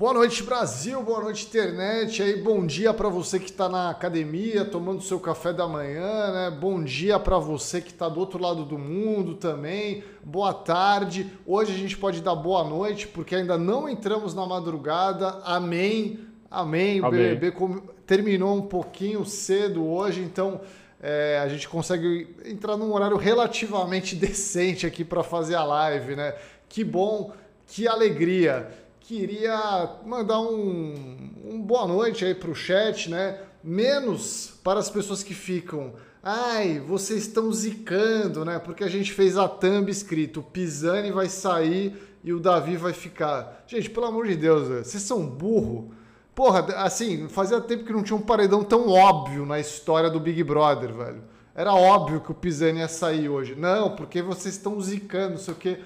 Boa 0.00 0.14
noite, 0.14 0.42
Brasil. 0.42 1.02
Boa 1.02 1.20
noite, 1.20 1.44
internet. 1.44 2.22
Aí, 2.22 2.40
bom 2.40 2.64
dia 2.64 2.94
para 2.94 3.10
você 3.10 3.38
que 3.38 3.50
está 3.50 3.68
na 3.68 3.90
academia, 3.90 4.64
tomando 4.64 5.02
seu 5.02 5.20
café 5.20 5.52
da 5.52 5.68
manhã, 5.68 6.32
né? 6.32 6.56
Bom 6.58 6.82
dia 6.82 7.18
para 7.18 7.36
você 7.36 7.82
que 7.82 7.90
está 7.90 8.08
do 8.08 8.18
outro 8.18 8.40
lado 8.40 8.64
do 8.64 8.78
mundo 8.78 9.34
também. 9.34 10.02
Boa 10.24 10.54
tarde. 10.54 11.30
Hoje 11.44 11.74
a 11.74 11.76
gente 11.76 11.98
pode 11.98 12.22
dar 12.22 12.34
boa 12.34 12.64
noite 12.64 13.06
porque 13.08 13.34
ainda 13.34 13.58
não 13.58 13.86
entramos 13.90 14.32
na 14.32 14.46
madrugada. 14.46 15.38
Amém. 15.44 16.20
Amém. 16.50 17.02
O 17.02 17.04
Amém. 17.04 17.34
BBB 17.34 17.54
terminou 18.06 18.56
um 18.56 18.62
pouquinho 18.62 19.26
cedo 19.26 19.86
hoje, 19.86 20.22
então 20.22 20.62
é, 21.02 21.38
a 21.44 21.46
gente 21.46 21.68
consegue 21.68 22.34
entrar 22.46 22.78
num 22.78 22.94
horário 22.94 23.18
relativamente 23.18 24.16
decente 24.16 24.86
aqui 24.86 25.04
para 25.04 25.22
fazer 25.22 25.56
a 25.56 25.62
live, 25.62 26.16
né? 26.16 26.34
Que 26.70 26.82
bom, 26.82 27.34
que 27.66 27.86
alegria. 27.86 28.66
Queria 29.10 29.90
mandar 30.06 30.38
um, 30.38 30.94
um 31.44 31.60
boa 31.60 31.84
noite 31.84 32.24
aí 32.24 32.32
para 32.32 32.48
o 32.48 32.54
chat, 32.54 33.10
né? 33.10 33.40
Menos 33.60 34.52
para 34.62 34.78
as 34.78 34.88
pessoas 34.88 35.24
que 35.24 35.34
ficam. 35.34 35.94
Ai, 36.22 36.78
vocês 36.78 37.22
estão 37.22 37.52
zicando, 37.52 38.44
né? 38.44 38.60
Porque 38.60 38.84
a 38.84 38.88
gente 38.88 39.12
fez 39.12 39.36
a 39.36 39.48
thumb 39.48 39.90
escrito: 39.90 40.44
Pisani 40.44 41.10
vai 41.10 41.28
sair 41.28 42.00
e 42.22 42.32
o 42.32 42.38
Davi 42.38 42.76
vai 42.76 42.92
ficar. 42.92 43.64
Gente, 43.66 43.90
pelo 43.90 44.06
amor 44.06 44.28
de 44.28 44.36
Deus, 44.36 44.68
vocês 44.68 45.02
são 45.02 45.26
burro. 45.26 45.92
Porra, 46.32 46.60
assim, 46.76 47.26
fazia 47.28 47.60
tempo 47.60 47.84
que 47.84 47.92
não 47.92 48.04
tinha 48.04 48.16
um 48.16 48.22
paredão 48.22 48.62
tão 48.62 48.88
óbvio 48.88 49.44
na 49.44 49.58
história 49.58 50.08
do 50.08 50.20
Big 50.20 50.44
Brother, 50.44 50.94
velho. 50.94 51.24
Era 51.52 51.74
óbvio 51.74 52.20
que 52.20 52.30
o 52.30 52.34
Pisani 52.34 52.78
ia 52.78 52.86
sair 52.86 53.28
hoje. 53.28 53.56
Não, 53.56 53.96
porque 53.96 54.22
vocês 54.22 54.54
estão 54.54 54.80
zicando, 54.80 55.30
não 55.30 55.36
sei 55.36 55.52
o 55.52 55.56
quê. 55.56 55.80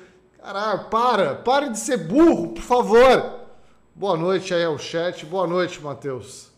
Caralho, 0.44 0.90
para, 0.90 1.34
pare 1.36 1.70
de 1.70 1.78
ser 1.78 1.96
burro, 2.06 2.48
por 2.48 2.60
favor. 2.60 3.46
Boa 3.94 4.14
noite 4.14 4.52
aí 4.52 4.62
ao 4.62 4.76
chat. 4.76 5.24
Boa 5.24 5.46
noite, 5.46 5.82
Matheus. 5.82 6.52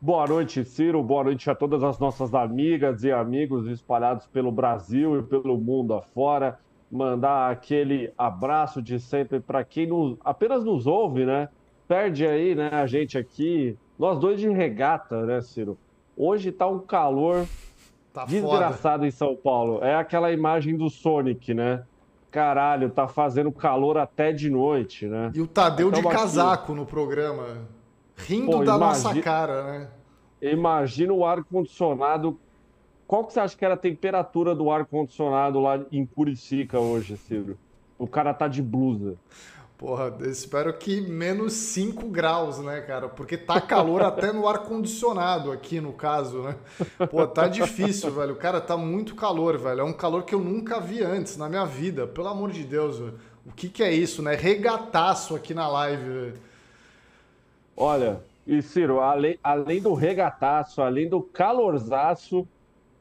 Boa 0.00 0.24
noite, 0.28 0.64
Ciro. 0.64 1.02
Boa 1.02 1.24
noite 1.24 1.50
a 1.50 1.56
todas 1.56 1.82
as 1.82 1.98
nossas 1.98 2.32
amigas 2.32 3.02
e 3.02 3.10
amigos 3.10 3.66
espalhados 3.66 4.28
pelo 4.28 4.52
Brasil 4.52 5.18
e 5.18 5.22
pelo 5.24 5.58
mundo 5.58 5.92
afora. 5.92 6.56
Mandar 6.88 7.50
aquele 7.50 8.12
abraço 8.16 8.80
de 8.80 9.00
sempre 9.00 9.40
para 9.40 9.64
quem 9.64 9.88
nos, 9.88 10.16
apenas 10.24 10.62
nos 10.62 10.86
ouve, 10.86 11.26
né? 11.26 11.48
perde 11.88 12.24
aí, 12.24 12.54
né, 12.54 12.68
a 12.70 12.86
gente 12.86 13.18
aqui, 13.18 13.76
nós 13.98 14.20
dois 14.20 14.38
de 14.38 14.48
regata, 14.48 15.26
né, 15.26 15.40
Ciro? 15.40 15.76
Hoje 16.16 16.52
tá 16.52 16.68
um 16.68 16.78
calor 16.78 17.44
tá 18.12 18.24
desgraçado 18.24 18.98
foda. 18.98 19.06
em 19.08 19.10
São 19.10 19.34
Paulo. 19.34 19.82
É 19.82 19.96
aquela 19.96 20.30
imagem 20.30 20.76
do 20.76 20.88
Sonic, 20.88 21.52
né? 21.52 21.82
Caralho, 22.34 22.90
tá 22.90 23.06
fazendo 23.06 23.52
calor 23.52 23.96
até 23.96 24.32
de 24.32 24.50
noite, 24.50 25.06
né? 25.06 25.30
E 25.32 25.40
o 25.40 25.46
Tadeu 25.46 25.86
então, 25.86 26.02
de 26.02 26.08
casaco 26.08 26.72
aqui... 26.72 26.80
no 26.80 26.84
programa, 26.84 27.58
rindo 28.16 28.50
Pô, 28.50 28.64
da 28.64 28.76
nossa 28.76 29.14
cara, 29.20 29.62
né? 29.62 29.88
Imagina 30.42 31.12
o 31.12 31.24
ar-condicionado. 31.24 32.36
Qual 33.06 33.24
que 33.24 33.32
você 33.32 33.38
acha 33.38 33.56
que 33.56 33.64
era 33.64 33.74
a 33.74 33.76
temperatura 33.76 34.52
do 34.52 34.68
ar-condicionado 34.68 35.60
lá 35.60 35.80
em 35.92 36.04
Curicica 36.04 36.80
hoje, 36.80 37.16
Ciro? 37.16 37.56
O 37.96 38.08
cara 38.08 38.34
tá 38.34 38.48
de 38.48 38.60
blusa. 38.60 39.14
Porra, 39.76 40.16
espero 40.22 40.72
que 40.72 41.00
menos 41.00 41.52
5 41.52 42.06
graus, 42.08 42.58
né, 42.58 42.80
cara? 42.80 43.08
Porque 43.08 43.36
tá 43.36 43.60
calor 43.60 44.02
até 44.02 44.32
no 44.32 44.48
ar-condicionado 44.48 45.50
aqui, 45.50 45.80
no 45.80 45.92
caso, 45.92 46.42
né? 46.42 46.56
Pô, 47.10 47.26
tá 47.26 47.48
difícil, 47.48 48.10
velho. 48.12 48.36
Cara, 48.36 48.60
tá 48.60 48.76
muito 48.76 49.16
calor, 49.16 49.58
velho. 49.58 49.80
É 49.80 49.84
um 49.84 49.92
calor 49.92 50.22
que 50.22 50.34
eu 50.34 50.38
nunca 50.38 50.80
vi 50.80 51.02
antes 51.02 51.36
na 51.36 51.48
minha 51.48 51.64
vida. 51.64 52.06
Pelo 52.06 52.28
amor 52.28 52.52
de 52.52 52.62
Deus, 52.62 52.98
velho. 52.98 53.18
O 53.44 53.52
que 53.52 53.68
que 53.68 53.82
é 53.82 53.92
isso, 53.92 54.22
né? 54.22 54.36
Regataço 54.36 55.34
aqui 55.34 55.52
na 55.52 55.66
live, 55.66 56.04
velho. 56.04 56.38
Olha, 57.76 58.20
e 58.46 58.62
Ciro, 58.62 59.00
além, 59.00 59.38
além 59.42 59.82
do 59.82 59.92
regataço, 59.92 60.82
além 60.82 61.08
do 61.08 61.20
calorzaço, 61.20 62.46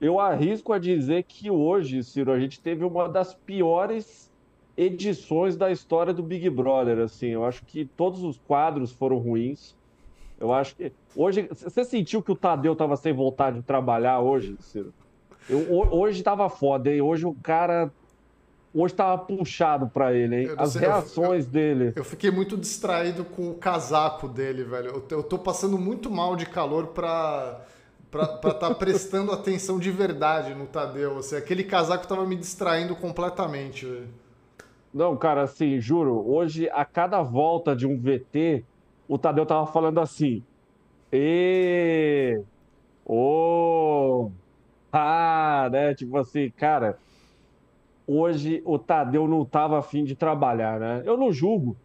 eu 0.01 0.19
arrisco 0.19 0.73
a 0.73 0.79
dizer 0.79 1.23
que 1.23 1.51
hoje, 1.51 2.03
Ciro, 2.03 2.31
a 2.31 2.39
gente 2.39 2.59
teve 2.59 2.83
uma 2.83 3.07
das 3.07 3.33
piores 3.33 4.22
edições 4.77 5.55
da 5.55 5.71
história 5.71 6.13
do 6.13 6.23
Big 6.23 6.49
Brother, 6.49 6.99
assim. 6.99 7.27
Eu 7.27 7.45
acho 7.45 7.63
que 7.65 7.85
todos 7.85 8.23
os 8.23 8.37
quadros 8.37 8.91
foram 8.91 9.17
ruins. 9.17 9.75
Eu 10.39 10.51
acho 10.53 10.75
que. 10.75 10.91
Hoje. 11.15 11.47
Você 11.51 11.85
sentiu 11.85 12.21
que 12.21 12.31
o 12.31 12.35
Tadeu 12.35 12.75
tava 12.75 12.95
sem 12.97 13.13
vontade 13.13 13.57
de 13.57 13.63
trabalhar 13.63 14.19
hoje, 14.19 14.55
Ciro? 14.59 14.93
Eu, 15.49 15.67
hoje 15.91 16.23
tava 16.23 16.49
foda, 16.49 16.91
hein? 16.91 17.01
Hoje 17.01 17.25
o 17.25 17.33
cara. 17.35 17.91
Hoje 18.75 18.95
tava 18.95 19.19
puxado 19.19 19.87
para 19.87 20.13
ele, 20.13 20.35
hein? 20.35 20.55
As 20.57 20.71
sei, 20.71 20.81
reações 20.81 21.45
eu, 21.45 21.51
dele. 21.51 21.93
Eu 21.95 22.03
fiquei 22.03 22.31
muito 22.31 22.57
distraído 22.57 23.23
com 23.23 23.51
o 23.51 23.53
casaco 23.53 24.27
dele, 24.27 24.63
velho. 24.63 24.87
Eu, 24.87 25.17
eu 25.17 25.23
tô 25.23 25.37
passando 25.37 25.77
muito 25.77 26.09
mal 26.09 26.35
de 26.35 26.47
calor 26.47 26.87
pra 26.87 27.61
para 28.09 28.25
estar 28.25 28.53
tá 28.53 28.73
prestando 28.75 29.31
atenção 29.31 29.79
de 29.79 29.89
verdade 29.89 30.53
no 30.53 30.67
Tadeu. 30.67 31.17
Assim, 31.17 31.35
aquele 31.35 31.63
casaco 31.63 32.07
tava 32.07 32.25
me 32.25 32.35
distraindo 32.35 32.95
completamente. 32.95 33.85
Velho. 33.85 34.22
Não, 34.93 35.17
cara, 35.17 35.41
assim, 35.41 35.79
juro, 35.79 36.23
hoje 36.29 36.69
a 36.69 36.85
cada 36.85 37.21
volta 37.23 37.75
de 37.75 37.87
um 37.87 37.97
VT, 37.97 38.63
o 39.07 39.17
Tadeu 39.17 39.45
tava 39.45 39.65
falando 39.65 39.99
assim: 39.99 40.43
E 41.11 42.39
ô, 43.05 44.29
ah, 44.91 45.67
né? 45.71 45.95
Tipo 45.95 46.17
assim, 46.17 46.51
cara, 46.51 46.99
hoje 48.05 48.61
o 48.65 48.77
Tadeu 48.77 49.27
não 49.27 49.43
tava 49.43 49.79
afim 49.79 50.03
de 50.03 50.15
trabalhar, 50.15 50.79
né? 50.79 51.01
Eu 51.05 51.17
não 51.17 51.31
julgo. 51.31 51.75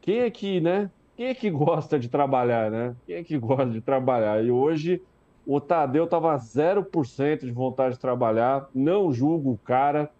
Quem 0.00 0.20
é 0.20 0.30
que, 0.30 0.60
né? 0.60 0.90
Quem 1.16 1.26
é 1.26 1.34
que 1.34 1.50
gosta 1.50 1.98
de 1.98 2.08
trabalhar, 2.08 2.70
né? 2.70 2.96
Quem 3.06 3.16
é 3.16 3.24
que 3.24 3.38
gosta 3.38 3.66
de 3.66 3.80
trabalhar? 3.82 4.42
E 4.42 4.50
hoje 4.50 5.02
o 5.46 5.60
Tadeu 5.60 6.06
tava 6.06 6.34
0% 6.36 7.40
de 7.44 7.52
vontade 7.52 7.94
de 7.96 8.00
trabalhar, 8.00 8.68
não 8.74 9.12
julgo 9.12 9.52
o 9.52 9.58
cara, 9.58 10.10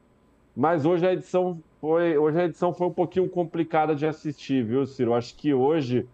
mas 0.55 0.85
hoje 0.85 1.07
a 1.07 1.13
edição 1.13 1.59
foi, 1.85 2.17
hoje 2.17 2.41
a 2.41 2.45
edição 2.47 2.73
foi 2.73 2.87
um 2.87 2.93
pouquinho 2.93 3.29
complicada 3.29 3.95
de 3.95 4.07
assistir, 4.07 4.65
viu, 4.65 4.87
Ciro? 4.87 5.13
Acho 5.13 5.37
que 5.37 5.53
hoje, 5.53 6.09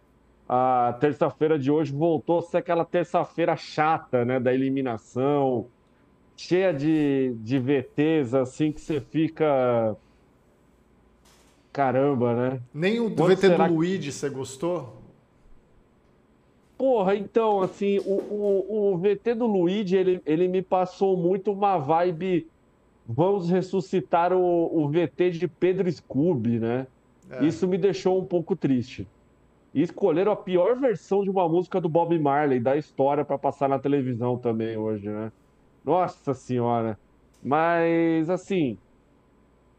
a 0.48 0.96
terça-feira 0.98 1.56
de 1.56 1.70
hoje, 1.70 1.92
voltou 1.92 2.40
a 2.40 2.42
ser 2.42 2.56
aquela 2.56 2.84
terça-feira 2.84 3.56
chata, 3.56 4.24
né? 4.24 4.40
Da 4.40 4.52
eliminação, 4.52 5.68
cheia 6.36 6.74
de, 6.74 7.36
de 7.38 7.56
VTs, 7.60 8.34
assim, 8.34 8.72
que 8.72 8.80
você 8.80 9.00
fica. 9.00 9.96
Caramba, 11.72 12.34
né? 12.34 12.60
Nem 12.74 12.98
o 12.98 13.08
do 13.08 13.26
VT 13.26 13.50
do 13.50 13.66
Luigi 13.72 14.10
você 14.10 14.28
gostou? 14.28 15.00
Porra, 16.76 17.14
então, 17.14 17.62
assim, 17.62 18.00
o, 18.00 18.14
o, 18.14 18.92
o 18.94 18.98
VT 18.98 19.36
do 19.36 19.46
Luigi, 19.46 19.94
ele, 19.94 20.20
ele 20.26 20.48
me 20.48 20.62
passou 20.62 21.16
muito 21.16 21.52
uma 21.52 21.78
vibe 21.78 22.48
vamos 23.06 23.50
ressuscitar 23.50 24.32
o, 24.32 24.84
o 24.84 24.88
VT 24.88 25.30
de 25.30 25.48
Pedro 25.48 25.90
Scooby, 25.90 26.58
né? 26.58 26.86
É. 27.30 27.44
Isso 27.44 27.66
me 27.66 27.78
deixou 27.78 28.20
um 28.20 28.24
pouco 28.24 28.56
triste. 28.56 29.08
E 29.72 29.82
escolheram 29.82 30.32
a 30.32 30.36
pior 30.36 30.78
versão 30.78 31.22
de 31.22 31.30
uma 31.30 31.48
música 31.48 31.80
do 31.80 31.88
Bob 31.88 32.18
Marley 32.18 32.58
da 32.58 32.76
história 32.76 33.24
para 33.24 33.38
passar 33.38 33.68
na 33.68 33.78
televisão 33.78 34.36
também 34.36 34.76
hoje, 34.76 35.08
né? 35.08 35.32
Nossa 35.84 36.34
senhora. 36.34 36.98
Mas 37.42 38.28
assim, 38.28 38.78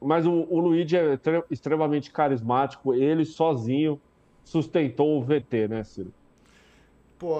mas 0.02 0.26
o, 0.26 0.48
o 0.50 0.59
Luigi 0.59 0.98
é 0.98 1.20
extremamente 1.50 2.12
carismático, 2.12 2.94
ele 2.94 3.24
sozinho 3.26 4.02
sustentou 4.44 5.20
o 5.20 5.24
VT, 5.24 5.68
né, 5.68 5.84
Ciro? 5.84 6.12
Pô, 7.22 7.40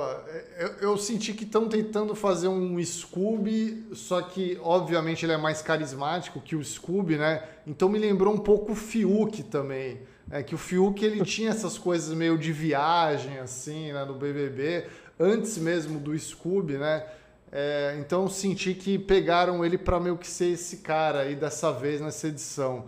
eu, 0.60 0.68
eu 0.80 0.96
senti 0.96 1.34
que 1.34 1.44
estão 1.44 1.68
tentando 1.68 2.14
fazer 2.14 2.48
um 2.48 2.80
Scooby, 2.86 3.84
só 3.94 4.22
que 4.22 4.56
obviamente 4.62 5.26
ele 5.26 5.32
é 5.32 5.38
mais 5.38 5.64
carismático 5.64 6.40
que 6.40 6.56
o 6.56 6.64
Scooby, 6.64 7.18
né? 7.18 7.42
Então 7.66 7.90
me 7.90 7.98
lembrou 7.98 8.32
um 8.32 8.38
pouco 8.38 8.74
o 8.74 8.76
Fiuk 8.76 9.42
também. 9.42 10.02
É 10.30 10.44
que 10.44 10.54
o 10.54 10.58
Fiuk 10.60 11.04
ele 11.04 11.26
tinha 11.26 11.50
essas 11.50 11.80
coisas 11.80 12.16
meio 12.16 12.38
de 12.38 12.54
viagem, 12.54 13.40
assim, 13.40 13.92
né, 13.92 14.06
no 14.06 14.14
BBB, 14.14 14.86
antes 15.20 15.58
mesmo 15.58 16.00
do 16.00 16.16
Scooby, 16.16 16.78
né? 16.78 17.04
É, 17.52 17.98
então 18.00 18.28
senti 18.28 18.76
que 18.76 19.00
pegaram 19.00 19.66
ele 19.66 19.80
para 19.80 20.00
meio 20.00 20.16
que 20.16 20.28
ser 20.28 20.52
esse 20.52 20.78
cara 20.78 21.22
aí 21.22 21.36
dessa 21.36 21.72
vez 21.72 22.00
nessa 22.00 22.28
edição. 22.28 22.86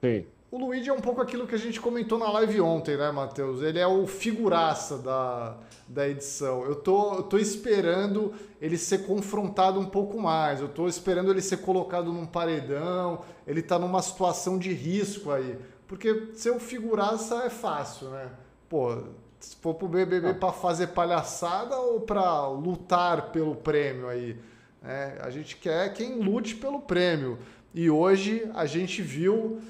Sim. 0.00 0.24
O 0.52 0.58
Luigi 0.58 0.90
é 0.90 0.92
um 0.92 1.00
pouco 1.00 1.22
aquilo 1.22 1.46
que 1.46 1.54
a 1.54 1.58
gente 1.58 1.80
comentou 1.80 2.18
na 2.18 2.30
live 2.30 2.60
ontem, 2.60 2.94
né, 2.94 3.10
Matheus? 3.10 3.62
Ele 3.62 3.78
é 3.78 3.86
o 3.86 4.06
figuraça 4.06 4.98
da, 4.98 5.56
da 5.88 6.06
edição. 6.06 6.62
Eu 6.66 6.74
tô, 6.74 7.14
eu 7.14 7.22
tô 7.22 7.38
esperando 7.38 8.34
ele 8.60 8.76
ser 8.76 9.06
confrontado 9.06 9.80
um 9.80 9.86
pouco 9.86 10.20
mais. 10.20 10.60
Eu 10.60 10.68
tô 10.68 10.86
esperando 10.86 11.30
ele 11.30 11.40
ser 11.40 11.62
colocado 11.62 12.12
num 12.12 12.26
paredão. 12.26 13.22
Ele 13.46 13.62
tá 13.62 13.78
numa 13.78 14.02
situação 14.02 14.58
de 14.58 14.74
risco 14.74 15.30
aí. 15.30 15.58
Porque 15.88 16.28
ser 16.34 16.50
o 16.50 16.60
figuraça 16.60 17.44
é 17.44 17.48
fácil, 17.48 18.10
né? 18.10 18.28
Pô, 18.68 19.04
se 19.40 19.56
for 19.56 19.72
pro 19.72 19.88
BBB 19.88 20.28
ah. 20.28 20.34
para 20.34 20.52
fazer 20.52 20.88
palhaçada 20.88 21.78
ou 21.78 22.02
para 22.02 22.46
lutar 22.48 23.32
pelo 23.32 23.56
prêmio 23.56 24.06
aí? 24.06 24.36
É, 24.84 25.18
a 25.22 25.30
gente 25.30 25.56
quer 25.56 25.94
quem 25.94 26.20
lute 26.20 26.56
pelo 26.56 26.80
prêmio. 26.80 27.38
E 27.72 27.88
hoje 27.88 28.50
a 28.52 28.66
gente 28.66 29.00
viu 29.00 29.62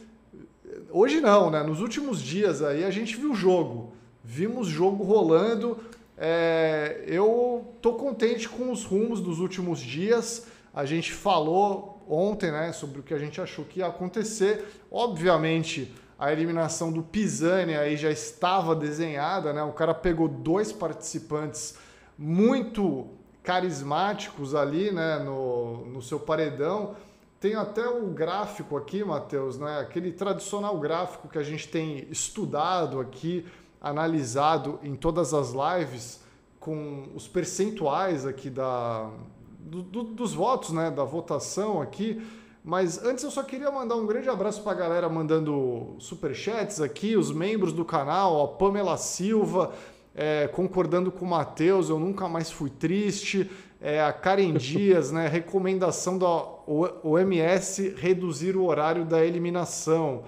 Hoje 0.95 1.23
não, 1.23 1.51
né? 1.51 1.63
Nos 1.63 1.81
últimos 1.81 2.21
dias 2.21 2.63
aí 2.63 2.85
a 2.85 2.91
gente 2.91 3.17
viu 3.17 3.33
o 3.33 3.35
jogo. 3.35 3.93
Vimos 4.23 4.69
jogo 4.69 5.03
rolando. 5.03 5.79
É, 6.19 7.03
eu 7.07 7.75
tô 7.81 7.95
contente 7.95 8.47
com 8.47 8.71
os 8.71 8.85
rumos 8.85 9.19
dos 9.21 9.41
últimos 9.41 9.81
dias. 9.81 10.47
A 10.75 10.85
gente 10.85 11.11
falou 11.11 12.05
ontem, 12.07 12.51
né, 12.53 12.73
sobre 12.73 13.01
o 13.01 13.03
que 13.03 13.15
a 13.15 13.19
gente 13.19 13.41
achou 13.41 13.65
que 13.65 13.79
ia 13.79 13.87
acontecer. 13.87 14.67
Obviamente, 14.91 15.95
a 16.19 16.31
eliminação 16.31 16.93
do 16.93 17.03
Pisani 17.03 17.75
aí 17.75 17.97
já 17.97 18.11
estava 18.11 18.75
desenhada, 18.75 19.51
né? 19.55 19.63
O 19.63 19.73
cara 19.73 19.95
pegou 19.95 20.29
dois 20.29 20.73
participantes 20.73 21.75
muito 22.19 23.07
carismáticos 23.43 24.55
ali, 24.55 24.93
né, 24.93 25.19
no, 25.19 25.87
no 25.87 26.03
seu 26.03 26.21
paredão. 26.21 26.95
Tem 27.43 27.57
até 27.57 27.89
o 27.89 28.07
gráfico 28.07 28.77
aqui, 28.77 29.03
Matheus, 29.03 29.59
né? 29.59 29.81
Aquele 29.81 30.13
tradicional 30.13 30.79
gráfico 30.79 31.27
que 31.27 31.37
a 31.37 31.43
gente 31.43 31.67
tem 31.67 32.07
estudado 32.09 33.01
aqui, 33.01 33.45
analisado 33.81 34.79
em 34.81 34.95
todas 34.95 35.35
as 35.35 35.51
lives 35.51 36.21
com 36.61 37.09
os 37.17 37.27
percentuais 37.27 38.25
aqui 38.25 38.49
da, 38.49 39.11
do, 39.59 39.83
do, 39.83 40.05
dos 40.05 40.33
votos, 40.33 40.71
né, 40.71 40.89
da 40.89 41.03
votação 41.03 41.83
aqui. 41.83 42.25
Mas 42.65 43.03
antes 43.03 43.25
eu 43.25 43.31
só 43.33 43.43
queria 43.43 43.73
mandar 43.73 43.97
um 43.97 44.07
grande 44.07 44.29
abraço 44.29 44.63
para 44.63 44.71
a 44.71 44.77
galera 44.77 45.09
mandando 45.09 45.97
superchats 45.99 46.81
aqui, 46.81 47.17
os 47.17 47.33
membros 47.33 47.73
do 47.73 47.85
canal, 47.85 48.41
a 48.45 48.47
Pamela 48.57 48.97
Silva, 48.97 49.73
é, 50.15 50.47
concordando 50.47 51.11
com 51.11 51.25
o 51.25 51.29
Matheus, 51.29 51.89
eu 51.89 51.99
nunca 51.99 52.29
mais 52.29 52.53
fui 52.53 52.71
triste. 52.71 53.51
É, 53.81 54.01
a 54.01 54.13
Karen 54.13 54.55
Dias, 54.55 55.11
né, 55.11 55.27
recomendação 55.27 56.17
da 56.17 56.52
OMS 56.67 57.95
reduzir 57.97 58.57
o 58.57 58.65
horário 58.65 59.05
da 59.05 59.25
eliminação. 59.25 60.25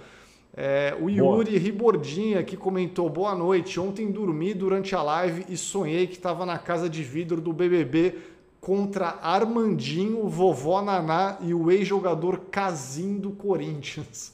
É, 0.56 0.96
o 1.00 1.10
Yuri 1.10 1.50
Boa. 1.50 1.58
Ribordinha 1.58 2.42
que 2.44 2.56
comentou: 2.56 3.10
Boa 3.10 3.34
noite. 3.34 3.80
Ontem 3.80 4.10
dormi 4.10 4.54
durante 4.54 4.94
a 4.94 5.02
live 5.02 5.44
e 5.48 5.56
sonhei 5.56 6.06
que 6.06 6.14
estava 6.14 6.46
na 6.46 6.58
casa 6.58 6.88
de 6.88 7.02
vidro 7.02 7.40
do 7.40 7.52
BBB 7.52 8.18
contra 8.60 9.18
Armandinho, 9.20 10.28
Vovó 10.28 10.80
Naná 10.80 11.36
e 11.40 11.52
o 11.52 11.70
ex-jogador 11.70 12.46
Casim 12.50 13.18
do 13.18 13.32
Corinthians. 13.32 14.32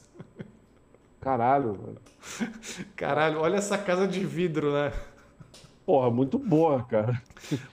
Caralho, 1.21 1.77
mano. 1.77 1.97
Caralho, 2.95 3.41
olha 3.41 3.57
essa 3.57 3.77
casa 3.77 4.07
de 4.07 4.25
vidro, 4.25 4.73
né? 4.73 4.93
Porra, 5.91 6.09
muito 6.09 6.39
boa, 6.39 6.85
cara. 6.85 7.21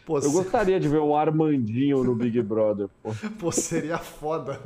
Pô, 0.04 0.18
Eu 0.18 0.32
gostaria 0.32 0.80
de 0.80 0.90
ver 0.90 0.98
o 0.98 1.16
Armandinho 1.16 2.04
no 2.04 2.16
Big 2.16 2.42
Brother. 2.42 2.90
Pô, 3.04 3.12
pô 3.38 3.52
seria 3.52 4.00
foda. 4.00 4.60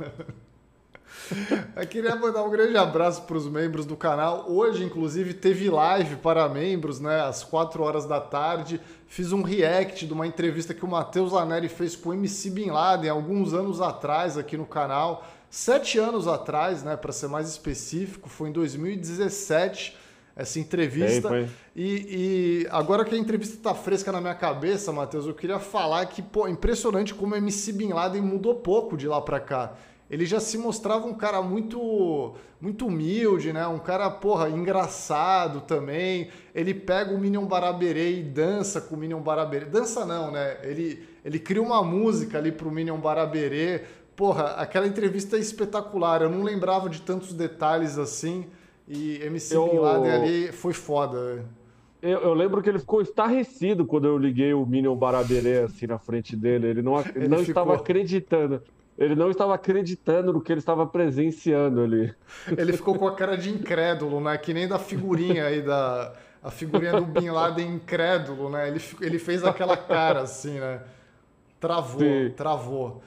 Eu 1.76 1.86
queria 1.86 2.16
mandar 2.16 2.44
um 2.44 2.50
grande 2.50 2.78
abraço 2.78 3.24
para 3.24 3.36
os 3.36 3.46
membros 3.46 3.84
do 3.84 3.94
canal. 3.94 4.50
Hoje, 4.50 4.82
inclusive, 4.82 5.34
teve 5.34 5.68
live 5.68 6.16
para 6.16 6.48
membros, 6.48 6.98
né? 6.98 7.20
Às 7.20 7.44
4 7.44 7.82
horas 7.82 8.06
da 8.06 8.22
tarde. 8.22 8.80
Fiz 9.06 9.32
um 9.32 9.42
react 9.42 10.06
de 10.06 10.14
uma 10.14 10.26
entrevista 10.26 10.72
que 10.72 10.86
o 10.86 10.88
Matheus 10.88 11.32
Laneri 11.32 11.68
fez 11.68 11.94
com 11.94 12.08
o 12.08 12.14
MC 12.14 12.48
Bin 12.48 12.70
Laden 12.70 13.10
alguns 13.10 13.52
anos 13.52 13.82
atrás 13.82 14.38
aqui 14.38 14.56
no 14.56 14.64
canal. 14.64 15.28
Sete 15.50 15.98
anos 15.98 16.26
atrás, 16.26 16.82
né? 16.82 16.96
Para 16.96 17.12
ser 17.12 17.28
mais 17.28 17.50
específico, 17.50 18.30
foi 18.30 18.48
em 18.48 18.52
2017 18.52 19.94
essa 20.34 20.58
entrevista. 20.58 21.48
E, 21.74 22.64
e, 22.64 22.66
agora 22.70 23.04
que 23.04 23.14
a 23.14 23.18
entrevista 23.18 23.56
está 23.56 23.74
fresca 23.74 24.10
na 24.12 24.20
minha 24.20 24.34
cabeça, 24.34 24.92
Matheus, 24.92 25.26
eu 25.26 25.34
queria 25.34 25.58
falar 25.58 26.06
que, 26.06 26.22
pô, 26.22 26.48
impressionante 26.48 27.14
como 27.14 27.34
o 27.34 27.36
MC 27.36 27.72
Bin 27.72 27.92
Laden 27.92 28.22
mudou 28.22 28.54
pouco 28.54 28.96
de 28.96 29.06
lá 29.06 29.20
para 29.20 29.40
cá 29.40 29.74
ele 30.12 30.26
já 30.26 30.38
se 30.38 30.58
mostrava 30.58 31.06
um 31.06 31.14
cara 31.14 31.40
muito 31.40 32.34
muito 32.60 32.86
humilde, 32.86 33.50
né? 33.50 33.66
Um 33.66 33.78
cara, 33.78 34.10
porra, 34.10 34.50
engraçado 34.50 35.62
também. 35.62 36.28
Ele 36.54 36.74
pega 36.74 37.14
o 37.14 37.18
Minion 37.18 37.46
Baraberê 37.46 38.18
e 38.18 38.22
dança 38.22 38.78
com 38.78 38.94
o 38.94 38.98
Minion 38.98 39.20
Baraberê. 39.20 39.64
Dança 39.64 40.04
não, 40.04 40.30
né? 40.30 40.58
Ele, 40.62 41.02
ele 41.24 41.38
cria 41.38 41.62
uma 41.62 41.82
música 41.82 42.36
ali 42.36 42.52
pro 42.52 42.70
Minion 42.70 42.98
Baraberê. 42.98 43.84
Porra, 44.14 44.48
aquela 44.58 44.86
entrevista 44.86 45.38
é 45.38 45.40
espetacular. 45.40 46.20
Eu 46.20 46.28
não 46.28 46.42
lembrava 46.42 46.90
de 46.90 47.00
tantos 47.00 47.32
detalhes 47.32 47.96
assim. 47.96 48.46
E 48.88 49.22
MC 49.22 49.56
eu... 49.56 49.68
Bin 49.68 49.78
Laden 49.78 50.10
ali 50.10 50.52
foi 50.52 50.72
foda. 50.72 51.44
Eu, 52.02 52.18
eu, 52.18 52.34
lembro 52.34 52.60
que 52.60 52.68
ele 52.68 52.80
ficou 52.80 53.00
estarrecido 53.00 53.86
quando 53.86 54.08
eu 54.08 54.18
liguei 54.18 54.52
o 54.52 54.66
Minion 54.66 54.96
Baraberê 54.96 55.58
assim 55.60 55.86
na 55.86 55.98
frente 55.98 56.34
dele. 56.34 56.66
Ele 56.66 56.82
não, 56.82 56.98
ele 57.14 57.28
não 57.28 57.38
ficou... 57.38 57.50
estava 57.50 57.76
acreditando. 57.76 58.60
Ele 58.98 59.14
não 59.14 59.30
estava 59.30 59.54
acreditando 59.54 60.32
no 60.32 60.40
que 60.40 60.52
ele 60.52 60.58
estava 60.58 60.86
presenciando 60.86 61.80
ali. 61.80 62.12
Ele 62.56 62.72
ficou 62.72 62.96
com 62.96 63.06
a 63.06 63.14
cara 63.14 63.36
de 63.36 63.50
incrédulo, 63.50 64.20
né? 64.20 64.36
Que 64.36 64.52
nem 64.52 64.68
da 64.68 64.78
figurinha 64.78 65.46
aí 65.46 65.62
da. 65.62 66.12
A 66.42 66.50
figurinha 66.50 66.92
do 66.92 67.06
Bin 67.06 67.30
Laden 67.30 67.76
incrédulo, 67.76 68.50
né? 68.50 68.68
Ele, 68.68 68.80
ele 69.00 69.18
fez 69.18 69.44
aquela 69.44 69.76
cara 69.76 70.22
assim, 70.22 70.58
né? 70.58 70.80
Travou, 71.60 72.00
Sim. 72.00 72.32
travou. 72.36 73.02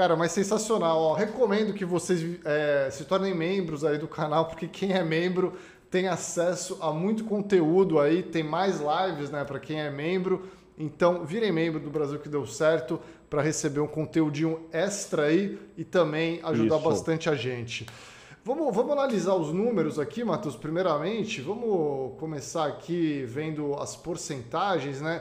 Cara, 0.00 0.16
mas 0.16 0.32
sensacional. 0.32 0.98
Ó, 0.98 1.12
recomendo 1.12 1.74
que 1.74 1.84
vocês 1.84 2.40
é, 2.42 2.88
se 2.90 3.04
tornem 3.04 3.34
membros 3.34 3.84
aí 3.84 3.98
do 3.98 4.08
canal, 4.08 4.46
porque 4.46 4.66
quem 4.66 4.94
é 4.94 5.04
membro 5.04 5.52
tem 5.90 6.08
acesso 6.08 6.78
a 6.80 6.90
muito 6.90 7.22
conteúdo 7.24 8.00
aí, 8.00 8.22
tem 8.22 8.42
mais 8.42 8.80
lives, 8.80 9.28
né, 9.28 9.44
para 9.44 9.60
quem 9.60 9.78
é 9.78 9.90
membro. 9.90 10.48
Então, 10.78 11.26
virem 11.26 11.52
membro 11.52 11.78
do 11.78 11.90
Brasil 11.90 12.18
que 12.18 12.30
deu 12.30 12.46
certo 12.46 12.98
para 13.28 13.42
receber 13.42 13.80
um 13.80 13.86
conteúdinho 13.86 14.60
extra 14.72 15.24
aí 15.24 15.58
e 15.76 15.84
também 15.84 16.40
ajudar 16.44 16.76
Isso. 16.76 16.88
bastante 16.88 17.28
a 17.28 17.34
gente. 17.34 17.84
Vamos, 18.42 18.74
vamos 18.74 18.92
analisar 18.92 19.34
os 19.34 19.52
números 19.52 19.98
aqui, 19.98 20.24
Matheus, 20.24 20.56
primeiramente. 20.56 21.42
Vamos 21.42 22.18
começar 22.18 22.66
aqui 22.66 23.22
vendo 23.28 23.74
as 23.74 23.96
porcentagens, 23.96 25.02
né? 25.02 25.20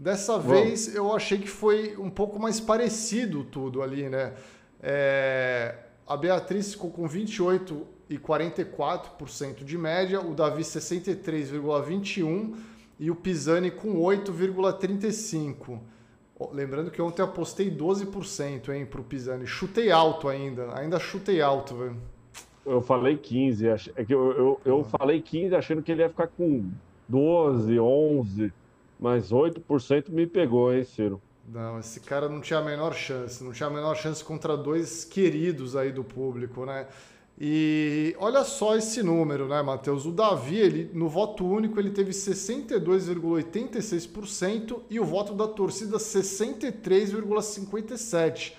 Dessa 0.00 0.38
vamos. 0.38 0.62
vez 0.62 0.94
eu 0.94 1.14
achei 1.14 1.36
que 1.36 1.46
foi 1.46 1.94
um 1.98 2.08
pouco 2.08 2.38
mais 2.38 2.58
parecido 2.58 3.44
tudo 3.44 3.82
ali, 3.82 4.08
né? 4.08 4.32
É, 4.82 5.74
a 6.06 6.16
Beatriz 6.16 6.72
ficou 6.72 6.90
com 6.90 7.06
28 7.06 7.86
e 8.08 8.16
44% 8.16 9.62
de 9.62 9.76
média, 9.76 10.18
o 10.18 10.34
Davi 10.34 10.62
63,21 10.62 12.54
e 12.98 13.10
o 13.10 13.14
Pisani 13.14 13.70
com 13.70 14.00
8,35%. 14.00 15.78
Lembrando 16.50 16.90
que 16.90 17.02
ontem 17.02 17.20
eu 17.20 17.26
apostei 17.26 17.70
12%, 17.70 18.70
hein, 18.70 18.86
pro 18.86 19.04
Pisani. 19.04 19.46
Chutei 19.46 19.90
alto 19.90 20.28
ainda. 20.28 20.74
Ainda 20.78 20.98
chutei 20.98 21.42
alto, 21.42 21.74
velho. 21.76 21.98
Eu 22.64 22.80
falei 22.80 23.18
15. 23.18 23.68
É 23.68 23.76
que 24.02 24.14
eu, 24.14 24.32
eu, 24.32 24.60
eu 24.64 24.80
ah. 24.80 24.98
falei 24.98 25.20
15 25.20 25.54
achando 25.54 25.82
que 25.82 25.92
ele 25.92 26.00
ia 26.00 26.08
ficar 26.08 26.28
com 26.28 26.70
12, 27.06 27.78
11. 27.78 28.50
Mas 29.00 29.32
8% 29.32 30.10
me 30.10 30.26
pegou, 30.26 30.74
hein, 30.74 30.84
Ciro? 30.84 31.22
Não, 31.48 31.80
esse 31.80 32.00
cara 32.00 32.28
não 32.28 32.40
tinha 32.40 32.58
a 32.58 32.62
menor 32.62 32.94
chance. 32.94 33.42
Não 33.42 33.50
tinha 33.50 33.68
a 33.68 33.72
menor 33.72 33.96
chance 33.96 34.22
contra 34.22 34.56
dois 34.56 35.04
queridos 35.04 35.74
aí 35.74 35.90
do 35.90 36.04
público, 36.04 36.66
né? 36.66 36.86
E 37.40 38.14
olha 38.18 38.44
só 38.44 38.76
esse 38.76 39.02
número, 39.02 39.48
né, 39.48 39.62
Matheus? 39.62 40.04
O 40.04 40.12
Davi, 40.12 40.58
ele, 40.58 40.90
no 40.92 41.08
voto 41.08 41.46
único, 41.46 41.80
ele 41.80 41.88
teve 41.90 42.10
62,86% 42.10 44.82
e 44.90 45.00
o 45.00 45.04
voto 45.04 45.32
da 45.32 45.48
torcida 45.48 45.96
63,57%. 45.96 48.52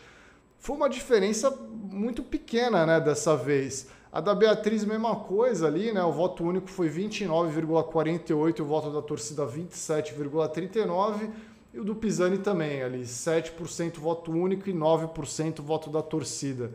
Foi 0.57 0.75
uma 0.75 0.89
diferença 0.89 1.51
muito 1.51 2.23
pequena, 2.23 2.87
né, 2.87 2.99
dessa 2.99 3.37
vez. 3.37 3.87
A 4.11 4.19
da 4.19 4.35
Beatriz, 4.35 4.83
mesma 4.83 5.15
coisa 5.15 5.67
ali, 5.67 5.91
né? 5.91 6.03
O 6.03 6.11
voto 6.11 6.43
único 6.43 6.67
foi 6.67 6.89
29,48%, 6.89 8.59
o 8.59 8.65
voto 8.65 8.91
da 8.91 9.01
torcida 9.01 9.45
27,39%. 9.45 11.29
E 11.73 11.79
o 11.79 11.85
do 11.85 11.95
Pisani 11.95 12.37
também, 12.37 12.83
ali, 12.83 13.03
7% 13.03 13.97
voto 13.97 14.29
único 14.31 14.69
e 14.69 14.73
9% 14.73 15.61
voto 15.61 15.89
da 15.89 16.01
torcida 16.01 16.71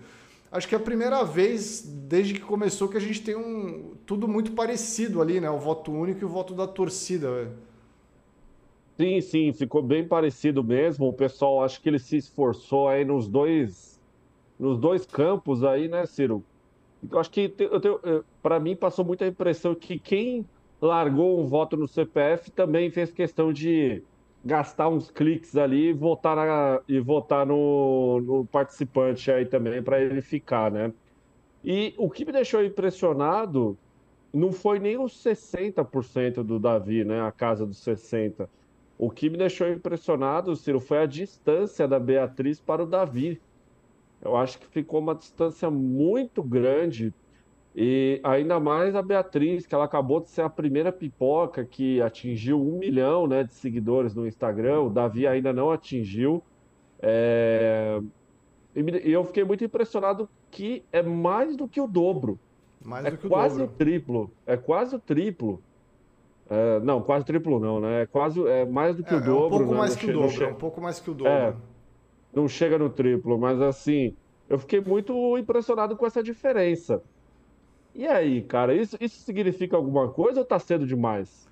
acho 0.51 0.69
que 0.69 0.75
é 0.75 0.79
a 0.79 0.81
primeira 0.81 1.23
vez 1.25 1.83
desde 1.83 2.35
que 2.35 2.41
começou 2.41 2.89
que 2.89 2.97
a 2.97 3.01
gente 3.01 3.23
tem 3.23 3.37
um 3.37 3.95
tudo 4.07 4.27
muito 4.27 4.53
parecido 4.53 5.21
ali, 5.21 5.41
né? 5.41 5.51
O 5.51 5.59
voto 5.59 5.93
único 5.93 6.21
e 6.21 6.25
o 6.25 6.29
voto 6.29 6.55
da 6.55 6.67
torcida. 6.67 7.31
Véio. 7.31 7.53
Sim, 8.97 9.21
sim, 9.21 9.53
ficou 9.53 9.83
bem 9.83 10.07
parecido 10.07 10.65
mesmo. 10.65 11.09
O 11.09 11.13
pessoal 11.13 11.63
acho 11.63 11.81
que 11.81 11.89
ele 11.89 11.99
se 11.99 12.17
esforçou 12.17 12.89
aí 12.89 13.05
nos 13.05 13.29
dois 13.29 14.01
nos 14.59 14.79
dois 14.79 15.05
campos 15.05 15.63
aí, 15.63 15.87
né, 15.87 16.07
Ciro? 16.07 16.43
Eu 17.11 17.19
acho 17.19 17.31
que 17.31 17.55
para 18.43 18.59
mim 18.59 18.75
passou 18.75 19.05
muita 19.05 19.27
impressão 19.27 19.75
que 19.75 19.99
quem 19.99 20.47
largou 20.81 21.41
um 21.41 21.47
voto 21.47 21.77
no 21.77 21.87
CPF 21.87 22.51
também 22.51 22.91
fez 22.91 23.13
questão 23.13 23.53
de 23.53 24.03
gastar 24.45 24.89
uns 24.89 25.11
cliques 25.11 25.57
ali 25.57 25.89
e 25.89 25.93
votar, 25.93 26.37
na, 26.37 26.81
e 26.89 27.01
votar 27.01 27.45
no, 27.47 28.21
no 28.21 28.47
participante 28.47 29.31
aí 29.31 29.45
também 29.45 29.83
para 29.83 30.01
ele 30.01 30.23
ficar, 30.23 30.71
né? 30.71 30.93
E 31.65 31.95
o 31.99 32.09
que 32.09 32.25
me 32.25 32.31
deixou 32.31 32.65
impressionado 32.65 33.77
não 34.33 34.53
foi 34.53 34.79
nem 34.79 34.99
os 34.99 35.13
60% 35.25 36.45
do 36.45 36.61
Davi, 36.61 37.05
né? 37.05 37.21
A 37.23 37.33
casa 37.33 37.67
dos 37.67 37.85
60%. 37.85 38.49
O 38.99 39.11
que 39.11 39.29
me 39.29 39.37
deixou 39.37 39.69
impressionado, 39.69 40.57
Ciro, 40.57 40.81
foi 40.81 40.99
a 40.99 41.07
distância 41.07 41.87
da 41.87 41.99
Beatriz 41.99 42.61
para 42.61 42.83
o 42.83 42.87
Davi. 42.87 43.41
Eu 44.27 44.37
acho 44.37 44.59
que 44.59 44.67
ficou 44.67 45.01
uma 45.01 45.15
distância 45.15 45.71
muito 45.71 46.43
grande. 46.43 47.15
E 47.75 48.21
ainda 48.25 48.59
mais 48.59 48.97
a 48.97 49.03
Beatriz, 49.03 49.67
que 49.67 49.75
ela 49.75 49.85
acabou 49.85 50.21
de 50.21 50.31
ser 50.31 50.43
a 50.43 50.49
primeira 50.49 50.91
pipoca 50.91 51.65
que 51.65 52.01
atingiu 52.01 52.61
um 52.61 52.79
milhão, 52.79 53.27
né, 53.27 53.45
de 53.45 53.53
seguidores 53.53 54.15
no 54.15 54.27
Instagram. 54.27 54.81
O 54.83 54.91
Davi 54.91 55.27
ainda 55.27 55.53
não 55.53 55.71
atingiu. 55.71 56.43
É... 57.01 58.01
E 58.75 59.11
eu 59.11 59.25
fiquei 59.25 59.45
muito 59.45 59.65
impressionado 59.65 60.29
que 60.51 60.83
é 60.91 61.03
mais 61.03 61.57
do 61.57 61.69
que 61.69 61.81
o 61.81 61.87
dobro. 61.87 62.39
Mais 62.85 63.05
é 63.05 63.11
do 63.11 63.19
que 63.19 63.27
o 63.27 63.31
quase 63.31 63.59
dobro. 63.59 63.73
o 63.73 63.77
triplo. 63.77 64.31
É 64.47 64.57
quase 64.57 64.97
o 64.97 64.99
triplo. 64.99 65.63
É, 66.49 66.81
não, 66.81 67.03
quase 67.03 67.23
o 67.23 67.27
triplo 67.27 67.59
não, 67.59 67.81
né? 67.81 68.03
É 68.03 68.07
quase 68.07 68.47
é 68.47 68.65
mais 68.65 68.97
do 68.97 69.03
que 69.03 69.13
É, 69.13 69.17
o 69.17 69.21
é 69.21 69.23
dobro. 69.23 69.47
um 69.47 69.59
pouco 69.59 69.73
né? 69.73 69.79
mais 69.79 69.97
que 69.97 70.11
o 70.11 70.13
dobro, 70.13 70.45
é 70.45 70.49
um 70.49 70.55
pouco 70.55 70.81
mais 70.81 71.01
que 71.01 71.11
o 71.11 71.15
dobro. 71.15 71.57
Não 72.37 72.47
chega 72.47 72.77
no 72.77 72.91
triplo, 72.91 73.39
mas 73.39 73.63
assim, 73.63 74.15
eu 74.47 74.59
fiquei 74.59 74.79
muito 74.79 75.39
impressionado 75.39 75.97
com 75.97 76.07
essa 76.07 76.23
diferença. 76.23 77.03
E 77.95 78.07
aí, 78.07 78.43
cara, 78.43 78.75
isso, 78.75 78.95
isso 79.01 79.25
significa 79.25 79.75
alguma 79.75 80.11
coisa 80.11 80.41
ou 80.41 80.45
tá 80.45 80.59
cedo 80.59 80.87
demais? 80.87 81.49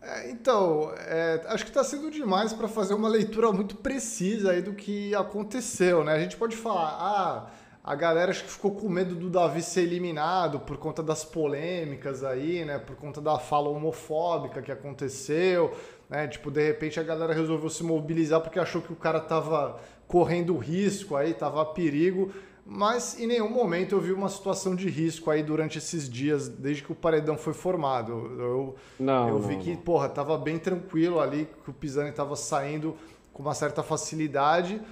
É, 0.00 0.30
então, 0.30 0.92
é, 0.96 1.42
acho 1.48 1.64
que 1.64 1.70
está 1.70 1.82
sendo 1.82 2.08
demais 2.08 2.52
para 2.52 2.68
fazer 2.68 2.94
uma 2.94 3.08
leitura 3.08 3.50
muito 3.50 3.74
precisa 3.74 4.52
aí 4.52 4.62
do 4.62 4.74
que 4.74 5.12
aconteceu, 5.12 6.04
né? 6.04 6.12
A 6.12 6.20
gente 6.20 6.36
pode 6.36 6.56
falar, 6.56 6.96
ah, 7.00 7.50
a 7.82 7.94
galera 7.96 8.30
acho 8.30 8.44
que 8.44 8.50
ficou 8.50 8.70
com 8.70 8.88
medo 8.88 9.16
do 9.16 9.28
Davi 9.28 9.60
ser 9.60 9.80
eliminado 9.80 10.60
por 10.60 10.76
conta 10.76 11.02
das 11.02 11.24
polêmicas 11.24 12.22
aí, 12.22 12.64
né? 12.64 12.78
Por 12.78 12.94
conta 12.94 13.20
da 13.20 13.40
fala 13.40 13.68
homofóbica 13.70 14.62
que 14.62 14.70
aconteceu, 14.70 15.74
né? 16.08 16.28
Tipo, 16.28 16.48
de 16.48 16.64
repente 16.64 17.00
a 17.00 17.02
galera 17.02 17.34
resolveu 17.34 17.68
se 17.68 17.82
mobilizar 17.82 18.40
porque 18.40 18.60
achou 18.60 18.80
que 18.80 18.92
o 18.92 18.96
cara 18.96 19.18
tava 19.18 19.80
correndo 20.08 20.56
risco 20.56 21.14
aí, 21.14 21.34
tava 21.34 21.62
a 21.62 21.64
perigo. 21.66 22.32
Mas 22.70 23.18
em 23.18 23.26
nenhum 23.26 23.48
momento 23.48 23.94
eu 23.94 24.00
vi 24.00 24.12
uma 24.12 24.28
situação 24.28 24.74
de 24.74 24.90
risco 24.90 25.30
aí 25.30 25.42
durante 25.42 25.78
esses 25.78 26.08
dias, 26.08 26.48
desde 26.48 26.82
que 26.82 26.92
o 26.92 26.94
paredão 26.94 27.38
foi 27.38 27.54
formado. 27.54 28.12
Eu, 28.12 28.76
Não, 29.00 29.28
eu 29.28 29.38
vi 29.38 29.54
não, 29.56 29.62
que, 29.62 29.70
não. 29.70 29.76
porra, 29.78 30.08
tava 30.08 30.36
bem 30.36 30.58
tranquilo 30.58 31.18
ali, 31.18 31.48
que 31.64 31.70
o 31.70 31.72
Pisani 31.72 32.12
tava 32.12 32.36
saindo 32.36 32.94
com 33.32 33.42
uma 33.42 33.54
certa 33.54 33.82
facilidade. 33.82 34.82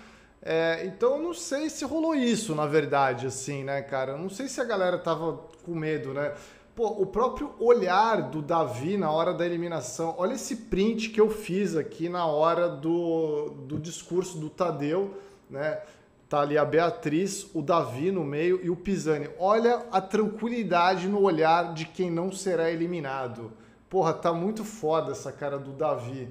É, 0.41 0.87
então 0.87 1.17
eu 1.17 1.23
não 1.23 1.35
sei 1.35 1.69
se 1.69 1.85
rolou 1.85 2.15
isso, 2.15 2.55
na 2.55 2.67
verdade, 2.67 3.27
assim, 3.27 3.65
né, 3.65 3.83
cara? 3.83 4.13
Eu 4.13 4.19
não 4.19 4.31
sei 4.31 4.49
se 4.49 4.59
a 4.61 4.65
galera 4.65 4.97
tava 4.97 5.41
com 5.65 5.75
medo, 5.75 6.15
né? 6.15 6.33
Pô, 6.77 6.89
o 6.89 7.07
próprio 7.07 7.55
olhar 7.59 8.21
do 8.29 8.43
Davi 8.43 8.99
na 8.99 9.11
hora 9.11 9.33
da 9.33 9.47
eliminação. 9.47 10.15
Olha 10.19 10.35
esse 10.35 10.55
print 10.55 11.09
que 11.09 11.19
eu 11.19 11.31
fiz 11.31 11.75
aqui 11.75 12.07
na 12.07 12.27
hora 12.27 12.69
do, 12.69 13.49
do 13.67 13.79
discurso 13.79 14.37
do 14.37 14.51
Tadeu, 14.51 15.17
né? 15.49 15.81
Tá 16.29 16.43
ali 16.43 16.59
a 16.59 16.67
Beatriz, 16.67 17.49
o 17.55 17.63
Davi 17.63 18.13
no 18.13 18.23
meio 18.23 18.61
e 18.63 18.69
o 18.69 18.77
Pisani. 18.77 19.27
Olha 19.39 19.87
a 19.91 20.03
tranquilidade 20.03 21.09
no 21.09 21.23
olhar 21.23 21.73
de 21.73 21.87
quem 21.87 22.11
não 22.11 22.31
será 22.31 22.71
eliminado. 22.71 23.53
Porra, 23.89 24.13
tá 24.13 24.35
muito 24.35 24.63
foda 24.63 25.13
essa 25.13 25.33
cara 25.33 25.59
do 25.59 25.73
Davi. 25.73 26.29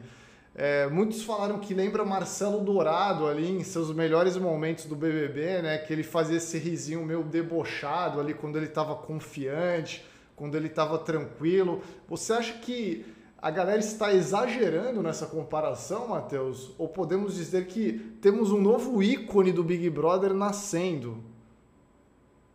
É, 0.53 0.85
muitos 0.85 1.23
falaram 1.23 1.57
que 1.57 1.73
lembra 1.73 2.05
Marcelo 2.05 2.63
Dourado 2.63 3.25
ali 3.25 3.49
em 3.49 3.63
seus 3.63 3.91
melhores 3.91 4.37
momentos 4.37 4.85
do 4.85 4.95
BBB, 4.95 5.63
né? 5.63 5.79
Que 5.79 5.91
ele 5.91 6.03
fazia 6.03 6.37
esse 6.37 6.59
risinho 6.59 7.03
meio 7.03 7.23
debochado 7.23 8.19
ali 8.19 8.35
quando 8.35 8.57
ele 8.57 8.67
tava 8.67 8.93
confiante, 8.93 10.05
quando 10.35 10.55
ele 10.55 10.69
tava 10.69 10.97
tranquilo. 10.97 11.81
Você 12.07 12.33
acha 12.33 12.53
que 12.59 13.05
a 13.41 13.51
galera 13.51 13.79
está 13.79 14.13
exagerando 14.13 15.03
nessa 15.03 15.25
comparação, 15.27 16.07
Matheus? 16.07 16.73
Ou 16.77 16.87
podemos 16.87 17.35
dizer 17.35 17.67
que 17.67 17.93
temos 18.21 18.51
um 18.51 18.59
novo 18.59 19.01
ícone 19.03 19.51
do 19.51 19.63
Big 19.63 19.89
Brother 19.89 20.33
nascendo? 20.33 21.23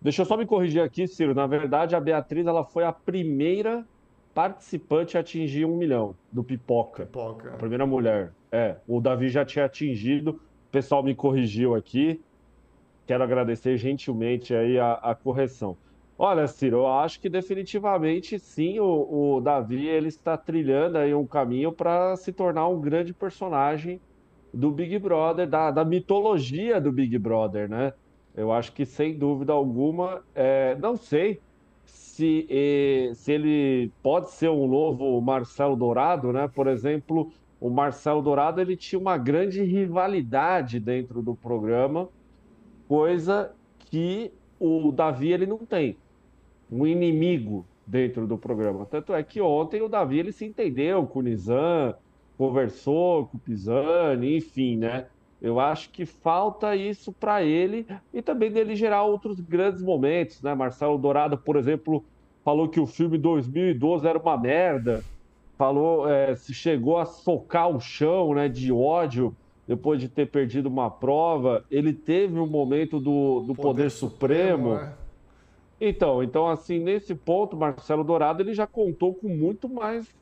Deixa 0.00 0.22
eu 0.22 0.26
só 0.26 0.36
me 0.36 0.46
corrigir 0.46 0.82
aqui, 0.82 1.06
Ciro. 1.06 1.34
Na 1.34 1.46
verdade, 1.46 1.94
a 1.94 2.00
Beatriz 2.00 2.46
ela 2.46 2.64
foi 2.64 2.84
a 2.84 2.92
primeira 2.92 3.86
participante 4.34 5.16
a 5.16 5.20
atingir 5.20 5.64
um 5.64 5.76
milhão 5.76 6.14
do 6.32 6.42
Pipoca. 6.42 7.04
Pipoca. 7.04 7.50
A 7.50 7.56
primeira 7.56 7.86
mulher. 7.86 8.32
É, 8.50 8.76
o 8.88 9.00
Davi 9.00 9.28
já 9.28 9.44
tinha 9.44 9.66
atingido. 9.66 10.30
O 10.30 10.70
pessoal 10.72 11.02
me 11.02 11.14
corrigiu 11.14 11.74
aqui. 11.74 12.20
Quero 13.06 13.22
agradecer 13.22 13.76
gentilmente 13.76 14.54
aí 14.54 14.78
a, 14.78 14.94
a 14.94 15.14
correção. 15.14 15.76
Olha, 16.22 16.46
Ciro, 16.46 16.76
eu 16.80 16.86
acho 16.86 17.18
que 17.18 17.30
definitivamente 17.30 18.38
sim, 18.38 18.78
o, 18.78 19.36
o 19.36 19.40
Davi 19.40 19.86
ele 19.88 20.08
está 20.08 20.36
trilhando 20.36 20.98
aí 20.98 21.14
um 21.14 21.26
caminho 21.26 21.72
para 21.72 22.14
se 22.14 22.30
tornar 22.30 22.68
um 22.68 22.78
grande 22.78 23.14
personagem 23.14 23.98
do 24.52 24.70
Big 24.70 24.98
Brother, 24.98 25.48
da, 25.48 25.70
da 25.70 25.82
mitologia 25.82 26.78
do 26.78 26.92
Big 26.92 27.16
Brother, 27.16 27.70
né? 27.70 27.94
Eu 28.34 28.52
acho 28.52 28.70
que 28.74 28.84
sem 28.84 29.16
dúvida 29.16 29.54
alguma, 29.54 30.22
é, 30.34 30.76
não 30.76 30.94
sei 30.94 31.40
se, 31.86 32.46
se 33.14 33.32
ele 33.32 33.90
pode 34.02 34.30
ser 34.30 34.50
um 34.50 34.68
novo 34.68 35.18
Marcelo 35.22 35.74
Dourado, 35.74 36.34
né? 36.34 36.46
Por 36.48 36.66
exemplo, 36.66 37.32
o 37.58 37.70
Marcelo 37.70 38.20
Dourado 38.20 38.60
ele 38.60 38.76
tinha 38.76 38.98
uma 38.98 39.16
grande 39.16 39.62
rivalidade 39.62 40.80
dentro 40.80 41.22
do 41.22 41.34
programa, 41.34 42.10
coisa 42.86 43.54
que 43.78 44.30
o 44.58 44.92
Davi 44.92 45.32
ele 45.32 45.46
não 45.46 45.64
tem, 45.64 45.96
um 46.70 46.86
inimigo 46.86 47.66
dentro 47.86 48.26
do 48.26 48.38
programa. 48.38 48.86
Tanto 48.86 49.12
é 49.12 49.22
que 49.22 49.40
ontem 49.40 49.82
o 49.82 49.88
Davi 49.88 50.18
ele 50.18 50.32
se 50.32 50.44
entendeu 50.44 51.06
com 51.06 51.18
o 51.18 51.22
Nizam, 51.22 51.94
conversou 52.38 53.26
com 53.26 53.36
o 53.36 53.40
Pisani, 53.40 54.36
enfim, 54.36 54.76
né? 54.76 55.06
Eu 55.42 55.58
acho 55.58 55.90
que 55.90 56.04
falta 56.04 56.76
isso 56.76 57.12
para 57.12 57.42
ele 57.42 57.86
e 58.12 58.20
também 58.20 58.50
dele 58.50 58.76
gerar 58.76 59.04
outros 59.04 59.40
grandes 59.40 59.82
momentos, 59.82 60.42
né? 60.42 60.54
Marcelo 60.54 60.98
Dourado, 60.98 61.36
por 61.36 61.56
exemplo, 61.56 62.04
falou 62.44 62.68
que 62.68 62.78
o 62.78 62.86
filme 62.86 63.18
2012 63.18 64.06
era 64.06 64.18
uma 64.18 64.36
merda, 64.36 65.02
falou, 65.56 66.08
é, 66.08 66.34
se 66.36 66.54
chegou 66.54 66.98
a 66.98 67.04
socar 67.04 67.68
o 67.68 67.80
chão, 67.80 68.34
né, 68.34 68.48
de 68.48 68.70
ódio 68.72 69.34
depois 69.66 70.00
de 70.00 70.08
ter 70.08 70.26
perdido 70.26 70.66
uma 70.66 70.90
prova. 70.90 71.64
Ele 71.70 71.92
teve 71.92 72.38
um 72.38 72.46
momento 72.46 72.98
do, 72.98 73.40
do 73.40 73.54
Poder, 73.54 73.90
Supremo. 73.90 74.74
né? 74.74 74.92
Então, 75.80 76.22
então 76.22 76.46
assim, 76.46 76.78
nesse 76.78 77.14
ponto, 77.14 77.56
Marcelo 77.56 78.04
Dourado 78.04 78.42
ele 78.42 78.52
já 78.52 78.66
contou 78.66 79.14
com 79.14 79.28
muito 79.28 79.68
mais 79.68 80.14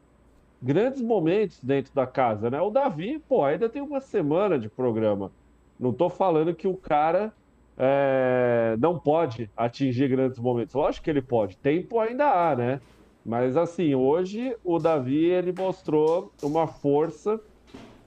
grandes 0.62 1.03
momentos 1.03 1.62
dentro 1.62 1.93
da 1.95 2.07
casa, 2.07 2.50
né? 2.50 2.61
O 2.61 2.71
Davi, 2.71 3.19
pô, 3.19 3.45
ainda 3.45 3.69
tem 3.69 3.83
uma 3.83 4.00
semana 4.00 4.59
de 4.59 4.69
programa. 4.69 5.33
Não 5.79 5.93
tô 5.93 6.09
falando 6.09 6.55
que 6.55 6.67
o 6.69 6.77
cara 6.77 7.33
é, 7.77 8.77
não 8.79 8.99
pode 8.99 9.50
atingir 9.57 10.09
grandes 10.09 10.38
momentos. 10.38 10.75
Lógico 10.75 11.05
que 11.05 11.11
ele 11.11 11.23
pode. 11.23 11.57
Tempo 11.59 11.99
ainda 12.00 12.27
há, 12.27 12.57
né? 12.57 12.81
Mas 13.25 13.57
assim, 13.57 13.95
hoje 13.95 14.57
o 14.65 14.79
Davi 14.79 15.25
ele 15.27 15.53
mostrou 15.53 16.33
uma 16.43 16.67
força 16.67 17.41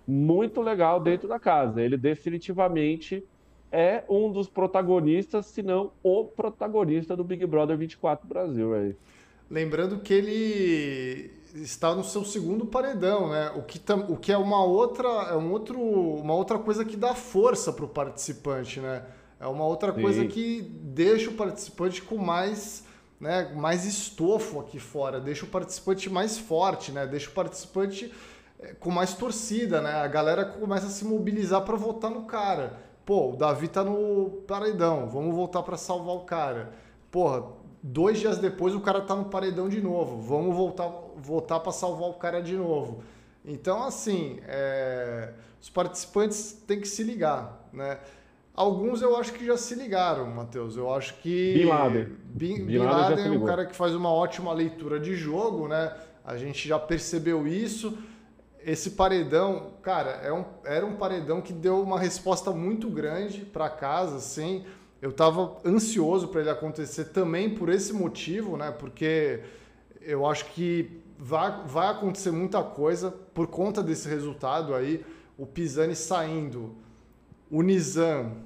muito 0.05 0.61
legal 0.61 0.99
dentro 0.99 1.27
da 1.27 1.39
casa. 1.39 1.81
Ele 1.81 1.97
definitivamente 1.97 3.23
é 3.71 4.03
um 4.09 4.31
dos 4.31 4.49
protagonistas, 4.49 5.45
se 5.45 5.63
não 5.63 5.91
o 6.03 6.25
protagonista 6.25 7.15
do 7.15 7.23
Big 7.23 7.45
Brother 7.45 7.77
24 7.77 8.27
Brasil 8.27 8.73
aí. 8.73 8.95
Lembrando 9.49 9.99
que 9.99 10.13
ele 10.13 11.31
está 11.55 11.93
no 11.93 12.03
seu 12.03 12.23
segundo 12.23 12.65
paredão, 12.65 13.29
né? 13.29 13.51
O 13.55 13.63
que, 13.63 13.79
tam, 13.79 14.05
o 14.09 14.17
que 14.17 14.31
é 14.31 14.37
uma 14.37 14.63
outra, 14.63 15.07
é 15.07 15.35
um 15.35 15.51
outro, 15.51 15.79
uma 15.79 16.33
outra 16.33 16.57
coisa 16.57 16.85
que 16.85 16.95
dá 16.95 17.13
força 17.13 17.73
para 17.73 17.85
o 17.85 17.87
participante, 17.87 18.79
né? 18.79 19.03
É 19.39 19.47
uma 19.47 19.65
outra 19.65 19.93
Sim. 19.93 20.01
coisa 20.01 20.25
que 20.25 20.61
deixa 20.61 21.29
o 21.29 21.33
participante 21.33 22.01
com 22.01 22.17
mais, 22.17 22.83
né, 23.19 23.51
mais 23.55 23.85
estofo 23.85 24.59
aqui 24.59 24.79
fora, 24.79 25.19
deixa 25.19 25.45
o 25.45 25.47
participante 25.47 26.09
mais 26.09 26.37
forte, 26.37 26.91
né? 26.91 27.07
Deixa 27.07 27.29
o 27.29 27.33
participante 27.33 28.13
eh, 28.59 28.75
com 28.79 28.91
mais 28.91 29.15
torcida, 29.15 29.81
né? 29.81 29.93
A 29.95 30.07
galera 30.07 30.45
começa 30.45 30.85
a 30.85 30.89
se 30.89 31.03
mobilizar 31.03 31.61
para 31.61 31.75
votar 31.75 32.11
no 32.11 32.25
cara. 32.25 32.90
Pô, 33.05 33.31
o 33.31 33.35
Davi 33.35 33.67
tá 33.67 33.83
no 33.83 34.43
paredão, 34.47 35.07
vamos 35.07 35.35
voltar 35.35 35.63
para 35.63 35.77
salvar 35.77 36.15
o 36.15 36.21
cara. 36.21 36.73
Porra, 37.09 37.43
dois 37.81 38.19
dias 38.19 38.37
depois 38.37 38.75
o 38.75 38.79
cara 38.79 39.01
tá 39.01 39.15
no 39.15 39.25
paredão 39.25 39.67
de 39.67 39.81
novo, 39.81 40.21
vamos 40.21 40.55
voltar 40.55 40.89
votar 41.21 41.59
para 41.59 41.71
salvar 41.71 42.09
o 42.09 42.13
cara 42.13 42.41
de 42.41 42.55
novo. 42.55 43.03
Então, 43.45 43.83
assim, 43.83 44.39
é, 44.47 45.33
os 45.61 45.69
participantes 45.69 46.53
têm 46.67 46.79
que 46.79 46.87
se 46.87 47.03
ligar, 47.03 47.67
né? 47.71 47.99
Alguns 48.53 49.01
eu 49.01 49.15
acho 49.15 49.33
que 49.33 49.45
já 49.45 49.55
se 49.55 49.75
ligaram, 49.75 50.27
Matheus. 50.27 50.75
Eu 50.75 50.93
acho 50.93 51.15
que. 51.15 51.53
Bin 51.53 51.65
Laden. 51.65 52.07
Bin, 52.25 52.65
Bin 52.65 52.77
Laden 52.79 53.25
é 53.25 53.31
um 53.31 53.45
cara 53.45 53.65
que 53.65 53.75
faz 53.75 53.95
uma 53.95 54.11
ótima 54.11 54.51
leitura 54.53 54.99
de 54.99 55.15
jogo, 55.15 55.67
né? 55.67 55.95
A 56.23 56.35
gente 56.37 56.67
já 56.67 56.77
percebeu 56.77 57.47
isso. 57.47 57.97
Esse 58.63 58.91
paredão, 58.91 59.73
cara, 59.81 60.11
é 60.23 60.31
um, 60.31 60.45
era 60.63 60.85
um 60.85 60.95
paredão 60.95 61.41
que 61.41 61.51
deu 61.51 61.81
uma 61.81 61.99
resposta 61.99 62.51
muito 62.51 62.89
grande 62.89 63.41
para 63.41 63.69
casa, 63.69 64.17
assim. 64.17 64.65
Eu 65.01 65.11
tava 65.11 65.57
ansioso 65.65 66.27
para 66.27 66.41
ele 66.41 66.49
acontecer 66.49 67.05
também 67.05 67.55
por 67.55 67.69
esse 67.69 67.91
motivo, 67.91 68.57
né? 68.57 68.71
Porque 68.71 69.41
eu 70.01 70.25
acho 70.25 70.45
que 70.45 71.01
vai, 71.17 71.63
vai 71.65 71.87
acontecer 71.87 72.31
muita 72.31 72.61
coisa 72.63 73.11
por 73.33 73.47
conta 73.47 73.81
desse 73.81 74.07
resultado 74.07 74.75
aí. 74.75 75.03
O 75.37 75.45
Pisani 75.45 75.95
saindo, 75.95 76.75
o 77.49 77.61
Nizam 77.61 78.43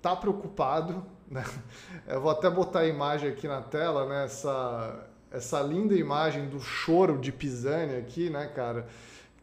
tá 0.00 0.16
preocupado, 0.16 1.04
Né? 1.30 1.44
Eu 2.06 2.20
vou 2.20 2.30
até 2.30 2.48
botar 2.48 2.80
a 2.80 2.86
imagem 2.86 3.30
aqui 3.30 3.48
na 3.48 3.60
tela, 3.62 4.06
né? 4.06 4.24
Essa, 4.24 5.08
essa 5.34 5.60
linda 5.60 5.94
imagem 5.94 6.48
do 6.48 6.60
choro 6.60 7.18
de 7.18 7.32
Pisani 7.32 7.96
aqui, 7.96 8.30
né, 8.30 8.46
cara? 8.46 8.86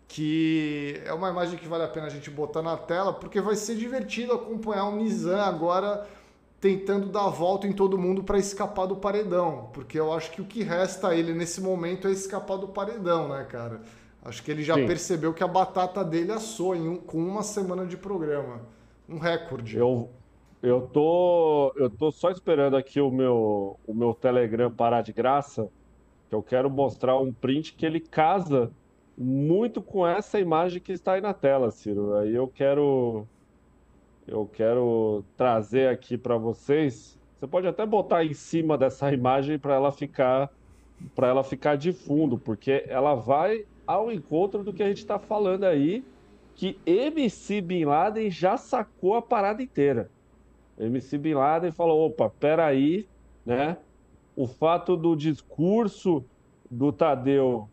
Que 0.07 1.01
é 1.05 1.13
uma 1.13 1.29
imagem 1.29 1.59
que 1.59 1.67
vale 1.67 1.83
a 1.83 1.87
pena 1.87 2.07
a 2.07 2.09
gente 2.09 2.29
botar 2.29 2.61
na 2.61 2.77
tela, 2.77 3.11
porque 3.11 3.41
vai 3.41 3.55
ser 3.55 3.75
divertido 3.75 4.33
acompanhar 4.33 4.85
o 4.85 4.95
Nizam 4.95 5.41
agora 5.41 6.07
tentando 6.61 7.07
dar 7.07 7.25
a 7.25 7.29
volta 7.29 7.67
em 7.67 7.73
todo 7.73 7.97
mundo 7.97 8.23
para 8.23 8.37
escapar 8.37 8.85
do 8.85 8.95
paredão, 8.95 9.69
porque 9.73 9.99
eu 9.99 10.13
acho 10.13 10.31
que 10.31 10.41
o 10.41 10.45
que 10.45 10.63
resta 10.63 11.09
a 11.09 11.15
ele 11.15 11.33
nesse 11.33 11.59
momento 11.59 12.07
é 12.07 12.11
escapar 12.11 12.57
do 12.57 12.67
paredão, 12.67 13.29
né, 13.29 13.43
cara? 13.49 13.81
Acho 14.23 14.43
que 14.43 14.51
ele 14.51 14.63
já 14.63 14.75
Sim. 14.75 14.85
percebeu 14.85 15.33
que 15.33 15.43
a 15.43 15.47
batata 15.47 16.03
dele 16.05 16.31
assou 16.31 16.75
em 16.75 16.87
um, 16.87 16.97
com 16.97 17.17
uma 17.17 17.41
semana 17.41 17.85
de 17.85 17.97
programa. 17.97 18.61
Um 19.09 19.17
recorde. 19.17 19.75
Eu, 19.75 20.09
eu, 20.61 20.81
tô, 20.81 21.73
eu 21.75 21.89
tô 21.89 22.11
só 22.11 22.29
esperando 22.29 22.77
aqui 22.77 23.01
o 23.01 23.09
meu, 23.09 23.79
o 23.87 23.93
meu 23.93 24.13
Telegram 24.13 24.69
parar 24.69 25.01
de 25.01 25.11
graça, 25.11 25.67
que 26.31 26.35
eu 26.35 26.41
quero 26.41 26.69
mostrar 26.69 27.19
um 27.19 27.33
print 27.33 27.73
que 27.73 27.85
ele 27.85 27.99
casa 27.99 28.71
muito 29.17 29.81
com 29.81 30.07
essa 30.07 30.39
imagem 30.39 30.79
que 30.79 30.93
está 30.93 31.11
aí 31.11 31.21
na 31.21 31.33
tela, 31.33 31.69
Ciro. 31.71 32.15
Aí 32.15 32.33
eu 32.33 32.47
quero 32.47 33.27
eu 34.25 34.49
quero 34.53 35.25
trazer 35.35 35.89
aqui 35.89 36.17
para 36.17 36.37
vocês. 36.37 37.19
Você 37.37 37.45
pode 37.45 37.67
até 37.67 37.85
botar 37.85 38.23
em 38.23 38.33
cima 38.33 38.77
dessa 38.77 39.11
imagem 39.11 39.59
para 39.59 39.75
ela 39.75 39.91
ficar 39.91 40.49
para 41.13 41.27
ela 41.27 41.43
ficar 41.43 41.75
de 41.75 41.91
fundo, 41.91 42.37
porque 42.37 42.85
ela 42.87 43.13
vai 43.13 43.65
ao 43.85 44.09
encontro 44.09 44.63
do 44.63 44.71
que 44.71 44.83
a 44.83 44.87
gente 44.87 44.99
está 44.99 45.19
falando 45.19 45.65
aí, 45.65 46.01
que 46.55 46.79
MC 46.85 47.59
Bin 47.59 47.83
Laden 47.83 48.31
já 48.31 48.55
sacou 48.55 49.15
a 49.15 49.21
parada 49.21 49.61
inteira. 49.61 50.09
MC 50.79 51.17
Bin 51.17 51.33
Laden 51.33 51.73
falou: 51.73 52.07
opa, 52.07 52.29
peraí, 52.29 53.05
né? 53.45 53.75
O 54.35 54.47
fato 54.47 54.95
do 54.95 55.15
discurso 55.15 56.23
do 56.69 56.91
Tadeu 56.91 57.69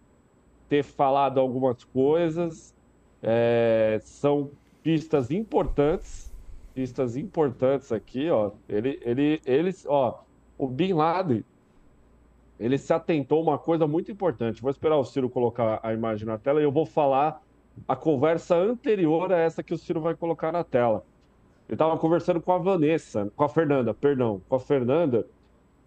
ter 0.68 0.82
falado 0.82 1.38
algumas 1.38 1.84
coisas 1.84 2.74
é, 3.22 4.00
são 4.02 4.50
pistas 4.82 5.30
importantes 5.30 6.28
pistas 6.78 7.16
importantes 7.16 7.90
aqui, 7.90 8.30
ó. 8.30 8.52
Ele, 8.68 9.00
ele, 9.02 9.42
eles, 9.44 9.84
ó, 9.88 10.22
o 10.56 10.68
Bin 10.68 10.92
Laden, 10.92 11.44
ele 12.56 12.78
se 12.78 12.92
atentou 12.92 13.42
uma 13.42 13.58
coisa 13.58 13.84
muito 13.84 14.12
importante. 14.12 14.62
Vou 14.62 14.70
esperar 14.70 14.96
o 14.96 15.04
Ciro 15.04 15.28
colocar 15.28 15.80
a 15.82 15.92
imagem 15.92 16.24
na 16.24 16.38
tela 16.38 16.60
e 16.60 16.62
eu 16.62 16.70
vou 16.70 16.86
falar 16.86 17.42
a 17.88 17.96
conversa 17.96 18.54
anterior 18.54 19.32
a 19.32 19.38
essa 19.38 19.60
que 19.60 19.74
o 19.74 19.78
Ciro 19.78 20.00
vai 20.00 20.14
colocar 20.14 20.52
na 20.52 20.62
tela. 20.62 21.04
Eu 21.68 21.72
estava 21.72 21.98
conversando 21.98 22.40
com 22.40 22.52
a 22.52 22.58
Vanessa, 22.58 23.28
com 23.34 23.42
a 23.42 23.48
Fernanda, 23.48 23.92
perdão, 23.92 24.40
com 24.48 24.54
a 24.54 24.60
Fernanda, 24.60 25.26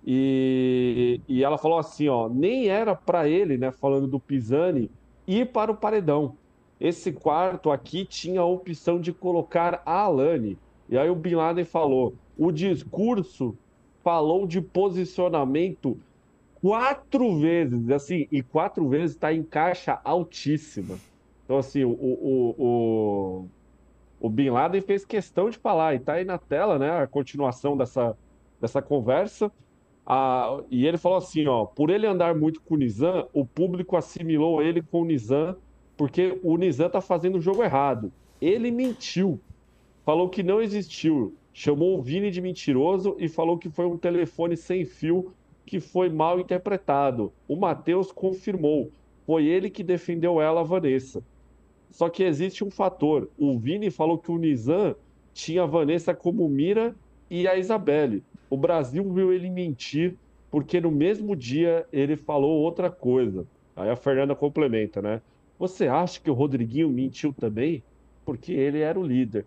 e, 0.05 1.21
e 1.27 1.43
ela 1.43 1.57
falou 1.57 1.77
assim, 1.77 2.07
ó, 2.07 2.27
nem 2.27 2.67
era 2.67 2.95
para 2.95 3.27
ele, 3.27 3.57
né, 3.57 3.71
falando 3.71 4.07
do 4.07 4.19
Pisani, 4.19 4.89
ir 5.27 5.51
para 5.51 5.71
o 5.71 5.77
paredão. 5.77 6.35
Esse 6.79 7.11
quarto 7.11 7.69
aqui 7.69 8.05
tinha 8.05 8.41
a 8.41 8.45
opção 8.45 8.99
de 8.99 9.13
colocar 9.13 9.83
a 9.85 9.99
Alane. 9.99 10.57
E 10.89 10.97
aí 10.97 11.09
o 11.09 11.15
Bin 11.15 11.35
Laden 11.35 11.63
falou: 11.63 12.15
o 12.35 12.51
discurso 12.51 13.55
falou 14.03 14.47
de 14.47 14.59
posicionamento 14.59 15.99
quatro 16.59 17.39
vezes, 17.39 17.89
assim, 17.91 18.27
e 18.31 18.41
quatro 18.41 18.87
vezes 18.89 19.11
está 19.11 19.31
em 19.31 19.43
caixa 19.43 19.99
altíssima. 20.03 20.97
Então, 21.45 21.57
assim, 21.57 21.83
o, 21.83 21.91
o, 21.91 22.55
o, 22.57 23.47
o 24.19 24.29
Bin 24.29 24.49
Laden 24.49 24.81
fez 24.81 25.05
questão 25.05 25.49
de 25.49 25.57
falar, 25.57 25.93
e 25.93 25.97
está 25.97 26.13
aí 26.13 26.25
na 26.25 26.37
tela, 26.37 26.79
né, 26.79 27.01
a 27.01 27.07
continuação 27.07 27.77
dessa, 27.77 28.17
dessa 28.59 28.81
conversa. 28.81 29.51
Ah, 30.05 30.61
e 30.69 30.85
ele 30.85 30.97
falou 30.97 31.17
assim, 31.17 31.47
ó, 31.47 31.65
por 31.65 31.89
ele 31.89 32.07
andar 32.07 32.35
muito 32.35 32.61
com 32.61 32.75
o 32.75 32.77
Nizam, 32.77 33.27
o 33.33 33.45
público 33.45 33.95
assimilou 33.95 34.61
ele 34.61 34.81
com 34.81 35.01
o 35.01 35.05
Nizam, 35.05 35.55
porque 35.95 36.39
o 36.43 36.57
Nizam 36.57 36.89
tá 36.89 36.99
fazendo 36.99 37.37
o 37.37 37.41
jogo 37.41 37.63
errado. 37.63 38.11
Ele 38.41 38.71
mentiu 38.71 39.39
falou 40.03 40.29
que 40.29 40.43
não 40.43 40.61
existiu, 40.61 41.35
chamou 41.53 41.97
o 41.97 42.01
Vini 42.01 42.31
de 42.31 42.41
mentiroso 42.41 43.15
e 43.19 43.27
falou 43.27 43.57
que 43.57 43.69
foi 43.69 43.85
um 43.85 43.97
telefone 43.97 44.57
sem 44.57 44.85
fio 44.85 45.33
que 45.65 45.79
foi 45.79 46.09
mal 46.09 46.39
interpretado. 46.39 47.31
O 47.47 47.55
Matheus 47.55 48.11
confirmou, 48.11 48.91
foi 49.25 49.45
ele 49.45 49.69
que 49.69 49.83
defendeu 49.83 50.41
ela, 50.41 50.63
Vanessa. 50.63 51.23
Só 51.89 52.09
que 52.09 52.23
existe 52.23 52.63
um 52.63 52.71
fator. 52.71 53.29
O 53.37 53.57
Vini 53.57 53.91
falou 53.91 54.17
que 54.17 54.31
o 54.31 54.37
Nizam 54.37 54.95
tinha 55.33 55.63
a 55.63 55.67
Vanessa 55.67 56.13
como 56.13 56.49
mira 56.49 56.95
e 57.29 57.47
a 57.47 57.55
Isabelle. 57.57 58.23
O 58.51 58.57
Brasil 58.57 59.01
viu 59.13 59.31
ele 59.31 59.49
mentir 59.49 60.17
porque 60.51 60.81
no 60.81 60.91
mesmo 60.91 61.37
dia 61.37 61.87
ele 61.91 62.17
falou 62.17 62.59
outra 62.59 62.91
coisa. 62.91 63.47
Aí 63.73 63.89
a 63.89 63.95
Fernanda 63.95 64.35
complementa, 64.35 65.01
né? 65.01 65.21
Você 65.57 65.87
acha 65.87 66.19
que 66.19 66.29
o 66.29 66.33
Rodriguinho 66.33 66.89
mentiu 66.89 67.33
também? 67.33 67.81
Porque 68.25 68.51
ele 68.51 68.79
era 68.81 68.99
o 68.99 69.07
líder. 69.07 69.45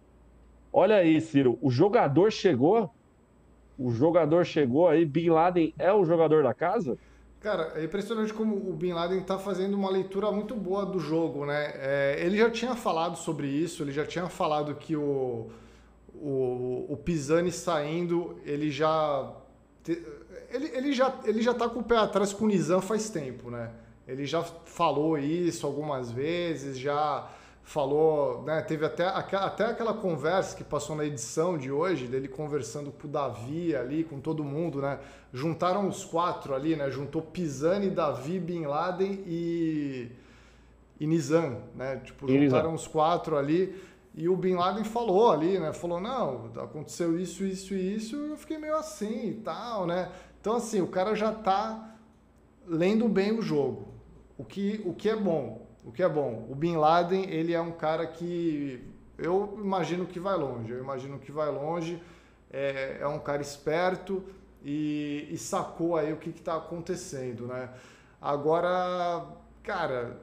Olha 0.73 0.97
aí, 0.97 1.21
Ciro, 1.21 1.59
o 1.61 1.71
jogador 1.71 2.33
chegou. 2.33 2.91
O 3.79 3.91
jogador 3.91 4.47
chegou 4.47 4.89
aí. 4.89 5.05
Bin 5.05 5.29
Laden 5.29 5.75
é 5.79 5.93
o 5.93 6.07
jogador 6.07 6.43
da 6.43 6.55
casa? 6.55 6.97
Cara, 7.41 7.75
é 7.77 7.85
impressionante 7.85 8.33
como 8.33 8.57
o 8.57 8.73
Bin 8.73 8.95
Laden 8.95 9.19
está 9.19 9.39
fazendo 9.39 9.75
uma 9.75 9.91
leitura 9.91 10.33
muito 10.33 10.55
boa 10.55 10.87
do 10.87 10.99
jogo, 10.99 11.45
né? 11.45 11.73
É, 11.75 12.17
ele 12.25 12.39
já 12.39 12.51
tinha 12.51 12.75
falado 12.75 13.17
sobre 13.19 13.49
isso, 13.49 13.83
ele 13.83 13.93
já 13.93 14.07
tinha 14.07 14.31
falado 14.31 14.75
que 14.75 14.97
o, 14.97 15.51
o, 16.15 16.87
o 16.89 16.97
Pisani 16.97 17.53
saindo, 17.53 18.39
ele 18.45 18.71
já. 18.71 19.33
Ele, 20.51 20.67
ele, 20.73 20.93
já, 20.93 21.21
ele 21.25 21.43
já 21.43 21.53
tá 21.53 21.69
com 21.69 21.81
o 21.81 21.85
pé 21.85 21.97
atrás 21.97 22.33
com 22.33 22.45
o 22.45 22.49
Nizam 22.49 22.81
faz 22.81 23.11
tempo, 23.11 23.51
né? 23.51 23.71
Ele 24.07 24.25
já 24.25 24.43
falou 24.43 25.19
isso 25.19 25.67
algumas 25.67 26.11
vezes, 26.11 26.79
já 26.79 27.29
falou, 27.65 28.43
né, 28.43 28.61
teve 28.61 28.85
até, 28.85 29.07
até 29.07 29.65
aquela 29.65 29.95
conversa 29.95 30.55
que 30.55 30.63
passou 30.63 30.95
na 30.95 31.05
edição 31.05 31.57
de 31.57 31.73
hoje, 31.73 32.07
dele 32.07 32.29
conversando 32.29 32.93
com 32.93 33.09
o 33.09 33.11
Davi 33.11 33.75
ali, 33.75 34.05
com 34.05 34.21
todo 34.21 34.45
mundo, 34.45 34.83
né? 34.83 34.99
Juntaram 35.33 35.89
os 35.89 36.05
quatro 36.05 36.55
ali, 36.55 36.77
né? 36.77 36.91
Juntou 36.91 37.23
Pisani, 37.23 37.89
Davi, 37.89 38.39
Bin 38.39 38.67
Laden 38.67 39.25
e, 39.27 40.13
e 41.01 41.07
Nizam, 41.07 41.63
né? 41.75 41.97
Tipo, 42.05 42.29
juntaram 42.29 42.75
os 42.75 42.87
quatro 42.87 43.37
ali 43.37 43.75
e 44.15 44.29
o 44.29 44.37
Bin 44.37 44.55
Laden 44.55 44.85
falou 44.85 45.33
ali, 45.33 45.59
né? 45.59 45.73
Falou, 45.73 46.01
não, 46.01 46.47
aconteceu 46.63 47.19
isso, 47.19 47.45
isso 47.45 47.75
e 47.75 47.97
isso, 47.97 48.17
e 48.17 48.31
eu 48.31 48.37
fiquei 48.37 48.59
meio 48.59 48.77
assim 48.77 49.31
e 49.31 49.35
tal, 49.35 49.87
né? 49.87 50.11
Então, 50.41 50.57
assim, 50.57 50.81
o 50.81 50.87
cara 50.87 51.15
já 51.15 51.33
tá 51.33 51.97
lendo 52.67 53.09
bem 53.09 53.37
o 53.37 53.43
jogo, 53.43 53.89
o 54.39 54.45
que, 54.45 54.83
o 54.85 54.95
que 54.95 55.09
é 55.09 55.17
bom, 55.17 55.67
o 55.85 55.91
que 55.91 56.03
é 56.03 56.09
bom. 56.09 56.47
O 56.49 56.55
Bin 56.55 56.77
Laden, 56.77 57.29
ele 57.29 57.53
é 57.53 57.61
um 57.61 57.73
cara 57.73 58.07
que 58.07 58.95
eu 59.19 59.59
imagino 59.61 60.07
que 60.07 60.19
vai 60.19 60.37
longe. 60.37 60.73
Eu 60.73 60.79
imagino 60.79 61.19
que 61.19 61.31
vai 61.31 61.51
longe. 61.51 62.03
É, 62.51 62.99
é 63.01 63.07
um 63.07 63.19
cara 63.19 63.43
esperto 63.43 64.25
e, 64.63 65.29
e 65.31 65.37
sacou 65.37 65.97
aí 65.97 66.13
o 66.13 66.17
que 66.17 66.31
está 66.31 66.57
acontecendo, 66.57 67.47
né? 67.47 67.69
Agora, 68.21 69.27
cara, 69.63 70.21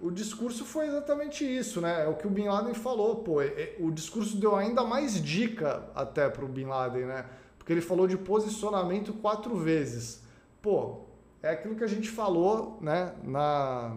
o 0.00 0.10
discurso 0.10 0.64
foi 0.64 0.86
exatamente 0.86 1.44
isso, 1.44 1.80
né? 1.80 2.04
É 2.04 2.08
o 2.08 2.14
que 2.14 2.26
o 2.26 2.30
Bin 2.30 2.44
Laden 2.44 2.74
falou, 2.74 3.16
pô. 3.16 3.40
É, 3.40 3.46
é 3.46 3.76
o 3.80 3.90
discurso 3.90 4.36
deu 4.36 4.54
ainda 4.54 4.84
mais 4.84 5.20
dica 5.20 5.88
até 5.94 6.28
para 6.28 6.44
o 6.44 6.48
Bin 6.48 6.66
Laden, 6.66 7.06
né? 7.06 7.26
Porque 7.58 7.72
ele 7.72 7.80
falou 7.80 8.06
de 8.06 8.16
posicionamento 8.16 9.12
quatro 9.12 9.56
vezes. 9.56 10.22
Pô, 10.62 11.00
é 11.42 11.50
aquilo 11.50 11.74
que 11.74 11.84
a 11.84 11.88
gente 11.88 12.08
falou, 12.08 12.78
né? 12.80 13.14
Na, 13.22 13.96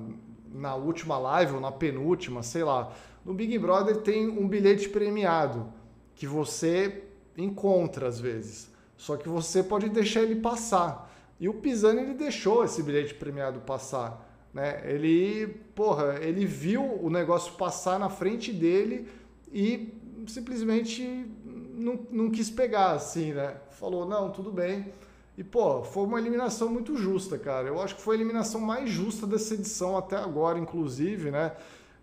na 0.52 0.76
última 0.76 1.18
live 1.18 1.56
ou 1.56 1.62
na 1.62 1.72
penúltima, 1.72 2.44
sei 2.44 2.64
lá. 2.64 2.92
No 3.24 3.34
Big 3.34 3.58
Brother 3.58 3.98
tem 3.98 4.28
um 4.28 4.48
bilhete 4.48 4.90
premiado 4.90 5.72
que 6.16 6.26
você 6.26 7.04
encontra 7.38 8.08
às 8.08 8.20
vezes. 8.20 8.72
Só 8.98 9.18
que 9.18 9.30
você 9.30 9.64
pode 9.64 9.90
deixar 9.90 10.22
ele 10.22 10.36
passar. 10.36 11.12
E 11.40 11.50
o 11.50 11.56
Pisani 11.56 12.02
ele 12.02 12.14
deixou 12.14 12.64
esse 12.64 12.84
bilhete 12.84 13.16
premiado 13.16 13.62
passar, 13.62 14.31
né? 14.54 14.82
Ele, 14.86 15.48
porra, 15.76 16.18
ele 16.22 16.46
viu 16.46 16.84
o 16.84 17.10
negócio 17.10 17.54
passar 17.54 18.00
na 18.00 18.10
frente 18.10 18.52
dele 18.52 19.08
e 19.52 19.94
simplesmente 20.28 21.26
não, 21.76 22.00
não 22.12 22.30
quis 22.30 22.50
pegar 22.50 22.92
assim, 22.92 23.34
né? 23.34 23.56
Falou: 23.72 24.06
"Não, 24.06 24.30
tudo 24.30 24.52
bem". 24.52 24.92
E, 25.38 25.44
pô, 25.44 25.82
foi 25.84 26.04
uma 26.04 26.20
eliminação 26.20 26.70
muito 26.70 26.98
justa, 26.98 27.38
cara. 27.38 27.68
Eu 27.68 27.82
acho 27.82 27.96
que 27.96 28.02
foi 28.02 28.16
a 28.16 28.20
eliminação 28.20 28.60
mais 28.62 28.90
justa 28.90 29.26
dessa 29.26 29.54
edição 29.54 29.98
até 29.98 30.18
agora, 30.18 30.60
inclusive, 30.60 31.32
né? 31.32 31.54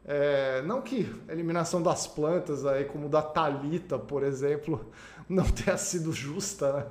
É, 0.04 0.62
não 0.62 0.80
que 0.80 1.14
a 1.28 1.32
eliminação 1.32 1.82
das 1.82 2.06
plantas 2.06 2.64
aí, 2.64 2.86
como 2.86 3.10
da 3.10 3.20
Talita, 3.20 3.98
por 3.98 4.22
exemplo, 4.22 4.90
não 5.28 5.44
tenha 5.44 5.76
sido 5.76 6.12
justa, 6.12 6.72
né? 6.72 6.86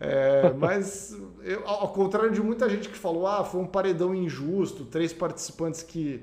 É, 0.00 0.52
mas 0.58 1.16
eu, 1.42 1.66
ao 1.66 1.92
contrário 1.92 2.30
de 2.30 2.42
muita 2.42 2.68
gente 2.68 2.88
que 2.88 2.96
falou, 2.96 3.26
ah, 3.26 3.44
foi 3.44 3.60
um 3.60 3.66
paredão 3.66 4.14
injusto, 4.14 4.84
três 4.84 5.12
participantes 5.12 5.82
que 5.82 6.22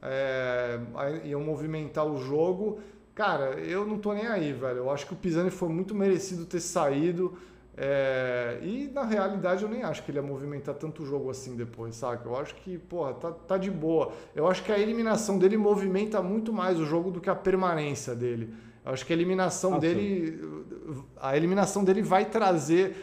é, 0.00 0.78
iam 1.24 1.40
movimentar 1.40 2.06
o 2.06 2.18
jogo, 2.18 2.80
Cara, 3.14 3.60
eu 3.60 3.86
não 3.86 3.98
tô 3.98 4.12
nem 4.14 4.26
aí, 4.26 4.52
velho. 4.52 4.78
Eu 4.78 4.90
acho 4.90 5.06
que 5.06 5.12
o 5.12 5.16
Pisani 5.16 5.50
foi 5.50 5.68
muito 5.68 5.94
merecido 5.94 6.46
ter 6.46 6.60
saído. 6.60 7.36
É... 7.76 8.58
E 8.62 8.90
na 8.92 9.04
realidade 9.04 9.62
eu 9.62 9.68
nem 9.68 9.82
acho 9.82 10.02
que 10.02 10.10
ele 10.10 10.18
ia 10.18 10.22
movimentar 10.22 10.74
tanto 10.74 11.02
o 11.02 11.06
jogo 11.06 11.30
assim 11.30 11.54
depois, 11.54 11.94
saca? 11.94 12.26
Eu 12.26 12.36
acho 12.36 12.54
que, 12.56 12.78
porra, 12.78 13.14
tá, 13.14 13.30
tá 13.30 13.58
de 13.58 13.70
boa. 13.70 14.12
Eu 14.34 14.46
acho 14.48 14.62
que 14.62 14.72
a 14.72 14.78
eliminação 14.78 15.38
dele 15.38 15.56
movimenta 15.56 16.22
muito 16.22 16.52
mais 16.52 16.78
o 16.80 16.86
jogo 16.86 17.10
do 17.10 17.20
que 17.20 17.28
a 17.28 17.34
permanência 17.34 18.14
dele. 18.14 18.54
Eu 18.84 18.92
acho 18.92 19.06
que 19.06 19.12
a 19.12 19.16
eliminação 19.16 19.74
ah, 19.74 19.78
dele. 19.78 20.38
Sim. 20.40 21.04
A 21.20 21.36
eliminação 21.36 21.84
dele 21.84 22.02
vai 22.02 22.24
trazer 22.24 22.96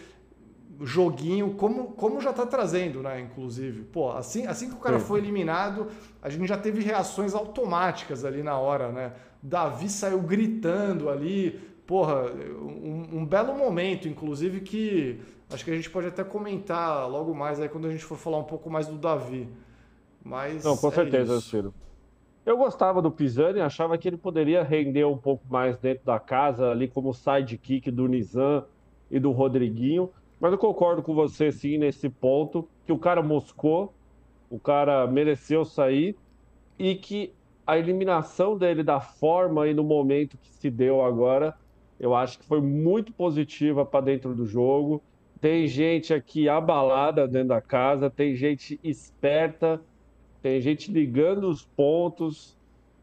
joguinho, 0.81 1.55
como, 1.55 1.91
como 1.91 2.21
já 2.21 2.29
está 2.31 2.45
trazendo, 2.45 3.01
né? 3.01 3.19
Inclusive. 3.19 3.83
Pô, 3.83 4.11
assim, 4.11 4.45
assim 4.45 4.69
que 4.69 4.75
o 4.75 4.79
cara 4.79 4.99
sim. 4.99 5.05
foi 5.05 5.19
eliminado, 5.19 5.87
a 6.21 6.29
gente 6.29 6.47
já 6.47 6.57
teve 6.57 6.81
reações 6.81 7.33
automáticas 7.33 8.23
ali 8.23 8.43
na 8.43 8.57
hora, 8.57 8.91
né? 8.91 9.13
Davi 9.41 9.89
saiu 9.89 10.19
gritando 10.21 11.09
ali. 11.09 11.59
Porra, 11.85 12.31
um, 12.61 13.19
um, 13.19 13.25
belo 13.25 13.57
momento, 13.57 14.07
inclusive, 14.07 14.61
que 14.61 15.19
acho 15.49 15.65
que 15.65 15.71
a 15.71 15.75
gente 15.75 15.89
pode 15.89 16.07
até 16.07 16.23
comentar 16.23 17.09
logo 17.09 17.33
mais 17.33 17.59
aí 17.59 17.67
quando 17.67 17.87
a 17.87 17.91
gente 17.91 18.05
for 18.05 18.17
falar 18.17 18.37
um 18.37 18.43
pouco 18.43 18.69
mais 18.69 18.85
do 18.85 18.95
Davi. 18.95 19.49
Mas. 20.23 20.63
Não, 20.63 20.77
com 20.77 20.89
é 20.89 20.91
certeza, 20.91 21.41
Ciro. 21.41 21.73
Eu 22.49 22.57
gostava 22.57 22.99
do 22.99 23.11
Pisani, 23.11 23.59
achava 23.59 23.95
que 23.95 24.07
ele 24.07 24.17
poderia 24.17 24.63
render 24.63 25.05
um 25.05 25.15
pouco 25.15 25.43
mais 25.47 25.77
dentro 25.77 26.03
da 26.03 26.19
casa, 26.19 26.71
ali 26.71 26.87
como 26.87 27.13
sidekick 27.13 27.91
do 27.91 28.07
Nizam 28.07 28.65
e 29.11 29.19
do 29.19 29.29
Rodriguinho. 29.29 30.09
Mas 30.39 30.51
eu 30.51 30.57
concordo 30.57 31.03
com 31.03 31.13
você, 31.13 31.51
sim, 31.51 31.77
nesse 31.77 32.09
ponto, 32.09 32.67
que 32.87 32.91
o 32.91 32.97
cara 32.97 33.21
moscou, 33.21 33.93
o 34.49 34.57
cara 34.57 35.05
mereceu 35.05 35.63
sair 35.63 36.15
e 36.79 36.95
que 36.95 37.31
a 37.67 37.77
eliminação 37.77 38.57
dele 38.57 38.81
da 38.81 38.99
forma 38.99 39.67
e 39.67 39.73
no 39.75 39.83
momento 39.83 40.35
que 40.35 40.49
se 40.49 40.71
deu 40.71 41.05
agora, 41.05 41.55
eu 41.99 42.15
acho 42.15 42.39
que 42.39 42.45
foi 42.45 42.61
muito 42.61 43.13
positiva 43.13 43.85
para 43.85 44.05
dentro 44.05 44.33
do 44.33 44.47
jogo. 44.47 45.03
Tem 45.39 45.67
gente 45.67 46.15
aqui 46.15 46.49
abalada 46.49 47.27
dentro 47.27 47.49
da 47.49 47.61
casa, 47.61 48.09
tem 48.09 48.35
gente 48.35 48.79
esperta, 48.83 49.79
tem 50.41 50.61
gente 50.61 50.91
ligando 50.91 51.49
os 51.49 51.63
pontos 51.63 52.57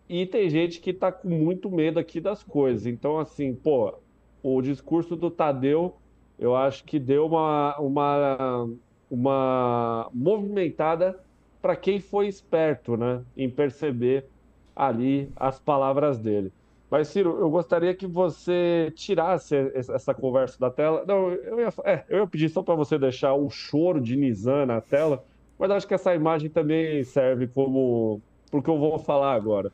e 0.08 0.24
tem 0.26 0.48
gente 0.48 0.80
que 0.80 0.90
está 0.90 1.10
com 1.10 1.28
muito 1.28 1.70
medo 1.70 1.98
aqui 1.98 2.20
das 2.20 2.42
coisas. 2.42 2.86
Então, 2.86 3.18
assim, 3.18 3.54
pô, 3.54 3.94
o 4.42 4.62
discurso 4.62 5.16
do 5.16 5.30
Tadeu, 5.30 5.96
eu 6.38 6.54
acho 6.54 6.84
que 6.84 6.98
deu 6.98 7.26
uma, 7.26 7.76
uma, 7.78 8.68
uma 9.10 10.10
movimentada 10.14 11.18
para 11.60 11.74
quem 11.74 11.98
foi 12.00 12.28
esperto, 12.28 12.96
né, 12.96 13.22
em 13.36 13.50
perceber 13.50 14.26
ali 14.74 15.28
as 15.34 15.58
palavras 15.58 16.18
dele. 16.18 16.52
Mas, 16.88 17.08
Ciro, 17.08 17.38
eu 17.40 17.50
gostaria 17.50 17.92
que 17.94 18.06
você 18.06 18.92
tirasse 18.94 19.56
essa 19.74 20.14
conversa 20.14 20.56
da 20.60 20.70
tela. 20.70 21.04
Não, 21.04 21.30
eu 21.30 21.58
ia, 21.58 21.68
é, 21.84 22.04
eu 22.08 22.18
ia 22.20 22.26
pedir 22.26 22.48
só 22.48 22.62
para 22.62 22.76
você 22.76 22.96
deixar 22.96 23.34
o 23.34 23.50
choro 23.50 24.00
de 24.00 24.14
Nizam 24.14 24.66
na 24.66 24.80
tela, 24.80 25.24
mas 25.58 25.70
acho 25.70 25.86
que 25.86 25.94
essa 25.94 26.14
imagem 26.14 26.50
também 26.50 27.02
serve 27.04 27.46
como 27.46 28.20
porque 28.50 28.70
eu 28.70 28.78
vou 28.78 28.98
falar 28.98 29.34
agora. 29.34 29.72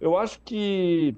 Eu 0.00 0.16
acho 0.16 0.40
que 0.44 1.16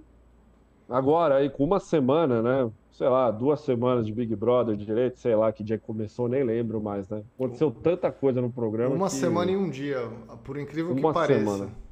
agora, 0.88 1.36
aí, 1.36 1.50
com 1.50 1.64
uma 1.64 1.80
semana, 1.80 2.42
né? 2.42 2.70
Sei 2.90 3.08
lá, 3.08 3.30
duas 3.30 3.60
semanas 3.60 4.06
de 4.06 4.12
Big 4.12 4.36
Brother 4.36 4.76
direito, 4.76 5.18
sei 5.18 5.34
lá 5.34 5.52
que 5.52 5.64
dia 5.64 5.78
começou, 5.78 6.28
nem 6.28 6.44
lembro 6.44 6.80
mais, 6.80 7.08
né? 7.08 7.22
Aconteceu 7.34 7.70
tanta 7.70 8.12
coisa 8.12 8.40
no 8.40 8.50
programa. 8.50 8.94
Uma 8.94 9.08
que... 9.08 9.14
semana 9.14 9.50
e 9.50 9.56
um 9.56 9.68
dia, 9.68 10.08
por 10.44 10.56
incrível 10.58 10.94
que 10.94 11.00
uma 11.00 11.12
pareça. 11.12 11.40
Semana 11.40 11.84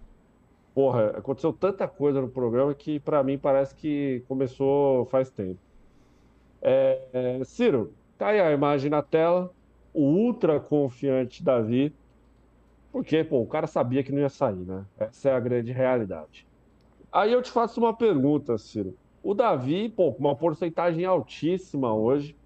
porra, 0.75 1.09
aconteceu 1.11 1.53
tanta 1.53 1.87
coisa 1.87 2.21
no 2.21 2.29
programa 2.29 2.75
que 2.75 2.99
para 3.01 3.23
mim 3.23 3.39
parece 3.39 3.75
que 3.75 4.23
começou 4.27 5.07
faz 5.07 5.31
tempo. 5.31 5.59
É, 6.61 7.01
é, 7.13 7.45
Ciro, 7.45 7.93
tá 8.19 8.29
aí 8.29 8.41
a 8.41 8.53
imagem 8.53 8.91
na 8.91 9.03
tela, 9.03 9.51
o 9.93 10.03
ultra 10.03 10.61
confiante 10.61 11.43
Davi, 11.43 11.93
porque 12.93 13.25
pô, 13.25 13.41
o 13.41 13.47
cara 13.47 13.67
sabia 13.67 14.05
que 14.05 14.13
não 14.13 14.21
ia 14.21 14.29
sair, 14.29 14.65
né? 14.65 14.85
Essa 14.99 15.31
é 15.31 15.33
a 15.33 15.41
grande 15.41 15.73
realidade. 15.73 16.47
Aí 17.11 17.33
eu 17.33 17.43
te 17.43 17.51
faço 17.51 17.81
uma 17.81 17.95
pergunta, 17.95 18.57
Ciro. 18.59 18.97
O 19.23 19.35
Davi, 19.35 19.89
pô, 19.89 20.11
uma 20.11 20.37
porcentagem 20.37 21.05
altíssima 21.05 21.95
hoje, 21.95 22.37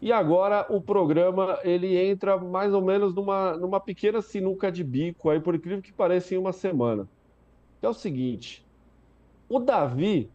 e 0.00 0.12
agora 0.12 0.66
o 0.68 0.80
programa 0.80 1.58
ele 1.64 1.96
entra 1.96 2.36
mais 2.36 2.74
ou 2.74 2.82
menos 2.82 3.14
numa, 3.14 3.56
numa 3.56 3.80
pequena 3.80 4.20
sinuca 4.20 4.70
de 4.70 4.84
bico, 4.84 5.30
aí 5.30 5.40
por 5.40 5.54
incrível 5.54 5.82
que 5.82 5.92
pareça, 5.92 6.34
em 6.34 6.38
uma 6.38 6.52
semana. 6.52 7.08
é 7.80 7.88
o 7.88 7.94
seguinte: 7.94 8.64
o 9.48 9.58
Davi 9.58 10.30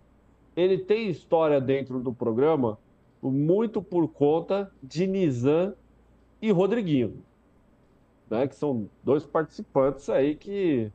ele 0.56 0.78
tem 0.78 1.10
história 1.10 1.62
dentro 1.62 2.00
do 2.00 2.14
programa 2.14 2.80
muito 3.22 3.82
por 3.82 4.08
conta 4.08 4.72
de 4.82 5.06
Nizam 5.06 5.76
e 6.42 6.52
Rodriguinho, 6.52 7.24
né? 8.30 8.48
Que 8.48 8.56
são 8.56 8.90
dois 9.04 9.26
participantes 9.26 10.10
aí 10.10 10.36
que, 10.36 10.92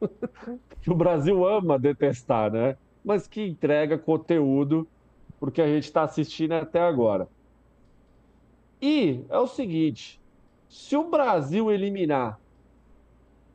que 0.80 0.90
o 0.90 0.94
Brasil 0.94 1.46
ama 1.46 1.78
detestar, 1.78 2.50
né? 2.50 2.76
Mas 3.04 3.26
que 3.26 3.42
entrega 3.42 3.98
conteúdo 3.98 4.86
porque 5.38 5.60
a 5.60 5.66
gente 5.66 5.84
está 5.84 6.02
assistindo 6.02 6.52
até 6.52 6.80
agora. 6.80 7.28
E 8.80 9.24
é 9.28 9.38
o 9.38 9.46
seguinte: 9.46 10.20
se 10.68 10.96
o 10.96 11.08
Brasil 11.08 11.70
eliminar 11.70 12.38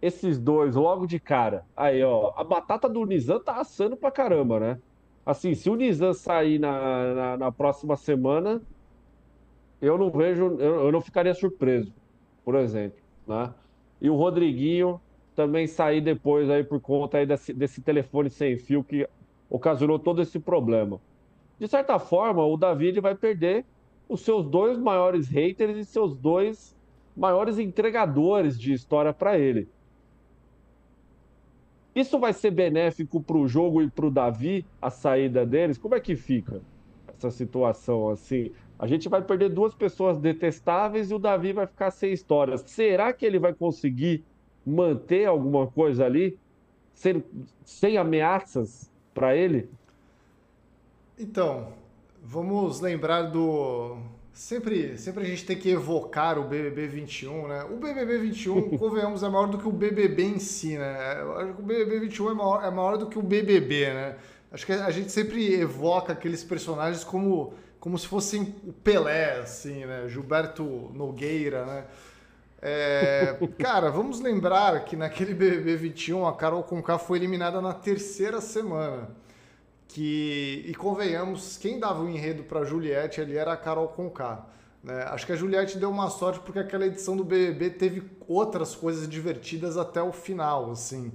esses 0.01 0.39
dois 0.39 0.75
logo 0.75 1.05
de 1.05 1.19
cara, 1.19 1.65
aí, 1.75 2.03
ó, 2.03 2.33
a 2.35 2.43
batata 2.43 2.89
do 2.89 3.05
Nizam 3.05 3.39
tá 3.39 3.59
assando 3.59 3.95
pra 3.95 4.11
caramba, 4.11 4.59
né? 4.59 4.79
Assim, 5.25 5.53
se 5.53 5.69
o 5.69 5.75
Nizam 5.75 6.13
sair 6.13 6.57
na, 6.59 7.13
na, 7.13 7.37
na 7.37 7.51
próxima 7.51 7.95
semana, 7.95 8.61
eu 9.81 9.97
não 9.97 10.09
vejo, 10.09 10.57
eu, 10.59 10.85
eu, 10.85 10.91
não 10.91 11.01
ficaria 11.01 11.33
surpreso, 11.33 11.93
por 12.43 12.55
exemplo, 12.55 13.00
né? 13.31 13.53
E 14.01 14.09
o 14.09 14.15
Rodriguinho 14.15 14.99
também 15.35 15.65
sair 15.65 16.01
depois 16.01 16.49
aí 16.49 16.63
por 16.63 16.79
conta 16.79 17.17
aí 17.17 17.25
desse, 17.25 17.53
desse 17.53 17.81
telefone 17.81 18.29
sem 18.29 18.57
fio 18.57 18.83
que 18.83 19.07
ocasionou 19.49 19.97
todo 19.97 20.21
esse 20.21 20.39
problema. 20.39 20.99
De 21.59 21.67
certa 21.67 21.97
forma, 21.97 22.45
o 22.45 22.57
Davi 22.57 22.91
vai 22.99 23.15
perder 23.15 23.65
os 24.09 24.21
seus 24.21 24.45
dois 24.45 24.77
maiores 24.77 25.27
haters 25.27 25.77
e 25.77 25.85
seus 25.85 26.15
dois 26.15 26.75
maiores 27.15 27.59
entregadores 27.59 28.59
de 28.59 28.73
história 28.73 29.13
para 29.13 29.37
ele. 29.37 29.69
Isso 31.93 32.19
vai 32.19 32.33
ser 32.33 32.51
benéfico 32.51 33.21
para 33.21 33.37
o 33.37 33.47
jogo 33.47 33.81
e 33.81 33.89
para 33.89 34.05
o 34.05 34.11
Davi, 34.11 34.65
a 34.81 34.89
saída 34.89 35.45
deles? 35.45 35.77
Como 35.77 35.93
é 35.93 35.99
que 35.99 36.15
fica 36.15 36.61
essa 37.07 37.29
situação 37.29 38.09
assim? 38.09 38.51
A 38.81 38.87
gente 38.87 39.07
vai 39.07 39.21
perder 39.21 39.49
duas 39.49 39.73
pessoas 39.73 40.17
detestáveis 40.17 41.09
e 41.09 41.13
o 41.13 41.19
Davi 41.19 41.53
vai 41.53 41.65
ficar 41.65 41.91
sem 41.91 42.11
histórias. 42.11 42.61
Será 42.65 43.13
que 43.13 43.25
ele 43.25 43.39
vai 43.39 43.53
conseguir 43.53 44.25
manter 44.65 45.25
alguma 45.25 45.67
coisa 45.67 46.05
ali 46.05 46.37
sem, 46.93 47.23
sem 47.63 47.97
ameaças 47.97 48.91
para 49.13 49.35
ele? 49.35 49.69
Então, 51.17 51.67
Vamos 52.23 52.79
lembrar 52.79 53.23
do. 53.23 53.97
Sempre, 54.31 54.97
sempre 54.97 55.23
a 55.23 55.25
gente 55.25 55.45
tem 55.45 55.57
que 55.57 55.69
evocar 55.69 56.37
o 56.37 56.43
BBB 56.43 56.87
21, 56.87 57.47
né? 57.47 57.63
O 57.63 57.77
BBB 57.77 58.19
21, 58.19 58.77
convenhamos, 58.77 59.23
é 59.23 59.29
maior 59.29 59.47
do 59.47 59.57
que 59.57 59.67
o 59.67 59.71
BBB 59.71 60.23
em 60.23 60.39
si, 60.39 60.77
né? 60.77 61.23
O 61.57 61.63
BBB 61.63 61.99
21 62.01 62.29
é 62.29 62.33
maior, 62.33 62.63
é 62.63 62.69
maior 62.69 62.97
do 62.97 63.07
que 63.07 63.17
o 63.17 63.23
BBB, 63.23 63.87
né? 63.87 64.15
Acho 64.51 64.65
que 64.65 64.71
a 64.71 64.91
gente 64.91 65.11
sempre 65.11 65.53
evoca 65.55 66.13
aqueles 66.13 66.43
personagens 66.43 67.03
como, 67.03 67.53
como 67.81 67.97
se 67.97 68.07
fossem 68.07 68.55
o 68.65 68.71
Pelé, 68.71 69.39
assim, 69.39 69.85
né? 69.85 70.07
Gilberto 70.07 70.63
Nogueira, 70.93 71.65
né? 71.65 71.85
É, 72.61 73.35
cara, 73.59 73.89
vamos 73.89 74.21
lembrar 74.21 74.85
que 74.85 74.95
naquele 74.95 75.33
BBB 75.33 75.75
21 75.75 76.25
a 76.25 76.33
Carol 76.37 76.63
Conká 76.63 76.97
foi 76.97 77.17
eliminada 77.17 77.59
na 77.59 77.73
terceira 77.73 78.39
semana 78.39 79.09
que 79.87 80.63
e 80.65 80.73
convenhamos, 80.75 81.57
quem 81.57 81.79
dava 81.79 82.01
o 82.03 82.09
enredo 82.09 82.43
para 82.43 82.63
Juliette 82.63 83.19
ali 83.19 83.35
era 83.35 83.53
a 83.53 83.57
Carol 83.57 83.89
Conká. 83.89 84.45
Né? 84.83 85.03
Acho 85.09 85.25
que 85.25 85.33
a 85.33 85.35
Juliette 85.35 85.77
deu 85.77 85.89
uma 85.89 86.09
sorte 86.09 86.39
porque 86.39 86.59
aquela 86.59 86.85
edição 86.85 87.17
do 87.17 87.23
BBB 87.23 87.71
teve 87.71 88.03
outras 88.27 88.75
coisas 88.75 89.07
divertidas 89.07 89.75
até 89.75 90.01
o 90.01 90.11
final, 90.11 90.71
assim. 90.71 91.11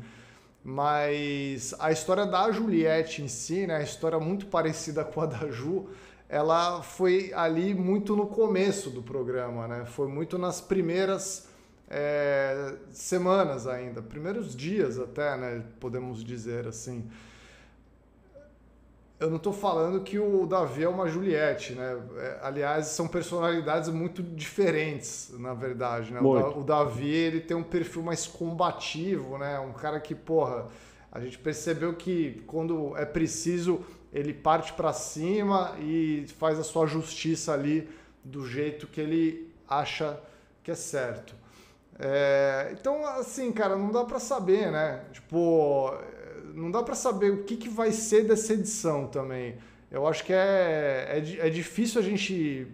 Mas 0.62 1.74
a 1.78 1.92
história 1.92 2.26
da 2.26 2.50
Juliette 2.50 3.22
em 3.22 3.28
si, 3.28 3.66
né, 3.66 3.76
a 3.76 3.82
história 3.82 4.18
muito 4.18 4.46
parecida 4.46 5.04
com 5.04 5.20
a 5.20 5.26
da 5.26 5.48
Ju, 5.48 5.88
ela 6.28 6.82
foi 6.82 7.32
ali 7.34 7.74
muito 7.74 8.16
no 8.16 8.26
começo 8.26 8.90
do 8.90 9.02
programa, 9.02 9.68
né? 9.68 9.84
Foi 9.84 10.08
muito 10.08 10.36
nas 10.38 10.60
primeiras 10.60 11.48
é, 11.88 12.74
semanas 12.90 13.66
ainda, 13.66 14.02
primeiros 14.02 14.54
dias 14.54 14.98
até, 14.98 15.36
né? 15.36 15.62
Podemos 15.78 16.24
dizer 16.24 16.66
assim. 16.66 17.08
Eu 19.18 19.30
não 19.30 19.38
estou 19.38 19.52
falando 19.52 20.02
que 20.02 20.18
o 20.18 20.46
Davi 20.46 20.84
é 20.84 20.88
uma 20.88 21.08
Juliette, 21.08 21.72
né? 21.72 21.98
É, 22.18 22.38
aliás, 22.42 22.88
são 22.88 23.08
personalidades 23.08 23.88
muito 23.88 24.22
diferentes, 24.22 25.32
na 25.38 25.54
verdade. 25.54 26.12
Né? 26.12 26.20
O, 26.20 26.60
o, 26.60 26.62
Davi 26.62 27.08
ele 27.08 27.40
tem 27.40 27.56
um 27.56 27.62
perfil 27.62 28.02
mais 28.02 28.26
combativo, 28.26 29.38
né? 29.38 29.58
Um 29.58 29.72
cara 29.72 30.00
que, 30.00 30.14
porra, 30.14 30.66
A 31.10 31.20
gente 31.20 31.38
percebeu 31.38 31.94
que 31.94 32.42
quando 32.46 32.94
é 32.94 33.06
preciso, 33.06 33.80
ele 34.16 34.32
parte 34.32 34.72
para 34.72 34.92
cima 34.94 35.76
e 35.78 36.24
faz 36.38 36.58
a 36.58 36.64
sua 36.64 36.86
justiça 36.86 37.52
ali 37.52 37.88
do 38.24 38.46
jeito 38.46 38.86
que 38.86 39.00
ele 39.00 39.54
acha 39.68 40.18
que 40.62 40.70
é 40.70 40.74
certo. 40.74 41.34
É, 41.98 42.70
então, 42.72 43.06
assim, 43.06 43.52
cara, 43.52 43.76
não 43.76 43.90
dá 43.90 44.04
para 44.04 44.18
saber, 44.18 44.72
né? 44.72 45.04
Tipo, 45.12 45.94
não 46.54 46.70
dá 46.70 46.82
para 46.82 46.94
saber 46.94 47.30
o 47.30 47.44
que, 47.44 47.56
que 47.56 47.68
vai 47.68 47.92
ser 47.92 48.24
dessa 48.24 48.54
edição 48.54 49.06
também. 49.06 49.58
Eu 49.90 50.06
acho 50.06 50.24
que 50.24 50.32
é, 50.32 51.22
é, 51.40 51.46
é 51.46 51.50
difícil 51.50 52.00
a 52.00 52.04
gente 52.04 52.66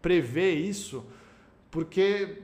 prever 0.00 0.52
isso, 0.54 1.04
porque 1.70 2.42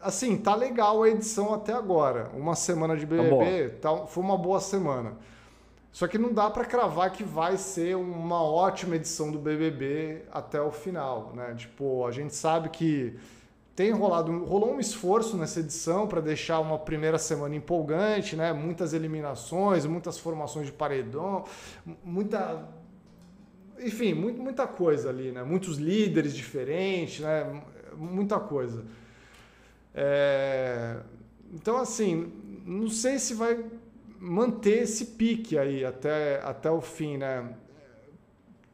assim, 0.00 0.38
tá 0.38 0.54
legal 0.54 1.02
a 1.02 1.10
edição 1.10 1.52
até 1.52 1.74
agora. 1.74 2.30
Uma 2.34 2.54
semana 2.54 2.96
de 2.96 3.04
BBB 3.04 3.68
tá 3.80 3.96
tá, 3.96 4.06
foi 4.06 4.24
uma 4.24 4.38
boa 4.38 4.60
semana. 4.60 5.16
Só 5.92 6.06
que 6.06 6.16
não 6.16 6.32
dá 6.32 6.48
para 6.48 6.64
cravar 6.64 7.12
que 7.12 7.24
vai 7.24 7.56
ser 7.56 7.96
uma 7.96 8.42
ótima 8.42 8.96
edição 8.96 9.30
do 9.32 9.38
BBB 9.38 10.22
até 10.30 10.60
o 10.60 10.70
final, 10.70 11.32
né? 11.34 11.54
Tipo, 11.56 12.06
a 12.06 12.12
gente 12.12 12.34
sabe 12.34 12.68
que 12.68 13.16
tem 13.74 13.90
rolado, 13.90 14.44
rolou 14.44 14.74
um 14.74 14.80
esforço 14.80 15.36
nessa 15.36 15.60
edição 15.60 16.06
para 16.06 16.20
deixar 16.20 16.60
uma 16.60 16.78
primeira 16.78 17.18
semana 17.18 17.56
empolgante, 17.56 18.36
né? 18.36 18.52
Muitas 18.52 18.92
eliminações, 18.92 19.84
muitas 19.84 20.18
formações 20.18 20.66
de 20.66 20.72
paredão, 20.72 21.44
muita 22.04 22.68
enfim, 23.82 24.12
muita 24.12 24.66
coisa 24.66 25.08
ali, 25.08 25.32
né? 25.32 25.42
Muitos 25.42 25.78
líderes 25.78 26.34
diferentes, 26.34 27.20
né? 27.20 27.62
Muita 27.96 28.38
coisa. 28.38 28.84
É... 29.94 30.98
Então, 31.52 31.78
assim, 31.78 32.30
não 32.64 32.88
sei 32.88 33.18
se 33.18 33.34
vai 33.34 33.64
manter 34.20 34.82
esse 34.82 35.06
pique 35.06 35.56
aí 35.56 35.82
até, 35.82 36.40
até 36.44 36.70
o 36.70 36.82
fim, 36.82 37.16
né? 37.16 37.54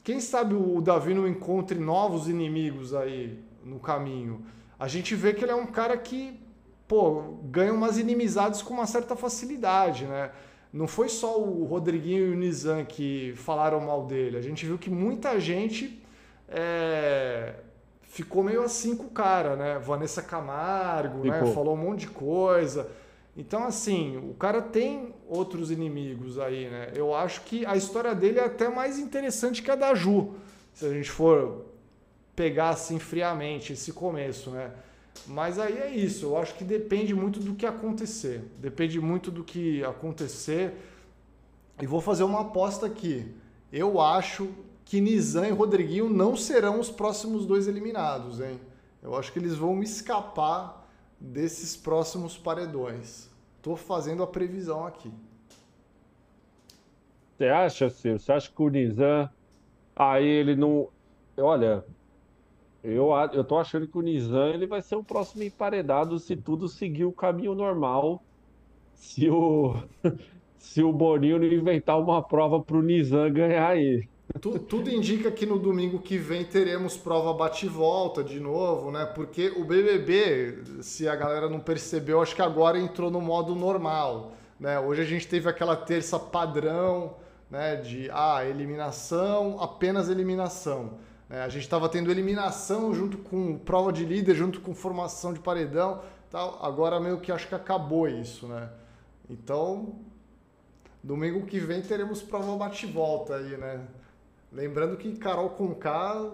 Quem 0.02 0.20
sabe 0.20 0.54
o 0.54 0.80
Davi 0.80 1.14
não 1.14 1.26
encontre 1.26 1.78
novos 1.78 2.28
inimigos 2.28 2.92
aí 2.92 3.38
no 3.64 3.78
caminho. 3.78 4.44
A 4.78 4.88
gente 4.88 5.14
vê 5.14 5.32
que 5.32 5.44
ele 5.44 5.52
é 5.52 5.54
um 5.54 5.66
cara 5.66 5.96
que, 5.96 6.38
pô, 6.86 7.38
ganha 7.44 7.72
umas 7.72 7.96
inimizades 7.96 8.60
com 8.60 8.74
uma 8.74 8.86
certa 8.86 9.14
facilidade, 9.14 10.04
né? 10.04 10.32
Não 10.72 10.86
foi 10.86 11.08
só 11.08 11.40
o 11.40 11.64
Rodriguinho 11.64 12.26
e 12.26 12.30
o 12.32 12.36
Nizam 12.36 12.84
que 12.84 13.32
falaram 13.36 13.80
mal 13.80 14.04
dele. 14.04 14.36
A 14.36 14.42
gente 14.42 14.66
viu 14.66 14.76
que 14.76 14.90
muita 14.90 15.40
gente 15.40 16.02
é, 16.48 17.54
ficou 18.02 18.42
meio 18.42 18.62
assim 18.62 18.96
com 18.96 19.04
o 19.04 19.10
cara, 19.10 19.56
né? 19.56 19.78
Vanessa 19.78 20.22
Camargo, 20.22 21.24
né? 21.24 21.46
Falou 21.52 21.74
um 21.74 21.78
monte 21.78 22.00
de 22.00 22.08
coisa. 22.08 22.90
Então, 23.36 23.64
assim, 23.64 24.16
o 24.16 24.34
cara 24.34 24.62
tem 24.62 25.14
outros 25.28 25.70
inimigos 25.70 26.38
aí, 26.38 26.70
né? 26.70 26.92
Eu 26.94 27.14
acho 27.14 27.42
que 27.42 27.66
a 27.66 27.76
história 27.76 28.14
dele 28.14 28.38
é 28.38 28.44
até 28.44 28.68
mais 28.68 28.98
interessante 28.98 29.62
que 29.62 29.70
a 29.70 29.74
da 29.74 29.94
Ju, 29.94 30.34
se 30.72 30.86
a 30.86 30.90
gente 30.90 31.10
for 31.10 31.66
pegar 32.34 32.70
assim 32.70 32.98
friamente 32.98 33.74
esse 33.74 33.92
começo, 33.92 34.50
né? 34.50 34.72
Mas 35.26 35.58
aí 35.58 35.78
é 35.78 35.90
isso, 35.90 36.26
eu 36.26 36.36
acho 36.38 36.54
que 36.54 36.64
depende 36.64 37.14
muito 37.14 37.40
do 37.40 37.54
que 37.54 37.66
acontecer. 37.66 38.42
Depende 38.58 39.00
muito 39.00 39.30
do 39.30 39.44
que 39.44 39.84
acontecer. 39.84 40.74
E 41.80 41.86
vou 41.86 42.00
fazer 42.00 42.22
uma 42.22 42.42
aposta 42.42 42.86
aqui. 42.86 43.34
Eu 43.70 44.00
acho 44.00 44.48
que 44.84 45.00
Nizam 45.00 45.44
e 45.44 45.50
Rodriguinho 45.50 46.08
não 46.08 46.36
serão 46.36 46.80
os 46.80 46.90
próximos 46.90 47.44
dois 47.44 47.66
eliminados, 47.66 48.40
hein? 48.40 48.60
Eu 49.02 49.14
acho 49.14 49.32
que 49.32 49.38
eles 49.38 49.54
vão 49.54 49.82
escapar 49.82 50.88
desses 51.18 51.76
próximos 51.76 52.36
paredões. 52.36 53.25
Estou 53.66 53.74
fazendo 53.74 54.22
a 54.22 54.28
previsão 54.28 54.86
aqui. 54.86 55.12
Você 57.36 57.46
acha, 57.46 57.90
Ciro? 57.90 58.16
Você 58.16 58.30
acha 58.30 58.48
que 58.48 58.62
o 58.62 58.68
Nizam 58.68 59.28
aí 59.96 60.24
ele 60.24 60.54
não. 60.54 60.88
Olha, 61.36 61.84
eu, 62.84 63.08
eu 63.32 63.42
tô 63.42 63.58
achando 63.58 63.88
que 63.88 63.98
o 63.98 64.02
Nizam 64.02 64.50
ele 64.50 64.68
vai 64.68 64.80
ser 64.82 64.94
o 64.94 65.02
próximo 65.02 65.42
emparedado 65.42 66.16
se 66.20 66.36
tudo 66.36 66.68
seguir 66.68 67.06
o 67.06 67.12
caminho 67.12 67.56
normal. 67.56 68.22
Se 68.94 69.28
o, 69.28 69.74
se 70.60 70.84
o 70.84 70.92
Boninho 70.92 71.40
não 71.40 71.46
inventar 71.46 72.00
uma 72.00 72.22
prova 72.22 72.62
para 72.62 72.76
o 72.76 72.82
Nizam 72.82 73.32
ganhar 73.32 73.68
aí. 73.68 74.08
Tudo, 74.40 74.58
tudo 74.58 74.90
indica 74.90 75.30
que 75.30 75.46
no 75.46 75.58
domingo 75.58 76.00
que 76.00 76.18
vem 76.18 76.44
teremos 76.44 76.96
prova 76.96 77.32
bate-volta 77.32 78.24
de 78.24 78.40
novo, 78.40 78.90
né? 78.90 79.06
Porque 79.06 79.48
o 79.56 79.64
BBB, 79.64 80.82
se 80.82 81.08
a 81.08 81.14
galera 81.14 81.48
não 81.48 81.60
percebeu, 81.60 82.20
acho 82.20 82.34
que 82.34 82.42
agora 82.42 82.78
entrou 82.78 83.10
no 83.10 83.20
modo 83.20 83.54
normal, 83.54 84.32
né? 84.58 84.80
Hoje 84.80 85.02
a 85.02 85.04
gente 85.04 85.28
teve 85.28 85.48
aquela 85.48 85.76
terça 85.76 86.18
padrão, 86.18 87.14
né? 87.48 87.76
De 87.76 88.10
ah, 88.12 88.44
eliminação, 88.44 89.62
apenas 89.62 90.08
eliminação. 90.08 90.98
Né? 91.28 91.42
A 91.42 91.48
gente 91.48 91.62
estava 91.62 91.88
tendo 91.88 92.10
eliminação 92.10 92.92
junto 92.92 93.18
com 93.18 93.56
prova 93.56 93.92
de 93.92 94.04
líder, 94.04 94.34
junto 94.34 94.60
com 94.60 94.74
formação 94.74 95.32
de 95.32 95.38
paredão, 95.38 96.02
tal. 96.30 96.58
Agora 96.62 96.98
meio 96.98 97.20
que 97.20 97.30
acho 97.30 97.46
que 97.48 97.54
acabou 97.54 98.08
isso, 98.08 98.48
né? 98.48 98.68
Então, 99.30 100.00
domingo 101.02 101.46
que 101.46 101.60
vem 101.60 101.80
teremos 101.80 102.22
prova 102.22 102.56
bate-volta 102.56 103.36
aí, 103.36 103.56
né? 103.56 103.86
Lembrando 104.52 104.96
que 104.96 105.16
Carol 105.16 105.50
Conká 105.50 106.30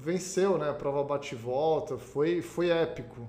venceu, 0.00 0.58
né? 0.58 0.70
A 0.70 0.74
prova 0.74 1.02
bate-volta, 1.02 1.96
foi, 1.98 2.40
foi 2.40 2.68
épico. 2.68 3.26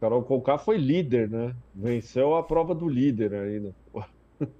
Carol 0.00 0.22
Conká 0.22 0.58
foi 0.58 0.76
líder, 0.76 1.28
né? 1.30 1.54
Venceu 1.74 2.34
a 2.34 2.42
prova 2.42 2.74
do 2.74 2.88
líder 2.88 3.34
ainda. 3.34 3.74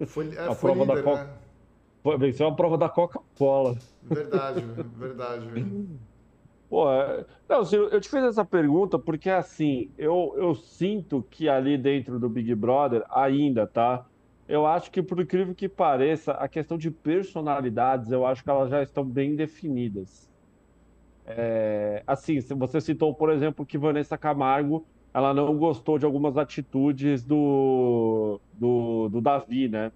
Foi, 0.07 0.33
é, 0.35 0.47
a 0.47 0.55
foi 0.55 0.73
prova 0.73 0.95
líder, 0.95 1.05
da 1.05 1.25
né? 1.25 1.35
Venceu 2.19 2.47
a 2.47 2.55
prova 2.55 2.77
da 2.77 2.89
Coca-Cola. 2.89 3.77
Verdade, 4.03 4.61
verdade. 4.97 5.47
Pô, 6.69 6.91
é... 6.91 7.25
não, 7.49 7.63
eu 7.73 8.01
te 8.01 8.09
fiz 8.09 8.23
essa 8.23 8.45
pergunta 8.45 8.99
porque, 8.99 9.31
assim, 9.31 9.91
eu, 9.97 10.35
eu 10.37 10.55
sinto 10.55 11.25
que 11.31 11.49
ali 11.49 11.79
dentro 11.79 12.19
do 12.19 12.29
Big 12.29 12.55
Brother, 12.55 13.05
ainda, 13.11 13.67
tá? 13.67 14.07
Eu 14.47 14.67
acho 14.67 14.91
que, 14.91 15.03
por 15.03 15.21
incrível 15.21 15.55
que 15.55 15.69
pareça, 15.69 16.33
a 16.33 16.49
questão 16.49 16.77
de 16.77 16.91
personalidades, 16.91 18.13
eu 18.13 18.27
acho 18.27 18.45
que 18.45 18.51
elas 18.51 18.71
já 18.71 18.83
estão 18.83 19.05
bem 19.05 19.35
definidas. 19.35 20.31
É, 21.27 22.03
assim, 22.07 22.39
você 22.41 22.81
citou, 22.81 23.15
por 23.15 23.31
exemplo, 23.31 23.65
que 23.65 23.79
Vanessa 23.79 24.19
Camargo 24.19 24.87
ela 25.15 25.33
não 25.33 25.57
gostou 25.57 25.99
de 25.99 26.05
algumas 26.05 26.37
atitudes 26.37 27.25
do, 27.25 28.41
do, 28.53 29.09
do 29.09 29.21
Davi, 29.21 29.69
né? 29.69 29.93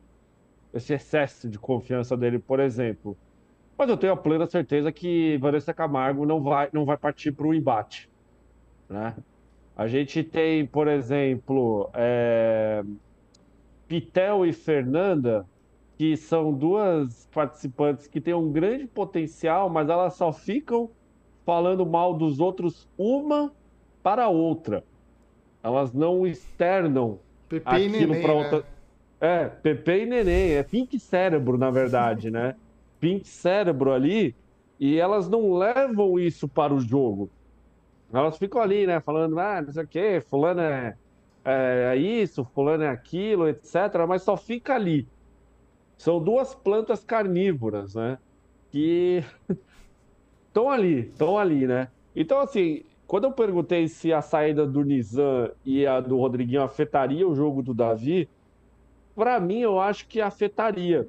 Esse 0.73 0.95
excesso 0.95 1.49
de 1.51 1.59
confiança 1.59 2.17
dele, 2.17 2.39
por 2.39 2.61
exemplo. 2.61 3.19
Mas 3.77 3.89
eu 3.91 3.97
tenho 3.97 4.13
a 4.13 4.17
plena 4.17 4.47
certeza 4.47 4.93
que 4.93 5.37
Vanessa 5.39 5.75
Camargo 5.75 6.25
não 6.27 6.43
vai, 6.43 6.69
não 6.73 6.85
vai 6.85 6.97
partir 6.97 7.33
para 7.33 7.47
o 7.47 7.55
embate, 7.55 8.09
né? 8.89 9.17
A 9.77 9.87
gente 9.89 10.25
tem, 10.25 10.67
por 10.67 10.89
exemplo, 10.89 11.91
é, 11.95 12.85
Pitel 13.89 14.45
e 14.45 14.53
Fernanda, 14.53 15.47
que 15.97 16.17
são 16.17 16.53
duas 16.53 17.27
participantes 17.33 18.07
que 18.07 18.21
têm 18.21 18.35
um 18.35 18.53
grande 18.53 18.87
potencial, 18.87 19.71
mas 19.71 19.89
elas 19.89 20.15
só 20.15 20.33
ficam 20.33 20.91
falando 21.45 21.85
mal 21.87 22.15
dos 22.15 22.39
outros 22.39 22.87
uma 22.97 23.51
para 24.03 24.25
a 24.25 24.29
outra. 24.29 24.85
Elas 25.63 25.93
não 25.93 26.27
externam 26.27 27.19
Pepe 27.49 27.65
aquilo 27.67 28.21
para 28.21 28.33
outra. 28.35 28.59
Né? 28.59 28.65
É, 29.21 29.47
Pepe 29.47 30.03
e 30.03 30.07
Neném, 30.07 30.53
é 30.53 30.63
pink 30.63 31.01
cérebro, 31.01 31.59
na 31.59 31.71
verdade, 31.71 32.31
né? 32.31 32.55
Pink 33.01 33.27
cérebro 33.27 33.93
ali, 33.93 34.35
e 34.79 34.99
elas 34.99 35.29
não 35.29 35.55
levam 35.55 36.19
isso 36.19 36.47
para 36.47 36.75
o 36.75 36.81
jogo. 36.81 37.31
Elas 38.13 38.39
ficam 38.39 38.61
ali, 38.61 38.87
né, 38.87 39.01
falando, 39.01 39.39
ah, 39.39 39.63
não 39.63 39.73
sei 39.73 39.85
o 39.85 39.87
quê, 39.87 40.21
fulano 40.21 40.61
é 40.61 40.97
é, 41.45 41.95
é 41.95 41.97
isso, 41.97 42.45
fulano 42.45 42.85
é 42.85 42.89
aquilo, 42.89 43.49
etc., 43.49 43.75
mas 44.07 44.23
só 44.23 44.37
fica 44.37 44.75
ali. 44.75 45.07
São 45.97 46.23
duas 46.23 46.55
plantas 46.55 47.05
carnívoras, 47.05 47.95
né? 47.95 48.19
Que 48.71 49.25
estão 50.47 50.71
ali, 50.71 51.09
estão 51.09 51.39
ali, 51.39 51.67
né? 51.67 51.89
Então, 52.15 52.41
assim, 52.41 52.85
quando 53.07 53.25
eu 53.25 53.33
perguntei 53.33 53.89
se 53.89 54.13
a 54.13 54.21
saída 54.21 54.67
do 54.67 54.85
Nizam 54.85 55.51
e 55.65 55.87
a 55.87 56.01
do 56.01 56.19
Rodriguinho 56.19 56.63
afetaria 56.63 57.27
o 57.27 57.35
jogo 57.35 57.63
do 57.63 57.73
Davi, 57.73 58.29
para 59.15 59.41
mim 59.41 59.61
eu 59.61 59.81
acho 59.81 60.07
que 60.07 60.21
afetaria. 60.21 61.09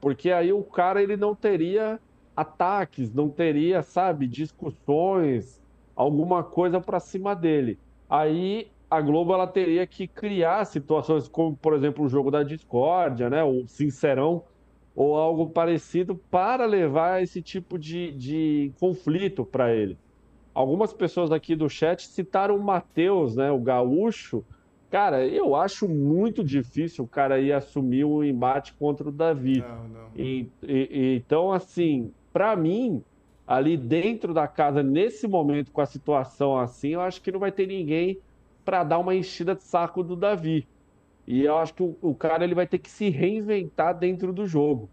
Porque 0.00 0.30
aí 0.30 0.52
o 0.52 0.62
cara 0.62 1.02
ele 1.02 1.16
não 1.16 1.34
teria 1.34 2.00
ataques, 2.36 3.12
não 3.14 3.28
teria, 3.30 3.82
sabe, 3.82 4.26
discussões, 4.26 5.62
alguma 5.94 6.42
coisa 6.42 6.80
para 6.80 7.00
cima 7.00 7.34
dele. 7.34 7.78
Aí 8.10 8.70
a 8.96 9.00
Globo 9.02 9.34
ela 9.34 9.46
teria 9.46 9.86
que 9.86 10.08
criar 10.08 10.64
situações 10.66 11.28
como, 11.28 11.56
por 11.58 11.74
exemplo, 11.74 12.04
o 12.04 12.08
jogo 12.08 12.30
da 12.30 12.42
discórdia, 12.42 13.30
né? 13.30 13.42
O 13.44 13.66
Sincerão, 13.66 14.44
ou 14.94 15.16
algo 15.16 15.50
parecido 15.50 16.16
para 16.30 16.66
levar 16.66 17.22
esse 17.22 17.42
tipo 17.42 17.78
de, 17.78 18.12
de 18.16 18.74
conflito 18.80 19.44
para 19.46 19.74
ele. 19.74 19.98
Algumas 20.54 20.92
pessoas 20.94 21.32
aqui 21.32 21.56
do 21.56 21.68
chat 21.68 22.06
citaram 22.08 22.56
o 22.56 22.64
Matheus, 22.64 23.36
né? 23.36 23.50
O 23.50 23.60
gaúcho. 23.60 24.46
Cara, 24.90 25.26
eu 25.26 25.54
acho 25.56 25.88
muito 25.88 26.44
difícil 26.44 27.04
o 27.04 27.08
cara 27.08 27.40
ir 27.40 27.52
assumir 27.52 28.04
um 28.04 28.22
embate 28.22 28.74
contra 28.78 29.08
o 29.08 29.12
Davi. 29.12 29.68
Não, 29.68 29.88
não. 29.88 30.10
E, 30.14 30.52
e- 30.62 31.16
então, 31.16 31.52
assim, 31.52 32.14
para 32.32 32.54
mim, 32.56 33.02
ali 33.46 33.76
dentro 33.76 34.32
da 34.32 34.46
casa, 34.48 34.82
nesse 34.82 35.26
momento, 35.26 35.72
com 35.72 35.80
a 35.80 35.86
situação 35.86 36.56
assim, 36.56 36.90
eu 36.90 37.00
acho 37.00 37.20
que 37.20 37.32
não 37.32 37.40
vai 37.40 37.50
ter 37.52 37.66
ninguém 37.66 38.20
para 38.64 38.84
dar 38.84 38.98
uma 38.98 39.14
enchida 39.14 39.54
de 39.54 39.62
saco 39.64 40.02
do 40.02 40.16
Davi. 40.16 40.68
E 41.26 41.42
eu 41.44 41.58
acho 41.58 41.74
que 41.74 41.82
o, 41.82 41.98
o 42.02 42.16
cara 42.16 42.44
ele 42.44 42.54
vai 42.56 42.66
ter 42.68 42.78
que 42.80 42.90
se 42.90 43.10
reinventar 43.10 43.98
dentro 43.98 44.32
do 44.32 44.46
jogo. 44.46 44.92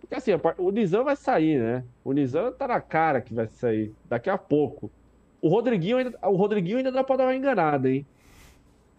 Porque 0.00 0.14
assim, 0.14 0.32
o 0.58 0.70
Nizam 0.70 1.04
vai 1.04 1.16
sair, 1.16 1.58
né? 1.60 1.88
O 2.04 2.12
Nizam 2.12 2.56
tá 2.56 2.68
na 2.68 2.80
cara 2.80 3.22
que 3.22 3.34
vai 3.34 3.48
sair 3.48 3.96
daqui 4.04 4.30
a 4.30 4.38
pouco. 4.38 4.94
O 5.40 5.48
Rodriguinho 5.48 5.98
ainda, 5.98 6.18
o 6.24 6.36
Rodriguinho 6.36 6.78
ainda 6.78 6.92
dá 6.92 7.04
pra 7.04 7.16
dar 7.16 7.24
uma 7.26 7.34
enganada, 7.36 7.90
hein? 7.90 8.08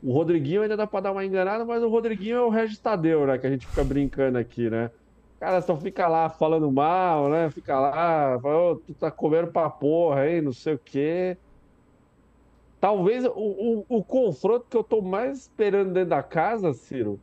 O 0.01 0.13
Rodriguinho 0.13 0.61
ainda 0.61 0.77
dá 0.77 0.85
pra 0.87 0.99
dar 1.01 1.11
uma 1.11 1.25
enganada, 1.25 1.65
mas 1.65 1.81
o 1.83 1.89
Rodriguinho 1.89 2.37
é 2.37 2.41
o 2.41 2.49
Regis 2.49 2.79
Tadeu, 2.79 3.25
né? 3.27 3.37
Que 3.39 3.47
a 3.47 3.51
gente 3.51 3.67
fica 3.67 3.83
brincando 3.83 4.37
aqui, 4.37 4.69
né? 4.69 4.87
O 4.87 5.39
cara 5.39 5.61
só 5.61 5.75
fica 5.79 6.07
lá 6.07 6.29
falando 6.29 6.71
mal, 6.71 7.29
né? 7.29 7.49
Fica 7.51 7.79
lá, 7.79 8.39
fala, 8.41 8.71
"Ô, 8.73 8.79
tu 8.79 8.95
tá 8.95 9.11
comendo 9.11 9.51
pra 9.51 9.69
porra, 9.69 10.27
hein? 10.29 10.41
Não 10.41 10.53
sei 10.53 10.73
o 10.75 10.79
quê. 10.79 11.37
Talvez 12.87 13.25
o, 13.25 13.31
o, 13.35 13.85
o 13.97 14.01
confronto 14.01 14.65
que 14.69 14.77
eu 14.77 14.81
tô 14.81 15.01
mais 15.01 15.39
esperando 15.39 15.91
dentro 15.91 16.11
da 16.11 16.23
casa, 16.23 16.71
Ciro, 16.71 17.19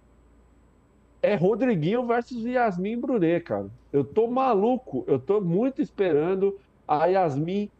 é 1.22 1.36
Rodriguinho 1.36 2.06
versus 2.06 2.44
Yasmin 2.44 3.00
Brunet, 3.00 3.42
cara. 3.42 3.70
Eu 3.90 4.04
tô 4.04 4.26
maluco, 4.26 5.06
eu 5.08 5.18
tô 5.18 5.40
muito 5.40 5.80
esperando 5.80 6.54
a 6.86 7.06
Yasmin 7.06 7.70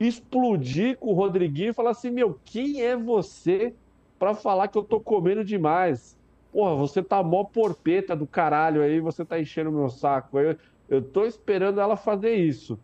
explodir 0.00 0.96
com 0.96 1.10
o 1.10 1.12
Rodriguinho 1.12 1.72
e 1.72 1.74
falar 1.74 1.90
assim: 1.90 2.08
meu, 2.10 2.40
quem 2.46 2.80
é 2.80 2.96
você 2.96 3.76
pra 4.18 4.34
falar 4.34 4.68
que 4.68 4.78
eu 4.78 4.82
tô 4.82 4.98
comendo 4.98 5.44
demais? 5.44 6.16
Porra, 6.50 6.76
você 6.76 7.02
tá 7.02 7.22
mó 7.22 7.44
porpeta 7.44 8.16
do 8.16 8.26
caralho 8.26 8.80
aí, 8.80 9.00
você 9.00 9.22
tá 9.22 9.38
enchendo 9.38 9.68
o 9.68 9.74
meu 9.74 9.90
saco. 9.90 10.38
Eu, 10.38 10.56
eu 10.88 11.02
tô 11.02 11.26
esperando 11.26 11.78
ela 11.78 11.94
fazer 11.94 12.36
isso. 12.36 12.82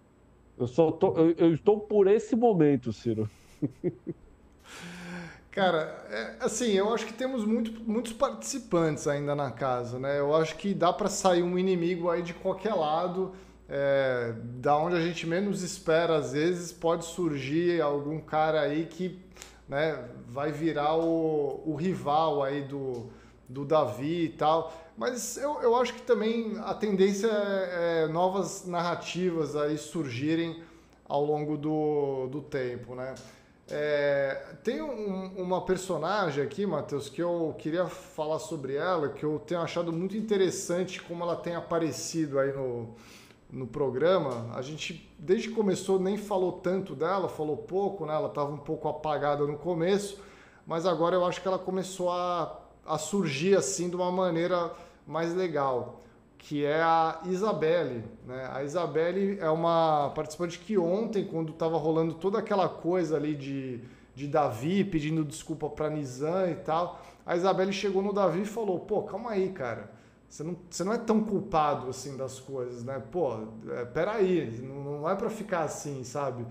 Eu, 0.55 0.67
só 0.67 0.93
tô, 0.93 1.17
eu, 1.17 1.35
eu 1.39 1.55
estou 1.55 1.81
por 1.81 2.07
esse 2.09 2.37
momento, 2.37 2.93
Ciro. 2.93 3.27
Cara, 5.55 6.05
é, 6.11 6.35
assim, 6.41 6.73
eu 6.73 6.93
acho 6.93 7.07
que 7.07 7.13
temos 7.13 7.45
muito, 7.45 7.81
muitos 7.89 8.13
participantes 8.13 9.07
ainda 9.07 9.37
na 9.37 9.53
casa, 9.53 10.01
né? 10.01 10.19
Eu 10.19 10.35
acho 10.35 10.57
que 10.57 10.75
dá 10.75 10.93
para 10.93 11.09
sair 11.09 11.45
um 11.45 11.57
inimigo 11.57 12.11
aí 12.11 12.23
de 12.23 12.35
qualquer 12.35 12.75
lado, 12.75 13.33
é, 13.69 14.35
da 14.57 14.77
onde 14.77 14.97
a 14.97 15.01
gente 15.01 15.25
menos 15.29 15.63
espera, 15.63 16.17
às 16.17 16.33
vezes 16.33 16.73
pode 16.73 17.05
surgir 17.05 17.81
algum 17.81 18.19
cara 18.21 18.63
aí 18.63 18.87
que 18.87 19.23
né, 19.69 20.05
vai 20.27 20.51
virar 20.51 20.97
o, 20.97 21.63
o 21.65 21.77
rival 21.77 22.43
aí 22.43 22.63
do, 22.63 23.09
do 23.49 23.65
Davi 23.65 24.25
e 24.25 24.31
tal. 24.31 24.73
Mas 24.97 25.37
eu, 25.37 25.63
eu 25.63 25.77
acho 25.77 25.95
que 25.95 26.03
também 26.03 26.59
a 26.65 26.75
tendência 26.75 27.29
é, 27.29 28.07
é 28.07 28.09
novas 28.09 28.67
narrativas 28.67 29.55
aí 29.55 29.79
surgirem 29.79 30.65
ao 31.09 31.25
longo 31.25 31.57
do, 31.57 32.27
do 32.27 32.43
tempo, 32.43 32.97
né? 32.97 33.15
É, 33.69 34.57
tem 34.63 34.83
um- 34.83 35.33
uma 35.37 35.65
personagem 35.65 36.45
aqui, 36.45 36.67
Matheus, 36.67 37.09
que 37.09 37.23
eu 37.23 37.55
queria 37.59 37.87
falar 37.87 38.39
sobre 38.39 38.75
ela, 38.77 39.09
que 39.09 39.25
eu 39.25 39.39
tenho 39.39 39.61
achado 39.63 39.91
muito 39.93 40.17
interessante 40.17 41.01
como 41.03 41.25
ela 41.25 41.35
tem 41.37 41.55
aparecido 41.55 42.39
aí 42.39 42.53
no, 42.53 42.95
no 43.51 43.67
programa. 43.67 44.55
A 44.55 44.61
gente, 44.63 45.11
desde 45.19 45.49
que 45.49 45.55
começou, 45.55 45.99
nem 45.99 46.17
falou 46.19 46.53
tanto 46.53 46.95
dela, 46.95 47.29
falou 47.29 47.57
pouco, 47.57 48.05
né? 48.07 48.15
Ela 48.15 48.29
estava 48.29 48.53
um 48.53 48.59
pouco 48.59 48.87
apagada 48.89 49.47
no 49.47 49.57
começo, 49.57 50.21
mas 50.67 50.85
agora 50.87 51.17
eu 51.17 51.25
acho 51.25 51.41
que 51.41 51.49
ela 51.49 51.59
começou 51.59 52.11
a, 52.11 52.61
a 52.87 52.99
surgir 52.99 53.57
assim 53.57 53.89
de 53.89 53.97
uma 53.97 54.13
maneira 54.13 54.73
mais 55.07 55.35
legal, 55.35 56.01
que 56.45 56.63
é 56.65 56.83
a 56.83 57.21
Isabelle. 57.25 58.05
Né? 58.27 58.49
A 58.53 58.63
Isabelle 58.63 59.39
é 59.41 59.49
uma 59.49 60.11
participante 60.15 60.59
que 60.59 60.77
ontem, 60.77 61.25
quando 61.25 61.53
estava 61.53 61.79
rolando 61.79 62.15
toda 62.15 62.39
aquela 62.39 62.69
coisa 62.69 63.17
ali 63.17 63.35
de, 63.35 63.81
de 64.15 64.29
Davi 64.29 64.85
pedindo 64.85 65.25
desculpa 65.25 65.71
para 65.71 65.89
Nizam 65.89 66.51
e 66.51 66.57
tal, 66.57 67.01
a 67.25 67.35
Isabelle 67.35 67.73
chegou 67.73 68.03
no 68.03 68.13
Davi 68.13 68.43
e 68.43 68.45
falou: 68.45 68.81
pô, 68.81 69.03
calma 69.05 69.31
aí, 69.31 69.49
cara. 69.51 69.91
Você 70.29 70.43
não, 70.43 70.57
você 70.69 70.85
não 70.85 70.93
é 70.93 70.99
tão 70.99 71.25
culpado 71.25 71.89
assim 71.89 72.15
das 72.15 72.39
coisas, 72.39 72.85
né? 72.85 73.03
Pô, 73.11 73.39
é, 73.71 73.87
peraí, 73.87 74.61
não, 74.63 75.01
não 75.01 75.11
é 75.11 75.15
pra 75.15 75.31
ficar 75.31 75.63
assim, 75.63 76.05
sabe? 76.05 76.45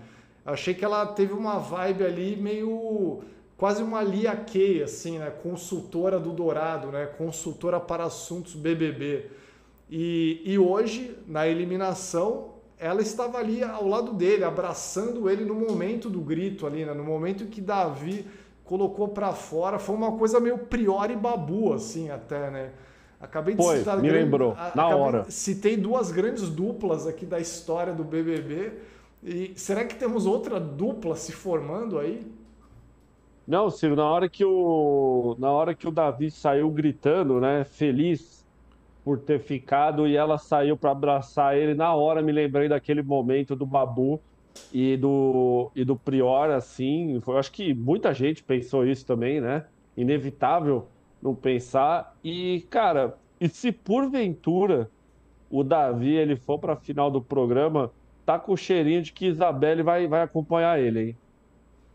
Achei 0.44 0.74
que 0.74 0.84
ela 0.84 1.06
teve 1.06 1.32
uma 1.32 1.58
vibe 1.58 2.04
ali 2.04 2.36
meio 2.36 3.22
quase 3.56 3.80
uma 3.80 4.02
Lia 4.02 4.34
Kay, 4.34 4.82
assim, 4.82 5.18
né? 5.18 5.30
Consultora 5.30 6.18
do 6.18 6.32
Dourado, 6.32 6.88
né? 6.88 7.06
Consultora 7.06 7.78
para 7.78 8.04
assuntos 8.04 8.54
BBB. 8.54 9.43
E, 9.96 10.42
e 10.44 10.58
hoje, 10.58 11.16
na 11.24 11.46
eliminação, 11.46 12.46
ela 12.76 13.00
estava 13.00 13.38
ali 13.38 13.62
ao 13.62 13.86
lado 13.86 14.12
dele, 14.12 14.42
abraçando 14.42 15.30
ele 15.30 15.44
no 15.44 15.54
momento 15.54 16.10
do 16.10 16.20
grito 16.20 16.66
ali, 16.66 16.84
né? 16.84 16.92
No 16.92 17.04
momento 17.04 17.46
que 17.46 17.60
Davi 17.60 18.26
colocou 18.64 19.06
pra 19.06 19.32
fora. 19.32 19.78
Foi 19.78 19.94
uma 19.94 20.10
coisa 20.18 20.40
meio 20.40 20.58
Priori 20.58 21.14
Babu, 21.14 21.72
assim, 21.72 22.10
até, 22.10 22.50
né? 22.50 22.70
Acabei 23.20 23.54
de 23.54 23.62
Foi, 23.62 23.78
citar. 23.78 23.96
me 24.00 24.08
grande- 24.08 24.24
lembrou, 24.24 24.52
a- 24.58 24.72
na 24.74 24.88
hora. 24.88 25.26
Citei 25.30 25.76
duas 25.76 26.10
grandes 26.10 26.48
duplas 26.50 27.06
aqui 27.06 27.24
da 27.24 27.38
história 27.38 27.92
do 27.92 28.02
BBB. 28.02 28.72
E 29.22 29.52
será 29.54 29.84
que 29.84 29.94
temos 29.94 30.26
outra 30.26 30.58
dupla 30.58 31.14
se 31.14 31.30
formando 31.30 32.00
aí? 32.00 32.26
Não, 33.46 33.70
Ciro, 33.70 33.94
na 33.94 34.10
hora 34.10 34.28
que 34.28 34.44
o, 34.44 35.36
na 35.38 35.52
hora 35.52 35.72
que 35.72 35.86
o 35.86 35.92
Davi 35.92 36.32
saiu 36.32 36.68
gritando, 36.70 37.38
né, 37.40 37.62
feliz 37.62 38.33
por 39.04 39.18
ter 39.18 39.38
ficado 39.38 40.08
e 40.08 40.16
ela 40.16 40.38
saiu 40.38 40.76
para 40.76 40.90
abraçar 40.90 41.56
ele, 41.56 41.74
na 41.74 41.94
hora 41.94 42.22
me 42.22 42.32
lembrei 42.32 42.68
daquele 42.68 43.02
momento 43.02 43.54
do 43.54 43.66
Babu 43.66 44.20
e 44.72 44.96
do 44.96 45.70
e 45.74 45.84
do 45.84 45.94
Prior 45.94 46.50
assim, 46.50 47.20
eu 47.26 47.38
acho 47.38 47.52
que 47.52 47.74
muita 47.74 48.14
gente 48.14 48.42
pensou 48.42 48.86
isso 48.86 49.04
também, 49.04 49.40
né? 49.40 49.66
Inevitável 49.96 50.88
não 51.22 51.34
pensar. 51.34 52.16
E, 52.24 52.66
cara, 52.70 53.16
e 53.40 53.48
se 53.48 53.70
porventura 53.70 54.90
o 55.50 55.62
Davi 55.62 56.14
ele 56.14 56.36
for 56.36 56.58
para 56.58 56.72
a 56.72 56.76
final 56.76 57.10
do 57.10 57.20
programa, 57.20 57.90
tá 58.24 58.38
com 58.38 58.52
o 58.52 58.56
cheirinho 58.56 59.02
de 59.02 59.12
que 59.12 59.26
Isabelle 59.26 59.82
vai 59.82 60.06
vai 60.06 60.22
acompanhar 60.22 60.80
ele, 60.80 61.08
hein? 61.08 61.16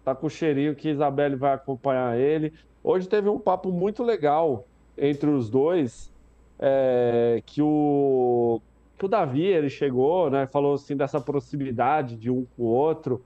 Tá 0.03 0.13
com 0.13 0.27
o 0.27 0.29
cheirinho 0.29 0.75
que 0.75 0.89
Isabelle 0.89 1.35
vai 1.35 1.53
acompanhar 1.53 2.17
ele. 2.17 2.53
Hoje 2.83 3.07
teve 3.07 3.29
um 3.29 3.39
papo 3.39 3.71
muito 3.71 4.03
legal 4.03 4.65
entre 4.97 5.29
os 5.29 5.49
dois, 5.49 6.11
é, 6.59 7.41
que 7.45 7.61
o 7.61 8.61
que 8.97 9.05
o 9.05 9.07
Davi 9.09 9.43
ele 9.43 9.69
chegou, 9.69 10.29
né? 10.29 10.45
Falou 10.47 10.73
assim 10.75 10.95
dessa 10.97 11.21
proximidade 11.21 12.17
de 12.17 12.29
um 12.29 12.45
com 12.47 12.63
o 12.63 12.65
outro 12.67 13.23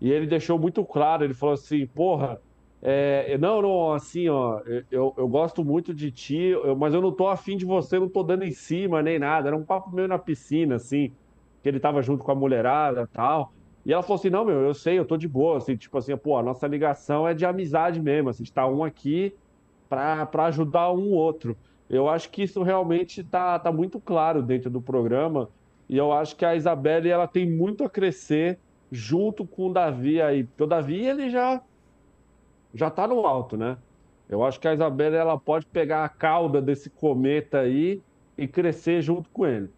e 0.00 0.10
ele 0.10 0.26
deixou 0.26 0.58
muito 0.58 0.84
claro. 0.86 1.24
Ele 1.24 1.34
falou 1.34 1.54
assim, 1.54 1.86
porra, 1.88 2.40
é, 2.82 3.38
não, 3.38 3.62
não, 3.62 3.92
assim, 3.94 4.28
ó, 4.28 4.60
eu, 4.90 5.14
eu 5.16 5.28
gosto 5.28 5.64
muito 5.64 5.94
de 5.94 6.10
ti, 6.12 6.36
eu- 6.36 6.76
mas 6.76 6.94
eu 6.94 7.00
não 7.02 7.14
tô 7.14 7.28
afim 7.28 7.56
de 7.56 7.64
você, 7.64 7.98
não 7.98 8.10
tô 8.10 8.22
dando 8.22 8.44
em 8.44 8.52
cima 8.52 9.02
nem 9.02 9.18
nada. 9.18 9.48
Era 9.48 9.56
um 9.56 9.64
papo 9.64 9.90
meio 9.94 10.08
na 10.08 10.18
piscina, 10.18 10.76
assim, 10.76 11.16
que 11.62 11.68
ele 11.68 11.80
tava 11.80 12.02
junto 12.02 12.24
com 12.24 12.32
a 12.32 12.34
mulherada 12.34 13.06
tal. 13.12 13.52
E 13.84 13.92
ela 13.92 14.02
falou 14.02 14.16
assim: 14.18 14.30
não, 14.30 14.44
meu, 14.44 14.60
eu 14.62 14.74
sei, 14.74 14.98
eu 14.98 15.04
tô 15.06 15.16
de 15.16 15.28
boa, 15.28 15.58
assim, 15.58 15.76
tipo 15.76 15.96
assim, 15.98 16.16
pô, 16.16 16.36
a 16.36 16.42
nossa 16.42 16.66
ligação 16.66 17.26
é 17.28 17.34
de 17.34 17.44
amizade 17.46 18.00
mesmo, 18.02 18.28
assim, 18.30 18.42
está 18.42 18.66
um 18.66 18.82
aqui 18.84 19.32
pra 19.88 20.28
ajudar 20.46 20.92
um 20.92 21.10
outro. 21.12 21.58
Eu 21.92 22.08
acho 22.10 22.30
que 22.32 22.42
isso 22.44 22.62
realmente 22.64 23.24
tá, 23.24 23.58
tá 23.60 23.72
muito 23.72 24.00
claro 24.02 24.42
dentro 24.42 24.70
do 24.70 24.82
programa, 24.82 25.50
e 25.88 25.96
eu 25.98 26.12
acho 26.12 26.36
que 26.36 26.44
a 26.46 26.56
Isabelle, 26.56 27.10
ela 27.10 27.28
tem 27.28 27.50
muito 27.50 27.84
a 27.84 27.90
crescer 27.90 28.60
junto 28.90 29.46
com 29.48 29.68
o 29.70 29.74
Davi 29.74 30.20
aí, 30.22 30.44
porque 30.46 30.64
o 30.64 30.68
Davi, 30.68 30.96
ele 31.06 31.30
já, 31.30 31.62
já 32.74 32.90
tá 32.90 33.06
no 33.06 33.26
alto, 33.26 33.56
né? 33.56 33.78
Eu 34.28 34.42
acho 34.44 34.58
que 34.60 34.68
a 34.68 34.74
Isabelle, 34.74 35.16
ela 35.16 35.38
pode 35.40 35.66
pegar 35.66 36.04
a 36.04 36.08
cauda 36.08 36.62
desse 36.62 36.90
cometa 36.90 37.60
aí 37.60 38.02
e 38.36 38.48
crescer 38.48 39.02
junto 39.02 39.30
com 39.30 39.46
ele. 39.46 39.70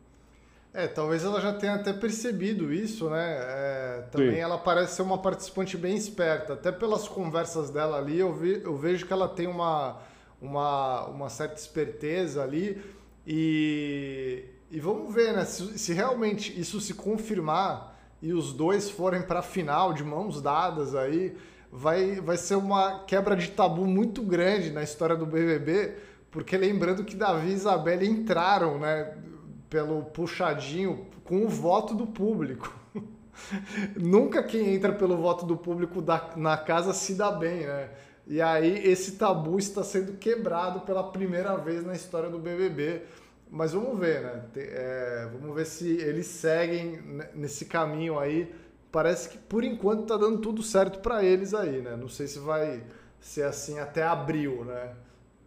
É, 0.72 0.88
talvez 0.88 1.25
ela 1.25 1.40
já 1.40 1.52
tenha 1.54 1.75
até 1.75 1.92
percebido 1.92 2.73
isso, 2.73 3.08
né? 3.08 3.37
É, 3.38 4.02
também 4.10 4.37
Sim. 4.37 4.40
ela 4.40 4.58
parece 4.58 4.96
ser 4.96 5.02
uma 5.02 5.23
participante 5.23 5.77
bem 5.77 5.96
esperta. 5.96 6.54
Até 6.54 6.73
pelas 6.73 7.06
conversas 7.08 7.71
dela 7.71 7.96
ali, 7.98 8.19
eu, 8.19 8.35
vi- 8.35 8.60
eu 8.65 8.77
vejo 8.77 9.06
que 9.06 9.12
ela 9.12 9.29
tem 9.29 9.46
uma, 9.46 10.00
uma, 10.44 11.06
uma 11.06 11.28
certa 11.28 11.56
esperteza 11.56 12.42
ali. 12.42 12.80
E, 13.26 14.44
e 14.70 14.78
vamos 14.78 15.12
ver, 15.14 15.32
né? 15.34 15.44
Se, 15.44 15.78
se 15.78 15.92
realmente 15.92 16.58
isso 16.58 16.80
se 16.80 16.94
confirmar 16.94 17.98
e 18.20 18.32
os 18.32 18.52
dois 18.52 18.90
forem 18.90 19.22
para 19.22 19.40
a 19.40 19.42
final 19.42 19.92
de 19.92 20.04
mãos 20.04 20.40
dadas 20.40 20.94
aí, 20.94 21.36
vai, 21.72 22.20
vai 22.20 22.36
ser 22.36 22.56
uma 22.56 23.00
quebra 23.04 23.34
de 23.36 23.50
tabu 23.50 23.86
muito 23.86 24.22
grande 24.22 24.70
na 24.70 24.82
história 24.82 25.16
do 25.16 25.26
BBB. 25.26 25.94
Porque 26.30 26.56
lembrando 26.56 27.04
que 27.04 27.14
Davi 27.16 27.50
e 27.50 27.54
Isabelle 27.54 28.06
entraram, 28.06 28.78
né? 28.78 29.14
pelo 29.70 30.02
puxadinho 30.04 31.06
com 31.24 31.44
o 31.44 31.48
voto 31.48 31.94
do 31.94 32.06
público. 32.06 32.72
Nunca 34.00 34.42
quem 34.42 34.74
entra 34.74 34.92
pelo 34.92 35.16
voto 35.16 35.44
do 35.44 35.56
público 35.56 36.00
da- 36.00 36.30
na 36.36 36.56
casa 36.56 36.92
se 36.92 37.14
dá 37.14 37.30
bem, 37.32 37.66
né? 37.66 37.90
E 38.27 38.40
aí 38.40 38.87
esse 38.87 39.12
tabu 39.12 39.58
está 39.58 39.83
sendo 39.83 40.14
quebrado 40.14 40.81
pela 40.81 41.02
primeira 41.02 41.56
vez 41.56 41.85
na 41.85 41.94
história 41.94 42.31
do 42.31 42.38
BBB. 42.38 43.02
Mas 43.50 43.72
vamos 43.72 43.98
ver, 43.98 44.22
né? 44.22 44.44
É, 44.56 45.29
vamos 45.33 45.54
ver 45.54 45.66
se 45.66 45.96
eles 45.98 46.27
seguem 46.27 46.98
nesse 47.35 47.66
caminho 47.66 48.18
aí. 48.18 48.52
Parece 48.90 49.29
que 49.29 49.38
por 49.38 49.62
enquanto 49.62 50.02
está 50.02 50.16
dando 50.16 50.38
tudo 50.38 50.62
certo 50.62 51.00
para 51.00 51.22
eles 51.22 51.52
aí, 51.52 51.83
né? 51.83 51.96
Não 51.96 52.08
sei 52.08 52.27
se 52.27 52.38
vai 52.38 52.83
ser 53.20 53.42
assim 53.42 53.79
até 53.79 54.02
abril, 54.02 54.64
né? 54.64 54.94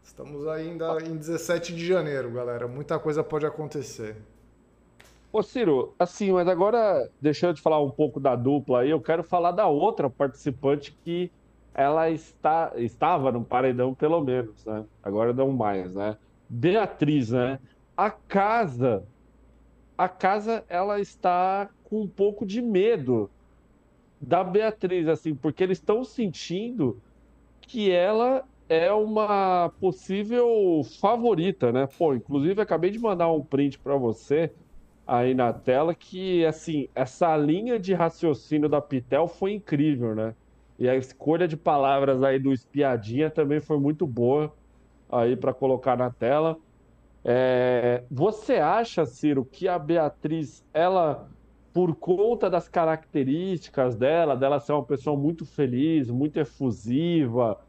Estamos 0.03 0.47
ainda 0.47 0.97
em 1.05 1.15
17 1.17 1.75
de 1.75 1.85
janeiro, 1.85 2.31
galera. 2.31 2.67
Muita 2.67 2.97
coisa 2.97 3.23
pode 3.23 3.45
acontecer. 3.45 4.15
Ô 5.31 5.43
Ciro, 5.43 5.93
assim, 5.99 6.31
mas 6.31 6.47
agora, 6.47 7.09
deixando 7.21 7.55
de 7.55 7.61
falar 7.61 7.83
um 7.83 7.91
pouco 7.91 8.19
da 8.19 8.35
dupla 8.35 8.81
aí, 8.81 8.89
eu 8.89 9.01
quero 9.01 9.23
falar 9.23 9.51
da 9.51 9.67
outra 9.67 10.09
participante 10.09 10.97
que 11.03 11.29
ela 11.77 12.09
está, 12.09 12.73
estava 12.75 13.31
no 13.31 13.45
paredão, 13.45 13.93
pelo 13.93 14.19
menos, 14.21 14.65
né? 14.65 14.83
Agora 15.03 15.31
não 15.31 15.51
mais, 15.51 15.93
né? 15.93 16.17
Beatriz, 16.49 17.29
né? 17.29 17.59
A 17.95 18.09
casa, 18.09 19.07
a 19.95 20.09
casa, 20.09 20.65
ela 20.67 20.99
está 20.99 21.69
com 21.83 22.01
um 22.01 22.07
pouco 22.07 22.45
de 22.47 22.61
medo 22.63 23.29
da 24.19 24.43
Beatriz, 24.43 25.07
assim, 25.07 25.35
porque 25.35 25.63
eles 25.63 25.77
estão 25.77 26.03
sentindo 26.03 26.99
que 27.61 27.91
ela 27.91 28.43
é 28.67 28.91
uma 28.91 29.69
possível 29.79 30.81
favorita, 30.99 31.71
né? 31.71 31.87
Pô, 31.97 32.15
inclusive 32.15 32.59
acabei 32.61 32.89
de 32.89 32.99
mandar 32.99 33.31
um 33.31 33.43
print 33.43 33.79
para 33.79 33.95
você 33.95 34.51
aí 35.05 35.33
na 35.35 35.53
tela 35.53 35.95
que 35.95 36.45
assim, 36.45 36.89
essa 36.95 37.35
linha 37.37 37.79
de 37.79 37.93
raciocínio 37.93 38.67
da 38.67 38.81
Pitel 38.81 39.27
foi 39.27 39.53
incrível, 39.53 40.15
né? 40.15 40.35
E 40.79 40.87
a 40.87 40.95
escolha 40.95 41.47
de 41.47 41.57
palavras 41.57 42.21
aí 42.23 42.39
do 42.39 42.53
espiadinha 42.53 43.29
também 43.29 43.59
foi 43.59 43.79
muito 43.79 44.05
boa 44.05 44.53
aí 45.11 45.35
para 45.35 45.53
colocar 45.53 45.97
na 45.97 46.09
tela. 46.11 46.57
É... 47.25 48.03
Você 48.11 48.55
acha, 48.55 49.05
Ciro, 49.05 49.43
que 49.43 49.67
a 49.67 49.79
Beatriz, 49.79 50.63
ela, 50.73 51.29
por 51.73 51.95
conta 51.95 52.49
das 52.49 52.69
características 52.69 53.95
dela, 53.95 54.35
dela 54.35 54.59
ser 54.59 54.73
uma 54.73 54.83
pessoa 54.83 55.17
muito 55.17 55.45
feliz, 55.45 56.09
muito 56.09 56.39
efusiva, 56.39 57.59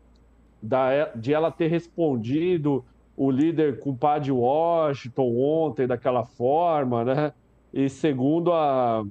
da, 0.63 1.07
de 1.15 1.33
ela 1.33 1.51
ter 1.51 1.69
respondido 1.69 2.85
o 3.17 3.31
líder 3.31 3.81
culpado 3.81 4.37
Washington 4.37 5.37
ontem 5.37 5.87
daquela 5.87 6.25
forma, 6.25 7.05
né? 7.05 7.33
E 7.73 7.89
segundo 7.89 8.53
a, 8.53 9.05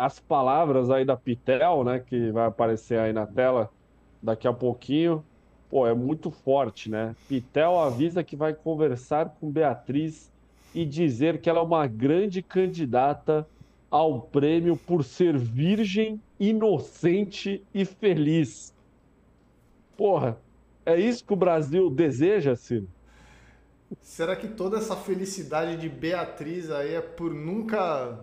as 0.00 0.18
palavras 0.18 0.90
aí 0.90 1.04
da 1.04 1.16
Pitel, 1.16 1.84
né, 1.84 2.00
que 2.00 2.30
vai 2.30 2.46
aparecer 2.46 2.98
aí 2.98 3.12
na 3.12 3.26
tela 3.26 3.70
daqui 4.22 4.48
a 4.48 4.52
pouquinho, 4.52 5.24
pô, 5.68 5.86
é 5.86 5.94
muito 5.94 6.30
forte, 6.30 6.90
né? 6.90 7.14
Pitel 7.28 7.78
avisa 7.78 8.24
que 8.24 8.36
vai 8.36 8.52
conversar 8.54 9.30
com 9.40 9.50
Beatriz 9.50 10.30
e 10.74 10.84
dizer 10.84 11.40
que 11.40 11.48
ela 11.48 11.60
é 11.60 11.62
uma 11.62 11.86
grande 11.86 12.42
candidata 12.42 13.46
ao 13.90 14.20
prêmio 14.20 14.76
por 14.76 15.02
ser 15.02 15.36
virgem, 15.36 16.20
inocente 16.38 17.64
e 17.74 17.84
feliz. 17.84 18.74
Porra, 19.96 20.38
é 20.86 20.98
isso 20.98 21.24
que 21.24 21.32
o 21.32 21.36
Brasil 21.36 21.90
deseja, 21.90 22.54
Ciro? 22.56 22.88
Será 24.00 24.36
que 24.36 24.48
toda 24.48 24.78
essa 24.78 24.96
felicidade 24.96 25.76
de 25.76 25.88
Beatriz 25.88 26.70
aí 26.70 26.94
é 26.94 27.00
por 27.00 27.34
nunca 27.34 28.18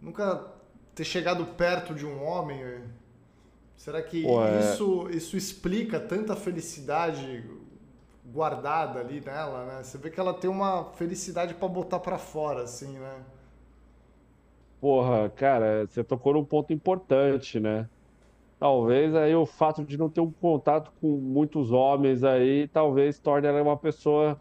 nunca 0.00 0.55
ter 0.96 1.04
chegado 1.04 1.44
perto 1.44 1.94
de 1.94 2.06
um 2.06 2.24
homem? 2.24 2.58
Será 3.76 4.02
que 4.02 4.22
Pô, 4.22 4.42
é... 4.42 4.58
isso, 4.58 5.08
isso 5.10 5.36
explica 5.36 6.00
tanta 6.00 6.34
felicidade 6.34 7.44
guardada 8.24 8.98
ali 8.98 9.20
nela, 9.20 9.66
né? 9.66 9.82
Você 9.84 9.98
vê 9.98 10.10
que 10.10 10.18
ela 10.18 10.32
tem 10.32 10.48
uma 10.50 10.86
felicidade 10.94 11.54
para 11.54 11.68
botar 11.68 12.00
para 12.00 12.16
fora, 12.16 12.62
assim, 12.62 12.98
né? 12.98 13.22
Porra, 14.80 15.28
cara, 15.28 15.86
você 15.86 16.02
tocou 16.02 16.32
num 16.32 16.44
ponto 16.44 16.72
importante, 16.72 17.60
né? 17.60 17.88
Talvez 18.58 19.14
aí 19.14 19.34
o 19.34 19.44
fato 19.44 19.84
de 19.84 19.98
não 19.98 20.08
ter 20.08 20.22
um 20.22 20.32
contato 20.32 20.90
com 20.98 21.08
muitos 21.08 21.72
homens 21.72 22.24
aí, 22.24 22.68
talvez 22.68 23.18
torne 23.18 23.46
ela 23.46 23.62
uma 23.62 23.76
pessoa 23.76 24.40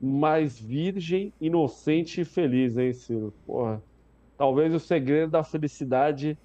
mais 0.00 0.58
virgem, 0.58 1.32
inocente 1.40 2.22
e 2.22 2.24
feliz, 2.24 2.76
hein, 2.76 2.92
Ciro? 2.92 3.32
Porra. 3.46 3.80
Talvez 4.36 4.74
o 4.74 4.80
segredo 4.80 5.30
da 5.30 5.44
felicidade 5.44 6.38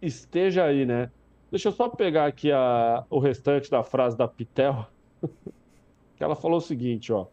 esteja 0.00 0.64
aí, 0.64 0.84
né? 0.86 1.10
Deixa 1.50 1.68
eu 1.68 1.72
só 1.72 1.88
pegar 1.88 2.26
aqui 2.26 2.52
a, 2.52 3.04
o 3.08 3.18
restante 3.18 3.70
da 3.70 3.82
frase 3.82 4.16
da 4.16 4.28
Pitel, 4.28 4.86
que 6.16 6.22
ela 6.22 6.36
falou 6.36 6.58
o 6.58 6.62
seguinte, 6.62 7.12
ó. 7.12 7.26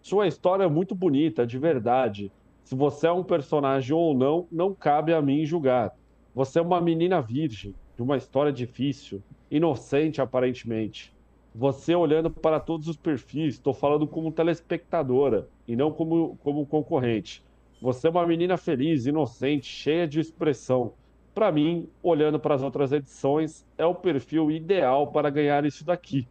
Sua 0.00 0.26
história 0.26 0.64
é 0.64 0.68
muito 0.68 0.94
bonita, 0.94 1.46
de 1.46 1.58
verdade. 1.58 2.32
Se 2.64 2.74
você 2.74 3.06
é 3.06 3.12
um 3.12 3.22
personagem 3.22 3.94
ou 3.94 4.14
não, 4.14 4.46
não 4.50 4.74
cabe 4.74 5.12
a 5.12 5.20
mim 5.20 5.44
julgar. 5.44 5.94
Você 6.34 6.58
é 6.58 6.62
uma 6.62 6.80
menina 6.80 7.20
virgem, 7.20 7.74
de 7.96 8.02
uma 8.02 8.16
história 8.16 8.52
difícil, 8.52 9.22
inocente 9.50 10.20
aparentemente. 10.20 11.14
Você 11.54 11.94
olhando 11.94 12.30
para 12.30 12.60
todos 12.60 12.86
os 12.86 12.96
perfis, 12.96 13.54
estou 13.54 13.74
falando 13.74 14.06
como 14.06 14.30
telespectadora 14.32 15.48
e 15.66 15.74
não 15.74 15.92
como, 15.92 16.38
como 16.42 16.64
concorrente. 16.64 17.44
Você 17.80 18.08
é 18.08 18.10
uma 18.10 18.26
menina 18.26 18.56
feliz, 18.56 19.06
inocente, 19.06 19.66
cheia 19.66 20.06
de 20.06 20.20
expressão. 20.20 20.92
Para 21.34 21.50
mim, 21.50 21.88
olhando 22.02 22.38
para 22.38 22.54
as 22.54 22.62
outras 22.62 22.92
edições, 22.92 23.66
é 23.78 23.86
o 23.86 23.94
perfil 23.94 24.50
ideal 24.50 25.06
para 25.06 25.30
ganhar 25.30 25.64
isso 25.64 25.84
daqui. 25.84 26.28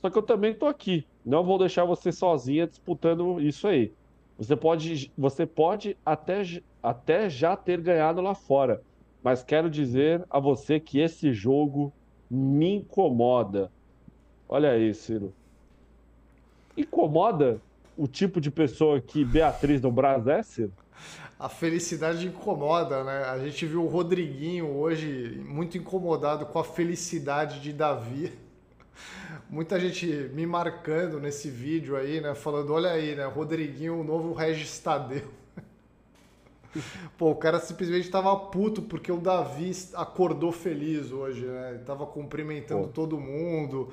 Só 0.00 0.10
que 0.10 0.18
eu 0.18 0.22
também 0.22 0.52
estou 0.52 0.68
aqui. 0.68 1.06
Não 1.24 1.44
vou 1.44 1.58
deixar 1.58 1.84
você 1.84 2.10
sozinha 2.10 2.66
disputando 2.66 3.40
isso 3.40 3.68
aí. 3.68 3.92
Você 4.36 4.56
pode, 4.56 5.12
você 5.16 5.44
pode 5.46 5.96
até, 6.04 6.42
até 6.82 7.28
já 7.28 7.56
ter 7.56 7.80
ganhado 7.80 8.20
lá 8.20 8.34
fora, 8.34 8.82
mas 9.22 9.42
quero 9.42 9.68
dizer 9.68 10.24
a 10.30 10.38
você 10.38 10.78
que 10.80 11.00
esse 11.00 11.32
jogo 11.32 11.92
me 12.30 12.76
incomoda. 12.76 13.70
Olha 14.48 14.70
aí, 14.70 14.94
Ciro. 14.94 15.32
Incomoda 16.76 17.60
o 17.96 18.06
tipo 18.06 18.40
de 18.40 18.50
pessoa 18.50 19.00
que 19.00 19.24
Beatriz 19.24 19.82
no 19.82 19.90
Brasil 19.90 20.32
é, 20.32 20.42
Ciro? 20.42 20.72
A 21.38 21.48
felicidade 21.48 22.26
incomoda, 22.26 23.04
né? 23.04 23.24
A 23.24 23.38
gente 23.38 23.64
viu 23.64 23.84
o 23.84 23.88
Rodriguinho 23.88 24.66
hoje 24.76 25.40
muito 25.46 25.78
incomodado 25.78 26.46
com 26.46 26.58
a 26.58 26.64
felicidade 26.64 27.60
de 27.60 27.72
Davi. 27.72 28.32
Muita 29.48 29.78
gente 29.78 30.06
me 30.34 30.44
marcando 30.44 31.20
nesse 31.20 31.48
vídeo 31.48 31.96
aí, 31.96 32.20
né? 32.20 32.34
Falando, 32.34 32.72
olha 32.72 32.90
aí, 32.90 33.14
né? 33.14 33.24
Rodriguinho, 33.24 34.00
o 34.00 34.04
novo 34.04 34.32
Regis 34.32 34.78
Tadeu. 34.80 35.28
Pô, 37.16 37.30
o 37.30 37.36
cara 37.36 37.60
simplesmente 37.60 38.10
tava 38.10 38.34
puto 38.36 38.82
porque 38.82 39.10
o 39.10 39.18
Davi 39.18 39.70
acordou 39.94 40.52
feliz 40.52 41.12
hoje, 41.12 41.46
né? 41.46 41.70
Ele 41.70 41.84
tava 41.84 42.04
cumprimentando 42.06 42.88
Pô. 42.88 42.92
todo 42.92 43.18
mundo. 43.18 43.92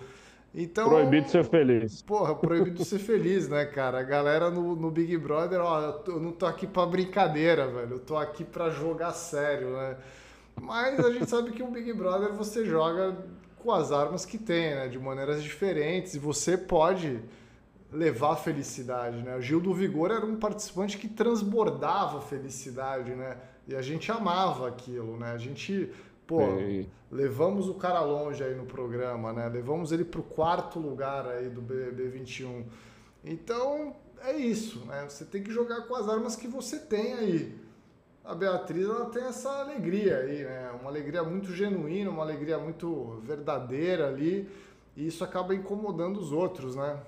Então, 0.58 0.88
proibido 0.88 1.30
ser 1.30 1.44
feliz. 1.44 2.02
Porra, 2.02 2.34
proibido 2.34 2.86
ser 2.86 3.00
feliz, 3.00 3.50
né, 3.50 3.66
cara? 3.66 4.00
A 4.00 4.04
galera 4.04 4.50
no, 4.50 4.74
no 4.74 4.90
Big 4.90 5.18
Brother, 5.18 5.60
ó, 5.60 6.02
eu 6.08 6.20
não 6.20 6.32
tô 6.32 6.46
aqui 6.46 6.66
pra 6.66 6.86
brincadeira, 6.86 7.68
velho. 7.68 7.96
Eu 7.96 8.00
tô 8.00 8.16
aqui 8.16 8.46
pra 8.46 8.70
jogar 8.70 9.12
sério, 9.12 9.72
né? 9.72 9.98
Mas 10.62 10.98
a 11.00 11.12
gente 11.12 11.30
sabe 11.30 11.52
que 11.52 11.62
o 11.62 11.68
Big 11.68 11.92
Brother 11.92 12.32
você 12.32 12.64
joga 12.64 13.18
com 13.58 13.70
as 13.72 13.92
armas 13.92 14.26
que 14.26 14.38
tem, 14.38 14.74
né? 14.76 14.88
De 14.88 14.98
maneiras 14.98 15.44
diferentes. 15.44 16.16
E 16.16 16.20
você 16.20 16.58
pode 16.58 17.20
levar 17.92 18.38
felicidade, 18.38 19.18
né? 19.24 19.36
O 19.36 19.42
Gil 19.42 19.60
do 19.60 19.74
Vigor 19.74 20.12
era 20.12 20.26
um 20.26 20.38
participante 20.38 20.98
que 20.98 21.10
transbordava 21.10 22.22
felicidade, 22.22 23.12
né? 23.12 23.38
E 23.68 23.76
a 23.76 23.82
gente 23.82 24.12
amava 24.12 24.68
aquilo, 24.68 25.18
né? 25.18 25.32
A 25.32 25.38
gente, 25.38 25.92
pô, 26.28 26.42
Ei. 26.60 26.90
levamos 27.12 27.68
o 27.68 27.76
cara 27.76 28.02
longe 28.02 28.44
aí 28.44 28.56
no 28.56 28.66
programa, 28.66 29.34
né? 29.34 29.48
Levamos 29.48 29.92
ele 29.92 30.06
pro 30.06 30.24
quarto 30.24 30.80
lugar 30.80 31.28
aí 31.28 31.50
do 31.50 31.62
BBB 31.62 32.08
21. 32.10 32.66
Então, 33.24 33.96
é 34.22 34.36
isso, 34.36 34.86
né? 34.86 35.06
Você 35.08 35.26
tem 35.26 35.44
que 35.44 35.52
jogar 35.52 35.82
com 35.82 35.96
as 35.96 36.08
armas 36.08 36.36
que 36.36 36.48
você 36.48 36.80
tem 36.80 37.14
aí. 37.14 37.56
A 38.24 38.34
Beatriz, 38.34 38.86
ela 38.86 39.06
tem 39.06 39.24
essa 39.24 39.62
alegria 39.62 40.18
aí, 40.18 40.44
né? 40.44 40.72
Uma 40.80 40.90
alegria 40.90 41.24
muito 41.24 41.54
genuína, 41.54 42.10
uma 42.10 42.24
alegria 42.24 42.58
muito 42.58 43.22
verdadeira 43.24 44.08
ali. 44.08 44.50
E 44.96 45.06
isso 45.06 45.24
acaba 45.24 45.54
incomodando 45.54 46.18
os 46.18 46.32
outros, 46.32 46.76
né? 46.76 47.00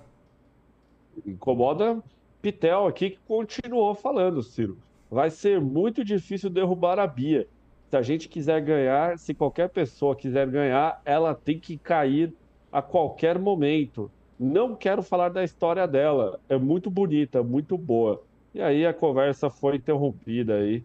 incomoda 1.26 2.04
Pitel 2.42 2.86
aqui, 2.86 3.12
que 3.12 3.20
continuou 3.28 3.96
falando, 3.96 4.44
Ciro. 4.44 4.78
Vai 5.10 5.30
ser 5.30 5.60
muito 5.60 6.04
difícil 6.04 6.50
derrubar 6.50 7.00
a 7.00 7.08
Bia. 7.08 7.48
Se 7.90 7.96
a 7.96 8.02
gente 8.02 8.28
quiser 8.28 8.62
ganhar, 8.62 9.18
se 9.18 9.34
qualquer 9.34 9.70
pessoa 9.70 10.16
quiser 10.16 10.48
ganhar, 10.50 11.02
ela 11.06 11.34
tem 11.34 11.58
que 11.60 11.78
cair 11.78 12.34
a 12.72 12.82
qualquer 12.82 13.40
momento. 13.40 14.12
Não 14.38 14.76
quero 14.76 15.02
falar 15.02 15.30
da 15.30 15.44
história 15.44 15.88
dela. 15.88 16.40
É 16.50 16.58
muito 16.58 16.90
bonita, 16.92 17.42
muito 17.42 17.78
boa. 17.78 18.22
E 18.54 18.62
aí 18.62 18.86
a 18.86 18.94
conversa 18.94 19.50
foi 19.50 19.78
interrompida 19.78 20.56
aí, 20.56 20.84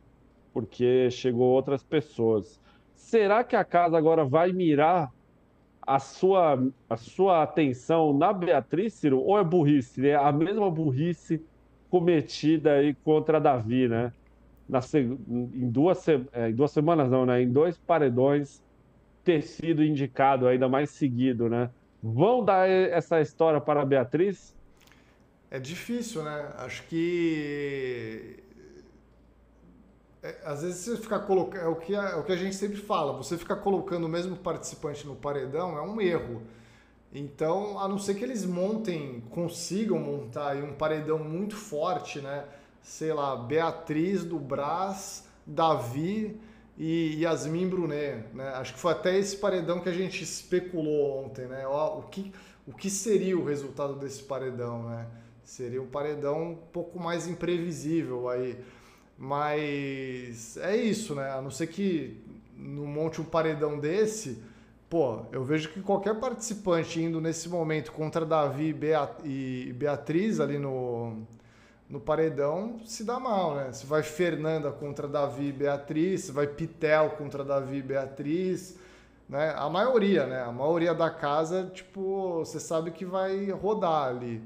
porque 0.53 1.11
chegou 1.11 1.49
outras 1.49 1.83
pessoas. 1.83 2.61
Será 2.95 3.43
que 3.43 3.57
a 3.57 3.65
casa 3.65 3.99
agora 3.99 4.25
vai 4.25 4.53
mirar 4.53 5.13
a 5.85 5.99
sua, 5.99 6.63
a 6.89 6.97
sua 6.97 7.43
atenção 7.43 8.17
na 8.17 8.33
Beatriz, 8.33 8.95
Ciro, 8.95 9.21
ou 9.21 9.39
é 9.39 9.45
burrice? 9.45 10.07
É 10.09 10.15
a 10.15 10.31
mesma 10.31 10.71
burrice 10.71 11.45
cometida 11.91 12.75
aí 12.75 12.95
contra 12.95 13.41
Davi, 13.41 13.89
né? 13.89 14.13
Na, 14.69 14.81
em, 14.95 15.71
duas, 15.71 16.07
é, 16.09 16.51
em 16.51 16.55
duas 16.55 16.71
semanas, 16.71 17.11
não, 17.11 17.27
né? 17.27 17.43
Em 17.43 17.51
dois 17.51 17.77
paredões 17.77 18.63
ter 19.25 19.43
sido 19.43 19.85
indicado, 19.85 20.47
ainda 20.47 20.69
mais 20.69 20.91
seguido, 20.91 21.49
né? 21.49 21.71
Vão 22.03 22.45
dar 22.45 22.69
essa 22.69 23.21
história 23.21 23.61
para 23.61 23.83
a 23.83 23.85
Beatriz? 23.85 24.57
É 25.51 25.59
difícil, 25.59 26.23
né? 26.23 26.53
Acho 26.57 26.83
que 26.85 28.43
é, 30.23 30.37
às 30.45 30.63
vezes 30.63 30.79
você 30.79 30.97
ficar 30.97 31.21
colocando. 31.21 31.63
É 31.63 31.67
o, 31.67 31.77
que 31.77 31.95
é 31.95 32.15
o 32.15 32.23
que 32.23 32.33
a 32.33 32.37
gente 32.37 32.55
sempre 32.55 32.77
fala, 32.77 33.13
você 33.13 33.37
ficar 33.37 33.57
colocando 33.57 34.05
o 34.05 34.09
mesmo 34.09 34.37
participante 34.37 35.07
no 35.07 35.17
paredão 35.17 35.77
é 35.77 35.83
um 35.83 36.01
erro. 36.01 36.43
Então, 37.13 37.79
a 37.79 37.89
não 37.89 37.99
ser 37.99 38.15
que 38.15 38.25
eles 38.25 38.47
montem, 38.47 39.23
consigam 39.31 39.99
montar 39.99 40.57
um 40.57 40.73
paredão 40.73 41.19
muito 41.19 41.57
forte, 41.57 42.21
né? 42.21 42.45
Sei 42.83 43.13
lá, 43.13 43.37
Beatriz 43.37 44.25
do 44.25 44.39
Brás, 44.39 45.25
Davi 45.47 46.39
e 46.77 47.23
Yasmin 47.23 47.69
Brunet, 47.69 48.25
né? 48.35 48.49
Acho 48.55 48.75
que 48.75 48.81
foi 48.81 48.93
até 48.93 49.19
esse 49.19 49.37
paredão 49.37 49.81
que 49.81 49.89
a 49.89 49.93
gente 49.93 50.23
especulou 50.23 51.25
ontem, 51.25 51.47
né? 51.47 51.67
O, 51.67 52.03
que, 52.03 52.33
o 52.67 52.73
que 52.73 52.91
seria 52.91 53.39
o 53.39 53.45
resultado 53.45 53.95
desse 53.95 54.23
paredão, 54.23 54.89
né? 54.89 55.07
Seria 55.45 55.83
um 55.83 55.87
paredão 55.87 56.53
um 56.53 56.57
pouco 56.57 56.99
mais 56.99 57.27
imprevisível 57.29 58.29
aí. 58.29 58.59
Mas 59.17 60.57
é 60.57 60.77
isso, 60.77 61.15
né? 61.15 61.31
A 61.31 61.41
não 61.41 61.51
ser 61.51 61.69
que 61.69 62.21
não 62.57 62.87
monte 62.87 63.21
um 63.21 63.25
paredão 63.25 63.79
desse, 63.79 64.43
pô, 64.89 65.21
eu 65.31 65.45
vejo 65.45 65.69
que 65.71 65.81
qualquer 65.81 66.19
participante 66.19 67.01
indo 67.01 67.21
nesse 67.21 67.49
momento 67.49 67.93
contra 67.93 68.25
Davi 68.25 68.75
e 69.25 69.73
Beatriz 69.73 70.41
ali 70.41 70.59
no, 70.59 71.27
no 71.93 72.01
paredão 72.01 72.81
se 72.87 73.05
dá 73.05 73.21
mal, 73.21 73.55
né? 73.55 73.71
Se 73.71 73.85
vai 73.85 74.03
Fernanda 74.03 74.73
contra 74.73 75.07
Davi 75.07 75.49
e 75.49 75.53
Beatriz, 75.53 76.23
se 76.23 76.33
vai 76.33 76.47
Pitel 76.47 77.11
contra 77.11 77.45
Davi 77.45 77.77
e 77.77 77.83
Beatriz, 77.83 78.79
né? 79.29 79.53
A 79.55 79.69
maioria, 79.69 80.27
né? 80.27 80.41
A 80.41 80.51
maioria 80.51 80.95
da 80.95 81.11
casa, 81.11 81.71
tipo, 81.71 82.39
você 82.39 82.59
sabe 82.59 82.93
que 82.93 83.05
vai 83.05 83.51
rodar 83.51 84.09
ali. 84.09 84.43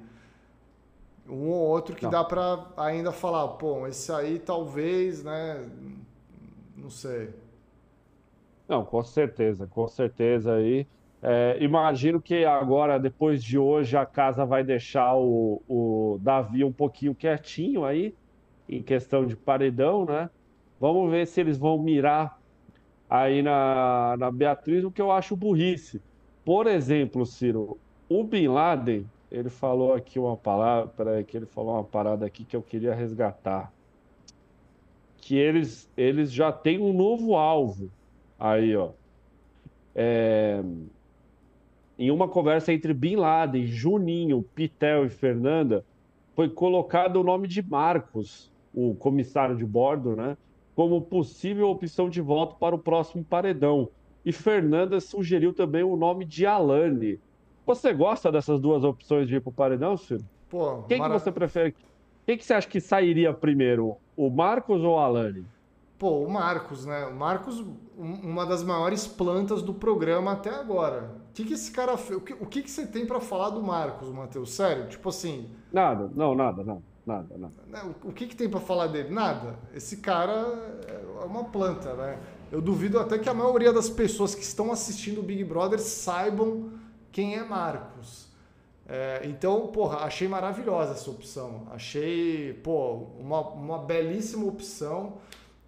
Um 1.28 1.50
ou 1.50 1.68
outro 1.68 1.94
que 1.94 2.02
não. 2.02 2.10
dá 2.10 2.24
para 2.24 2.66
ainda 2.76 3.12
falar, 3.12 3.46
pô, 3.46 3.86
esse 3.86 4.10
aí 4.10 4.40
talvez, 4.40 5.22
né? 5.22 5.70
Não 6.76 6.90
sei. 6.90 7.32
Não, 8.66 8.84
com 8.84 9.04
certeza, 9.04 9.68
com 9.68 9.86
certeza 9.86 10.52
aí. 10.52 10.84
É, 11.22 11.58
imagino 11.60 12.20
que 12.20 12.44
agora, 12.44 12.98
depois 13.00 13.42
de 13.42 13.58
hoje, 13.58 13.96
a 13.96 14.06
casa 14.06 14.44
vai 14.46 14.62
deixar 14.64 15.16
o, 15.16 15.62
o 15.66 16.18
Davi 16.20 16.62
um 16.64 16.72
pouquinho 16.72 17.14
quietinho 17.14 17.84
aí, 17.84 18.14
em 18.68 18.82
questão 18.82 19.26
de 19.26 19.36
paredão, 19.36 20.04
né? 20.04 20.30
Vamos 20.78 21.10
ver 21.10 21.26
se 21.26 21.40
eles 21.40 21.58
vão 21.58 21.78
mirar 21.82 22.40
aí 23.08 23.42
na, 23.42 24.16
na 24.18 24.30
Beatriz, 24.30 24.84
o 24.84 24.90
que 24.92 25.00
eu 25.02 25.10
acho 25.12 25.36
burrice. 25.36 26.02
Por 26.44 26.66
exemplo, 26.66 27.26
Ciro, 27.26 27.80
o 28.08 28.24
Bin 28.24 28.48
Laden, 28.48 29.10
ele 29.30 29.50
falou 29.50 29.94
aqui 29.94 30.18
uma 30.18 30.36
palavra, 30.36 30.88
peraí, 30.88 31.24
que 31.24 31.36
ele 31.36 31.46
falou 31.46 31.74
uma 31.74 31.84
parada 31.84 32.26
aqui 32.26 32.44
que 32.44 32.56
eu 32.56 32.62
queria 32.62 32.94
resgatar. 32.94 33.74
Que 35.18 35.36
eles, 35.36 35.90
eles 35.96 36.32
já 36.32 36.52
têm 36.52 36.78
um 36.80 36.92
novo 36.92 37.34
alvo. 37.36 37.92
Aí, 38.38 38.76
ó. 38.76 38.94
É, 39.94 40.62
em 41.98 42.10
uma 42.10 42.28
conversa 42.28 42.72
entre 42.72 42.92
Bin 42.92 43.16
Laden, 43.16 43.66
Juninho, 43.66 44.42
Pitel 44.54 45.06
e 45.06 45.08
Fernanda, 45.08 45.84
foi 46.34 46.48
colocado 46.48 47.16
o 47.16 47.24
nome 47.24 47.48
de 47.48 47.62
Marcos, 47.62 48.50
o 48.74 48.94
comissário 48.94 49.56
de 49.56 49.64
bordo, 49.64 50.14
né? 50.14 50.36
Como 50.74 51.00
possível 51.00 51.68
opção 51.68 52.10
de 52.10 52.20
voto 52.20 52.56
para 52.56 52.74
o 52.74 52.78
próximo 52.78 53.24
paredão. 53.24 53.88
E 54.24 54.32
Fernanda 54.32 55.00
sugeriu 55.00 55.54
também 55.54 55.82
o 55.82 55.96
nome 55.96 56.24
de 56.24 56.44
Alane, 56.44 57.18
você 57.66 57.92
gosta 57.92 58.30
dessas 58.30 58.60
duas 58.60 58.84
opções 58.84 59.26
de 59.26 59.34
ir 59.34 59.40
pro 59.40 59.50
paredão, 59.50 59.96
Ciro? 59.96 60.24
Pô, 60.48 60.84
Quem 60.84 61.00
mara... 61.00 61.14
que 61.14 61.20
você 61.20 61.32
prefere? 61.32 61.74
Quem 62.24 62.38
que 62.38 62.44
você 62.44 62.54
acha 62.54 62.68
que 62.68 62.80
sairia 62.80 63.34
primeiro? 63.34 63.96
O 64.16 64.30
Marcos 64.30 64.84
ou 64.84 64.94
o 64.94 64.98
Alane? 64.98 65.44
Pô, 65.98 66.22
o 66.22 66.30
Marcos, 66.30 66.84
né? 66.84 67.06
O 67.06 67.14
Marcos, 67.14 67.64
uma 67.96 68.44
das 68.44 68.62
maiores 68.62 69.06
plantas 69.06 69.62
do 69.62 69.72
programa 69.72 70.32
até 70.32 70.50
agora. 70.50 71.10
O 71.30 71.32
que, 71.32 71.44
que 71.44 71.54
esse 71.54 71.70
cara 71.70 71.96
fez? 71.96 72.18
O 72.18 72.20
que, 72.20 72.32
o 72.34 72.46
que, 72.46 72.62
que 72.62 72.70
você 72.70 72.86
tem 72.86 73.06
para 73.06 73.20
falar 73.20 73.50
do 73.50 73.62
Marcos, 73.62 74.08
Matheus? 74.10 74.52
Sério? 74.52 74.88
Tipo 74.88 75.08
assim. 75.08 75.50
Nada, 75.72 76.10
não, 76.14 76.34
nada, 76.34 76.62
não. 76.62 76.82
Nada, 77.06 77.38
nada. 77.38 77.54
Né, 77.68 77.94
o 78.02 78.12
que, 78.12 78.26
que 78.26 78.34
tem 78.34 78.48
para 78.48 78.58
falar 78.60 78.88
dele? 78.88 79.10
Nada. 79.10 79.58
Esse 79.72 79.98
cara 79.98 80.32
é 80.88 81.24
uma 81.24 81.44
planta, 81.44 81.94
né? 81.94 82.18
Eu 82.50 82.60
duvido 82.60 82.98
até 82.98 83.18
que 83.18 83.28
a 83.28 83.34
maioria 83.34 83.72
das 83.72 83.88
pessoas 83.88 84.34
que 84.34 84.42
estão 84.42 84.72
assistindo 84.72 85.20
o 85.20 85.22
Big 85.22 85.44
Brother 85.44 85.78
saibam 85.78 86.70
quem 87.12 87.36
é 87.36 87.44
Marcos. 87.44 88.26
É, 88.88 89.22
então, 89.24 89.68
porra, 89.68 89.98
achei 89.98 90.28
maravilhosa 90.28 90.92
essa 90.92 91.10
opção. 91.10 91.66
Achei, 91.70 92.52
pô, 92.62 93.08
uma, 93.18 93.40
uma 93.50 93.78
belíssima 93.78 94.46
opção. 94.46 95.14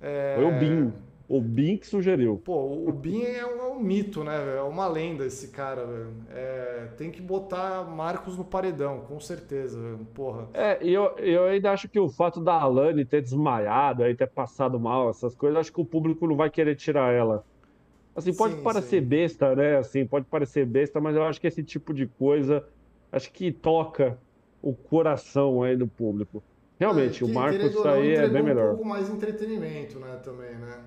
É... 0.01 0.34
Foi 0.36 0.44
o 0.44 0.59
Bin. 0.59 0.92
O 1.28 1.42
Bin 1.42 1.76
que 1.76 1.86
sugeriu. 1.86 2.40
Pô, 2.42 2.88
o 2.88 2.90
Bin 2.90 3.22
é 3.22 3.44
um, 3.44 3.61
é 3.61 3.68
um 3.68 3.78
mito, 3.78 4.24
né? 4.24 4.57
É 4.57 4.62
uma 4.62 4.88
lenda 4.88 5.26
esse 5.26 5.49
cara, 5.49 5.84
velho. 5.84 6.14
É, 6.30 6.88
tem 6.96 7.11
que 7.11 7.20
botar 7.20 7.84
Marcos 7.84 8.38
no 8.38 8.44
paredão, 8.44 9.01
com 9.01 9.20
certeza, 9.20 9.78
velho. 9.78 10.07
Porra. 10.14 10.49
É, 10.55 10.78
e 10.82 10.90
eu, 10.90 11.14
eu 11.18 11.44
ainda 11.44 11.70
acho 11.70 11.86
que 11.86 12.01
o 12.01 12.09
fato 12.09 12.40
da 12.40 12.55
Alane 12.55 13.05
ter 13.05 13.20
desmaiado, 13.20 14.05
aí 14.05 14.14
ter 14.14 14.26
passado 14.26 14.80
mal, 14.80 15.11
essas 15.11 15.34
coisas, 15.34 15.59
acho 15.59 15.72
que 15.72 15.80
o 15.82 15.84
público 15.84 16.26
não 16.26 16.34
vai 16.34 16.49
querer 16.49 16.74
tirar 16.76 17.12
ela. 17.12 17.44
Assim, 18.16 18.32
pode 18.32 18.55
sim, 18.55 18.62
parecer 18.62 19.01
sim. 19.03 19.07
besta, 19.07 19.55
né? 19.55 19.76
Assim, 19.76 20.07
pode 20.07 20.24
parecer 20.24 20.64
besta, 20.64 20.99
mas 20.99 21.14
eu 21.14 21.24
acho 21.24 21.38
que 21.38 21.46
esse 21.46 21.62
tipo 21.62 21.92
de 21.92 22.07
coisa, 22.07 22.64
acho 23.12 23.30
que 23.30 23.53
toca 23.53 24.18
o 24.62 24.72
coração 24.72 25.62
aí 25.62 25.76
do 25.76 25.86
público. 25.86 26.42
Realmente, 26.79 27.22
é, 27.22 27.26
o 27.26 27.29
Marcos 27.29 27.74
isso 27.74 27.89
aí 27.89 28.12
é 28.14 28.29
bem 28.29 28.43
melhor. 28.43 28.66
um 28.66 28.76
pouco 28.76 28.89
mais 28.89 29.09
entretenimento, 29.11 29.99
né, 29.99 30.16
também, 30.22 30.57
né? 30.57 30.85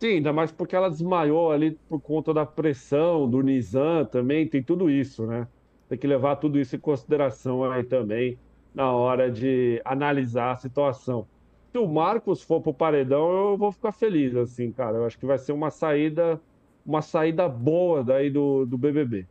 Sim, 0.00 0.08
ainda 0.08 0.32
mais 0.32 0.52
porque 0.52 0.76
ela 0.76 0.88
desmaiou 0.88 1.50
ali 1.50 1.72
por 1.88 2.00
conta 2.00 2.32
da 2.32 2.46
pressão, 2.46 3.28
do 3.28 3.42
Nizam 3.42 4.06
também, 4.06 4.48
tem 4.48 4.62
tudo 4.62 4.88
isso, 4.88 5.26
né? 5.26 5.48
Tem 5.88 5.98
que 5.98 6.06
levar 6.06 6.36
tudo 6.36 6.58
isso 6.58 6.76
em 6.76 6.80
consideração 6.80 7.64
aí 7.70 7.82
também 7.84 8.38
na 8.72 8.92
hora 8.92 9.30
de 9.30 9.80
analisar 9.84 10.52
a 10.52 10.56
situação 10.56 11.28
se 11.72 11.78
o 11.78 11.86
Marcos 11.86 12.42
for 12.42 12.62
pro 12.62 12.74
paredão, 12.74 13.50
eu 13.52 13.58
vou 13.58 13.72
ficar 13.72 13.92
feliz, 13.92 14.34
assim, 14.34 14.72
cara. 14.72 14.96
Eu 14.98 15.04
acho 15.06 15.18
que 15.18 15.26
vai 15.26 15.38
ser 15.38 15.52
uma 15.52 15.70
saída, 15.70 16.42
uma 16.84 17.02
saída 17.02 17.48
boa 17.48 18.02
daí 18.04 18.30
do, 18.30 18.64
do 18.66 18.78
BBB. 18.78 19.28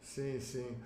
Sim, 0.00 0.40
sim. 0.40 0.76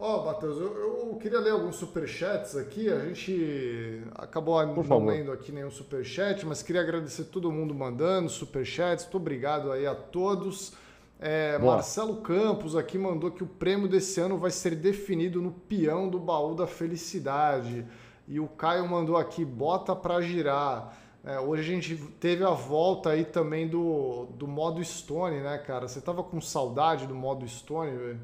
Ó, 0.00 0.20
oh, 0.20 0.26
Matheus, 0.26 0.58
eu, 0.58 0.76
eu, 0.76 1.16
queria 1.16 1.40
ler 1.40 1.50
alguns 1.50 1.74
superchats 1.74 2.56
aqui. 2.56 2.88
A 2.88 3.00
gente 3.00 4.00
acabou 4.14 4.60
Por 4.60 4.76
não 4.76 4.84
favor. 4.84 5.10
lendo 5.10 5.32
aqui 5.32 5.50
nenhum 5.50 5.72
superchat, 5.72 6.46
mas 6.46 6.62
queria 6.62 6.82
agradecer 6.82 7.24
todo 7.24 7.50
mundo 7.50 7.74
mandando 7.74 8.28
superchats. 8.28 9.04
Muito 9.04 9.16
obrigado 9.16 9.72
aí 9.72 9.86
a 9.88 9.96
todos. 9.96 10.72
É, 11.18 11.58
Marcelo 11.58 12.18
Campos 12.18 12.76
aqui 12.76 12.96
mandou 12.96 13.32
que 13.32 13.42
o 13.42 13.46
prêmio 13.46 13.88
desse 13.88 14.20
ano 14.20 14.38
vai 14.38 14.52
ser 14.52 14.76
definido 14.76 15.42
no 15.42 15.50
peão 15.50 16.08
do 16.08 16.20
baú 16.20 16.54
da 16.54 16.68
felicidade. 16.68 17.84
E 18.28 18.38
o 18.38 18.46
Caio 18.46 18.88
mandou 18.88 19.16
aqui, 19.16 19.44
bota 19.44 19.96
para 19.96 20.20
girar. 20.20 20.96
É, 21.24 21.40
hoje 21.40 21.62
a 21.62 21.74
gente 21.74 21.96
teve 22.20 22.44
a 22.44 22.50
volta 22.50 23.10
aí 23.10 23.24
também 23.24 23.66
do, 23.66 24.26
do 24.36 24.46
modo 24.46 24.82
Stone, 24.84 25.40
né, 25.40 25.58
cara? 25.58 25.88
Você 25.88 26.00
tava 26.00 26.22
com 26.22 26.40
saudade 26.40 27.04
do 27.04 27.16
modo 27.16 27.48
Stone, 27.48 27.96
velho? 27.96 28.20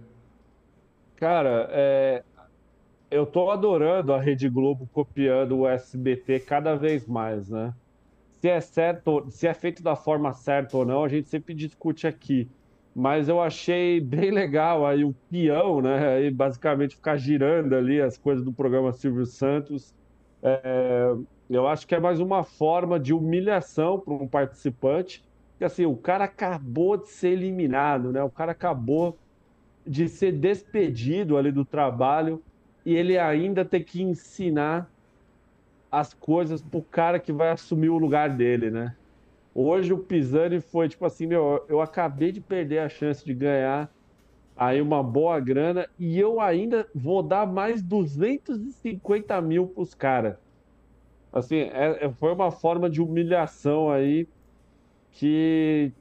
Cara, 1.17 1.69
é, 1.71 2.25
eu 3.11 3.27
tô 3.27 3.51
adorando 3.51 4.13
a 4.13 4.21
Rede 4.21 4.49
Globo 4.49 4.89
copiando 4.89 5.61
o 5.61 5.69
SBT 5.69 6.41
cada 6.41 6.77
vez 6.77 7.07
mais, 7.07 7.49
né? 7.51 7.75
Se 8.31 8.49
é 8.51 8.61
certo, 8.61 9.31
se 9.31 9.47
é 9.47 9.55
feito 9.55 9.83
da 9.83 9.97
forma 9.97 10.33
certa 10.35 10.77
ou 10.77 10.87
não, 10.87 11.05
a 11.05 11.09
gente 11.09 11.29
sempre 11.29 11.55
discute 11.55 12.07
aqui. 12.07 12.53
Mas 12.95 13.29
eu 13.29 13.41
achei 13.43 14.01
bem 14.01 14.31
legal 14.33 14.87
aí 14.87 15.05
o 15.05 15.15
peão, 15.31 15.83
né? 15.83 16.17
Aí 16.17 16.31
basicamente 16.31 16.97
ficar 16.97 17.17
girando 17.17 17.75
ali 17.75 18.01
as 18.01 18.19
coisas 18.19 18.45
do 18.45 18.55
programa 18.55 18.93
Silvio 18.93 19.27
Santos. 19.27 19.95
É, 20.43 21.09
eu 21.49 21.67
acho 21.69 21.87
que 21.87 21.95
é 21.95 22.01
mais 22.01 22.21
uma 22.21 22.45
forma 22.45 22.99
de 23.01 23.13
humilhação 23.15 24.01
para 24.01 24.15
um 24.15 24.29
participante. 24.29 25.25
Que 25.59 25.65
assim, 25.65 25.87
o 25.87 25.97
cara 25.97 26.25
acabou 26.25 26.97
de 26.97 27.09
ser 27.11 27.31
eliminado, 27.31 28.13
né? 28.13 28.23
O 28.23 28.31
cara 28.31 28.53
acabou 28.53 29.24
de 29.87 30.09
ser 30.09 30.33
despedido 30.33 31.37
ali 31.37 31.53
do 31.53 31.65
trabalho 31.65 32.43
e 32.85 32.95
ele 32.95 33.19
ainda 33.19 33.65
tem 33.65 33.83
que 33.83 34.03
ensinar 34.03 34.91
as 35.91 36.13
coisas 36.13 36.63
pro 36.63 36.83
cara 36.83 37.19
que 37.19 37.33
vai 37.33 37.51
assumir 37.51 37.89
o 37.89 37.99
lugar 37.99 38.31
dele, 38.31 38.71
né? 38.71 38.97
Hoje 39.55 39.93
o 39.93 39.99
Pisani 39.99 40.61
foi 40.61 40.89
tipo 40.89 41.05
assim, 41.05 41.27
meu, 41.27 41.65
eu 41.69 41.81
acabei 41.81 42.33
de 42.33 42.41
perder 42.41 42.79
a 42.81 42.89
chance 42.89 43.25
de 43.25 43.33
ganhar 43.33 43.91
aí 44.57 44.81
uma 44.81 45.03
boa 45.03 45.39
grana, 45.41 45.89
e 45.99 46.19
eu 46.19 46.41
ainda 46.41 46.89
vou 46.95 47.23
dar 47.23 47.47
mais 47.47 47.83
250 47.83 49.41
mil 49.41 49.67
pros 49.69 49.95
caras. 49.95 50.37
Assim, 51.33 51.57
é, 51.57 52.07
é, 52.07 52.13
foi 52.13 52.33
uma 52.33 52.51
forma 52.51 52.89
de 52.89 53.03
humilhação 53.03 53.91
aí 53.91 54.29
que. 55.11 55.93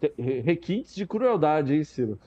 Requintes 0.43 0.95
de 0.95 1.07
crueldade, 1.07 1.73
hein, 1.73 1.83
Ciro? 1.83 2.19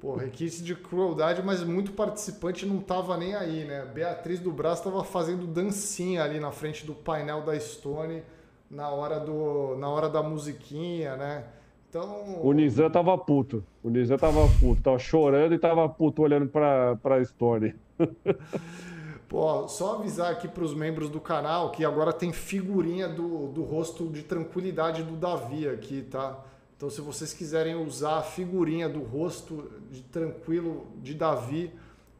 Pô, 0.00 0.14
requinte 0.14 0.62
de 0.62 0.74
crueldade, 0.74 1.42
mas 1.44 1.62
muito 1.64 1.92
participante 1.92 2.64
não 2.64 2.78
tava 2.78 3.16
nem 3.16 3.34
aí, 3.34 3.64
né? 3.64 3.84
Beatriz 3.92 4.38
do 4.38 4.52
Braço 4.52 4.84
tava 4.84 5.02
fazendo 5.02 5.46
dancinha 5.46 6.22
ali 6.22 6.38
na 6.38 6.52
frente 6.52 6.86
do 6.86 6.94
painel 6.94 7.42
da 7.42 7.58
Stone 7.58 8.22
na 8.70 8.88
hora, 8.90 9.18
do, 9.18 9.76
na 9.76 9.88
hora 9.88 10.08
da 10.08 10.22
musiquinha, 10.22 11.16
né? 11.16 11.44
Então. 11.88 12.40
O 12.42 12.52
Nizam 12.52 12.90
tava 12.90 13.16
puto. 13.16 13.64
O 13.82 13.88
Nizam 13.90 14.18
tava 14.18 14.46
puto. 14.60 14.82
Tava 14.82 14.98
chorando 14.98 15.54
e 15.54 15.58
tava 15.58 15.88
puto 15.88 16.22
olhando 16.22 16.46
pra, 16.46 16.96
pra 16.96 17.24
Stone. 17.24 17.74
Pô, 19.28 19.66
só 19.66 19.98
avisar 19.98 20.30
aqui 20.30 20.46
para 20.46 20.62
os 20.62 20.72
membros 20.72 21.10
do 21.10 21.20
canal 21.20 21.72
que 21.72 21.84
agora 21.84 22.12
tem 22.12 22.32
figurinha 22.32 23.08
do, 23.08 23.48
do 23.48 23.64
rosto 23.64 24.06
de 24.08 24.22
tranquilidade 24.22 25.02
do 25.02 25.16
Davi 25.16 25.68
aqui, 25.68 26.02
tá? 26.02 26.44
Então, 26.76 26.90
se 26.90 27.00
vocês 27.00 27.32
quiserem 27.32 27.74
usar 27.74 28.18
a 28.18 28.22
figurinha 28.22 28.88
do 28.88 29.00
rosto 29.02 29.70
de 29.90 30.02
tranquilo 30.02 30.86
de 31.02 31.14
Davi, 31.14 31.72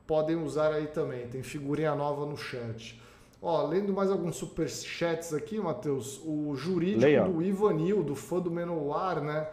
podem 0.06 0.36
usar 0.36 0.72
aí 0.72 0.86
também. 0.86 1.26
Tem 1.28 1.42
figurinha 1.42 1.94
nova 1.94 2.24
no 2.24 2.36
chat. 2.36 3.00
Ó, 3.42 3.66
lendo 3.66 3.92
mais 3.92 4.10
alguns 4.10 4.36
superchats 4.36 5.34
aqui, 5.34 5.60
Matheus, 5.60 6.20
o 6.24 6.54
jurídico 6.56 7.02
Leia. 7.02 7.24
do 7.24 7.42
Ivanil, 7.42 8.02
do 8.02 8.14
fã 8.14 8.40
do 8.40 8.50
Menouar, 8.50 9.22
né? 9.22 9.46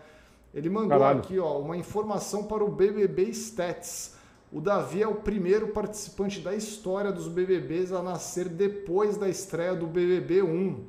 Ele 0.54 0.70
mandou 0.70 1.00
Caralho. 1.00 1.20
aqui, 1.20 1.38
ó, 1.38 1.60
uma 1.60 1.76
informação 1.76 2.46
para 2.46 2.64
o 2.64 2.72
BBB 2.72 3.24
Stats. 3.32 4.16
O 4.52 4.62
Davi 4.62 5.02
é 5.02 5.08
o 5.08 5.16
primeiro 5.16 5.70
participante 5.70 6.40
da 6.40 6.56
história 6.56 7.12
dos 7.12 7.28
BBBs 7.28 7.92
a 7.92 8.02
nascer 8.02 8.48
depois 8.48 9.18
da 9.18 9.28
estreia 9.28 9.76
do 9.76 9.88
BBB 9.88 10.44
1. 10.44 10.86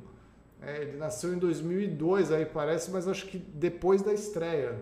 É, 0.65 0.81
ele 0.81 0.97
nasceu 0.97 1.33
em 1.33 1.37
2002, 1.37 2.31
aí 2.31 2.45
parece, 2.45 2.91
mas 2.91 3.07
acho 3.07 3.27
que 3.27 3.37
depois 3.37 4.01
da 4.01 4.13
estreia. 4.13 4.81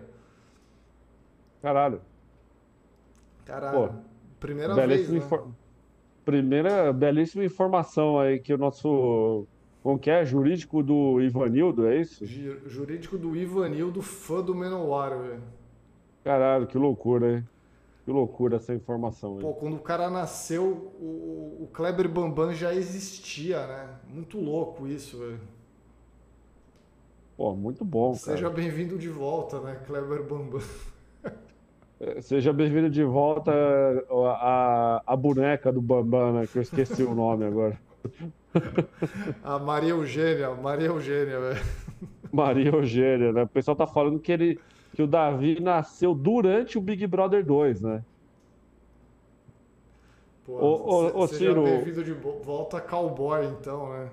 Caralho. 1.60 2.00
Caralho. 3.44 3.88
Pô, 3.88 3.94
Primeira 4.40 4.74
vez, 4.74 5.08
né? 5.08 5.18
Infor... 5.18 5.48
Primeira 6.24 6.92
belíssima 6.92 7.44
informação 7.44 8.18
aí 8.18 8.38
que 8.38 8.52
o 8.52 8.58
nosso 8.58 9.46
como 9.84 9.98
que 9.98 10.10
é? 10.10 10.24
Jurídico 10.24 10.82
do 10.82 11.20
Ivanildo, 11.20 11.86
é 11.86 12.00
isso? 12.00 12.24
Jurídico 12.24 13.18
do 13.18 13.36
Ivanildo, 13.36 14.00
fã 14.00 14.40
do 14.40 14.54
Menowar, 14.54 15.10
velho. 15.18 15.42
Caralho, 16.24 16.66
que 16.66 16.78
loucura, 16.78 17.34
hein? 17.34 17.48
Que 18.02 18.10
loucura 18.10 18.56
essa 18.56 18.74
informação 18.74 19.36
aí. 19.36 19.40
Pô, 19.42 19.52
quando 19.52 19.76
o 19.76 19.80
cara 19.80 20.08
nasceu, 20.08 20.90
o, 20.98 21.64
o 21.64 21.68
Kleber 21.70 22.08
Bambam 22.08 22.54
já 22.54 22.74
existia, 22.74 23.66
né? 23.66 23.90
Muito 24.08 24.40
louco 24.40 24.86
isso, 24.86 25.18
velho. 25.18 25.40
Pô, 27.36 27.54
muito 27.54 27.84
bom, 27.84 28.14
Seja 28.14 28.48
bem-vindo 28.48 28.96
de 28.96 29.08
volta, 29.08 29.60
né, 29.60 29.80
Kleber 29.86 30.22
Bambam. 30.22 30.60
É, 32.00 32.20
seja 32.20 32.52
bem-vindo 32.52 32.90
de 32.90 33.02
volta 33.02 33.52
a, 34.38 35.02
a, 35.06 35.16
boneca 35.16 35.72
do 35.72 35.80
Bambam, 35.80 36.32
né, 36.32 36.46
que 36.46 36.58
eu 36.58 36.62
esqueci 36.62 37.02
o 37.02 37.14
nome 37.14 37.44
agora. 37.44 37.78
A 39.42 39.58
Maria 39.58 39.90
Eugênia, 39.90 40.50
Maria 40.54 40.88
Eugênia, 40.88 41.40
velho. 41.40 41.64
Maria 42.32 42.70
Eugênia, 42.70 43.32
né? 43.32 43.42
O 43.42 43.48
pessoal 43.48 43.76
tá 43.76 43.86
falando 43.86 44.18
que 44.18 44.30
ele 44.30 44.60
que 44.92 45.02
o 45.02 45.06
Davi 45.06 45.60
nasceu 45.60 46.14
durante 46.14 46.78
o 46.78 46.80
Big 46.80 47.04
Brother 47.06 47.44
2, 47.44 47.80
né? 47.80 48.04
Pô, 50.46 50.52
ô, 50.52 51.22
ô, 51.22 51.26
Ciro. 51.26 51.64
bem-vindo 51.64 52.04
de 52.04 52.12
volta 52.12 52.80
cowboy, 52.80 53.44
então, 53.46 53.88
né? 53.90 54.10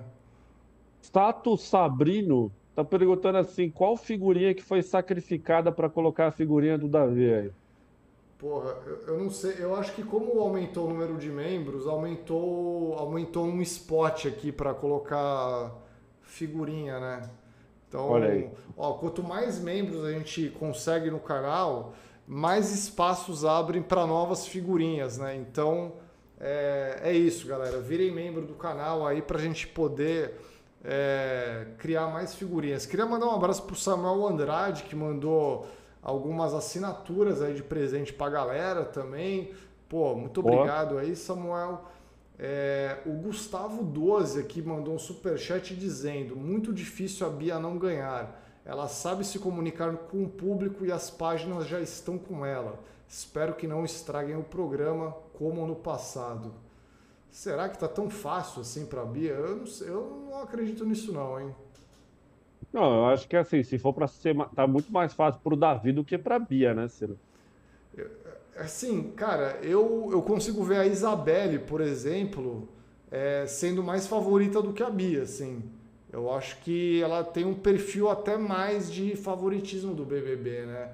Status 1.02 1.68
Sabrino 1.68 2.50
Tá 2.74 2.82
perguntando 2.82 3.38
assim, 3.38 3.70
qual 3.70 3.96
figurinha 3.96 4.54
que 4.54 4.62
foi 4.62 4.82
sacrificada 4.82 5.70
para 5.70 5.90
colocar 5.90 6.28
a 6.28 6.32
figurinha 6.32 6.78
do 6.78 6.88
Davi 6.88 7.32
aí? 7.32 7.50
Porra, 8.38 8.76
eu, 8.86 8.96
eu, 9.08 9.18
não 9.18 9.30
sei, 9.30 9.56
eu 9.58 9.76
acho 9.76 9.94
que 9.94 10.02
como 10.02 10.40
aumentou 10.40 10.86
o 10.86 10.88
número 10.88 11.16
de 11.16 11.28
membros, 11.28 11.86
aumentou, 11.86 12.94
aumentou 12.94 13.44
um 13.44 13.60
spot 13.62 14.26
aqui 14.26 14.50
para 14.50 14.74
colocar 14.74 15.72
figurinha, 16.22 16.98
né? 16.98 17.30
Então, 17.88 18.08
ó, 18.76 18.94
quanto 18.94 19.22
mais 19.22 19.60
membros 19.60 20.02
a 20.04 20.12
gente 20.12 20.48
consegue 20.58 21.10
no 21.10 21.20
canal, 21.20 21.92
mais 22.26 22.72
espaços 22.72 23.44
abrem 23.44 23.82
para 23.82 24.06
novas 24.06 24.46
figurinhas, 24.46 25.18
né? 25.18 25.36
Então, 25.36 25.92
é, 26.40 27.00
é 27.04 27.12
isso, 27.12 27.46
galera. 27.46 27.80
Virem 27.80 28.10
membro 28.10 28.46
do 28.46 28.54
canal 28.54 29.06
aí 29.06 29.20
para 29.20 29.38
a 29.38 29.40
gente 29.42 29.68
poder 29.68 30.34
é, 30.84 31.66
criar 31.78 32.08
mais 32.08 32.34
figurinhas. 32.34 32.86
Queria 32.86 33.06
mandar 33.06 33.26
um 33.26 33.34
abraço 33.34 33.62
para 33.62 33.74
o 33.74 33.76
Samuel 33.76 34.26
Andrade, 34.26 34.84
que 34.84 34.96
mandou 34.96 35.66
algumas 36.02 36.52
assinaturas 36.52 37.40
aí 37.40 37.54
de 37.54 37.62
presente 37.62 38.12
para 38.12 38.26
a 38.26 38.30
galera 38.30 38.84
também. 38.84 39.52
Pô, 39.88 40.14
muito 40.14 40.40
obrigado 40.40 40.98
aí, 40.98 41.14
Samuel. 41.14 41.84
É, 42.38 42.98
o 43.06 43.12
Gustavo 43.12 43.84
12 43.84 44.40
aqui 44.40 44.60
mandou 44.60 44.94
um 44.94 44.98
super 44.98 45.38
chat 45.38 45.74
dizendo: 45.76 46.34
muito 46.34 46.72
difícil 46.72 47.26
a 47.26 47.30
Bia 47.30 47.58
não 47.58 47.78
ganhar. 47.78 48.40
Ela 48.64 48.88
sabe 48.88 49.24
se 49.24 49.38
comunicar 49.38 49.92
com 49.92 50.24
o 50.24 50.28
público 50.28 50.84
e 50.84 50.92
as 50.92 51.10
páginas 51.10 51.66
já 51.66 51.80
estão 51.80 52.16
com 52.16 52.44
ela. 52.46 52.78
Espero 53.08 53.54
que 53.54 53.66
não 53.66 53.84
estraguem 53.84 54.36
o 54.36 54.42
programa 54.42 55.14
como 55.34 55.66
no 55.66 55.76
passado. 55.76 56.52
Será 57.32 57.66
que 57.66 57.78
tá 57.78 57.88
tão 57.88 58.10
fácil 58.10 58.60
assim 58.60 58.84
para 58.84 59.00
a 59.00 59.06
Bia? 59.06 59.32
Eu 59.32 59.56
não, 59.56 59.66
sei, 59.66 59.88
eu 59.88 60.28
não 60.30 60.42
acredito 60.42 60.84
nisso 60.84 61.12
não, 61.12 61.40
hein? 61.40 61.54
Não, 62.70 62.98
eu 62.98 63.06
acho 63.06 63.26
que 63.26 63.34
assim, 63.34 63.62
se 63.62 63.78
for 63.78 63.94
para 63.94 64.06
ser, 64.06 64.36
tá 64.54 64.66
muito 64.66 64.92
mais 64.92 65.14
fácil 65.14 65.40
para 65.40 65.54
o 65.54 65.56
Davi 65.56 65.92
do 65.92 66.04
que 66.04 66.18
para 66.18 66.36
a 66.36 66.38
Bia, 66.38 66.74
né, 66.74 66.86
Ciro? 66.88 67.18
Assim, 68.54 69.12
cara, 69.12 69.58
eu, 69.62 70.10
eu 70.12 70.20
consigo 70.20 70.62
ver 70.62 70.76
a 70.76 70.86
Isabelle, 70.86 71.58
por 71.58 71.80
exemplo, 71.80 72.68
é, 73.10 73.46
sendo 73.46 73.82
mais 73.82 74.06
favorita 74.06 74.60
do 74.60 74.74
que 74.74 74.82
a 74.82 74.90
Bia, 74.90 75.22
assim. 75.22 75.62
Eu 76.12 76.30
acho 76.30 76.58
que 76.60 77.02
ela 77.02 77.24
tem 77.24 77.46
um 77.46 77.54
perfil 77.54 78.10
até 78.10 78.36
mais 78.36 78.92
de 78.92 79.16
favoritismo 79.16 79.94
do 79.94 80.04
BBB, 80.04 80.66
né? 80.66 80.92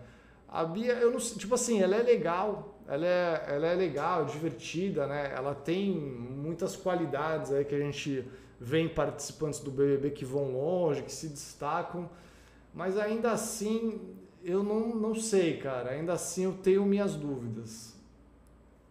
A 0.49 0.65
Bia, 0.65 0.93
eu 0.95 1.11
não 1.11 1.19
sei, 1.19 1.37
tipo 1.37 1.55
assim, 1.57 1.83
ela 1.83 1.97
é 1.97 2.03
legal, 2.03 2.78
ela 2.89 3.07
é, 3.07 3.45
ela 3.49 3.67
é 3.67 3.75
legal, 3.75 4.25
divertida, 4.25 5.07
né? 5.07 5.31
Ela 5.37 5.55
tem 5.55 5.93
muitas 5.95 6.75
qualidades 6.75 7.53
aí 7.53 7.63
que 7.63 7.75
a 7.75 7.79
gente 7.79 8.27
vê 8.59 8.81
em 8.81 8.89
participantes 8.89 9.61
do 9.61 9.71
BBB 9.71 10.11
que 10.11 10.25
vão 10.25 10.53
longe, 10.53 11.03
que 11.03 11.13
se 11.13 11.29
destacam, 11.29 12.09
mas 12.73 12.97
ainda 12.97 13.31
assim 13.31 14.17
eu 14.43 14.63
não, 14.63 14.95
não 14.95 15.15
sei, 15.15 15.59
cara. 15.59 15.91
Ainda 15.91 16.15
assim 16.15 16.45
eu 16.45 16.55
tenho 16.55 16.87
minhas 16.87 17.15
dúvidas. 17.15 17.95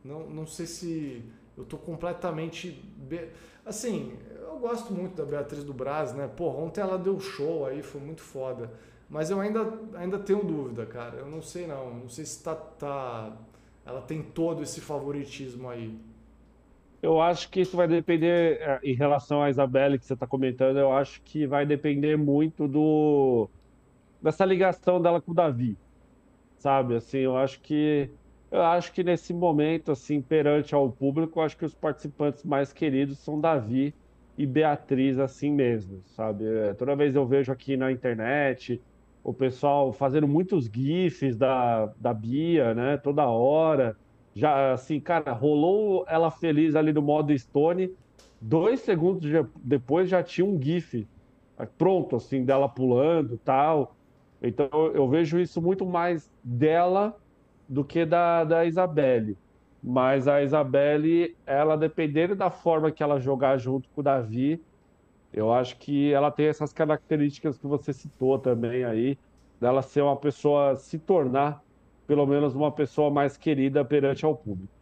Não, 0.04 0.30
não 0.30 0.46
sei 0.46 0.68
se 0.68 1.26
eu 1.58 1.66
tô 1.66 1.78
completamente. 1.78 2.72
Be... 2.98 3.30
Assim, 3.66 4.16
eu 4.42 4.60
gosto 4.60 4.94
muito 4.94 5.16
da 5.16 5.26
Beatriz 5.26 5.64
do 5.64 5.74
Braz, 5.74 6.14
né? 6.14 6.28
Pô, 6.28 6.50
ontem 6.50 6.82
ela 6.82 7.00
deu 7.00 7.20
show 7.20 7.66
aí, 7.66 7.82
foi 7.82 8.00
muito 8.00 8.22
foda. 8.22 8.72
Mas 9.10 9.30
eu 9.32 9.40
ainda, 9.40 9.74
ainda 9.96 10.20
tenho 10.20 10.44
dúvida, 10.44 10.86
cara. 10.86 11.18
Eu 11.18 11.28
não 11.28 11.42
sei 11.42 11.66
não. 11.66 11.94
Não 11.94 12.10
sei 12.10 12.26
se 12.26 12.44
tá, 12.44 12.54
tá 12.54 13.38
ela 13.88 14.02
tem 14.02 14.22
todo 14.22 14.62
esse 14.62 14.82
favoritismo 14.82 15.70
aí? 15.70 15.98
Eu 17.02 17.22
acho 17.22 17.50
que 17.50 17.62
isso 17.62 17.78
vai 17.78 17.88
depender, 17.88 18.60
é, 18.62 18.80
em 18.84 18.94
relação 18.96 19.42
à 19.42 19.50
Isabelle 19.50 19.98
que 19.98 20.06
você 20.06 20.14
está 20.14 20.28
comentando, 20.28 20.78
eu 20.78 20.92
acho 20.92 21.22
que 21.24 21.48
vai 21.48 21.66
depender 21.66 22.18
muito 22.18 22.68
do 22.68 23.50
dessa 24.22 24.44
ligação 24.46 25.02
dela 25.02 25.22
com 25.22 25.32
o 25.32 25.36
Davi, 25.36 25.80
sabe? 26.58 26.96
Assim, 26.96 27.20
eu 27.20 27.38
acho 27.38 27.62
que 27.62 28.12
eu 28.52 28.62
acho 28.64 28.92
que 28.94 29.04
nesse 29.04 29.34
momento, 29.34 29.92
assim, 29.92 30.22
perante 30.22 30.74
ao 30.76 30.92
público, 30.92 31.40
eu 31.40 31.44
acho 31.44 31.58
que 31.58 31.66
os 31.66 31.76
participantes 31.76 32.44
mais 32.44 32.74
queridos 32.74 33.20
são 33.20 33.40
Davi 33.40 33.96
e 34.38 34.46
Beatriz, 34.46 35.20
assim 35.20 35.52
mesmo, 35.52 36.04
sabe? 36.08 36.46
É, 36.46 36.74
toda 36.74 36.96
vez 36.96 37.16
eu 37.16 37.28
vejo 37.28 37.52
aqui 37.52 37.78
na 37.78 37.92
internet, 37.92 38.82
o 39.28 39.34
pessoal 39.34 39.92
fazendo 39.92 40.26
muitos 40.26 40.68
GIFs 40.74 41.36
da, 41.36 41.88
da 41.98 42.14
Bia, 42.14 42.74
né? 42.74 42.96
Toda 42.96 43.28
hora. 43.28 43.98
Já, 44.34 44.72
assim, 44.72 45.02
cara, 45.02 45.34
rolou 45.34 46.06
ela 46.08 46.32
feliz 46.32 46.78
ali 46.78 46.94
no 46.94 47.02
modo 47.02 47.38
Stone. 47.38 47.92
Dois 48.40 48.80
segundos 48.80 49.30
depois 49.58 50.08
já 50.08 50.24
tinha 50.24 50.48
um 50.48 50.62
GIF 50.62 51.06
pronto, 51.78 52.16
assim, 52.16 52.46
dela 52.46 52.70
pulando 52.70 53.38
tal. 53.38 53.98
Então 54.42 54.70
eu 54.94 55.10
vejo 55.10 55.38
isso 55.38 55.62
muito 55.62 55.86
mais 55.86 56.32
dela 56.42 57.14
do 57.68 57.84
que 57.84 58.06
da, 58.06 58.46
da 58.46 58.64
Isabelle. 58.64 59.38
Mas 59.84 60.26
a 60.26 60.42
Isabelle, 60.42 61.36
ela, 61.46 61.76
dependendo 61.76 62.34
da 62.34 62.50
forma 62.50 62.94
que 62.94 63.04
ela 63.04 63.20
jogar 63.20 63.58
junto 63.58 63.90
com 63.90 64.00
o 64.00 64.04
Davi, 64.04 64.64
eu 65.38 65.54
acho 65.54 65.78
que 65.78 66.12
ela 66.12 66.32
tem 66.32 66.48
essas 66.48 66.74
características 66.74 67.60
que 67.60 67.68
você 67.68 67.94
citou 67.94 68.40
também 68.40 68.84
aí, 68.84 69.18
dela 69.62 69.84
ser 69.84 70.02
uma 70.02 70.16
pessoa, 70.16 70.76
se 70.76 70.98
tornar 70.98 71.64
pelo 72.08 72.26
menos 72.26 72.56
uma 72.56 72.72
pessoa 72.72 73.12
mais 73.12 73.38
querida 73.38 73.86
perante 73.86 74.26
ao 74.26 74.36
público. 74.36 74.74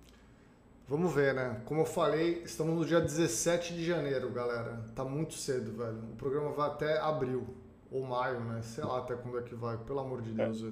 Vamos 0.88 1.14
ver, 1.14 1.34
né? 1.34 1.58
Como 1.66 1.82
eu 1.82 1.86
falei, 1.86 2.44
estamos 2.46 2.74
no 2.74 2.86
dia 2.86 3.02
17 3.02 3.74
de 3.74 3.84
janeiro, 3.84 4.30
galera. 4.30 4.80
Tá 4.96 5.04
muito 5.04 5.34
cedo, 5.34 5.76
velho. 5.76 5.98
O 6.14 6.16
programa 6.16 6.52
vai 6.52 6.70
até 6.70 7.00
abril 7.00 7.46
ou 7.92 8.06
maio, 8.06 8.40
né? 8.42 8.62
Sei 8.62 8.84
lá 8.84 9.00
até 9.00 9.16
quando 9.16 9.40
é 9.40 9.42
que 9.42 9.56
vai, 9.56 9.78
pelo 9.78 10.00
amor 10.00 10.22
de 10.22 10.32
Deus. 10.32 10.64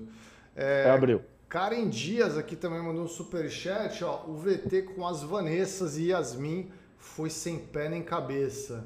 É, 0.55 0.83
é 0.87 0.91
abril. 0.91 1.21
Karen 1.49 1.89
Dias 1.89 2.37
aqui 2.37 2.55
também 2.55 2.81
mandou 2.81 3.03
um 3.03 3.07
superchat, 3.07 4.03
ó. 4.03 4.23
O 4.27 4.35
VT 4.35 4.83
com 4.95 5.05
as 5.05 5.23
Vanessas 5.23 5.97
e 5.97 6.09
Yasmin 6.09 6.69
foi 6.97 7.29
sem 7.29 7.59
pé 7.59 7.89
nem 7.89 8.01
cabeça. 8.01 8.85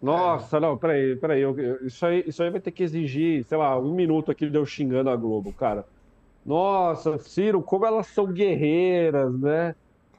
Nossa, 0.00 0.60
não, 0.60 0.78
peraí, 0.78 1.16
peraí. 1.16 1.40
Eu, 1.42 1.56
isso, 1.86 2.04
aí, 2.06 2.22
isso 2.26 2.42
aí 2.42 2.50
vai 2.50 2.60
ter 2.60 2.70
que 2.72 2.82
exigir, 2.82 3.44
sei 3.44 3.58
lá, 3.58 3.78
um 3.80 3.94
minuto 3.94 4.30
aqui 4.30 4.48
de 4.48 4.56
eu 4.56 4.64
xingando 4.66 5.10
a 5.10 5.16
Globo, 5.16 5.52
cara. 5.52 5.86
Nossa, 6.44 7.18
Ciro, 7.18 7.62
como 7.62 7.86
elas 7.86 8.08
são 8.08 8.32
guerreiras, 8.32 9.38
né? 9.40 9.74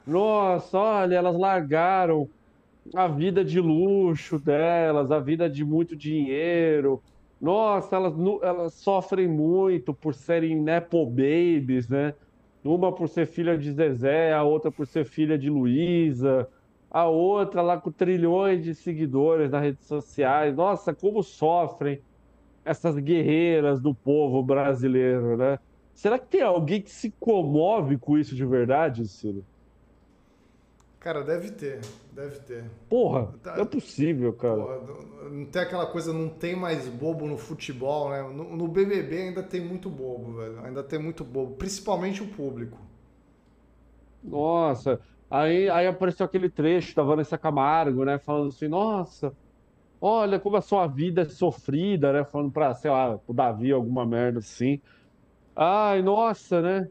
Nossa, 0.05 0.77
olha, 0.77 1.15
elas 1.15 1.38
largaram 1.38 2.30
a 2.95 3.07
vida 3.07 3.43
de 3.45 3.59
luxo 3.59 4.39
delas, 4.39 5.11
a 5.11 5.19
vida 5.19 5.49
de 5.49 5.63
muito 5.65 5.95
dinheiro. 5.95 7.03
Nossa, 7.39 7.95
elas, 7.95 8.13
elas 8.43 8.73
sofrem 8.75 9.27
muito 9.27 9.93
por 9.93 10.13
serem 10.13 10.61
Nepo 10.61 11.05
Babies, 11.05 11.88
né? 11.89 12.15
Uma 12.63 12.93
por 12.93 13.07
ser 13.09 13.25
filha 13.27 13.57
de 13.57 13.71
Zezé, 13.71 14.34
a 14.34 14.43
outra 14.43 14.71
por 14.71 14.86
ser 14.88 15.05
filha 15.05 15.38
de 15.38 15.49
Luísa, 15.49 16.47
a 16.90 17.08
outra 17.08 17.62
lá 17.62 17.80
com 17.80 17.92
trilhões 17.92 18.64
de 18.64 18.74
seguidores 18.74 19.52
nas 19.52 19.62
redes 19.62 19.86
sociais. 19.86 20.56
Nossa, 20.56 20.94
como 20.94 21.22
sofrem 21.22 22.02
essas 22.66 22.98
guerreiras 22.98 23.80
do 23.80 23.94
povo 23.94 24.42
brasileiro, 24.44 25.38
né? 25.38 25.60
Será 25.94 26.18
que 26.18 26.28
tem 26.28 26.42
alguém 26.42 26.82
que 26.82 26.92
se 26.92 27.12
comove 27.20 27.98
com 27.98 28.18
isso 28.18 28.36
de 28.36 28.46
verdade, 28.46 29.08
Ciro? 29.08 29.44
Cara, 31.00 31.24
deve 31.24 31.52
ter, 31.52 31.80
deve 32.12 32.40
ter. 32.40 32.66
Porra, 32.90 33.34
tá, 33.42 33.56
não 33.56 33.64
é 33.64 33.66
possível, 33.66 34.34
cara. 34.34 34.62
Porra, 34.62 35.30
não 35.30 35.46
tem 35.46 35.62
aquela 35.62 35.86
coisa, 35.86 36.12
não 36.12 36.28
tem 36.28 36.58
mais 36.58 36.88
bobo 36.90 37.26
no 37.26 37.38
futebol, 37.38 38.10
né? 38.10 38.22
No, 38.22 38.56
no, 38.56 38.68
BBB 38.68 39.18
ainda 39.18 39.42
tem 39.42 39.62
muito 39.62 39.90
bobo, 39.90 40.34
velho. 40.34 40.60
Ainda 40.66 40.84
tem 40.84 41.00
muito 41.00 41.24
bobo, 41.24 41.56
principalmente 41.56 42.22
o 42.22 42.28
público. 42.28 42.78
Nossa, 44.22 45.00
aí, 45.30 45.69
aí 45.69 45.88
apareceu 45.88 46.25
aquele 46.25 46.49
trecho 46.49 46.95
da 46.95 47.03
Vanessa 47.03 47.38
Camargo, 47.38 48.05
né? 48.05 48.19
Falando 48.19 48.49
assim, 48.49 48.67
nossa, 48.67 49.36
olha 50.01 50.39
como 50.39 50.57
a 50.57 50.61
sua 50.61 50.88
vida 50.88 51.23
é 51.23 51.25
sofrida, 51.30 52.13
né? 52.13 52.25
Falando 52.25 52.51
pra, 52.53 52.73
sei 52.75 52.91
lá, 52.91 53.17
pro 53.19 53.34
Davi, 53.36 53.71
alguma 53.71 54.05
merda 54.05 54.39
assim. 54.39 54.82
Ai, 55.55 56.01
nossa, 56.01 56.61
né? 56.61 56.89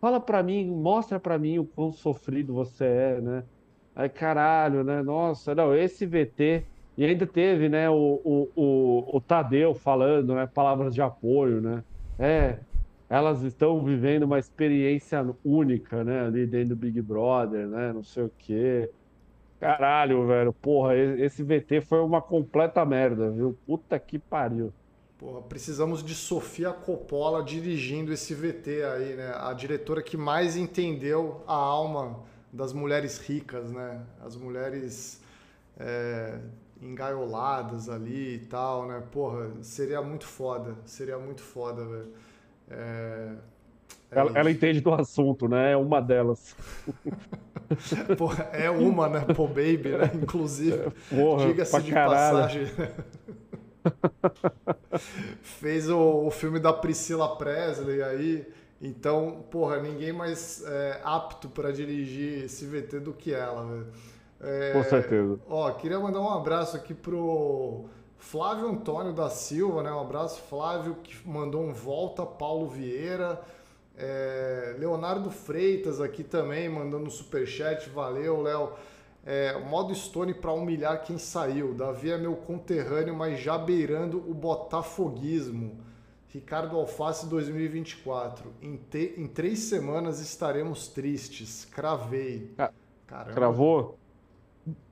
Fala 0.00 0.20
pra 0.20 0.42
mim, 0.42 0.70
mostra 0.70 1.18
pra 1.20 1.38
mim 1.38 1.58
o 1.58 1.66
quão 1.66 1.92
sofrido 1.92 2.54
você 2.54 2.84
é, 2.86 3.20
né? 3.20 3.44
Aí, 3.94 4.08
caralho, 4.08 4.84
né? 4.84 5.02
Nossa, 5.02 5.54
não, 5.54 5.74
esse 5.74 6.06
VT. 6.06 6.68
E 6.96 7.04
ainda 7.04 7.26
teve, 7.26 7.68
né, 7.68 7.88
o, 7.90 7.94
o, 8.24 8.52
o, 8.56 9.16
o 9.16 9.20
Tadeu 9.20 9.74
falando, 9.74 10.34
né? 10.34 10.46
Palavras 10.48 10.94
de 10.94 11.02
apoio, 11.02 11.60
né? 11.60 11.84
É, 12.18 12.64
elas 13.08 13.42
estão 13.42 13.82
vivendo 13.82 14.24
uma 14.24 14.38
experiência 14.38 15.24
única, 15.44 16.04
né? 16.04 16.26
Ali 16.26 16.46
dentro 16.46 16.70
do 16.70 16.76
Big 16.76 17.00
Brother, 17.00 17.66
né? 17.66 17.92
Não 17.92 18.02
sei 18.02 18.24
o 18.24 18.32
quê. 18.38 18.90
Caralho, 19.58 20.26
velho. 20.26 20.52
Porra, 20.52 20.94
esse 20.96 21.42
VT 21.42 21.80
foi 21.80 22.00
uma 22.00 22.20
completa 22.20 22.84
merda, 22.84 23.30
viu? 23.30 23.56
Puta 23.66 23.98
que 23.98 24.18
pariu. 24.18 24.72
Porra, 25.18 25.42
precisamos 25.42 26.04
de 26.04 26.14
Sofia 26.14 26.70
Coppola 26.70 27.42
dirigindo 27.42 28.12
esse 28.12 28.34
VT 28.34 28.84
aí, 28.84 29.16
né? 29.16 29.34
A 29.36 29.52
diretora 29.52 30.02
que 30.02 30.16
mais 30.16 30.56
entendeu 30.56 31.42
a 31.46 31.54
alma 31.54 32.20
das 32.52 32.72
mulheres 32.72 33.18
ricas, 33.18 33.72
né? 33.72 34.00
As 34.24 34.36
mulheres 34.36 35.20
é, 35.76 36.38
engaioladas 36.80 37.88
ali 37.88 38.34
e 38.34 38.38
tal, 38.38 38.86
né? 38.86 39.02
Porra, 39.10 39.50
seria 39.60 40.00
muito 40.00 40.24
foda, 40.24 40.76
seria 40.84 41.18
muito 41.18 41.42
foda, 41.42 41.84
velho. 41.84 42.12
É, 42.70 43.32
é 44.10 44.18
ela, 44.18 44.32
ela, 44.34 44.50
entende 44.50 44.80
do 44.80 44.92
assunto, 44.92 45.48
né? 45.48 45.72
É 45.72 45.76
uma 45.76 46.00
delas. 46.00 46.56
Porra, 48.16 48.44
é 48.52 48.70
uma, 48.70 49.08
né? 49.08 49.20
Pô, 49.34 49.46
baby, 49.46 49.90
né? 49.90 50.10
Inclusive. 50.14 50.92
Diga-se 51.46 51.82
de 51.82 51.92
caralho. 51.92 52.38
passagem. 52.38 52.66
Fez 55.42 55.88
o, 55.88 56.26
o, 56.26 56.30
filme 56.30 56.58
da 56.58 56.72
Priscila 56.72 57.36
Presley 57.36 58.02
aí. 58.02 58.46
Então, 58.80 59.44
porra, 59.50 59.80
ninguém 59.80 60.12
mais 60.12 60.62
é, 60.64 61.00
apto 61.02 61.48
para 61.48 61.72
dirigir 61.72 62.44
esse 62.44 62.64
VT 62.64 63.00
do 63.00 63.12
que 63.12 63.34
ela, 63.34 63.66
velho. 63.66 63.86
É, 64.40 64.72
Com 64.72 64.84
certeza. 64.84 65.40
Ó, 65.48 65.68
queria 65.72 65.98
mandar 65.98 66.20
um 66.20 66.30
abraço 66.30 66.76
aqui 66.76 66.94
pro 66.94 67.86
Flávio 68.18 68.68
Antônio 68.68 69.12
da 69.12 69.30
Silva, 69.30 69.82
né? 69.82 69.92
Um 69.92 70.00
abraço, 70.00 70.42
Flávio, 70.42 70.96
que 71.02 71.16
mandou 71.26 71.62
um 71.62 71.72
volta, 71.72 72.26
Paulo 72.26 72.68
Vieira. 72.68 73.40
É, 73.96 74.76
Leonardo 74.78 75.30
Freitas 75.30 76.00
aqui 76.00 76.22
também, 76.22 76.68
mandando 76.68 77.06
um 77.06 77.10
superchat. 77.10 77.88
Valeu, 77.88 78.42
Léo. 78.42 78.72
É, 79.24 79.58
modo 79.58 79.94
Stone 79.94 80.34
para 80.34 80.52
humilhar 80.52 81.02
quem 81.02 81.18
saiu. 81.18 81.74
Davi 81.74 82.10
é 82.10 82.18
meu 82.18 82.34
conterrâneo, 82.34 83.14
mas 83.14 83.40
já 83.40 83.56
beirando 83.56 84.18
o 84.18 84.34
botafoguismo. 84.34 85.78
Ricardo 86.28 86.76
Alface 86.76 87.26
2024. 87.26 88.52
Em, 88.60 88.76
te, 88.76 89.14
em 89.16 89.26
três 89.26 89.60
semanas 89.60 90.20
estaremos 90.20 90.88
tristes. 90.88 91.64
Cravei. 91.64 92.54
Ah, 92.58 92.70
Caramba. 93.06 93.34
Cravou? 93.34 93.98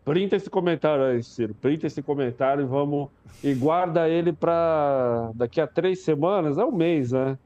Printa 0.04 0.36
esse 0.36 0.48
comentário 0.48 1.04
aí, 1.04 1.22
Ciro. 1.22 1.54
Printa 1.54 1.86
esse 1.86 2.02
comentário 2.02 2.62
e 2.62 2.66
vamos. 2.66 3.08
E 3.42 3.54
guarda 3.54 4.08
ele 4.08 4.32
para 4.32 5.30
daqui 5.34 5.60
a 5.60 5.66
três 5.66 6.00
semanas, 6.00 6.58
é 6.58 6.64
um 6.64 6.72
mês, 6.72 7.12
né? 7.12 7.36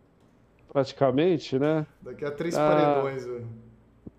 Praticamente, 0.71 1.59
né? 1.59 1.87
Daqui 2.03 2.25
a 2.25 2.31
três 2.31 2.57
ah, 2.57 2.69
paredões, 2.69 3.27
velho 3.27 3.47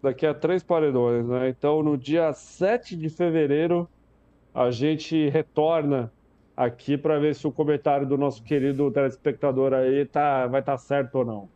daqui 0.01 0.25
a 0.25 0.33
três 0.33 0.63
paredões, 0.63 1.27
né? 1.27 1.49
Então, 1.49 1.83
no 1.83 1.97
dia 1.97 2.33
7 2.33 2.95
de 2.95 3.09
fevereiro, 3.09 3.87
a 4.53 4.71
gente 4.71 5.29
retorna 5.29 6.11
aqui 6.57 6.97
para 6.97 7.19
ver 7.19 7.35
se 7.35 7.45
o 7.47 7.51
comentário 7.51 8.07
do 8.07 8.17
nosso 8.17 8.43
querido 8.43 8.89
telespectador 8.91 9.73
aí 9.73 10.05
tá, 10.05 10.47
vai 10.47 10.61
estar 10.61 10.73
tá 10.73 10.77
certo 10.77 11.15
ou 11.15 11.25
não. 11.25 11.49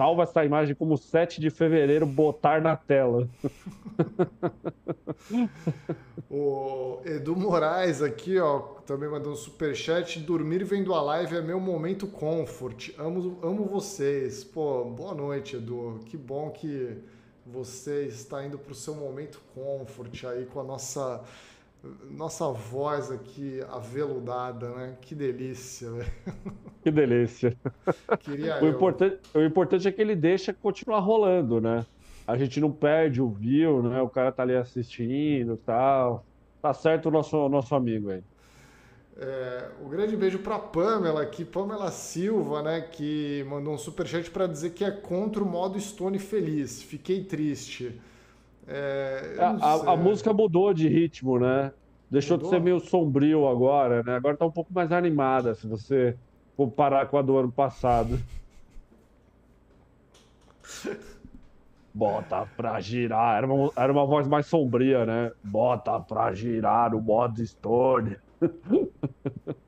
Salva 0.00 0.22
essa 0.22 0.42
imagem 0.42 0.74
como 0.74 0.96
7 0.96 1.42
de 1.42 1.50
fevereiro, 1.50 2.06
botar 2.06 2.62
na 2.62 2.74
tela. 2.74 3.28
o 6.30 7.02
Edu 7.04 7.36
Moraes 7.36 8.00
aqui, 8.00 8.38
ó, 8.38 8.60
também 8.86 9.10
mandou 9.10 9.34
um 9.34 9.36
superchat. 9.36 10.18
Dormir 10.20 10.64
vendo 10.64 10.94
a 10.94 11.02
live 11.02 11.36
é 11.36 11.42
meu 11.42 11.60
momento 11.60 12.06
comfort. 12.06 12.94
Amo, 12.96 13.38
amo 13.42 13.66
vocês. 13.66 14.42
Pô, 14.42 14.86
boa 14.86 15.12
noite, 15.14 15.56
Edu. 15.56 16.00
Que 16.06 16.16
bom 16.16 16.48
que 16.48 16.96
você 17.44 18.06
está 18.06 18.42
indo 18.42 18.58
para 18.58 18.72
o 18.72 18.74
seu 18.74 18.94
momento 18.94 19.38
comfort 19.54 20.24
aí 20.24 20.46
com 20.46 20.60
a 20.60 20.64
nossa 20.64 21.22
nossa 22.10 22.50
voz 22.50 23.10
aqui 23.10 23.60
aveludada, 23.70 24.68
né? 24.70 24.96
Que 25.00 25.14
delícia, 25.14 25.90
velho. 25.90 26.12
Que 26.82 26.90
delícia. 26.90 27.54
Queria 28.20 28.56
o, 28.56 28.66
eu. 28.66 28.70
Importante, 28.70 29.18
o 29.34 29.40
importante 29.42 29.86
é 29.86 29.92
que 29.92 30.00
ele 30.00 30.16
deixa 30.16 30.52
continuar 30.54 31.00
rolando, 31.00 31.60
né? 31.60 31.84
A 32.26 32.38
gente 32.38 32.58
não 32.58 32.72
perde 32.72 33.20
o 33.20 33.28
view, 33.28 33.82
né? 33.82 34.00
O 34.00 34.08
cara 34.08 34.32
tá 34.32 34.42
ali 34.42 34.56
assistindo 34.56 35.58
tal. 35.58 36.24
Tá 36.62 36.72
certo 36.72 37.06
o 37.06 37.10
nosso, 37.10 37.48
nosso 37.50 37.74
amigo 37.74 38.10
aí. 38.10 38.22
É, 39.16 39.68
um 39.84 39.88
grande 39.90 40.16
beijo 40.16 40.38
para 40.38 40.58
Pamela 40.58 41.20
aqui, 41.20 41.44
Pamela 41.44 41.90
Silva, 41.90 42.62
né, 42.62 42.80
que 42.80 43.44
mandou 43.46 43.74
um 43.74 43.78
superchat 43.78 44.30
para 44.30 44.46
dizer 44.46 44.70
que 44.70 44.82
é 44.82 44.90
contra 44.90 45.42
o 45.42 45.46
modo 45.46 45.78
Stone 45.78 46.18
Feliz. 46.18 46.82
Fiquei 46.82 47.22
triste. 47.24 48.00
É, 48.66 49.36
a, 49.38 49.92
a, 49.92 49.96
música 49.96 50.32
mudou 50.32 50.72
de 50.72 50.88
ritmo, 50.88 51.38
né? 51.38 51.72
Deixou 52.10 52.36
mudou? 52.36 52.50
de 52.50 52.56
ser 52.56 52.62
meio 52.62 52.80
sombrio 52.80 53.48
agora, 53.48 54.02
né? 54.02 54.16
Agora 54.16 54.36
tá 54.36 54.44
um 54.46 54.50
pouco 54.50 54.72
mais 54.72 54.92
animada, 54.92 55.54
se 55.54 55.66
você 55.66 56.16
comparar 56.56 57.06
com 57.06 57.16
a 57.18 57.22
do 57.22 57.36
ano 57.38 57.52
passado. 57.52 58.18
Bota 61.92 62.46
pra 62.56 62.80
girar. 62.80 63.38
Era 63.38 63.46
uma, 63.46 63.72
era 63.76 63.92
uma 63.92 64.06
voz 64.06 64.28
mais 64.28 64.46
sombria, 64.46 65.04
né? 65.04 65.32
Bota 65.42 65.98
pra 65.98 66.32
girar 66.32 66.94
o 66.94 67.00
modo 67.00 67.44
Stone. 67.44 68.16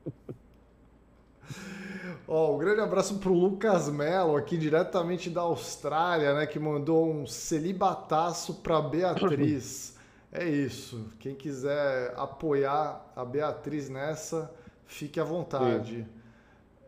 Ó, 2.27 2.55
um 2.55 2.57
grande 2.57 2.79
abraço 2.79 3.19
pro 3.19 3.33
Lucas 3.33 3.89
Melo, 3.89 4.37
aqui 4.37 4.57
diretamente 4.57 5.29
da 5.29 5.41
Austrália, 5.41 6.33
né? 6.33 6.45
Que 6.45 6.57
mandou 6.57 7.11
um 7.11 7.27
celibataço 7.27 8.55
pra 8.55 8.81
Beatriz. 8.81 9.97
É 10.31 10.47
isso. 10.47 11.09
Quem 11.19 11.35
quiser 11.35 12.13
apoiar 12.17 13.11
a 13.15 13.25
Beatriz 13.25 13.89
nessa, 13.89 14.51
fique 14.85 15.19
à 15.19 15.23
vontade. 15.23 16.07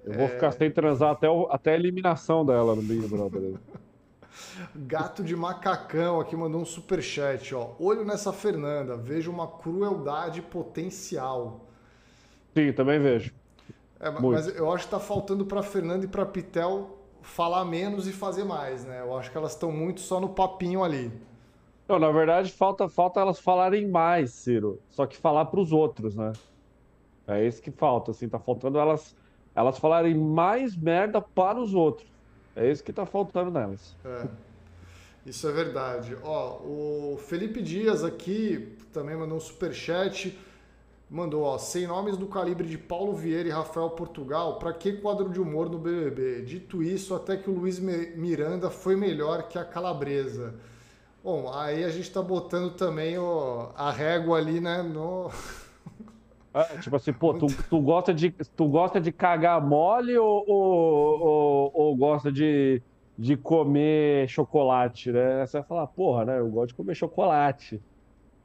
Eu 0.06 0.14
vou 0.14 0.24
é... 0.24 0.30
ficar 0.30 0.52
sem 0.52 0.72
transar 0.72 1.12
até, 1.12 1.30
o, 1.30 1.48
até 1.52 1.72
a 1.72 1.76
eliminação 1.76 2.46
dela 2.46 2.76
no 2.76 2.82
Big 2.82 3.06
Brother. 3.08 3.56
Gato 4.76 5.24
de 5.24 5.36
macacão 5.36 6.20
aqui 6.20 6.36
mandou 6.36 6.62
um 6.62 6.66
super 6.66 7.02
chat, 7.02 7.54
ó. 7.54 7.76
Olho 7.80 8.06
nessa 8.06 8.32
Fernanda, 8.32 8.96
vejo 8.96 9.32
uma 9.32 9.48
crueldade 9.48 10.42
potencial. 10.42 11.68
Sim, 12.54 12.72
também 12.74 13.00
vejo. 13.00 13.34
É, 14.00 14.10
mas 14.12 14.48
eu 14.56 14.72
acho 14.72 14.86
que 14.86 14.92
tá 14.92 15.00
faltando 15.00 15.46
para 15.46 15.64
Fernanda 15.64 16.06
e 16.06 16.08
para 16.08 16.26
Pitel 16.26 16.98
falar 17.22 17.66
menos 17.66 18.08
e 18.08 18.12
fazer 18.12 18.44
mais, 18.44 18.86
né? 18.86 19.02
Eu 19.02 19.18
acho 19.18 19.32
que 19.32 19.38
elas 19.38 19.54
estão 19.54 19.72
muito 19.72 20.02
só 20.02 20.20
no 20.20 20.30
papinho 20.30 20.84
ali. 20.84 21.12
Não, 21.88 22.00
na 22.00 22.12
verdade, 22.12 22.52
falta, 22.52 22.90
falta 22.90 23.20
elas 23.20 23.40
falarem 23.40 23.88
mais, 23.88 24.32
Ciro. 24.32 24.80
Só 24.90 25.06
que 25.06 25.16
falar 25.18 25.46
para 25.46 25.60
os 25.60 25.72
outros, 25.72 26.16
né? 26.16 26.34
É 27.28 27.46
isso 27.46 27.62
que 27.62 27.72
falta, 27.72 28.12
assim, 28.12 28.30
tá 28.30 28.40
faltando 28.40 28.78
elas, 28.78 29.16
elas 29.56 29.78
falarem 29.80 30.16
mais 30.16 30.76
merda 30.76 31.22
para 31.22 31.60
os 31.60 31.74
outros. 31.74 32.08
É 32.56 32.70
isso 32.70 32.84
que 32.84 32.94
tá 32.94 33.06
faltando 33.06 33.52
nelas. 33.52 33.96
É. 34.06 34.28
Isso 35.26 35.48
é 35.48 35.52
verdade. 35.52 36.16
Ó, 36.24 36.60
o 36.64 37.18
Felipe 37.18 37.62
Dias 37.62 38.04
aqui 38.04 38.78
também 38.94 39.16
mandou 39.16 39.38
um 39.38 39.42
super 39.42 39.74
chat. 39.74 40.38
Mandou, 41.16 41.44
ó, 41.44 41.58
sem 41.58 41.88
nomes 41.88 42.18
do 42.18 42.28
calibre 42.28 42.68
de 42.68 42.78
Paulo 42.78 43.14
Vieira 43.14 43.48
e 43.48 43.52
Rafael 43.52 43.90
Portugal, 43.92 44.60
para 44.60 44.74
que 44.74 44.98
quadro 44.98 45.30
de 45.30 45.40
humor 45.40 45.70
no 45.70 45.78
BBB? 45.78 46.42
Dito 46.42 46.84
isso, 46.84 47.16
até 47.16 47.38
que 47.38 47.50
o 47.50 47.54
Luiz 47.54 47.80
Miranda 47.80 48.70
foi 48.70 48.98
melhor 48.98 49.44
que 49.44 49.58
a 49.58 49.64
Calabresa. 49.64 50.56
Bom, 51.24 51.50
aí 51.54 51.86
a 51.86 51.90
gente 51.90 52.12
tá 52.12 52.22
botando 52.22 52.76
também 52.76 53.18
ó, 53.18 53.70
a 53.78 53.92
régua 53.92 54.40
ali, 54.40 54.60
né, 54.60 54.84
no... 54.84 55.32
É, 56.54 56.64
tipo 56.84 56.98
assim, 56.98 57.14
pô, 57.14 57.34
tu, 57.34 57.48
tu, 57.70 57.80
gosta 57.80 58.14
de, 58.14 58.32
tu 58.32 58.68
gosta 58.68 59.00
de 59.00 59.14
cagar 59.14 59.66
mole 59.66 60.18
ou, 60.18 60.44
ou, 60.46 61.22
ou, 61.22 61.72
ou 61.74 61.96
gosta 61.96 62.30
de, 62.30 62.82
de 63.18 63.38
comer 63.38 64.28
chocolate, 64.28 65.14
né? 65.14 65.46
Você 65.46 65.60
vai 65.60 65.66
falar, 65.66 65.88
porra, 65.88 66.26
né? 66.26 66.40
Eu 66.40 66.50
gosto 66.50 66.68
de 66.68 66.74
comer 66.74 66.94
chocolate. 66.94 67.82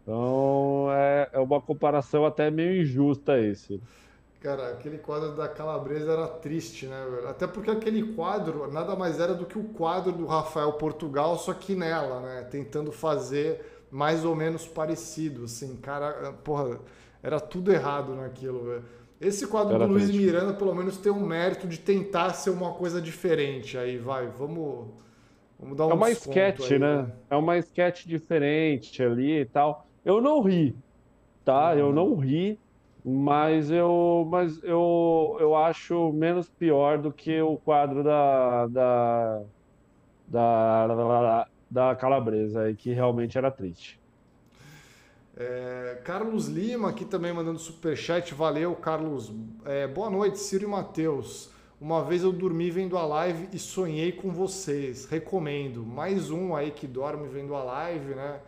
Então 0.02 0.88
é, 0.92 1.30
é 1.32 1.38
uma 1.40 1.60
comparação 1.60 2.24
até 2.26 2.50
meio 2.50 2.82
injusta 2.82 3.38
esse. 3.40 3.80
Cara, 4.40 4.70
aquele 4.70 4.96
quadro 4.98 5.36
da 5.36 5.46
Calabresa 5.48 6.12
era 6.12 6.26
triste, 6.26 6.86
né, 6.86 7.06
velho? 7.10 7.28
Até 7.28 7.46
porque 7.46 7.70
aquele 7.70 8.14
quadro 8.14 8.72
nada 8.72 8.96
mais 8.96 9.20
era 9.20 9.34
do 9.34 9.44
que 9.44 9.58
o 9.58 9.64
quadro 9.64 10.12
do 10.12 10.24
Rafael 10.24 10.72
Portugal, 10.74 11.36
só 11.36 11.52
que 11.52 11.74
nela, 11.74 12.20
né? 12.20 12.42
Tentando 12.50 12.90
fazer 12.90 13.84
mais 13.90 14.24
ou 14.24 14.34
menos 14.34 14.66
parecido, 14.66 15.44
assim. 15.44 15.76
Cara, 15.76 16.32
porra, 16.42 16.80
era 17.22 17.38
tudo 17.38 17.70
errado 17.70 18.14
naquilo, 18.14 18.64
velho. 18.64 18.84
Esse 19.20 19.46
quadro 19.46 19.74
era 19.74 19.86
do 19.86 19.92
Luiz 19.92 20.10
Miranda, 20.10 20.54
pelo 20.54 20.74
menos, 20.74 20.96
tem 20.96 21.12
um 21.12 21.20
mérito 21.26 21.68
de 21.68 21.78
tentar 21.78 22.32
ser 22.32 22.48
uma 22.48 22.72
coisa 22.72 23.02
diferente. 23.02 23.76
Aí, 23.76 23.98
vai, 23.98 24.26
vamos, 24.28 24.88
vamos 25.58 25.76
dar 25.76 25.86
um 25.86 25.90
É 25.90 25.94
uma 25.94 26.10
sketch, 26.10 26.72
aí, 26.72 26.78
né? 26.78 27.02
né? 27.02 27.12
É 27.28 27.36
uma 27.36 27.58
sketch 27.58 28.06
diferente 28.06 29.02
ali 29.02 29.40
e 29.40 29.44
tal. 29.44 29.89
Eu 30.04 30.20
não 30.20 30.40
ri, 30.42 30.74
tá? 31.44 31.76
Eu 31.76 31.92
não 31.92 32.16
ri 32.16 32.58
mas 33.04 33.70
eu, 33.70 34.26
mas 34.30 34.62
eu, 34.62 35.36
eu 35.40 35.56
acho 35.56 36.12
menos 36.12 36.48
pior 36.48 36.98
do 36.98 37.12
que 37.12 37.40
o 37.40 37.56
quadro 37.56 38.04
da, 38.04 38.66
da, 38.66 39.42
da, 40.28 40.86
da, 40.86 41.48
da 41.70 41.96
Calabresa, 41.96 42.62
aí, 42.62 42.74
que 42.74 42.92
realmente 42.92 43.38
era 43.38 43.50
triste. 43.50 43.98
É, 45.36 46.00
Carlos 46.04 46.48
Lima 46.48 46.90
aqui 46.90 47.04
também 47.04 47.32
mandando 47.32 47.58
superchat, 47.58 48.34
valeu 48.34 48.74
Carlos. 48.74 49.32
É, 49.64 49.86
boa 49.86 50.10
noite, 50.10 50.38
Ciro 50.38 50.64
e 50.64 50.66
Matheus. 50.66 51.50
Uma 51.80 52.04
vez 52.04 52.22
eu 52.22 52.30
dormi 52.30 52.70
vendo 52.70 52.98
a 52.98 53.06
live 53.06 53.48
e 53.54 53.58
sonhei 53.58 54.12
com 54.12 54.30
vocês. 54.30 55.06
Recomendo. 55.06 55.82
Mais 55.82 56.30
um 56.30 56.54
aí 56.54 56.70
que 56.70 56.86
dorme 56.86 57.26
vendo 57.26 57.54
a 57.54 57.64
live, 57.64 58.14
né? 58.14 58.40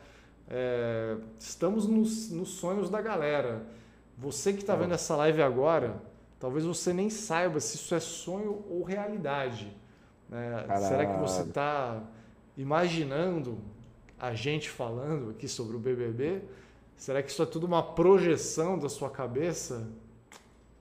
É, 0.55 1.17
estamos 1.39 1.87
nos, 1.87 2.31
nos 2.31 2.51
sonhos 2.51 2.91
da 2.91 3.01
galera. 3.01 3.63
Você 4.19 4.53
que 4.53 4.61
está 4.61 4.77
vendo 4.77 4.93
essa 4.93 5.17
live 5.17 5.41
agora, 5.41 5.97
talvez 6.39 6.67
você 6.67 6.93
nem 6.93 7.09
saiba 7.09 7.59
se 7.59 7.77
isso 7.77 7.95
é 7.95 8.01
sonho 8.01 8.63
ou 8.69 8.83
realidade. 8.83 9.75
Né? 10.29 10.67
Será 10.79 11.07
que 11.07 11.19
você 11.19 11.41
está 11.41 12.03
imaginando 12.55 13.57
a 14.21 14.35
gente 14.35 14.69
falando 14.69 15.31
aqui 15.31 15.49
sobre 15.49 15.75
o 15.75 15.81
BBB? 15.81 16.43
Será 16.99 17.23
que 17.23 17.31
isso 17.31 17.43
é 17.43 17.47
tudo 17.47 17.67
uma 17.67 17.83
projeção 17.83 18.79
da 18.79 18.91
sua 18.91 19.09
cabeça? 19.09 19.89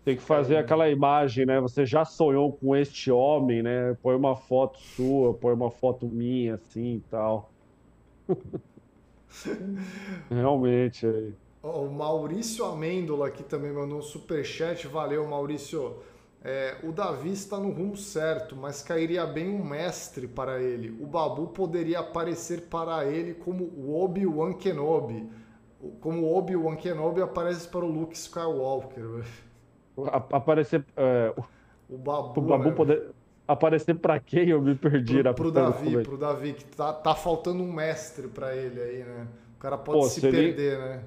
Tem 0.03 0.17
que 0.17 0.21
fazer 0.21 0.57
aquela 0.57 0.89
imagem, 0.89 1.45
né? 1.45 1.61
Você 1.61 1.85
já 1.85 2.03
sonhou 2.03 2.51
com 2.51 2.75
este 2.75 3.09
homem, 3.09 3.63
né? 3.63 3.95
Põe 4.03 4.15
uma 4.15 4.35
foto 4.35 4.79
sua, 4.79 5.33
põe 5.33 5.53
uma 5.53 5.71
foto 5.71 6.07
minha, 6.07 6.55
assim 6.55 6.95
e 6.95 7.03
tal. 7.09 7.49
Realmente. 10.29 11.05
Aí. 11.05 11.33
O 11.63 11.87
Maurício 11.87 12.65
Amêndola 12.65 13.27
aqui 13.27 13.43
também 13.43 13.71
mandou 13.71 13.99
um 13.99 14.01
superchat. 14.01 14.87
Valeu, 14.87 15.27
Maurício. 15.27 15.97
É, 16.43 16.77
o 16.83 16.91
Davi 16.91 17.31
está 17.31 17.59
no 17.59 17.71
rumo 17.71 17.95
certo, 17.95 18.55
mas 18.55 18.81
cairia 18.81 19.25
bem 19.27 19.47
um 19.47 19.63
mestre 19.63 20.27
para 20.27 20.59
ele. 20.59 20.89
O 20.99 21.05
Babu 21.05 21.47
poderia 21.47 21.99
aparecer 21.99 22.61
para 22.61 23.05
ele 23.05 23.35
como 23.35 23.65
o 23.65 24.03
Obi-Wan 24.03 24.53
Kenobi. 24.53 25.29
Como 25.99 26.23
o 26.23 26.35
Obi-Wan 26.35 26.75
Kenobi 26.77 27.21
aparece 27.21 27.67
para 27.67 27.85
o 27.85 27.87
Luke 27.87 28.15
Skywalker. 28.15 29.23
Aparecer. 30.31 30.83
É, 30.97 31.31
o 31.87 31.97
Babu, 31.97 32.39
o 32.39 32.43
Babu 32.43 32.69
né? 32.69 32.71
poder 32.71 33.11
aparecer 33.53 33.95
para 33.95 34.19
quem? 34.19 34.49
Eu 34.49 34.61
me 34.61 34.75
perdi. 34.75 35.21
Pro, 35.23 35.33
pro 35.33 35.51
Davi, 35.51 36.03
pro 36.03 36.17
Davi, 36.17 36.53
que 36.53 36.65
tá, 36.65 36.93
tá 36.93 37.15
faltando 37.15 37.63
um 37.63 37.71
mestre 37.71 38.27
para 38.27 38.55
ele 38.55 38.81
aí, 38.81 39.03
né? 39.03 39.27
O 39.57 39.59
cara 39.59 39.77
pode 39.77 39.99
Pô, 39.99 40.05
se 40.07 40.21
perder, 40.21 40.59
ele... 40.59 40.77
né? 40.77 41.03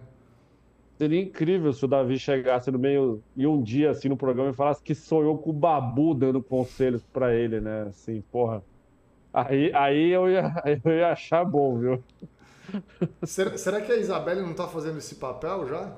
Seria 0.97 1.21
incrível 1.21 1.73
se 1.73 1.85
o 1.85 1.89
Davi 1.89 2.19
chegasse 2.19 2.71
no 2.71 2.79
meio 2.79 3.21
e 3.37 3.47
um 3.47 3.61
dia 3.61 3.91
assim 3.91 4.09
no 4.09 4.17
programa 4.17 4.51
e 4.51 4.55
falasse 4.55 4.81
que 4.81 4.95
sonhou 4.95 5.37
com 5.39 5.51
o 5.51 5.53
Babu 5.53 6.15
dando 6.15 6.41
conselhos 6.41 7.03
para 7.13 7.35
ele, 7.35 7.61
né? 7.61 7.87
Assim, 7.89 8.23
porra. 8.31 8.63
Aí, 9.33 9.73
aí 9.75 10.11
eu, 10.11 10.31
ia, 10.31 10.55
eu 10.85 10.93
ia 10.93 11.09
achar 11.11 11.45
bom, 11.45 11.77
viu? 11.79 12.05
Será, 13.25 13.59
será 13.59 13.81
que 13.81 13.91
a 13.91 13.97
Isabelle 13.97 14.41
não 14.41 14.55
tá 14.55 14.69
fazendo 14.69 14.99
esse 14.99 15.17
papel 15.17 15.67
já? 15.67 15.93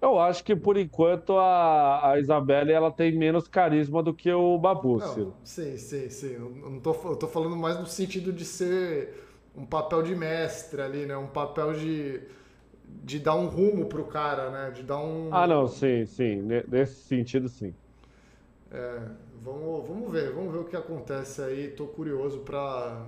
Eu 0.00 0.18
acho 0.18 0.42
que 0.44 0.54
por 0.56 0.76
enquanto 0.76 1.36
a, 1.38 2.12
a 2.12 2.18
Isabelle 2.20 2.72
ela 2.72 2.90
tem 2.92 3.16
menos 3.16 3.48
carisma 3.48 4.02
do 4.02 4.14
que 4.14 4.30
o 4.32 4.58
Babu, 4.58 5.00
não, 5.00 5.00
Ciro. 5.00 5.36
Sim, 5.44 5.76
sim, 5.78 6.10
sim. 6.10 6.32
Eu, 6.34 6.50
não 6.50 6.80
tô, 6.80 6.92
eu 7.10 7.16
tô 7.16 7.28
falando 7.28 7.56
mais 7.56 7.78
no 7.78 7.86
sentido 7.86 8.32
de 8.32 8.44
ser 8.44 9.14
um 9.56 9.64
papel 9.66 10.02
de 10.02 10.14
mestre 10.14 10.80
ali, 10.82 11.06
né? 11.06 11.16
Um 11.16 11.28
papel 11.28 11.74
de 11.74 12.20
de 13.04 13.18
dar 13.20 13.36
um 13.36 13.48
rumo 13.48 13.86
pro 13.86 14.06
cara, 14.06 14.50
né? 14.50 14.70
De 14.72 14.82
dar 14.82 14.98
um. 14.98 15.30
Ah, 15.30 15.46
não, 15.46 15.66
sim, 15.68 16.04
sim. 16.06 16.42
Nesse 16.68 17.04
sentido, 17.06 17.48
sim. 17.48 17.74
É, 18.70 19.00
vamos, 19.42 19.86
vamos 19.88 20.12
ver, 20.12 20.32
vamos 20.32 20.52
ver 20.52 20.58
o 20.58 20.64
que 20.64 20.76
acontece 20.76 21.42
aí. 21.42 21.68
Tô 21.70 21.86
curioso 21.86 22.40
para 22.40 23.06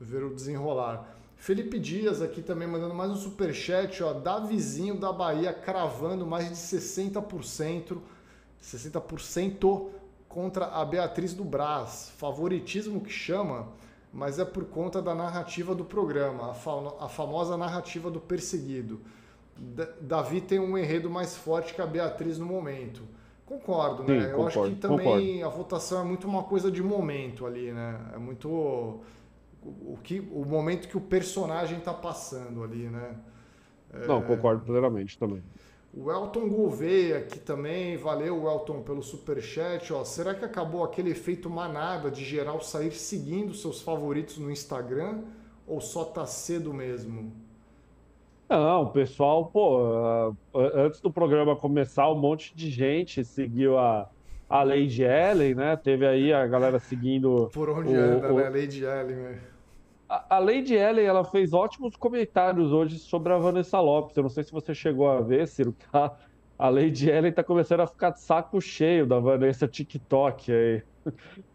ver 0.00 0.22
o 0.24 0.34
desenrolar. 0.34 1.17
Felipe 1.38 1.78
Dias 1.78 2.20
aqui 2.20 2.42
também 2.42 2.68
mandando 2.68 2.94
mais 2.94 3.10
um 3.10 3.16
super 3.16 3.54
chat, 3.54 4.02
ó, 4.02 4.12
Davizinho 4.12 4.96
da 4.96 5.12
Bahia 5.12 5.52
cravando 5.52 6.26
mais 6.26 6.48
de 6.48 6.56
60%, 6.56 7.98
60% 8.62 9.86
contra 10.28 10.66
a 10.66 10.84
Beatriz 10.84 11.32
do 11.32 11.44
Brás. 11.44 12.12
Favoritismo 12.18 13.00
que 13.00 13.10
chama, 13.10 13.68
mas 14.12 14.38
é 14.38 14.44
por 14.44 14.64
conta 14.66 15.00
da 15.00 15.14
narrativa 15.14 15.74
do 15.74 15.84
programa, 15.84 16.48
a, 16.52 17.04
a 17.04 17.08
famosa 17.08 17.56
narrativa 17.56 18.10
do 18.10 18.20
perseguido. 18.20 19.00
Davi 20.00 20.40
tem 20.40 20.58
um 20.58 20.76
enredo 20.76 21.08
mais 21.08 21.36
forte 21.36 21.72
que 21.72 21.80
a 21.80 21.86
Beatriz 21.86 22.36
no 22.38 22.46
momento. 22.46 23.02
Concordo, 23.46 24.02
né? 24.02 24.20
Sim, 24.20 24.26
Eu 24.26 24.36
concordo, 24.36 24.60
acho 24.60 24.70
que 24.70 24.76
também 24.76 25.06
concordo. 25.06 25.44
a 25.44 25.48
votação 25.48 26.00
é 26.02 26.04
muito 26.04 26.28
uma 26.28 26.42
coisa 26.42 26.70
de 26.70 26.82
momento 26.82 27.46
ali, 27.46 27.72
né? 27.72 27.98
É 28.12 28.18
muito 28.18 29.00
o, 29.62 29.98
que, 30.02 30.20
o 30.20 30.44
momento 30.44 30.88
que 30.88 30.96
o 30.96 31.00
personagem 31.00 31.78
está 31.78 31.92
passando 31.92 32.62
ali, 32.62 32.88
né? 32.88 33.16
É... 33.92 34.06
Não, 34.06 34.22
concordo 34.22 34.64
plenamente 34.64 35.18
também. 35.18 35.42
O 35.92 36.10
Elton 36.10 36.48
Gouveia 36.48 37.18
aqui 37.18 37.38
também, 37.38 37.96
valeu 37.96 38.46
Elton 38.46 38.82
pelo 38.82 39.02
super 39.02 39.42
chat. 39.42 39.92
Ó, 39.92 40.04
será 40.04 40.34
que 40.34 40.44
acabou 40.44 40.84
aquele 40.84 41.10
efeito 41.10 41.48
manada 41.48 42.10
de 42.10 42.24
geral 42.24 42.60
sair 42.60 42.92
seguindo 42.92 43.54
seus 43.54 43.80
favoritos 43.80 44.38
no 44.38 44.50
Instagram 44.50 45.22
ou 45.66 45.80
só 45.80 46.04
tá 46.04 46.26
cedo 46.26 46.72
mesmo? 46.74 47.32
Não, 48.48 48.84
o 48.84 48.90
pessoal, 48.90 49.46
pô, 49.46 50.34
antes 50.54 51.00
do 51.00 51.10
programa 51.10 51.54
começar, 51.54 52.10
um 52.10 52.18
monte 52.18 52.54
de 52.56 52.70
gente 52.70 53.22
seguiu 53.24 53.78
a, 53.78 54.08
a 54.48 54.62
Lady 54.62 55.02
Ellen, 55.02 55.54
né? 55.54 55.76
Teve 55.76 56.06
aí 56.06 56.32
a 56.32 56.46
galera 56.46 56.78
seguindo. 56.78 57.50
Por 57.52 57.68
onde 57.70 57.94
o, 57.94 58.00
anda, 58.00 58.32
o... 58.32 58.36
né? 58.36 58.48
Lady 58.48 58.84
Ellen, 58.84 59.16
né? 59.16 59.40
A, 60.08 60.36
a 60.36 60.38
Lady 60.38 60.74
Ellen, 60.74 61.04
ela 61.04 61.22
fez 61.22 61.52
ótimos 61.52 61.96
comentários 61.96 62.72
hoje 62.72 62.98
sobre 62.98 63.32
a 63.32 63.38
Vanessa 63.38 63.78
Lopes. 63.78 64.16
Eu 64.16 64.22
não 64.22 64.30
sei 64.30 64.42
se 64.44 64.52
você 64.52 64.74
chegou 64.74 65.10
a 65.10 65.20
ver, 65.20 65.46
Ciro, 65.46 65.74
tá? 65.92 66.16
A 66.58 66.68
Lady 66.68 67.10
Ellen 67.10 67.32
tá 67.32 67.44
começando 67.44 67.80
a 67.80 67.86
ficar 67.86 68.10
de 68.10 68.20
saco 68.20 68.60
cheio 68.60 69.06
da 69.06 69.20
Vanessa 69.20 69.68
TikTok 69.68 70.50
aí. 70.50 70.82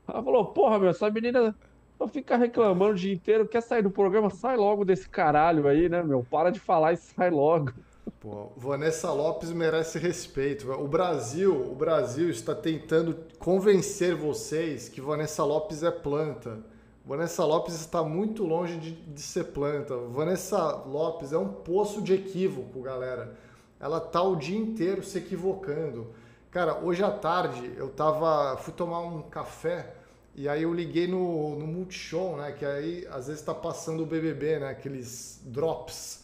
Ela 0.08 0.24
falou, 0.24 0.46
porra, 0.46 0.80
meu, 0.80 0.90
essa 0.90 1.10
menina 1.10 1.56
Só 1.98 2.08
fica 2.08 2.36
reclamando 2.38 2.94
o 2.94 2.96
dia 2.96 3.14
inteiro, 3.14 3.48
quer 3.48 3.62
sair 3.62 3.82
do 3.82 3.90
programa, 3.90 4.30
sai 4.30 4.58
logo 4.58 4.84
desse 4.84 5.08
caralho 5.08 5.68
aí, 5.68 5.88
né, 5.88 6.04
meu? 6.04 6.26
Para 6.30 6.52
de 6.52 6.60
falar 6.60 6.94
e 6.94 6.98
sai 6.98 7.30
logo. 7.30 7.72
Pô, 8.20 8.52
Vanessa 8.58 9.12
Lopes 9.12 9.52
merece 9.52 9.98
respeito. 9.98 10.70
O 10.72 10.88
Brasil, 10.88 11.56
o 11.56 11.76
Brasil 11.76 12.30
está 12.30 12.54
tentando 12.54 13.18
convencer 13.40 14.16
vocês 14.16 14.90
que 14.90 15.00
Vanessa 15.00 15.44
Lopes 15.44 15.84
é 15.84 15.92
planta. 15.92 16.60
Vanessa 17.06 17.46
Lopes 17.46 17.76
está 17.76 18.04
muito 18.04 18.46
longe 18.46 18.78
de, 18.78 18.92
de 18.92 19.22
ser 19.22 19.46
planta. 19.46 19.96
Vanessa 19.96 20.58
Lopes 20.86 21.32
é 21.32 21.38
um 21.38 21.50
poço 21.50 22.02
de 22.02 22.14
equívoco, 22.14 22.82
galera. 22.82 23.38
Ela 23.80 24.00
tá 24.00 24.22
o 24.22 24.36
dia 24.36 24.58
inteiro 24.58 25.04
se 25.04 25.18
equivocando. 25.18 26.14
Cara, 26.52 26.80
hoje 26.80 27.04
à 27.04 27.12
tarde 27.12 27.74
eu 27.78 27.90
tava, 27.90 28.58
fui 28.58 28.74
tomar 28.74 29.00
um 29.00 29.22
café 29.22 29.96
e 30.36 30.48
aí 30.50 30.64
eu 30.64 30.74
liguei 30.74 31.08
no, 31.08 31.58
no 31.58 31.68
Multishow, 31.68 32.38
né? 32.38 32.52
Que 32.52 32.66
aí 32.66 33.08
às 33.12 33.28
vezes 33.28 33.42
tá 33.42 33.54
passando 33.54 34.04
o 34.04 34.06
BBB, 34.06 34.60
né? 34.60 34.70
Aqueles 34.70 35.42
drops. 35.46 36.23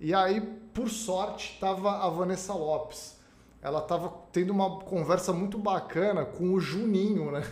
E 0.00 0.12
aí, 0.12 0.40
por 0.72 0.88
sorte, 0.88 1.56
tava 1.60 1.90
a 2.04 2.08
Vanessa 2.08 2.52
Lopes. 2.52 3.16
Ela 3.62 3.80
tava 3.80 4.12
tendo 4.32 4.50
uma 4.50 4.80
conversa 4.80 5.32
muito 5.32 5.56
bacana 5.56 6.24
com 6.24 6.52
o 6.52 6.60
Juninho, 6.60 7.30
né? 7.30 7.42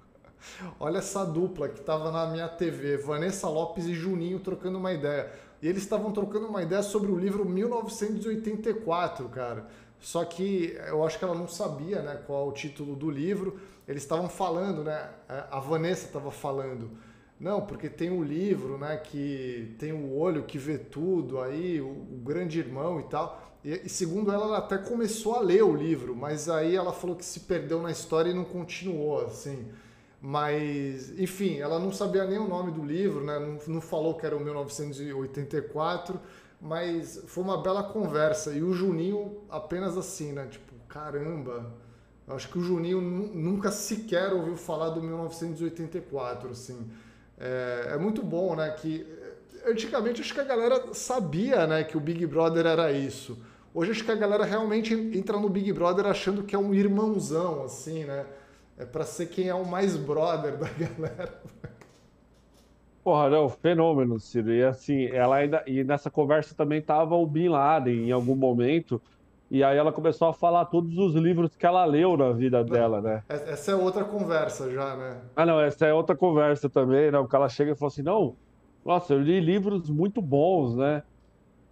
Olha 0.78 0.98
essa 0.98 1.24
dupla 1.24 1.68
que 1.68 1.80
tava 1.80 2.10
na 2.10 2.26
minha 2.26 2.48
TV, 2.48 2.96
Vanessa 2.98 3.48
Lopes 3.48 3.86
e 3.86 3.94
Juninho 3.94 4.40
trocando 4.40 4.78
uma 4.78 4.92
ideia. 4.92 5.32
E 5.62 5.68
eles 5.68 5.82
estavam 5.82 6.12
trocando 6.12 6.46
uma 6.46 6.62
ideia 6.62 6.82
sobre 6.82 7.10
o 7.10 7.18
livro 7.18 7.44
1984, 7.44 9.28
cara. 9.30 9.66
Só 9.98 10.24
que 10.24 10.78
eu 10.86 11.04
acho 11.04 11.18
que 11.18 11.24
ela 11.24 11.34
não 11.34 11.48
sabia, 11.48 12.02
né, 12.02 12.20
qual 12.26 12.46
é 12.46 12.50
o 12.50 12.52
título 12.52 12.94
do 12.94 13.10
livro. 13.10 13.58
Eles 13.88 14.02
estavam 14.02 14.28
falando, 14.28 14.84
né? 14.84 15.08
A 15.50 15.58
Vanessa 15.60 16.06
estava 16.06 16.30
falando 16.30 16.90
não, 17.38 17.60
porque 17.60 17.88
tem 17.88 18.10
o 18.10 18.20
um 18.20 18.24
livro, 18.24 18.78
né, 18.78 18.96
que 18.96 19.74
tem 19.78 19.92
o 19.92 20.16
olho 20.16 20.44
que 20.44 20.56
vê 20.56 20.78
tudo, 20.78 21.40
aí 21.40 21.80
o, 21.80 21.88
o 21.88 22.20
grande 22.24 22.58
irmão 22.58 22.98
e 22.98 23.04
tal. 23.04 23.58
E, 23.62 23.82
e, 23.84 23.88
segundo 23.88 24.32
ela, 24.32 24.46
ela 24.46 24.58
até 24.58 24.78
começou 24.78 25.34
a 25.34 25.40
ler 25.40 25.62
o 25.62 25.74
livro, 25.74 26.16
mas 26.16 26.48
aí 26.48 26.74
ela 26.74 26.92
falou 26.92 27.14
que 27.14 27.24
se 27.24 27.40
perdeu 27.40 27.82
na 27.82 27.90
história 27.90 28.30
e 28.30 28.34
não 28.34 28.44
continuou, 28.44 29.26
assim. 29.26 29.66
Mas, 30.20 31.18
enfim, 31.18 31.58
ela 31.58 31.78
não 31.78 31.92
sabia 31.92 32.24
nem 32.24 32.38
o 32.38 32.48
nome 32.48 32.72
do 32.72 32.82
livro, 32.82 33.22
né? 33.22 33.38
Não, 33.38 33.58
não 33.74 33.80
falou 33.80 34.14
que 34.14 34.24
era 34.24 34.36
o 34.36 34.40
1984, 34.40 36.18
mas 36.60 37.22
foi 37.26 37.44
uma 37.44 37.60
bela 37.60 37.82
conversa. 37.82 38.52
E 38.52 38.62
o 38.62 38.72
Juninho 38.72 39.42
apenas 39.50 39.96
assim, 39.96 40.32
né? 40.32 40.46
Tipo, 40.46 40.74
caramba, 40.88 41.70
acho 42.28 42.48
que 42.48 42.58
o 42.58 42.62
Juninho 42.62 43.00
nunca 43.00 43.70
sequer 43.70 44.32
ouviu 44.32 44.56
falar 44.56 44.90
do 44.90 45.02
1984, 45.02 46.50
assim. 46.50 46.90
É, 47.38 47.90
é, 47.92 47.98
muito 47.98 48.22
bom, 48.22 48.56
né? 48.56 48.70
Que 48.70 49.06
antigamente 49.66 50.20
acho 50.20 50.32
que 50.32 50.40
a 50.40 50.44
galera 50.44 50.94
sabia, 50.94 51.66
né, 51.66 51.84
que 51.84 51.96
o 51.96 52.00
Big 52.00 52.24
Brother 52.26 52.66
era 52.66 52.92
isso. 52.92 53.36
Hoje 53.74 53.90
acho 53.90 54.04
que 54.04 54.10
a 54.10 54.16
galera 54.16 54.44
realmente 54.44 54.94
entra 54.94 55.38
no 55.38 55.48
Big 55.48 55.70
Brother 55.72 56.06
achando 56.06 56.42
que 56.42 56.54
é 56.54 56.58
um 56.58 56.72
irmãozão, 56.72 57.64
assim, 57.64 58.04
né? 58.04 58.24
É 58.78 58.84
para 58.84 59.04
ser 59.04 59.26
quem 59.26 59.48
é 59.48 59.54
o 59.54 59.66
mais 59.66 59.96
brother 59.96 60.56
da 60.56 60.68
galera. 60.78 61.42
Porra, 63.02 63.30
não, 63.30 63.48
fenômeno, 63.48 64.18
Ciro. 64.18 64.52
E 64.52 64.64
assim, 64.64 65.06
ela 65.06 65.36
ainda. 65.36 65.62
E 65.66 65.84
nessa 65.84 66.10
conversa 66.10 66.54
também 66.54 66.82
tava 66.82 67.14
o 67.14 67.26
Bin 67.26 67.48
Laden 67.48 68.08
em 68.08 68.12
algum 68.12 68.34
momento. 68.34 69.00
E 69.50 69.62
aí 69.62 69.76
ela 69.78 69.92
começou 69.92 70.28
a 70.28 70.32
falar 70.32 70.64
todos 70.64 70.98
os 70.98 71.14
livros 71.14 71.54
que 71.54 71.64
ela 71.64 71.84
leu 71.84 72.16
na 72.16 72.32
vida 72.32 72.64
dela, 72.64 73.00
né? 73.00 73.22
Essa 73.28 73.72
é 73.72 73.74
outra 73.76 74.04
conversa 74.04 74.70
já, 74.70 74.96
né? 74.96 75.20
Ah, 75.36 75.46
não, 75.46 75.60
essa 75.60 75.86
é 75.86 75.94
outra 75.94 76.16
conversa 76.16 76.68
também, 76.68 77.12
né? 77.12 77.18
Porque 77.18 77.36
ela 77.36 77.48
chega 77.48 77.70
e 77.72 77.76
fala 77.76 77.88
assim, 77.88 78.02
não, 78.02 78.34
nossa, 78.84 79.14
eu 79.14 79.20
li 79.20 79.38
livros 79.38 79.88
muito 79.88 80.20
bons, 80.20 80.76
né? 80.76 81.02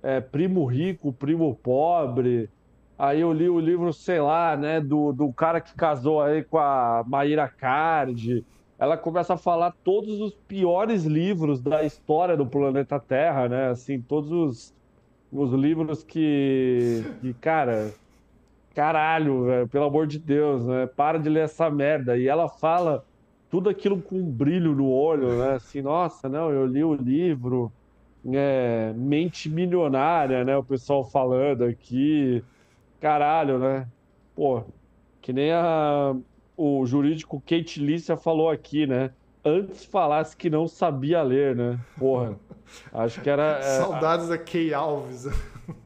É, 0.03 0.20
Primo 0.20 0.64
Rico, 0.66 1.12
Primo 1.12 1.55
Pobre. 1.57 2.49
Aí 2.97 3.20
eu 3.20 3.33
li 3.33 3.49
o 3.49 3.59
livro, 3.59 3.93
sei 3.93 4.20
lá, 4.20 4.57
né, 4.57 4.81
do, 4.81 5.12
do 5.12 5.33
cara 5.33 5.61
que 5.61 5.75
casou 5.75 6.22
aí 6.22 6.45
com 6.45 6.59
a 6.59 7.03
Maíra 7.05 7.49
Card. 7.49 8.45
Ela 8.79 8.97
começa 8.97 9.35
a 9.35 9.37
falar 9.37 9.75
todos 9.83 10.20
os 10.20 10.35
piores 10.47 11.05
livros 11.05 11.61
da 11.61 11.83
história 11.83 12.37
do 12.37 12.47
planeta 12.47 13.01
Terra, 13.01 13.49
né? 13.49 13.68
Assim, 13.68 14.01
todos 14.01 14.31
os 14.31 14.74
os 15.35 15.53
livros 15.53 16.05
que, 16.05 17.05
que 17.20 17.35
cara, 17.35 17.93
caralho, 18.72 19.45
velho, 19.47 19.68
pelo 19.68 19.87
amor 19.87 20.07
de 20.07 20.18
Deus, 20.18 20.64
né? 20.64 20.87
Para 20.87 21.18
de 21.18 21.28
ler 21.28 21.45
essa 21.45 21.68
merda. 21.68 22.16
E 22.16 22.28
ela 22.28 22.49
fala 22.49 23.05
tudo 23.51 23.68
aquilo 23.68 24.01
com 24.01 24.16
um 24.16 24.30
brilho 24.30 24.74
no 24.74 24.89
olho, 24.89 25.37
né? 25.37 25.55
Assim, 25.55 25.82
nossa, 25.82 26.28
não, 26.28 26.51
eu 26.51 26.64
li 26.64 26.85
o 26.85 26.95
livro, 26.95 27.72
é, 28.32 28.93
Mente 28.97 29.51
Milionária, 29.51 30.45
né? 30.45 30.57
O 30.57 30.62
pessoal 30.62 31.03
falando 31.05 31.64
aqui, 31.64 32.43
caralho, 33.01 33.59
né? 33.59 33.89
Pô, 34.37 34.62
que 35.20 35.32
nem 35.32 35.53
a, 35.53 36.14
o 36.57 36.87
jurídico 36.87 37.41
Kate 37.41 37.80
Lícia 37.80 38.16
falou 38.16 38.51
aqui, 38.51 38.87
né? 38.87 39.11
Antes 39.45 39.85
falasse 39.85 40.37
que 40.37 40.49
não 40.49 40.67
sabia 40.67 41.23
ler, 41.23 41.55
né? 41.55 41.79
Porra. 41.99 42.37
Acho 42.93 43.21
que 43.21 43.29
era. 43.29 43.59
É, 43.59 43.79
Saudades 43.79 44.27
a... 44.27 44.31
da 44.31 44.39
Key 44.39 44.73
Alves. 44.73 45.27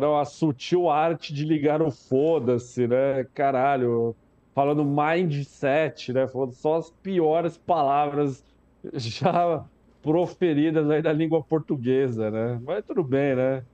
Não, 0.00 0.16
a 0.16 0.24
sutil 0.24 0.88
arte 0.88 1.34
de 1.34 1.44
ligar 1.44 1.82
o 1.82 1.90
foda-se, 1.90 2.86
né? 2.86 3.26
Caralho. 3.34 4.14
Falando 4.54 4.84
mindset, 4.84 6.12
né? 6.12 6.28
Falando 6.28 6.52
só 6.52 6.76
as 6.76 6.88
piores 6.88 7.58
palavras 7.58 8.44
já 8.94 9.64
proferidas 10.00 10.88
aí 10.88 11.02
da 11.02 11.12
língua 11.12 11.42
portuguesa, 11.42 12.30
né? 12.30 12.60
Mas 12.64 12.84
tudo 12.84 13.02
bem, 13.02 13.34
né? 13.34 13.64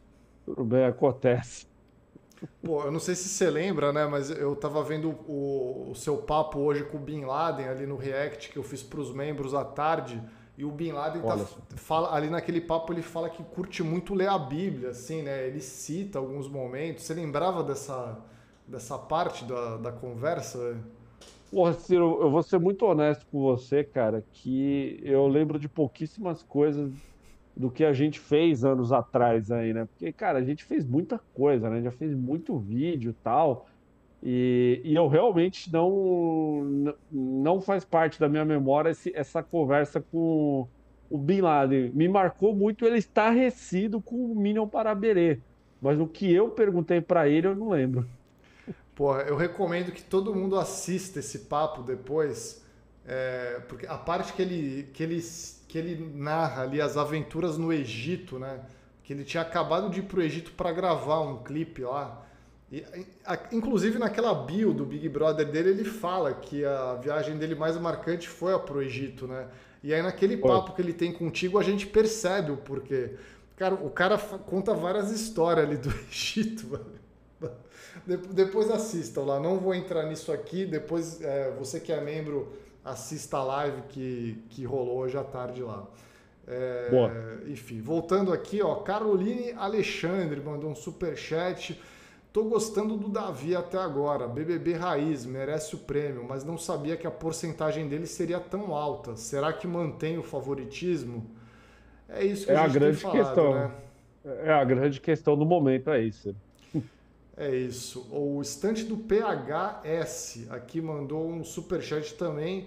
Tudo 0.47 0.64
bem, 0.64 0.84
acontece. 0.84 1.67
Pô, 2.62 2.82
eu 2.82 2.91
não 2.91 3.01
sei 3.01 3.14
se 3.14 3.28
você 3.28 3.51
lembra, 3.51 3.93
né? 3.93 4.07
Mas 4.07 4.30
eu 4.30 4.55
tava 4.55 4.82
vendo 4.82 5.11
o, 5.26 5.91
o 5.91 5.95
seu 5.95 6.18
papo 6.18 6.59
hoje 6.59 6.84
com 6.84 6.97
o 6.97 7.01
Bin 7.01 7.24
Laden 7.24 7.68
ali 7.68 7.86
no 7.86 7.97
React 7.97 8.51
que 8.51 8.57
eu 8.57 8.62
fiz 8.62 8.82
para 8.82 9.01
os 9.01 9.12
membros 9.12 9.55
à 9.55 9.64
tarde. 9.64 10.22
E 10.57 10.64
o 10.64 10.70
Bin 10.72 10.91
Laden 10.91 11.22
tá, 11.22 11.39
fala, 11.76 12.12
ali 12.12 12.28
naquele 12.28 12.61
papo 12.61 12.93
ele 12.93 13.03
fala 13.03 13.30
que 13.30 13.43
curte 13.45 13.82
muito 13.82 14.12
ler 14.12 14.28
a 14.28 14.39
Bíblia, 14.39 14.91
assim, 14.91 15.22
né? 15.22 15.47
Ele 15.47 15.61
cita 15.61 16.18
alguns 16.18 16.49
momentos. 16.49 17.05
Você 17.05 17.14
lembrava 17.14 17.62
dessa, 17.62 18.18
dessa 18.66 18.99
parte 18.99 19.45
da, 19.45 19.76
da 19.76 19.93
conversa? 19.93 20.76
Porra, 21.51 21.72
Ciro, 21.72 22.18
eu 22.20 22.30
vou 22.30 22.43
ser 22.43 22.59
muito 22.59 22.84
honesto 22.84 23.24
com 23.30 23.41
você, 23.41 23.82
cara, 23.82 24.22
que 24.32 25.01
eu 25.03 25.26
lembro 25.28 25.59
de 25.59 25.68
pouquíssimas 25.68 26.43
coisas 26.43 26.93
do 27.59 27.70
que 27.70 27.84
a 27.84 27.92
gente 27.92 28.20
fez 28.20 28.64
anos 28.64 28.92
atrás 28.92 29.50
aí, 29.50 29.74
né? 29.74 29.84
Porque, 29.84 30.12
cara, 30.12 30.38
a 30.38 30.44
gente 30.44 30.64
fez 30.64 30.86
muita 30.86 31.20
coisa, 31.34 31.68
né? 31.68 31.82
Já 31.82 31.90
fez 31.90 32.14
muito 32.14 32.56
vídeo 32.56 33.11
e 33.11 33.14
tal. 33.14 33.66
E, 34.22 34.80
e, 34.84 34.94
eu 34.94 35.09
realmente 35.09 35.72
não 35.72 36.94
não 37.11 37.61
faz 37.61 37.84
parte 37.84 38.18
da 38.18 38.28
minha 38.28 38.44
memória 38.44 38.90
esse, 38.90 39.12
essa 39.14 39.42
conversa 39.42 40.00
com 40.00 40.68
o 41.11 41.18
Bin 41.18 41.40
Laden. 41.40 41.90
Me 41.92 42.09
marcou 42.09 42.54
muito 42.54 42.84
ele 42.84 42.98
estarrecido 42.98 44.00
com 44.00 44.16
o 44.16 44.34
Minion 44.34 44.68
Paraberê. 44.68 45.40
Mas 45.80 46.00
o 46.00 46.06
que 46.06 46.32
eu 46.32 46.50
perguntei 46.50 47.00
para 47.00 47.28
ele 47.28 47.48
eu 47.48 47.54
não 47.54 47.70
lembro. 47.70 48.09
Porra, 48.94 49.22
eu 49.22 49.36
recomendo 49.36 49.92
que 49.92 50.02
todo 50.02 50.34
mundo 50.34 50.56
assista 50.56 51.20
esse 51.20 51.40
papo 51.40 51.82
depois, 51.82 52.64
é, 53.06 53.61
porque 53.68 53.86
a 53.86 53.96
parte 53.96 54.32
que 54.32 54.42
ele, 54.42 54.90
que, 54.92 55.04
ele, 55.04 55.20
que 55.68 55.76
ele 55.76 56.10
narra 56.14 56.62
ali 56.62 56.80
as 56.80 56.96
aventuras 56.96 57.58
no 57.58 57.70
Egito, 57.70 58.38
né? 58.38 58.60
Que 59.04 59.12
ele 59.12 59.22
tinha 59.22 59.42
acabado 59.42 59.90
de 59.90 60.00
ir 60.00 60.04
pro 60.04 60.22
Egito 60.22 60.52
para 60.52 60.72
gravar 60.72 61.20
um 61.20 61.42
clipe 61.42 61.82
lá. 61.82 62.24
E, 62.72 62.84
a, 63.24 63.38
inclusive 63.52 63.98
naquela 63.98 64.34
bio 64.34 64.72
do 64.72 64.84
Big 64.84 65.08
Brother 65.08 65.46
dele, 65.46 65.70
ele 65.70 65.84
fala 65.84 66.32
que 66.32 66.64
a 66.64 66.94
viagem 66.94 67.36
dele 67.36 67.54
mais 67.54 67.76
marcante 67.76 68.28
foi 68.28 68.58
pro 68.58 68.82
Egito, 68.82 69.26
né? 69.26 69.46
E 69.82 69.94
aí 69.94 70.02
naquele 70.02 70.38
papo 70.38 70.72
que 70.72 70.82
ele 70.82 70.92
tem 70.92 71.12
contigo, 71.12 71.58
a 71.58 71.62
gente 71.62 71.86
percebe 71.86 72.50
o 72.50 72.56
porquê. 72.56 73.14
Cara, 73.56 73.74
o 73.74 73.90
cara 73.90 74.16
conta 74.18 74.72
várias 74.72 75.10
histórias 75.10 75.66
ali 75.66 75.76
do 75.76 75.90
Egito, 76.10 76.80
Depois 78.30 78.70
assistam 78.70 79.22
lá, 79.22 79.40
não 79.40 79.58
vou 79.58 79.74
entrar 79.74 80.04
nisso 80.04 80.32
aqui. 80.32 80.64
Depois, 80.64 81.20
é, 81.20 81.50
você 81.58 81.78
que 81.78 81.92
é 81.92 82.00
membro, 82.00 82.52
assista 82.91 83.39
a 83.39 83.45
live 83.45 83.82
que, 83.89 84.43
que 84.51 84.64
rolou 84.64 84.99
hoje 84.99 85.16
à 85.16 85.24
tarde 85.24 85.62
lá. 85.62 85.86
É, 86.47 86.89
enfim, 87.47 87.80
voltando 87.80 88.32
aqui, 88.32 88.62
ó, 88.62 88.76
Caroline 88.76 89.53
Alexandre 89.53 90.41
mandou 90.41 90.70
um 90.70 90.74
super 90.74 91.16
chat. 91.16 91.78
Tô 92.32 92.45
gostando 92.45 92.97
do 92.97 93.09
Davi 93.09 93.55
até 93.55 93.78
agora. 93.78 94.26
BBB 94.26 94.74
raiz, 94.74 95.26
merece 95.26 95.74
o 95.74 95.78
prêmio, 95.78 96.24
mas 96.26 96.45
não 96.45 96.57
sabia 96.57 96.97
que 96.97 97.07
a 97.07 97.11
porcentagem 97.11 97.89
dele 97.89 98.07
seria 98.07 98.41
tão 98.41 98.74
alta. 98.74 99.16
Será 99.16 99.53
que 99.53 99.66
mantém 99.66 100.18
o 100.18 100.22
favoritismo? 100.22 101.26
É 102.09 102.24
isso 102.24 102.47
que 102.47 102.53
é 102.53 102.57
a, 102.57 102.64
a 102.64 102.68
grande 102.68 102.99
falado, 102.99 103.18
questão. 103.18 103.55
Né? 103.55 103.70
É 104.45 104.53
a 104.53 104.64
grande 104.64 105.01
questão 105.01 105.36
do 105.36 105.45
momento, 105.45 105.91
é 105.91 106.01
isso. 106.01 106.34
É 107.39 107.55
isso. 107.55 108.05
O 108.11 108.43
estante 108.43 108.82
do 108.84 108.97
PHS 108.97 110.49
aqui 110.51 110.80
mandou 110.80 111.30
um 111.30 111.45
super 111.45 111.80
chat 111.80 112.14
também. 112.14 112.66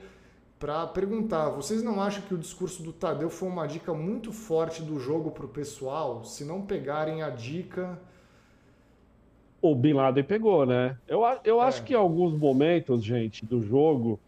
para 0.57 0.87
perguntar: 0.87 1.49
vocês 1.49 1.83
não 1.83 2.01
acham 2.01 2.23
que 2.23 2.33
o 2.33 2.37
discurso 2.37 2.81
do 2.81 2.93
Tadeu 2.93 3.29
foi 3.29 3.49
uma 3.49 3.67
dica 3.67 3.93
muito 3.93 4.31
forte 4.31 4.81
do 4.81 4.97
jogo 4.97 5.29
para 5.31 5.45
o 5.45 5.49
pessoal? 5.49 6.23
Se 6.23 6.45
não 6.45 6.61
pegarem 6.61 7.21
a 7.21 7.29
dica. 7.29 7.99
O 9.61 9.75
Bin 9.75 9.93
Laden 9.93 10.23
pegou, 10.23 10.65
né? 10.65 10.97
Eu, 11.05 11.21
eu 11.43 11.61
é. 11.61 11.65
acho 11.65 11.83
que 11.83 11.93
em 11.93 11.97
alguns 11.97 12.33
momentos, 12.37 13.03
gente, 13.03 13.45
do 13.45 13.61
jogo, 13.61 14.19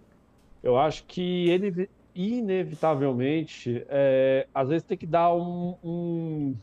eu 0.61 0.77
acho 0.77 1.05
que 1.05 1.49
ele 1.49 1.89
inevitavelmente, 2.15 3.83
é, 3.89 4.45
às 4.53 4.69
vezes 4.69 4.83
tem 4.83 4.97
que 4.97 5.07
dar 5.07 5.33
um, 5.33 5.75
um... 5.83 6.55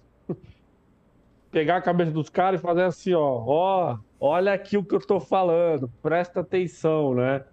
pegar 1.51 1.76
a 1.76 1.82
cabeça 1.82 2.11
dos 2.11 2.28
caras 2.28 2.61
e 2.61 2.62
fazer 2.62 2.82
assim, 2.82 3.12
ó, 3.12 3.44
ó, 3.46 3.98
olha 4.20 4.53
aqui 4.53 4.76
o 4.76 4.84
que 4.84 4.94
eu 4.94 5.01
tô 5.01 5.18
falando, 5.20 5.88
presta 6.03 6.40
atenção, 6.40 7.14
né? 7.14 7.44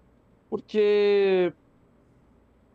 Porque 0.48 1.52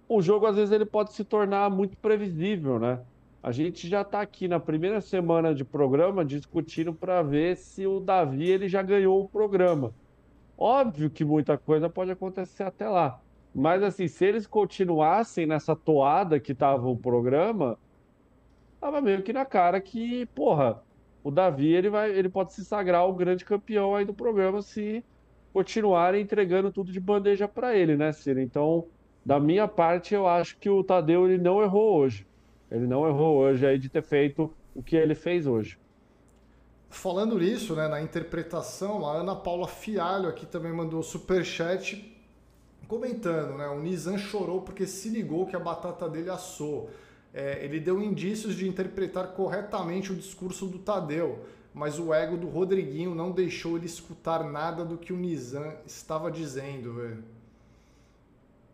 o 0.08 0.22
jogo 0.22 0.46
às 0.46 0.56
vezes 0.56 0.72
ele 0.72 0.86
pode 0.86 1.14
se 1.14 1.24
tornar 1.24 1.70
muito 1.70 1.98
previsível, 1.98 2.78
né? 2.78 3.02
A 3.42 3.52
gente 3.52 3.90
já 3.90 4.02
está 4.02 4.22
aqui 4.22 4.48
na 4.48 4.60
primeira 4.60 5.02
semana 5.02 5.54
de 5.54 5.66
programa 5.66 6.24
discutindo 6.24 6.94
para 6.94 7.22
ver 7.22 7.58
se 7.58 7.86
o 7.86 8.00
Davi 8.00 8.50
ele 8.50 8.70
já 8.70 8.82
ganhou 8.82 9.22
o 9.22 9.28
programa. 9.28 9.94
Óbvio 10.58 11.10
que 11.10 11.26
muita 11.26 11.58
coisa 11.58 11.90
pode 11.90 12.12
acontecer 12.12 12.64
até 12.64 12.88
lá. 12.88 13.20
Mas 13.54 13.84
assim, 13.84 14.08
se 14.08 14.26
eles 14.26 14.48
continuassem 14.48 15.46
nessa 15.46 15.76
toada 15.76 16.40
que 16.40 16.54
estava 16.54 16.88
o 16.88 16.98
programa, 16.98 17.78
tava 18.80 19.02
meio 19.02 19.22
que 19.24 19.34
na 19.34 19.46
cara 19.46 19.82
que, 19.82 20.26
porra, 20.28 20.82
o 21.24 21.32
Davi 21.32 21.74
ele 21.74 21.90
vai, 21.90 22.12
ele 22.12 22.30
pode 22.30 22.54
se 22.54 22.66
sagrar 22.66 23.08
o 23.08 23.14
grande 23.14 23.46
campeão 23.46 23.96
aí 23.96 24.04
do 24.04 24.14
programa 24.14 24.62
se 24.62 25.04
continuarem 25.54 26.22
entregando 26.22 26.72
tudo 26.72 26.92
de 26.92 27.00
bandeja 27.00 27.48
para 27.48 27.76
ele, 27.76 27.96
né, 27.96 28.12
Ciro? 28.12 28.42
Então, 28.42 28.88
da 29.26 29.40
minha 29.40 29.68
parte, 29.68 30.14
eu 30.14 30.28
acho 30.28 30.58
que 30.58 30.70
o 30.70 30.84
Tadeu 30.84 31.30
ele 31.30 31.42
não 31.42 31.62
errou 31.62 31.98
hoje. 31.98 32.28
Ele 32.70 32.88
não 32.88 33.08
errou 33.08 33.38
hoje 33.38 33.66
aí 33.66 33.78
de 33.78 33.88
ter 33.88 34.02
feito 34.02 34.52
o 34.76 34.82
que 34.82 34.96
ele 34.96 35.16
fez 35.16 35.46
hoje. 35.46 35.78
Falando 36.90 37.38
nisso, 37.38 37.76
né, 37.76 37.88
na 37.88 38.02
interpretação, 38.02 39.08
a 39.08 39.14
Ana 39.14 39.36
Paula 39.36 39.68
Fialho 39.68 40.28
aqui 40.28 40.46
também 40.46 40.74
mandou 40.74 41.02
super 41.02 41.46
chat 41.46 42.12
comentando, 42.88 43.58
né? 43.58 43.68
O 43.68 43.80
Nizam 43.80 44.18
chorou 44.18 44.62
porque 44.62 44.86
se 44.86 45.10
ligou 45.10 45.46
que 45.46 45.56
a 45.56 45.60
batata 45.60 46.08
dele 46.10 46.30
assou. 46.30 46.90
É, 47.34 47.64
ele 47.66 47.80
deu 47.80 48.02
indícios 48.02 48.56
de 48.56 48.68
interpretar 48.68 49.30
corretamente 49.34 50.12
o 50.12 50.16
discurso 50.16 50.68
do 50.68 50.78
Tadeu, 50.78 51.40
mas 51.74 51.98
o 51.98 52.14
ego 52.14 52.38
do 52.38 52.48
Rodriguinho 52.48 53.16
não 53.16 53.32
deixou 53.32 53.76
ele 53.76 53.88
escutar 53.88 54.44
nada 54.44 54.86
do 54.86 54.98
que 54.98 55.12
o 55.12 55.18
Nizam 55.18 55.74
estava 55.86 56.30
dizendo, 56.30 56.94
velho. 56.94 57.24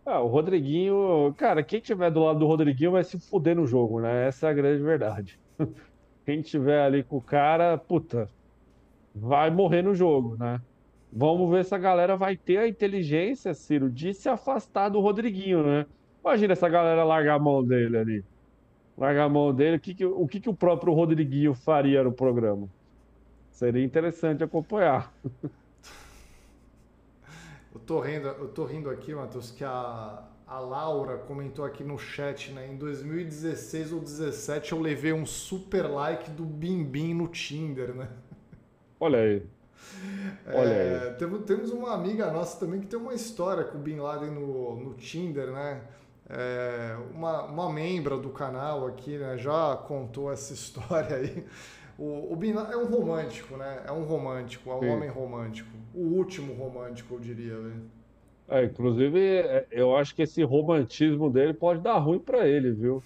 Ah, 0.05 0.19
o 0.19 0.27
Rodriguinho, 0.27 1.33
cara, 1.37 1.63
quem 1.63 1.79
tiver 1.79 2.11
do 2.11 2.23
lado 2.23 2.39
do 2.39 2.47
Rodriguinho 2.47 2.91
vai 2.91 3.03
se 3.03 3.19
fuder 3.19 3.55
no 3.55 3.65
jogo, 3.65 4.01
né? 4.01 4.27
Essa 4.27 4.47
é 4.47 4.49
a 4.49 4.53
grande 4.53 4.81
verdade. 4.83 5.39
Quem 6.25 6.41
tiver 6.43 6.83
ali 6.83 7.03
com 7.03 7.17
o 7.17 7.21
cara, 7.21 7.75
puta, 7.75 8.29
vai 9.15 9.49
morrer 9.49 9.81
no 9.81 9.95
jogo, 9.95 10.37
né? 10.37 10.61
Vamos 11.11 11.49
ver 11.49 11.65
se 11.65 11.73
a 11.73 11.77
galera 11.77 12.15
vai 12.15 12.37
ter 12.37 12.57
a 12.57 12.67
inteligência, 12.67 13.53
Ciro, 13.53 13.89
de 13.89 14.13
se 14.13 14.29
afastar 14.29 14.89
do 14.89 14.99
Rodriguinho, 14.99 15.63
né? 15.63 15.87
Imagina 16.23 16.53
essa 16.53 16.69
galera 16.69 17.03
largar 17.03 17.35
a 17.35 17.39
mão 17.39 17.63
dele 17.63 17.97
ali. 17.97 18.25
Largar 18.99 19.23
a 19.23 19.29
mão 19.29 19.53
dele, 19.53 19.77
o 19.77 19.79
que, 19.79 19.95
que, 19.95 20.05
o, 20.05 20.27
que, 20.27 20.41
que 20.41 20.49
o 20.49 20.53
próprio 20.53 20.91
Rodriguinho 20.91 21.53
faria 21.53 22.03
no 22.03 22.11
programa? 22.11 22.67
Seria 23.49 23.81
interessante 23.81 24.43
acompanhar. 24.43 25.13
Eu 27.73 27.79
tô 27.79 27.99
rindo, 27.99 28.27
eu 28.27 28.47
tô 28.47 28.65
rindo 28.65 28.89
aqui, 28.89 29.13
Matheus, 29.13 29.51
que 29.51 29.63
a, 29.63 30.23
a 30.45 30.59
Laura 30.59 31.17
comentou 31.19 31.63
aqui 31.63 31.83
no 31.83 31.99
chat, 31.99 32.51
né? 32.51 32.67
Em 32.67 32.75
2016 32.75 33.93
ou 33.93 33.99
2017 33.99 34.71
eu 34.71 34.81
levei 34.81 35.13
um 35.13 35.23
super 35.23 35.83
like 35.87 36.31
do 36.31 36.43
Bim 36.43 36.83
Bim 36.83 37.13
no 37.13 37.27
Tinder, 37.27 37.93
né? 37.93 38.09
Olha 38.99 39.19
aí. 39.19 39.43
Olha 40.51 40.67
é, 40.67 41.09
aí. 41.09 41.39
Temos 41.45 41.69
uma 41.71 41.93
amiga 41.93 42.31
nossa 42.31 42.59
também 42.59 42.81
que 42.81 42.87
tem 42.87 42.99
uma 42.99 43.13
história 43.13 43.63
com 43.63 43.77
o 43.77 43.81
Bin 43.81 43.97
Laden 43.97 44.31
no, 44.31 44.75
no 44.75 44.93
Tinder, 44.95 45.51
né? 45.51 45.83
É, 46.29 46.95
uma, 47.15 47.43
uma 47.45 47.73
membra 47.73 48.15
do 48.15 48.29
canal 48.29 48.85
aqui 48.85 49.17
né, 49.17 49.35
já 49.37 49.75
contou 49.75 50.31
essa 50.31 50.53
história 50.53 51.15
aí. 51.15 51.45
O, 51.97 52.33
o 52.33 52.39
é 52.71 52.77
um 52.77 52.85
romântico, 52.85 53.57
né? 53.57 53.83
É 53.85 53.91
um 53.91 54.03
romântico, 54.03 54.69
é 54.69 54.75
um 54.75 54.79
Sim. 54.79 54.89
homem 54.89 55.09
romântico. 55.09 55.69
O 55.93 56.01
último 56.01 56.53
romântico, 56.53 57.15
eu 57.15 57.19
diria, 57.19 57.55
velho. 57.55 57.91
É, 58.47 58.63
inclusive, 58.63 59.19
é, 59.19 59.67
eu 59.69 59.95
acho 59.95 60.15
que 60.15 60.21
esse 60.21 60.41
romantismo 60.43 61.29
dele 61.29 61.53
pode 61.53 61.81
dar 61.81 61.97
ruim 61.97 62.19
para 62.19 62.47
ele, 62.47 62.71
viu? 62.71 63.03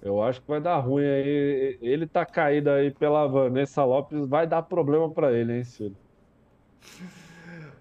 Eu 0.00 0.22
acho 0.22 0.40
que 0.40 0.48
vai 0.48 0.60
dar 0.60 0.78
ruim 0.78 1.04
aí. 1.04 1.78
Ele 1.82 2.06
tá 2.06 2.24
caído 2.24 2.70
aí 2.70 2.92
pela 2.92 3.26
Vanessa 3.26 3.84
Lopes, 3.84 4.28
vai 4.28 4.46
dar 4.46 4.62
problema 4.62 5.10
para 5.10 5.32
ele, 5.32 5.54
hein, 5.54 5.64
Ciro? 5.64 5.96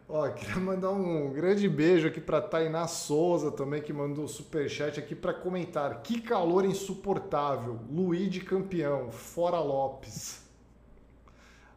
Ó, 0.10 0.30
queria 0.30 0.56
mandar 0.56 0.92
um 0.92 1.34
grande 1.34 1.68
beijo 1.68 2.08
aqui 2.08 2.22
para 2.22 2.42
Tainá 2.42 2.88
Souza 2.88 3.52
também, 3.52 3.82
que 3.82 3.92
mandou 3.92 4.24
o 4.24 4.28
superchat 4.28 4.98
aqui 4.98 5.14
para 5.14 5.34
comentar. 5.34 6.02
Que 6.02 6.22
calor 6.22 6.64
insuportável. 6.64 7.78
Luiz 7.92 8.30
de 8.30 8.40
campeão, 8.40 9.12
fora 9.12 9.60
Lopes. 9.60 10.48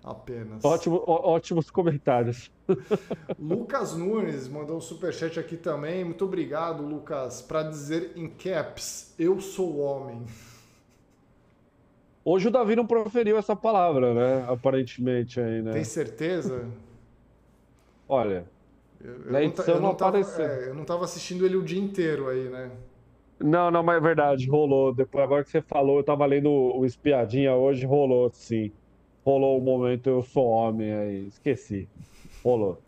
Apenas. 0.03 0.65
Ótimo, 0.65 1.03
ótimos 1.07 1.71
comentários. 1.71 2.51
Lucas 3.37 3.97
Nunes 3.97 4.47
mandou 4.47 4.77
um 4.77 4.81
superchat 4.81 5.39
aqui 5.39 5.57
também. 5.57 6.05
Muito 6.05 6.25
obrigado, 6.25 6.85
Lucas. 6.85 7.43
Para 7.43 7.65
dizer 7.65 8.13
em 8.15 8.29
caps, 8.29 9.13
eu 9.19 9.41
sou 9.41 9.79
homem. 9.81 10.25
Hoje 12.25 12.47
o 12.47 12.51
Davi 12.51 12.77
não 12.77 12.87
proferiu 12.87 13.37
essa 13.37 13.57
palavra, 13.57 14.15
né? 14.15 14.47
Aparentemente 14.49 15.41
aí, 15.41 15.61
né? 15.61 15.73
Tem 15.73 15.85
certeza? 15.85 16.69
Olha, 18.13 18.45
eu, 19.01 19.25
eu 19.25 19.33
na 19.33 19.41
edição 19.41 19.67
não, 19.67 19.75
não, 19.75 19.83
não 19.83 19.91
apareceu. 19.91 20.45
É, 20.45 20.69
eu 20.69 20.75
não 20.75 20.83
estava 20.83 21.05
assistindo 21.05 21.47
ele 21.47 21.57
o 21.57 21.63
dia 21.63 21.81
inteiro 21.81 22.29
aí, 22.29 22.49
né? 22.49 22.73
Não, 23.39 23.71
não, 23.71 23.85
mas 23.85 23.99
é 23.99 24.01
verdade, 24.01 24.51
rolou. 24.51 24.93
Depois, 24.93 25.23
agora 25.23 25.45
que 25.45 25.51
você 25.51 25.63
falou, 25.63 25.99
eu 25.99 26.03
tava 26.03 26.27
lendo 26.27 26.51
o 26.51 26.85
Espiadinha 26.85 27.55
hoje, 27.55 27.87
rolou 27.87 28.29
sim. 28.33 28.73
Rolou 29.25 29.57
o 29.57 29.63
momento 29.63 30.11
eu 30.11 30.23
sou 30.23 30.49
homem 30.49 30.93
aí. 30.93 31.29
Esqueci. 31.29 31.89
Rolou. 32.43 32.83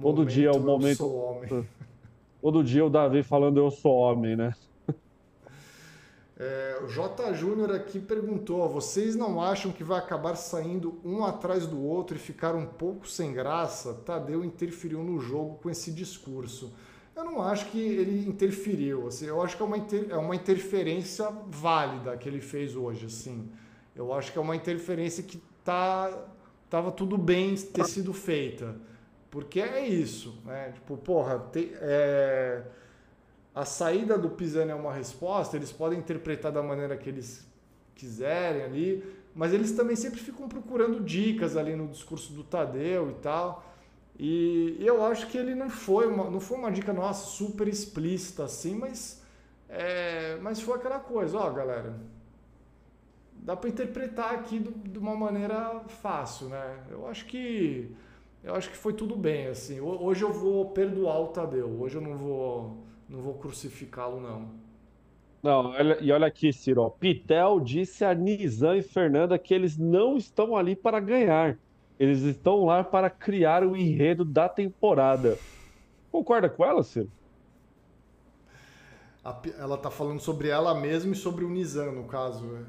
Todo 0.00 0.24
dia 0.24 0.48
é 0.48 0.52
o 0.52 0.58
momento. 0.58 0.88
Eu 0.88 0.96
sou 0.96 1.16
homem. 1.16 1.68
Todo 2.40 2.64
dia 2.64 2.84
o 2.84 2.88
Davi 2.88 3.22
falando 3.22 3.58
eu 3.58 3.70
sou 3.70 3.94
homem, 3.94 4.34
né? 4.36 4.54
É, 6.42 6.78
o 6.82 6.88
J. 6.88 7.34
Júnior 7.34 7.70
aqui 7.70 8.00
perguntou: 8.00 8.66
vocês 8.66 9.14
não 9.14 9.42
acham 9.42 9.70
que 9.70 9.84
vai 9.84 9.98
acabar 9.98 10.36
saindo 10.36 10.98
um 11.04 11.22
atrás 11.22 11.66
do 11.66 11.78
outro 11.78 12.16
e 12.16 12.18
ficar 12.18 12.54
um 12.54 12.64
pouco 12.64 13.06
sem 13.06 13.34
graça? 13.34 13.92
Tadeu 13.92 14.42
interferiu 14.42 15.04
no 15.04 15.20
jogo 15.20 15.58
com 15.62 15.68
esse 15.68 15.92
discurso. 15.92 16.72
Eu 17.14 17.24
não 17.24 17.42
acho 17.42 17.66
que 17.66 17.78
ele 17.78 18.26
interferiu. 18.26 19.06
Assim, 19.06 19.26
eu 19.26 19.42
acho 19.42 19.54
que 19.54 19.62
é 19.62 19.66
uma, 19.66 19.76
inter... 19.76 20.06
é 20.08 20.16
uma 20.16 20.34
interferência 20.34 21.28
válida 21.46 22.16
que 22.16 22.26
ele 22.26 22.40
fez 22.40 22.74
hoje. 22.74 23.04
Assim. 23.04 23.52
Eu 23.94 24.10
acho 24.14 24.32
que 24.32 24.38
é 24.38 24.40
uma 24.40 24.56
interferência 24.56 25.22
que 25.22 25.42
tá, 25.62 26.10
tava 26.70 26.90
tudo 26.90 27.18
bem 27.18 27.54
ter 27.54 27.84
sido 27.84 28.14
feita. 28.14 28.76
Porque 29.30 29.60
é 29.60 29.86
isso. 29.86 30.40
Né? 30.46 30.72
Tipo, 30.72 30.96
porra, 30.96 31.38
te... 31.52 31.70
é 31.74 32.64
a 33.54 33.64
saída 33.64 34.16
do 34.16 34.30
Pisani 34.30 34.70
é 34.70 34.74
uma 34.74 34.92
resposta, 34.92 35.56
eles 35.56 35.72
podem 35.72 35.98
interpretar 35.98 36.52
da 36.52 36.62
maneira 36.62 36.96
que 36.96 37.08
eles 37.08 37.46
quiserem 37.94 38.62
ali, 38.62 39.04
mas 39.34 39.52
eles 39.52 39.72
também 39.72 39.96
sempre 39.96 40.20
ficam 40.20 40.48
procurando 40.48 41.00
dicas 41.00 41.56
ali 41.56 41.74
no 41.74 41.88
discurso 41.88 42.32
do 42.32 42.44
Tadeu 42.44 43.10
e 43.10 43.14
tal. 43.14 43.64
E, 44.18 44.76
eu 44.80 45.04
acho 45.04 45.26
que 45.28 45.38
ele 45.38 45.54
não 45.54 45.70
foi 45.70 46.06
uma, 46.06 46.30
não 46.30 46.40
foi 46.40 46.58
uma 46.58 46.70
dica 46.70 46.92
nossa 46.92 47.26
super 47.26 47.66
explícita 47.66 48.44
assim, 48.44 48.74
mas, 48.74 49.22
é, 49.68 50.36
mas 50.42 50.60
foi 50.60 50.76
aquela 50.76 50.98
coisa, 50.98 51.38
ó, 51.38 51.50
galera. 51.50 51.98
Dá 53.32 53.56
para 53.56 53.70
interpretar 53.70 54.34
aqui 54.34 54.58
do, 54.58 54.70
de 54.70 54.98
uma 54.98 55.16
maneira 55.16 55.80
fácil, 56.02 56.48
né? 56.48 56.80
Eu 56.90 57.06
acho 57.08 57.24
que 57.26 57.90
eu 58.44 58.54
acho 58.54 58.70
que 58.70 58.76
foi 58.76 58.92
tudo 58.92 59.16
bem 59.16 59.46
assim. 59.48 59.80
Hoje 59.80 60.22
eu 60.22 60.32
vou 60.32 60.70
perdoar 60.70 61.20
o 61.20 61.28
Tadeu. 61.28 61.68
Hoje 61.80 61.96
eu 61.96 62.02
não 62.02 62.16
vou 62.16 62.89
não 63.10 63.20
vou 63.20 63.34
crucificá-lo, 63.34 64.20
não. 64.20 64.48
Não, 65.42 65.72
e 66.00 66.12
olha 66.12 66.26
aqui, 66.26 66.52
Ciro. 66.52 66.88
Pitel 66.90 67.60
disse 67.60 68.04
a 68.04 68.14
Nizam 68.14 68.76
e 68.76 68.82
Fernanda 68.82 69.38
que 69.38 69.52
eles 69.52 69.76
não 69.76 70.16
estão 70.16 70.56
ali 70.56 70.76
para 70.76 71.00
ganhar. 71.00 71.58
Eles 71.98 72.20
estão 72.22 72.64
lá 72.64 72.84
para 72.84 73.10
criar 73.10 73.64
o 73.64 73.76
enredo 73.76 74.24
da 74.24 74.48
temporada. 74.48 75.36
Concorda 76.12 76.48
com 76.48 76.64
ela, 76.64 76.82
Ciro? 76.82 77.10
ela 79.58 79.76
tá 79.76 79.90
falando 79.90 80.18
sobre 80.18 80.48
ela 80.48 80.74
mesma 80.74 81.12
e 81.12 81.16
sobre 81.16 81.44
o 81.44 81.50
Nizam, 81.50 81.92
no 81.92 82.04
caso. 82.04 82.44
Né? 82.44 82.64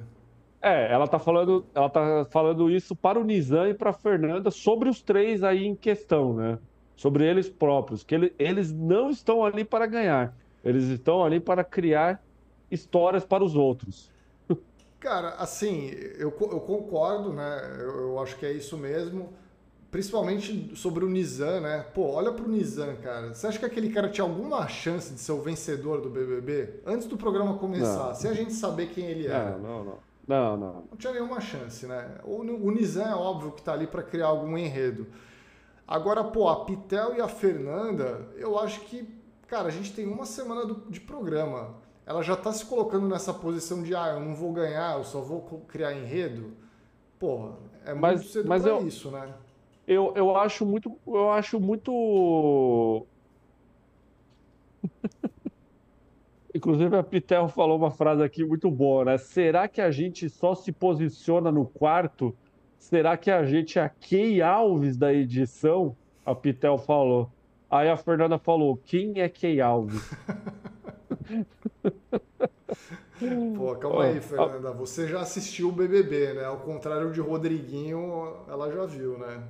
É, 0.61 0.91
ela 0.91 1.07
tá 1.07 1.17
falando, 1.17 1.65
ela 1.73 1.89
tá 1.89 2.25
falando 2.29 2.69
isso 2.69 2.95
para 2.95 3.19
o 3.19 3.23
Nizam 3.23 3.67
e 3.67 3.73
para 3.73 3.91
a 3.91 3.93
Fernanda 3.93 4.51
sobre 4.51 4.89
os 4.89 5.01
três 5.01 5.43
aí 5.43 5.65
em 5.65 5.75
questão, 5.75 6.33
né? 6.33 6.59
Sobre 7.01 7.27
eles 7.27 7.49
próprios, 7.49 8.03
que 8.03 8.13
ele, 8.13 8.31
eles 8.37 8.71
não 8.71 9.09
estão 9.09 9.43
ali 9.43 9.65
para 9.65 9.87
ganhar. 9.87 10.37
Eles 10.63 10.83
estão 10.83 11.23
ali 11.23 11.39
para 11.39 11.63
criar 11.63 12.23
histórias 12.69 13.25
para 13.25 13.43
os 13.43 13.55
outros. 13.55 14.11
Cara, 14.99 15.29
assim, 15.29 15.89
eu, 16.19 16.31
eu 16.39 16.59
concordo, 16.59 17.33
né? 17.33 17.75
Eu, 17.79 18.01
eu, 18.01 18.19
acho 18.19 18.37
que 18.37 18.45
é 18.45 18.51
isso 18.51 18.77
mesmo. 18.77 19.33
Principalmente 19.89 20.75
sobre 20.75 21.03
o 21.03 21.09
Nizam, 21.09 21.61
né? 21.61 21.83
Pô, 21.91 22.11
olha 22.11 22.31
pro 22.31 22.47
Nizam, 22.47 22.95
cara. 22.97 23.33
Você 23.33 23.47
acha 23.47 23.57
que 23.57 23.65
aquele 23.65 23.89
cara 23.89 24.07
tinha 24.07 24.23
alguma 24.23 24.67
chance 24.67 25.11
de 25.11 25.19
ser 25.19 25.31
o 25.31 25.41
vencedor 25.41 26.01
do 26.01 26.09
BBB? 26.09 26.81
Antes 26.85 27.07
do 27.07 27.17
programa 27.17 27.57
começar, 27.57 28.09
não. 28.09 28.13
sem 28.13 28.29
a 28.29 28.35
gente 28.35 28.53
saber 28.53 28.91
quem 28.91 29.05
ele 29.05 29.25
era. 29.25 29.57
Não, 29.57 29.59
não, 29.59 29.83
não. 29.85 29.97
Não, 30.27 30.55
não. 30.55 30.73
Não 30.91 30.97
tinha 30.99 31.13
nenhuma 31.13 31.41
chance, 31.41 31.87
né? 31.87 32.19
O, 32.23 32.41
o 32.41 32.69
Nizam 32.71 33.07
é 33.07 33.15
óbvio 33.15 33.53
que 33.53 33.63
tá 33.63 33.73
ali 33.73 33.87
para 33.87 34.03
criar 34.03 34.27
algum 34.27 34.55
enredo. 34.55 35.07
Agora, 35.91 36.23
pô, 36.23 36.47
a 36.47 36.63
Pitel 36.63 37.17
e 37.17 37.19
a 37.19 37.27
Fernanda, 37.27 38.29
eu 38.37 38.57
acho 38.57 38.79
que, 38.85 39.05
cara, 39.45 39.67
a 39.67 39.71
gente 39.71 39.93
tem 39.93 40.07
uma 40.07 40.25
semana 40.25 40.65
do, 40.65 40.89
de 40.89 41.01
programa. 41.01 41.75
Ela 42.05 42.23
já 42.23 42.37
tá 42.37 42.53
se 42.53 42.65
colocando 42.65 43.09
nessa 43.09 43.33
posição 43.33 43.83
de, 43.83 43.93
ah, 43.93 44.13
eu 44.13 44.21
não 44.21 44.33
vou 44.33 44.53
ganhar, 44.53 44.97
eu 44.97 45.03
só 45.03 45.19
vou 45.19 45.41
criar 45.67 45.93
enredo. 45.93 46.53
Porra, 47.19 47.57
é 47.83 47.89
muito 47.89 48.01
mas, 48.01 48.25
cedo 48.31 48.47
mas 48.47 48.63
pra 48.63 48.71
eu... 48.71 48.87
isso, 48.87 49.11
né? 49.11 49.33
eu, 49.85 50.13
eu 50.15 50.37
acho 50.37 50.65
muito. 50.65 50.97
Eu 51.05 51.29
acho 51.29 51.59
muito. 51.59 53.05
Inclusive 56.55 56.95
a 56.95 57.03
Pitel 57.03 57.49
falou 57.49 57.77
uma 57.77 57.91
frase 57.91 58.23
aqui 58.23 58.45
muito 58.45 58.71
boa, 58.71 59.03
né? 59.03 59.17
Será 59.17 59.67
que 59.67 59.81
a 59.81 59.91
gente 59.91 60.29
só 60.29 60.55
se 60.55 60.71
posiciona 60.71 61.51
no 61.51 61.65
quarto? 61.65 62.33
Será 62.81 63.15
que 63.15 63.29
a 63.29 63.45
gente 63.45 63.77
é 63.77 63.83
a 63.83 63.89
Key 63.89 64.41
Alves 64.41 64.97
da 64.97 65.13
edição? 65.13 65.95
A 66.25 66.33
Pitel 66.33 66.79
falou. 66.79 67.31
Aí 67.69 67.87
a 67.87 67.95
Fernanda 67.95 68.39
falou: 68.39 68.75
quem 68.75 69.21
é 69.21 69.29
Key 69.29 69.61
Alves? 69.61 70.01
Pô, 73.55 73.75
calma 73.75 74.05
aí, 74.05 74.19
Fernanda. 74.19 74.71
Você 74.71 75.07
já 75.07 75.21
assistiu 75.21 75.69
o 75.69 75.71
BBB, 75.71 76.33
né? 76.33 76.43
Ao 76.43 76.57
contrário 76.57 77.11
de 77.11 77.21
Rodriguinho, 77.21 78.35
ela 78.47 78.71
já 78.71 78.83
viu, 78.87 79.15
né? 79.19 79.43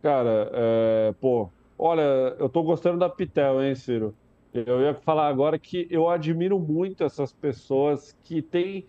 Cara, 0.00 0.48
é, 0.52 1.12
pô, 1.20 1.50
olha, 1.76 2.36
eu 2.38 2.48
tô 2.48 2.62
gostando 2.62 3.00
da 3.00 3.10
Pitel, 3.10 3.64
hein, 3.64 3.74
Ciro? 3.74 4.14
Eu 4.54 4.80
ia 4.80 4.94
falar 4.94 5.26
agora 5.26 5.58
que 5.58 5.88
eu 5.90 6.08
admiro 6.08 6.60
muito 6.60 7.02
essas 7.02 7.32
pessoas 7.32 8.16
que 8.22 8.40
têm, 8.40 8.86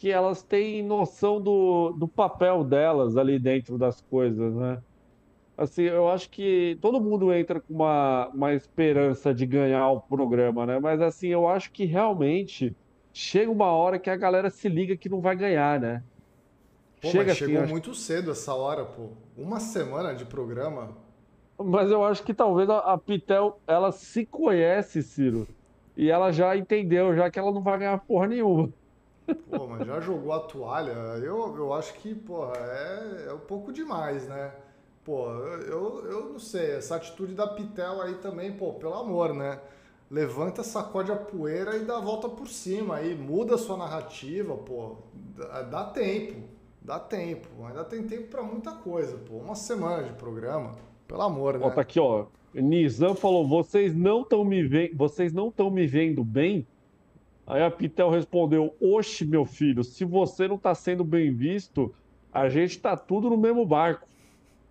que 0.00 0.10
elas 0.10 0.42
têm 0.42 0.82
noção 0.82 1.38
do, 1.38 1.90
do 1.90 2.08
papel 2.08 2.64
delas 2.64 3.18
ali 3.18 3.38
dentro 3.38 3.76
das 3.76 4.00
coisas, 4.00 4.54
né? 4.54 4.82
Assim, 5.58 5.82
eu 5.82 6.08
acho 6.08 6.30
que 6.30 6.78
todo 6.80 6.98
mundo 6.98 7.30
entra 7.34 7.60
com 7.60 7.74
uma, 7.74 8.28
uma 8.28 8.54
esperança 8.54 9.34
de 9.34 9.44
ganhar 9.44 9.90
o 9.90 10.00
programa, 10.00 10.64
né? 10.64 10.78
Mas 10.80 11.02
assim, 11.02 11.28
eu 11.28 11.46
acho 11.46 11.70
que 11.70 11.84
realmente 11.84 12.74
chega 13.12 13.50
uma 13.50 13.66
hora 13.66 13.98
que 13.98 14.08
a 14.08 14.16
galera 14.16 14.48
se 14.48 14.70
liga 14.70 14.96
que 14.96 15.10
não 15.10 15.20
vai 15.20 15.36
ganhar, 15.36 15.78
né? 15.78 16.02
Pô, 17.02 17.08
Chega 17.08 17.32
assim, 17.32 17.44
chegou 17.44 17.62
acho... 17.62 17.70
muito 17.70 17.94
cedo 17.94 18.30
essa 18.30 18.54
hora, 18.54 18.86
pô. 18.86 19.10
Uma 19.36 19.60
semana 19.60 20.14
de 20.14 20.24
programa. 20.24 20.96
Mas 21.58 21.90
eu 21.90 22.02
acho 22.02 22.22
que 22.22 22.32
talvez 22.32 22.70
a 22.70 22.96
Pitel, 22.96 23.60
ela 23.66 23.92
se 23.92 24.24
conhece, 24.24 25.02
Ciro. 25.02 25.46
E 25.94 26.10
ela 26.10 26.32
já 26.32 26.56
entendeu, 26.56 27.14
já 27.14 27.30
que 27.30 27.38
ela 27.38 27.52
não 27.52 27.62
vai 27.62 27.78
ganhar 27.78 27.98
porra 27.98 28.28
nenhuma. 28.28 28.72
Pô, 29.34 29.66
mas 29.66 29.86
já 29.86 30.00
jogou 30.00 30.32
a 30.32 30.40
toalha. 30.40 30.92
Eu, 31.22 31.56
eu 31.56 31.72
acho 31.72 31.94
que, 31.94 32.14
porra, 32.14 32.56
é, 32.56 33.26
é 33.28 33.32
um 33.32 33.38
pouco 33.38 33.72
demais, 33.72 34.26
né? 34.28 34.52
Pô, 35.04 35.30
eu, 35.30 36.04
eu 36.06 36.32
não 36.32 36.38
sei. 36.38 36.72
Essa 36.72 36.96
atitude 36.96 37.34
da 37.34 37.46
Pitel 37.46 38.00
aí 38.02 38.14
também, 38.16 38.52
pô, 38.52 38.72
pelo 38.74 38.94
amor, 38.94 39.34
né? 39.34 39.58
Levanta, 40.10 40.62
sacode 40.62 41.12
a 41.12 41.16
poeira 41.16 41.76
e 41.76 41.84
dá 41.84 41.96
a 41.96 42.00
volta 42.00 42.28
por 42.28 42.48
cima 42.48 42.96
aí. 42.96 43.14
Muda 43.14 43.54
a 43.54 43.58
sua 43.58 43.76
narrativa, 43.76 44.56
pô. 44.56 44.96
Dá, 45.36 45.62
dá 45.62 45.84
tempo. 45.84 46.60
Dá 46.82 46.98
tempo, 46.98 47.48
ainda 47.66 47.84
tem 47.84 48.02
tempo 48.04 48.28
para 48.28 48.42
muita 48.42 48.72
coisa, 48.72 49.16
pô. 49.18 49.36
Uma 49.36 49.54
semana 49.54 50.02
de 50.02 50.12
programa, 50.14 50.72
pelo 51.06 51.22
amor, 51.22 51.58
né? 51.58 51.66
Ó, 51.66 51.70
tá 51.70 51.82
aqui, 51.82 52.00
ó. 52.00 52.24
Nizam 52.54 53.14
falou: 53.14 53.46
vocês 53.46 53.94
não 53.94 54.22
estão 54.22 54.44
me 54.44 54.62
vendo, 54.62 54.96
vocês 54.96 55.32
não 55.32 55.48
estão 55.48 55.70
me 55.70 55.86
vendo 55.86 56.24
bem? 56.24 56.66
Aí 57.50 57.64
a 57.64 57.70
Pitel 57.70 58.08
respondeu: 58.10 58.76
Oxe, 58.80 59.26
meu 59.26 59.44
filho, 59.44 59.82
se 59.82 60.04
você 60.04 60.46
não 60.46 60.54
está 60.54 60.72
sendo 60.72 61.02
bem 61.02 61.34
visto, 61.34 61.92
a 62.32 62.48
gente 62.48 62.76
está 62.76 62.96
tudo 62.96 63.28
no 63.28 63.36
mesmo 63.36 63.66
barco. 63.66 64.06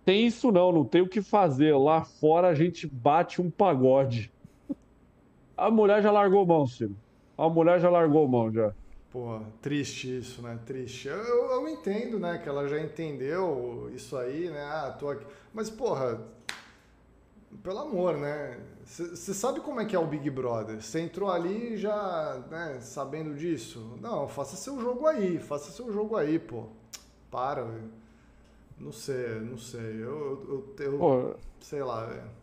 Tem 0.02 0.26
isso 0.26 0.50
não, 0.50 0.72
não 0.72 0.82
tem 0.82 1.02
o 1.02 1.08
que 1.08 1.20
fazer. 1.20 1.76
Lá 1.76 2.02
fora 2.02 2.48
a 2.48 2.54
gente 2.54 2.86
bate 2.86 3.42
um 3.42 3.50
pagode. 3.50 4.32
A 5.54 5.70
mulher 5.70 6.02
já 6.02 6.10
largou 6.10 6.46
mão, 6.46 6.66
Ciro. 6.66 6.96
A 7.36 7.50
mulher 7.50 7.78
já 7.80 7.90
largou 7.90 8.26
mão 8.26 8.50
já. 8.50 8.72
Pô, 9.10 9.40
triste 9.60 10.18
isso, 10.18 10.40
né? 10.40 10.58
Triste. 10.64 11.08
Eu, 11.08 11.18
eu, 11.18 11.50
eu, 11.50 11.68
entendo, 11.68 12.18
né? 12.18 12.38
Que 12.38 12.48
ela 12.48 12.66
já 12.66 12.80
entendeu 12.80 13.90
isso 13.94 14.16
aí, 14.16 14.48
né? 14.48 14.62
Ah, 14.62 14.96
tô 14.98 15.10
aqui. 15.10 15.26
Mas, 15.52 15.68
porra, 15.68 16.18
pelo 17.62 17.78
amor, 17.78 18.16
né? 18.16 18.58
Você 18.84 19.34
sabe 19.34 19.60
como 19.60 19.80
é 19.80 19.84
que 19.84 19.94
é 19.94 19.98
o 19.98 20.06
Big 20.06 20.28
Brother? 20.30 20.80
Você 20.82 21.00
entrou 21.00 21.30
ali 21.30 21.76
já, 21.76 22.42
né, 22.50 22.78
sabendo 22.80 23.34
disso? 23.34 23.96
Não, 24.00 24.26
faça 24.28 24.56
seu 24.56 24.80
jogo 24.80 25.06
aí, 25.06 25.38
faça 25.38 25.70
seu 25.70 25.92
jogo 25.92 26.16
aí, 26.16 26.38
pô. 26.38 26.64
Para, 27.30 27.62
velho. 27.62 27.90
Não 28.78 28.92
sei, 28.92 29.40
não 29.40 29.58
sei. 29.58 30.02
Eu, 30.02 30.74
eu, 30.78 30.84
eu, 30.84 31.36
sei 31.60 31.82
lá, 31.82 32.06
velho. 32.06 32.40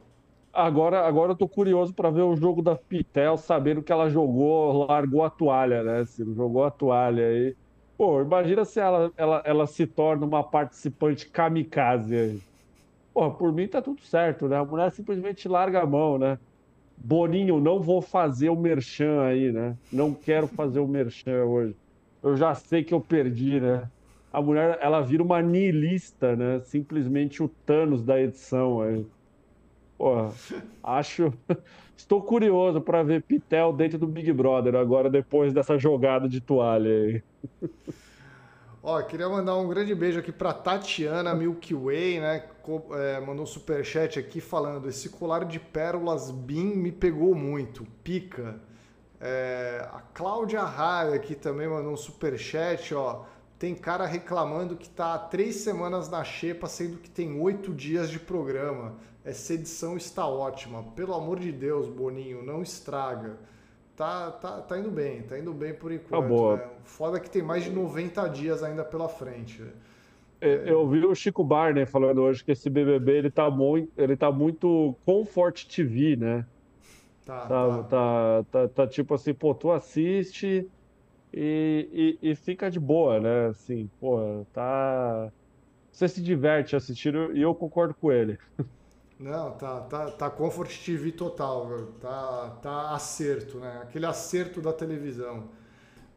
Agora, 0.53 1.05
agora 1.05 1.34
eu 1.34 1.35
tô 1.35 1.47
curioso 1.47 1.93
para 1.93 2.09
ver 2.09 2.21
o 2.21 2.35
jogo 2.35 2.61
da 2.61 2.75
Pitel, 2.75 3.38
sabendo 3.38 3.84
que 3.84 3.91
ela 3.91 4.09
jogou, 4.09 4.85
largou 4.88 5.23
a 5.23 5.29
toalha, 5.29 5.84
né? 5.84 6.05
Se 6.05 6.23
jogou 6.34 6.63
a 6.63 6.71
toalha 6.71 7.27
aí. 7.27 7.55
Pô, 7.97 8.21
imagina 8.21 8.63
se 8.65 8.79
ela, 8.79 9.11
ela, 9.17 9.41
ela 9.45 9.67
se 9.67 9.85
torna 9.85 10.25
uma 10.25 10.43
participante 10.43 11.27
kamikaze 11.29 12.15
aí. 12.15 12.41
Pô, 13.18 13.35
por 13.35 13.52
mim 13.52 13.68
tá 13.68 13.81
tudo 13.81 13.99
certo, 14.03 14.48
né? 14.48 14.57
A 14.57 14.64
mulher 14.64 14.91
simplesmente 14.91 15.48
larga 15.48 15.81
a 15.81 15.88
mão, 15.88 16.19
né? 16.19 16.39
Boninho, 16.95 17.60
não 17.60 17.81
vou 17.81 17.99
fazer 17.99 18.49
o 18.49 18.56
merchan 18.56 19.23
aí, 19.23 19.52
né? 19.52 19.76
Não 19.91 20.14
quero 20.14 20.48
fazer 20.48 20.80
o 20.80 20.88
merchan 20.88 21.44
hoje. 21.45 21.76
Eu 22.22 22.38
já 22.38 22.53
sei 22.53 22.84
que 22.84 22.94
eu 22.94 23.02
perdi, 23.02 23.60
né? 23.60 23.91
A 24.31 24.39
mulher, 24.39 24.77
ela 24.81 25.02
vira 25.02 25.23
uma 25.23 25.41
niilista, 25.41 26.35
né? 26.35 26.60
Simplesmente 26.61 27.41
o 27.41 27.49
Thanos 27.49 28.03
da 28.06 28.22
edição 28.22 28.81
aí. 28.81 29.07
Porra, 29.98 30.39
acho. 30.84 31.34
Estou 31.98 32.23
curioso 32.23 32.81
para 32.81 33.03
ver 33.03 33.23
Pitel 33.23 33.73
dentro 33.73 33.98
do 33.99 34.07
Big 34.07 34.31
Brother 34.34 34.76
agora, 34.76 35.10
depois 35.10 35.53
dessa 35.53 35.77
jogada 35.80 36.30
de 36.30 36.41
toalha 36.41 36.91
aí. 36.91 37.23
Ó, 38.89 39.01
queria 39.01 39.27
mandar 39.27 39.57
um 39.57 39.68
grande 39.68 39.93
beijo 39.93 40.18
aqui 40.18 40.31
para 40.31 40.53
Tatiana 40.53 41.35
Milky 41.35 41.76
Way, 41.76 42.22
né? 42.22 42.45
É, 42.91 43.19
mandou 43.19 43.43
um 43.43 43.45
superchat 43.45 44.18
aqui 44.18 44.39
falando: 44.39 44.88
esse 44.88 45.09
colar 45.09 45.43
de 45.43 45.59
pérolas 45.59 46.31
BIM 46.31 46.73
me 46.77 46.89
pegou 46.89 47.35
muito, 47.35 47.85
pica. 48.01 48.61
É, 49.19 49.85
a 49.91 49.99
Cláudia 50.14 50.61
Raia 50.61 51.15
aqui 51.15 51.35
também 51.35 51.68
mandou 51.68 51.91
um 51.91 51.97
superchat, 51.97 52.95
ó. 52.95 53.26
Tem 53.59 53.76
cara 53.76 54.05
reclamando 54.05 54.77
que 54.77 54.88
tá 54.88 55.15
há 55.15 55.19
três 55.19 55.57
semanas 55.57 56.07
na 56.07 56.23
xepa, 56.23 56.68
sendo 56.68 56.97
que 56.97 57.09
tem 57.09 57.41
oito 57.41 57.73
dias 57.73 58.09
de 58.09 58.19
programa. 58.19 58.95
Essa 59.26 59.55
edição 59.55 59.97
está 59.97 60.26
ótima. 60.26 60.81
Pelo 60.95 61.14
amor 61.14 61.39
de 61.39 61.51
Deus, 61.51 61.89
Boninho, 61.89 62.41
não 62.41 62.61
estraga. 62.61 63.38
Tá, 63.98 64.30
tá, 64.30 64.61
tá 64.61 64.78
indo 64.78 64.91
bem, 64.91 65.24
tá 65.24 65.40
indo 65.40 65.52
bem 65.52 65.74
por 65.74 65.91
enquanto. 65.91 66.22
Tá 66.22 66.22
boa. 66.22 66.57
Né? 66.57 66.69
Foda 66.84 67.19
que 67.19 67.28
tem 67.28 67.41
mais 67.41 67.64
de 67.64 67.72
90 67.72 68.28
dias 68.28 68.61
ainda 68.61 68.86
pela 68.86 69.10
frente. 69.10 69.64
É, 70.40 70.72
eu 70.72 70.88
vi 70.88 71.03
o 71.03 71.15
Chico 71.15 71.44
Barney 71.44 71.88
falando 71.88 72.22
hoje 72.22 72.44
que 72.44 72.52
esse 72.52 72.69
BBB 72.69 73.11
ele 73.14 73.32
tá, 73.32 73.49
muito, 73.49 73.91
ele 73.98 74.15
tá 74.15 74.32
muito 74.32 74.95
comfort 75.03 75.65
TV, 75.65 76.15
né? 76.15 76.45
Tá 77.26 77.48
tá, 77.48 77.48
tá, 77.48 77.84
tá, 77.84 78.44
tá, 78.52 78.68
tá 78.68 78.88
tipo 78.88 79.15
assim, 79.15 79.34
pô, 79.34 79.56
tu 79.56 79.72
assiste 79.72 80.69
e, 81.34 82.18
e, 82.22 82.30
e, 82.30 82.36
fica 82.36 82.69
de 82.69 82.80
boa, 82.80 83.19
né? 83.19 83.48
Assim, 83.48 83.90
pô, 83.99 84.45
tá. 84.53 85.32
Você 85.91 86.07
se 86.07 86.22
diverte 86.22 86.76
assistindo 86.76 87.36
e 87.36 87.41
eu 87.41 87.56
concordo 87.56 87.95
com 87.95 88.11
ele. 88.11 88.38
Não, 89.19 89.52
tá, 89.52 89.81
tá, 89.81 90.11
tá 90.11 90.30
Comfort 90.30 90.69
TV 90.85 91.11
total, 91.11 91.68
viu? 91.68 91.88
Tá, 91.99 92.57
tá 92.61 92.91
acerto, 92.91 93.57
né? 93.57 93.80
Aquele 93.81 94.06
acerto 94.06 94.61
da 94.61 94.72
televisão. 94.72 95.49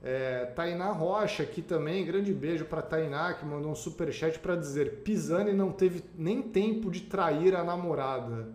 É, 0.03 0.47
Tainá 0.47 0.93
Rocha 0.93 1.43
aqui 1.43 1.61
também, 1.61 2.05
grande 2.07 2.33
beijo 2.33 2.65
para 2.65 2.81
Tainá 2.81 3.35
que 3.35 3.45
mandou 3.45 3.71
um 3.71 3.75
super 3.75 4.13
chat 4.13 4.39
para 4.39 4.57
dizer: 4.57 5.03
Pisani 5.03 5.53
não 5.53 5.73
teve 5.73 6.05
nem 6.17 6.43
tempo 6.43 6.91
de 6.91 7.01
trair 7.03 7.55
a 7.55 7.65
namorada. 7.65 8.49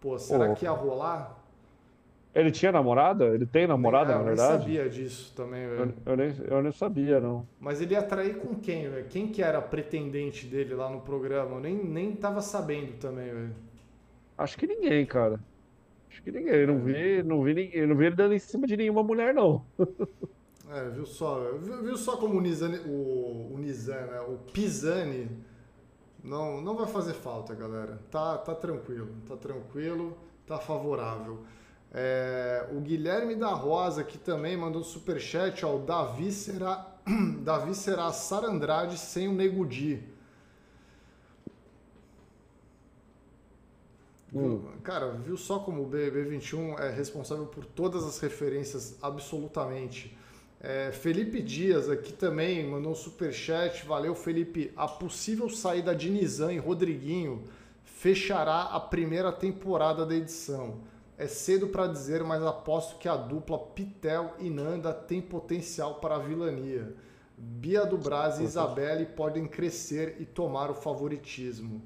Pô, 0.00 0.18
será 0.18 0.54
que 0.54 0.64
ia 0.64 0.70
rolar? 0.70 1.39
Ele 2.34 2.50
tinha 2.50 2.70
namorada? 2.70 3.26
Ele 3.26 3.44
tem 3.44 3.66
namorada, 3.66 4.14
na 4.14 4.22
verdade? 4.22 4.52
Eu 4.52 4.58
nem 4.58 4.60
sabia 4.60 4.88
disso 4.88 5.32
também, 5.34 5.68
velho. 5.68 5.94
Eu, 6.06 6.12
eu, 6.12 6.16
nem, 6.16 6.34
eu 6.48 6.62
nem 6.62 6.72
sabia, 6.72 7.20
não. 7.20 7.46
Mas 7.58 7.80
ele 7.80 7.94
ia 7.94 8.02
trair 8.02 8.36
com 8.38 8.54
quem, 8.54 8.88
velho? 8.88 9.06
Quem 9.08 9.28
que 9.28 9.42
era 9.42 9.60
pretendente 9.60 10.46
dele 10.46 10.74
lá 10.74 10.88
no 10.88 11.00
programa? 11.00 11.56
Eu 11.56 11.60
nem, 11.60 11.74
nem 11.74 12.12
tava 12.14 12.40
sabendo 12.40 12.92
também, 12.98 13.32
velho. 13.32 13.54
Acho 14.38 14.56
que 14.56 14.66
ninguém, 14.66 15.04
cara. 15.04 15.40
Acho 16.08 16.22
que 16.22 16.30
ninguém. 16.30 16.66
Não 16.66 16.78
vi, 16.78 17.22
não 17.24 17.42
vi 17.42 17.54
ninguém. 17.54 17.86
Não 17.86 17.96
vi 17.96 18.06
ele 18.06 18.16
dando 18.16 18.34
em 18.34 18.38
cima 18.38 18.66
de 18.66 18.76
nenhuma 18.76 19.02
mulher, 19.02 19.34
não. 19.34 19.64
É, 20.72 20.88
viu 20.88 21.04
só, 21.04 21.58
viu, 21.58 21.82
viu 21.82 21.96
só 21.96 22.16
como 22.16 22.38
o 22.38 22.40
Nizani, 22.40 22.78
o, 22.86 23.54
o 23.54 23.58
né? 23.58 24.20
O 24.28 24.38
Pisani 24.52 25.28
não, 26.22 26.60
não 26.60 26.76
vai 26.76 26.86
fazer 26.86 27.14
falta, 27.14 27.56
galera. 27.56 27.98
Tá, 28.08 28.38
tá 28.38 28.54
tranquilo, 28.54 29.08
tá 29.26 29.36
tranquilo, 29.36 30.16
tá 30.46 30.58
favorável. 30.58 31.40
É, 31.92 32.68
o 32.70 32.80
Guilherme 32.80 33.34
da 33.34 33.48
Rosa 33.48 34.02
aqui 34.02 34.16
também 34.16 34.56
mandou 34.56 34.82
superchat, 34.84 35.64
ó. 35.64 35.76
O 35.76 35.78
Davi 35.80 36.30
será, 36.30 36.86
Davi 37.42 37.74
será 37.74 38.12
Sarandrade 38.12 38.96
sem 38.96 39.28
o 39.28 39.32
Negudi. 39.32 40.02
Hum. 44.32 44.62
Cara, 44.84 45.10
viu 45.10 45.36
só 45.36 45.58
como 45.58 45.82
o 45.82 45.90
BB21 45.90 46.78
é 46.78 46.90
responsável 46.90 47.46
por 47.46 47.64
todas 47.64 48.04
as 48.04 48.20
referências, 48.20 48.96
absolutamente. 49.02 50.16
É, 50.60 50.92
Felipe 50.92 51.42
Dias 51.42 51.88
aqui 51.88 52.12
também 52.12 52.64
mandou 52.68 52.92
um 52.92 52.94
superchat. 52.94 53.84
Valeu, 53.84 54.14
Felipe. 54.14 54.72
A 54.76 54.86
possível 54.86 55.48
saída 55.48 55.96
de 55.96 56.10
Nizam 56.10 56.52
e 56.52 56.58
Rodriguinho 56.58 57.42
fechará 57.82 58.62
a 58.64 58.78
primeira 58.78 59.32
temporada 59.32 60.06
da 60.06 60.14
edição. 60.14 60.78
É 61.20 61.26
cedo 61.26 61.68
para 61.68 61.86
dizer, 61.86 62.24
mas 62.24 62.42
aposto 62.42 62.96
que 62.96 63.06
a 63.06 63.14
dupla 63.14 63.58
Pitel 63.58 64.32
e 64.38 64.48
Nanda 64.48 64.90
tem 64.90 65.20
potencial 65.20 65.96
para 65.96 66.14
a 66.16 66.18
vilania. 66.18 66.94
Bia 67.36 67.84
do 67.84 67.98
Braz 67.98 68.40
e 68.40 68.44
Isabelle 68.44 69.04
podem 69.04 69.46
crescer 69.46 70.16
e 70.18 70.24
tomar 70.24 70.70
o 70.70 70.74
favoritismo. 70.74 71.82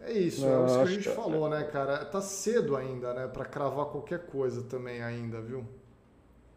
É 0.00 0.10
isso, 0.14 0.46
é 0.46 0.64
isso 0.64 0.78
que 0.78 0.84
a 0.84 0.86
gente 0.86 1.08
falou, 1.10 1.50
né, 1.50 1.64
cara? 1.64 2.02
Tá 2.06 2.22
cedo 2.22 2.74
ainda, 2.74 3.12
né, 3.12 3.28
para 3.28 3.44
cravar 3.44 3.84
qualquer 3.88 4.24
coisa 4.24 4.62
também 4.62 5.02
ainda, 5.02 5.38
viu? 5.42 5.66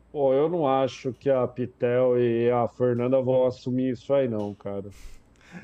Pô, 0.09 0.33
eu 0.33 0.47
não 0.47 0.65
acho 0.65 1.11
que 1.11 1.29
a 1.29 1.45
Pitel 1.45 2.17
e 2.17 2.49
a 2.49 2.65
Fernanda 2.69 3.21
vão 3.21 3.45
assumir 3.45 3.91
isso 3.91 4.13
aí, 4.13 4.29
não, 4.29 4.55
cara. 4.55 4.89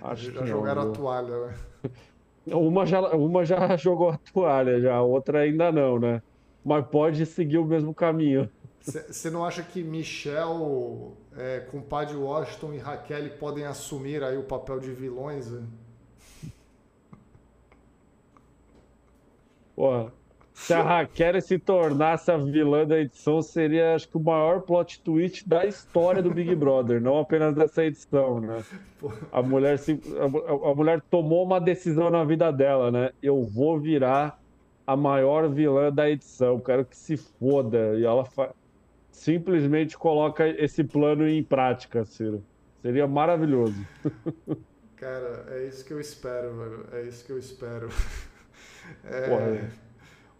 Acho 0.01 0.33
já 0.33 0.41
que 0.41 0.45
jogaram 0.45 0.83
não, 0.83 0.91
a 0.91 0.93
toalha, 0.93 1.47
né? 1.47 1.55
Uma 2.47 2.85
já, 2.85 2.99
uma 3.15 3.45
já 3.45 3.75
jogou 3.77 4.09
a 4.09 4.17
toalha, 4.17 4.81
já, 4.81 4.95
a 4.95 5.01
outra 5.03 5.41
ainda 5.41 5.71
não, 5.71 5.99
né? 5.99 6.21
Mas 6.63 6.85
pode 6.87 7.25
seguir 7.25 7.57
o 7.57 7.65
mesmo 7.65 7.93
caminho. 7.93 8.49
Você 8.81 9.29
não 9.29 9.45
acha 9.45 9.61
que 9.61 9.83
Michel, 9.83 11.15
é, 11.37 11.59
compadre 11.59 12.15
Washington 12.15 12.73
e 12.73 12.77
Raquel 12.77 13.29
podem 13.37 13.65
assumir 13.65 14.23
aí 14.23 14.37
o 14.37 14.43
papel 14.43 14.79
de 14.79 14.91
vilões? 14.91 15.51
Né? 15.51 15.63
Se 20.53 20.73
a 20.73 20.81
Raquel 20.83 21.41
se 21.41 21.57
tornasse 21.57 22.29
a 22.29 22.37
vilã 22.37 22.85
da 22.85 22.99
edição, 22.99 23.41
seria, 23.41 23.95
acho 23.95 24.07
que, 24.07 24.17
o 24.17 24.19
maior 24.19 24.61
plot 24.61 25.01
twist 25.01 25.47
da 25.47 25.65
história 25.65 26.21
do 26.21 26.31
Big 26.31 26.53
Brother, 26.55 27.01
não 27.01 27.19
apenas 27.19 27.55
dessa 27.55 27.83
edição, 27.83 28.39
né? 28.39 28.63
A 29.31 29.41
mulher, 29.41 29.79
se, 29.79 29.99
a, 30.19 30.69
a, 30.69 30.75
mulher 30.75 31.01
tomou 31.09 31.43
uma 31.43 31.59
decisão 31.59 32.09
na 32.09 32.23
vida 32.23 32.51
dela, 32.51 32.91
né? 32.91 33.11
Eu 33.23 33.43
vou 33.43 33.79
virar 33.79 34.39
a 34.85 34.95
maior 34.95 35.49
vilã 35.49 35.91
da 35.91 36.09
edição, 36.09 36.59
quero 36.59 36.85
que 36.85 36.95
se 36.95 37.17
foda. 37.17 37.95
E 37.97 38.03
ela 38.03 38.25
fa... 38.25 38.53
simplesmente 39.11 39.97
coloca 39.97 40.47
esse 40.47 40.83
plano 40.83 41.27
em 41.27 41.43
prática, 41.43 42.05
Ciro. 42.05 42.43
Seria 42.81 43.07
maravilhoso. 43.07 43.85
Cara, 44.95 45.45
é 45.49 45.67
isso 45.67 45.83
que 45.85 45.93
eu 45.93 45.99
espero, 45.99 46.55
velho. 46.55 46.85
É 46.93 47.01
isso 47.03 47.25
que 47.25 47.31
eu 47.31 47.37
espero. 47.37 47.89
É... 49.05 49.29
Porra. 49.29 49.71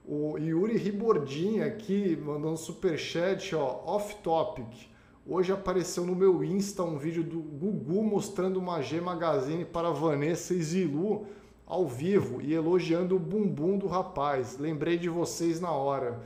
O 0.04 0.38
Yuri 0.38 0.78
Ribordin 0.78 1.62
aqui 1.62 2.18
mandou 2.18 2.52
um 2.52 2.58
superchat, 2.58 3.56
ó, 3.56 3.84
off 3.86 4.16
topic. 4.24 4.90
Hoje 5.26 5.54
apareceu 5.54 6.06
no 6.06 6.16
meu 6.16 6.44
Insta 6.44 6.84
um 6.84 6.98
vídeo 6.98 7.24
do 7.24 7.40
Gugu 7.40 8.04
mostrando 8.04 8.58
uma 8.58 8.82
G 8.82 9.00
Magazine 9.00 9.64
para 9.64 9.92
Vanessa 9.92 10.56
e 10.56 10.62
Zilu 10.62 11.28
ao 11.72 11.88
vivo 11.88 12.42
e 12.42 12.54
elogiando 12.54 13.16
o 13.16 13.20
bumbum 13.20 13.78
do 13.78 13.88
rapaz. 13.88 14.58
Lembrei 14.60 14.98
de 14.98 15.08
vocês 15.08 15.62
na 15.62 15.72
hora. 15.72 16.20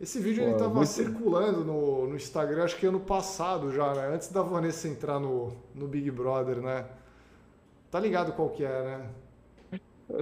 Esse 0.00 0.18
vídeo 0.18 0.38
Pô, 0.38 0.44
ele 0.44 0.52
estava 0.52 0.74
muito... 0.74 0.88
circulando 0.88 1.62
no, 1.62 2.06
no 2.06 2.16
Instagram, 2.16 2.64
acho 2.64 2.78
que 2.78 2.86
ano 2.86 3.00
passado 3.00 3.70
já, 3.70 3.92
né? 3.92 4.14
Antes 4.14 4.32
da 4.32 4.40
Vanessa 4.40 4.88
entrar 4.88 5.20
no, 5.20 5.52
no 5.74 5.86
Big 5.86 6.10
Brother, 6.10 6.62
né? 6.62 6.86
Tá 7.90 8.00
ligado 8.00 8.32
qual 8.32 8.48
que 8.48 8.64
é, 8.64 8.84
né? 8.84 9.10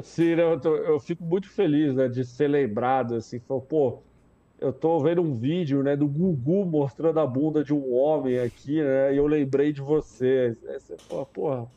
Ciro, 0.02 0.40
eu, 0.40 0.60
tô, 0.60 0.74
eu, 0.74 0.98
fico 0.98 1.22
muito 1.22 1.48
feliz 1.48 1.94
né, 1.94 2.08
de 2.08 2.24
ser 2.24 2.48
lembrado, 2.48 3.14
assim, 3.14 3.38
pô, 3.38 4.02
eu 4.58 4.72
tô 4.72 4.98
vendo 4.98 5.22
um 5.22 5.34
vídeo, 5.34 5.84
né, 5.84 5.94
do 5.94 6.08
Gugu 6.08 6.64
mostrando 6.64 7.20
a 7.20 7.26
bunda 7.26 7.62
de 7.62 7.72
um 7.72 7.94
homem 7.94 8.40
aqui, 8.40 8.82
né, 8.82 9.14
e 9.14 9.18
eu 9.18 9.26
lembrei 9.28 9.72
de 9.72 9.80
você. 9.80 10.56
Aí 10.66 10.80
você 10.80 10.96
fala, 10.96 11.26
porra, 11.26 11.68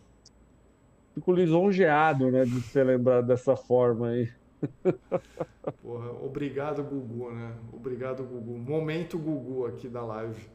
fico 1.17 1.33
lisonjeado, 1.33 2.29
né, 2.29 2.45
de 2.45 2.61
ser 2.61 2.83
lembrado 2.85 3.25
dessa 3.25 3.55
forma 3.55 4.09
aí. 4.09 4.29
Porra, 5.81 6.11
obrigado, 6.23 6.83
Gugu, 6.83 7.31
né? 7.31 7.53
Obrigado, 7.73 8.23
Gugu. 8.23 8.57
Momento 8.57 9.17
Gugu 9.17 9.65
aqui 9.65 9.87
da 9.87 10.03
live. 10.03 10.47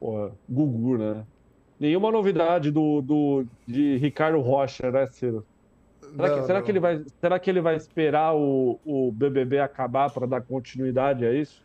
Porra, 0.00 0.32
Gugu, 0.48 0.98
né? 0.98 1.24
Nenhuma 1.78 2.10
novidade 2.10 2.70
do, 2.70 3.00
do, 3.00 3.44
de 3.66 3.96
Ricardo 3.96 4.40
Rocha, 4.40 4.90
né, 4.90 5.06
Ciro? 5.06 5.44
Será, 6.00 6.28
não, 6.28 6.40
que, 6.40 6.46
será 6.46 6.62
que, 6.62 6.70
ele 6.70 6.80
vai, 6.80 7.04
será 7.20 7.38
que 7.38 7.50
ele 7.50 7.60
vai 7.60 7.76
esperar 7.76 8.34
o, 8.34 8.78
o 8.84 9.12
BBB 9.12 9.60
acabar 9.60 10.10
para 10.10 10.26
dar 10.26 10.42
continuidade 10.42 11.24
a 11.24 11.32
isso? 11.32 11.62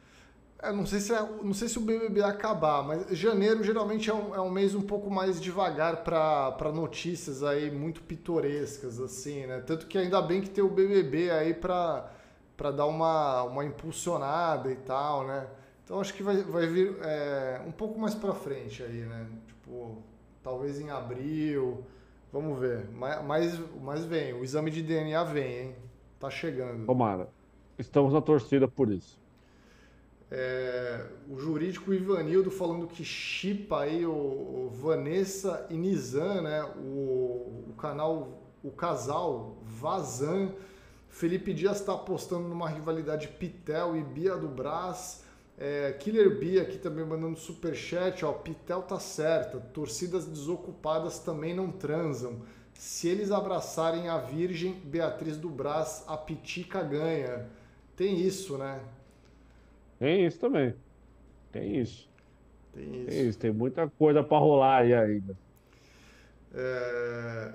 É, 0.60 0.72
não, 0.72 0.86
sei 0.88 1.00
se 1.00 1.14
é, 1.14 1.22
não 1.22 1.54
sei 1.54 1.68
se 1.68 1.78
o 1.78 1.82
BBB 1.82 2.24
acabar, 2.24 2.82
mas 2.82 3.16
janeiro 3.16 3.64
geralmente 3.64 4.10
é 4.10 4.14
um, 4.14 4.34
é 4.34 4.42
um 4.42 4.50
mês 4.50 4.74
um 4.74 4.82
pouco 4.82 5.10
mais 5.10 5.40
devagar 5.40 6.04
para 6.04 6.72
notícias 6.74 7.44
aí 7.44 7.70
muito 7.70 8.02
pitorescas, 8.02 9.00
assim, 9.00 9.46
né? 9.46 9.62
Tanto 9.66 9.86
que 9.86 9.98
ainda 9.98 10.20
bem 10.20 10.42
que 10.42 10.50
tem 10.50 10.64
o 10.64 10.70
BBB 10.70 11.30
aí 11.30 11.54
para 11.54 12.12
dar 12.76 12.88
uma, 12.88 13.44
uma 13.44 13.64
impulsionada 13.66 14.72
e 14.72 14.78
tal, 14.78 15.28
né? 15.28 15.48
Então 15.84 16.02
acho 16.02 16.14
que 16.14 16.24
vai, 16.24 16.42
vai 16.44 16.66
vir 16.66 16.98
é, 17.02 17.62
um 17.66 17.72
pouco 17.72 18.00
mais 18.00 18.16
para 18.16 18.34
frente 18.34 18.82
aí, 18.82 19.02
né? 19.02 19.28
Tipo, 19.48 20.02
talvez 20.42 20.82
em 20.82 20.90
abril. 20.90 21.84
Vamos 22.34 22.60
ver. 22.60 22.90
Mas, 22.92 23.60
mas 23.82 24.06
vem, 24.06 24.34
o 24.34 24.44
exame 24.44 24.72
de 24.72 24.82
DNA 24.82 25.24
vem, 25.24 25.60
hein? 25.60 25.76
Tá 26.20 26.32
chegando. 26.32 26.86
Tomara. 26.86 27.30
Estamos 27.78 28.12
na 28.12 28.22
torcida 28.22 28.68
por 28.68 28.90
isso. 28.92 29.20
É, 30.30 31.06
o 31.30 31.40
jurídico 31.40 31.94
Ivanildo 31.94 32.52
falando 32.52 32.86
que 32.86 33.04
chipa 33.06 33.82
aí 33.82 34.06
o, 34.06 34.12
o, 34.12 34.70
Vanessa 34.74 35.66
e 35.70 35.78
Nizam, 35.78 36.42
né? 36.42 36.64
O, 36.76 37.70
o 37.70 37.76
canal, 37.78 38.42
o 38.62 38.72
casal 38.72 39.58
Vazan. 39.64 40.52
Felipe 41.08 41.54
Dias 41.54 41.80
está 41.80 41.94
apostando 41.94 42.48
numa 42.48 42.70
rivalidade 42.70 43.30
Pitel 43.30 43.96
e 43.96 44.04
Bia 44.04 44.36
do 44.36 44.48
Brás. 44.50 45.24
É, 45.58 45.94
Killer 45.94 46.38
Bia 46.38 46.62
aqui 46.62 46.78
também 46.78 47.04
mandando 47.04 47.40
super 47.40 47.74
chat, 47.74 48.24
ó, 48.24 48.32
Pitel 48.32 48.84
tá 48.84 49.00
certa, 49.00 49.60
torcidas 49.60 50.26
desocupadas 50.26 51.18
também 51.18 51.56
não 51.56 51.72
transam. 51.72 52.42
Se 52.76 53.08
eles 53.08 53.32
abraçarem 53.32 54.08
a 54.08 54.20
Virgem 54.20 54.74
Beatriz 54.74 55.36
do 55.36 55.50
Brás, 55.50 56.04
a 56.08 56.16
Pitica 56.16 56.84
ganha. 56.84 57.50
Tem 57.96 58.20
isso, 58.20 58.56
né? 58.56 58.80
Tem 60.00 60.26
isso 60.26 60.40
também. 60.40 60.74
Tem 61.52 61.78
isso. 61.78 62.10
Tem 62.74 62.84
isso. 62.84 63.06
Tem, 63.06 63.28
isso. 63.28 63.40
Tem 63.40 63.52
muita 63.52 63.88
coisa 63.88 64.24
para 64.24 64.38
rolar 64.38 64.82
aí 64.82 64.94
ainda. 64.94 65.36
É... 66.54 67.54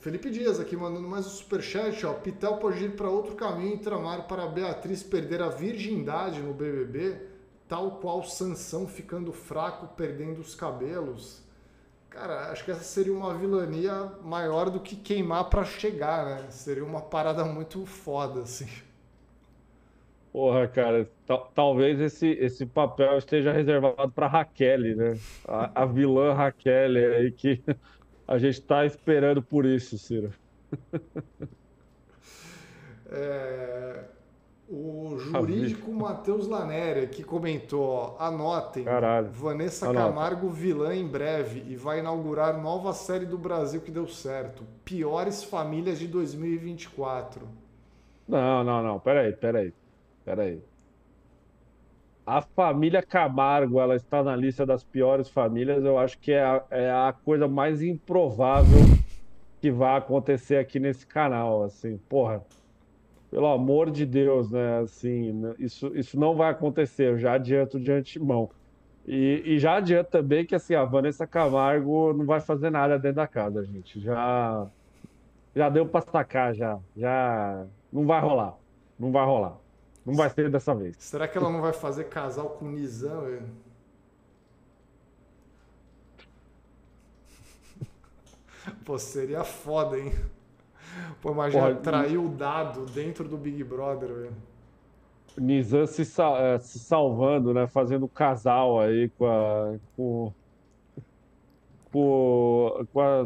Felipe 0.00 0.30
Dias 0.30 0.60
aqui 0.60 0.76
mandando 0.76 1.08
mais 1.08 1.26
um 1.26 1.30
superchat, 1.30 2.04
ó. 2.04 2.12
Pitel 2.12 2.58
pode 2.58 2.84
ir 2.84 2.90
para 2.90 3.08
outro 3.08 3.34
caminho 3.34 3.76
e 3.76 3.78
tramar 3.78 4.26
para 4.28 4.46
Beatriz 4.46 5.02
perder 5.02 5.40
a 5.40 5.48
virgindade 5.48 6.42
no 6.42 6.52
BBB, 6.52 7.26
tal 7.66 7.92
qual 7.92 8.22
Sansão 8.22 8.86
ficando 8.86 9.32
fraco, 9.32 9.86
perdendo 9.96 10.40
os 10.40 10.54
cabelos. 10.54 11.42
Cara, 12.10 12.50
acho 12.52 12.64
que 12.64 12.70
essa 12.70 12.84
seria 12.84 13.14
uma 13.14 13.34
vilania 13.34 14.12
maior 14.22 14.68
do 14.68 14.78
que 14.78 14.94
queimar 14.94 15.48
para 15.48 15.64
chegar, 15.64 16.26
né? 16.26 16.50
Seria 16.50 16.84
uma 16.84 17.00
parada 17.00 17.42
muito 17.44 17.86
foda, 17.86 18.42
assim. 18.42 18.68
Porra, 20.34 20.66
cara, 20.66 21.08
talvez 21.54 22.00
esse, 22.00 22.26
esse 22.26 22.66
papel 22.66 23.18
esteja 23.18 23.52
reservado 23.52 24.10
para 24.10 24.26
Raquel, 24.26 24.96
né? 24.96 25.16
A, 25.46 25.82
a 25.82 25.86
vilã 25.86 26.32
Raquel 26.34 26.96
aí 26.96 27.30
que 27.30 27.62
a 28.26 28.36
gente 28.36 28.54
está 28.54 28.84
esperando 28.84 29.40
por 29.40 29.64
isso, 29.64 29.96
Ciro. 29.96 30.32
É, 33.16 34.06
o 34.68 35.16
jurídico 35.18 35.92
Matheus 35.92 36.48
Laneri 36.48 37.06
que 37.06 37.22
comentou, 37.22 37.86
ó, 37.86 38.16
anotem, 38.18 38.82
Caralho. 38.82 39.30
Vanessa 39.30 39.88
Anota. 39.88 40.08
Camargo 40.08 40.48
vilã 40.48 40.96
em 40.96 41.06
breve 41.06 41.62
e 41.68 41.76
vai 41.76 42.00
inaugurar 42.00 42.60
nova 42.60 42.92
série 42.92 43.26
do 43.26 43.38
Brasil 43.38 43.82
que 43.82 43.90
deu 43.92 44.08
certo, 44.08 44.64
Piores 44.84 45.44
Famílias 45.44 46.00
de 46.00 46.08
2024. 46.08 47.46
Não, 48.26 48.64
não, 48.64 48.82
não, 48.82 48.98
peraí, 48.98 49.32
peraí. 49.32 49.72
Peraí. 50.24 50.64
A 52.26 52.40
família 52.40 53.02
Camargo, 53.02 53.78
ela 53.80 53.94
está 53.96 54.22
na 54.22 54.34
lista 54.34 54.64
das 54.64 54.82
piores 54.82 55.28
famílias. 55.28 55.84
Eu 55.84 55.98
acho 55.98 56.18
que 56.18 56.32
é 56.32 56.42
a, 56.42 56.66
é 56.70 56.90
a 56.90 57.12
coisa 57.12 57.46
mais 57.46 57.82
improvável 57.82 58.96
que 59.60 59.70
vai 59.72 59.98
acontecer 59.98 60.56
aqui 60.58 60.80
nesse 60.80 61.06
canal. 61.06 61.64
Assim, 61.64 61.98
porra, 61.98 62.46
pelo 63.30 63.46
amor 63.48 63.90
de 63.90 64.06
Deus, 64.06 64.50
né? 64.52 64.80
Assim, 64.80 65.42
isso, 65.58 65.96
isso 65.96 66.18
não 66.18 66.36
vai 66.36 66.50
acontecer. 66.52 67.08
Eu 67.10 67.18
já 67.18 67.34
adianto 67.34 67.80
de 67.80 67.92
antemão. 67.92 68.50
E, 69.04 69.42
e 69.56 69.58
já 69.58 69.76
adianto 69.78 70.10
também 70.10 70.46
que 70.46 70.54
assim, 70.54 70.74
a 70.74 70.84
Vanessa 70.84 71.26
Camargo 71.26 72.12
não 72.14 72.26
vai 72.26 72.40
fazer 72.40 72.70
nada 72.70 72.98
dentro 72.98 73.16
da 73.16 73.28
casa, 73.28 73.64
gente. 73.64 74.00
Já, 74.00 74.70
já 75.54 75.70
deu 75.70 75.88
para 75.90 76.02
sacar, 76.02 76.54
já, 76.54 76.80
já 76.96 77.68
não 77.92 78.06
vai 78.06 78.20
rolar, 78.20 78.58
não 78.98 79.12
vai 79.12 79.24
rolar. 79.26 79.63
Não 80.04 80.14
vai 80.14 80.28
ser 80.28 80.50
dessa 80.50 80.74
vez. 80.74 80.96
Será 80.98 81.26
que 81.26 81.38
ela 81.38 81.50
não 81.50 81.62
vai 81.62 81.72
fazer 81.72 82.04
casal 82.04 82.50
com 82.50 82.66
o 82.66 82.70
Nizam, 82.70 83.22
velho? 83.22 83.46
Pô, 88.84 88.98
seria 88.98 89.42
foda, 89.44 89.98
hein? 89.98 90.12
Pô, 91.22 91.32
imagina 91.32 91.68
Porra, 91.68 91.76
trair 91.76 92.18
o 92.18 92.28
dado 92.28 92.84
dentro 92.86 93.26
do 93.26 93.38
Big 93.38 93.64
Brother, 93.64 94.12
velho. 94.12 94.36
Nizam 95.36 95.86
se, 95.86 96.02
é, 96.02 96.58
se 96.58 96.78
salvando, 96.78 97.52
né? 97.54 97.66
Fazendo 97.66 98.06
casal 98.06 98.80
aí 98.80 99.08
com 99.18 99.26
a. 99.26 99.78
Com, 99.96 100.32
com, 101.90 102.86
com, 102.92 103.00
a, 103.00 103.24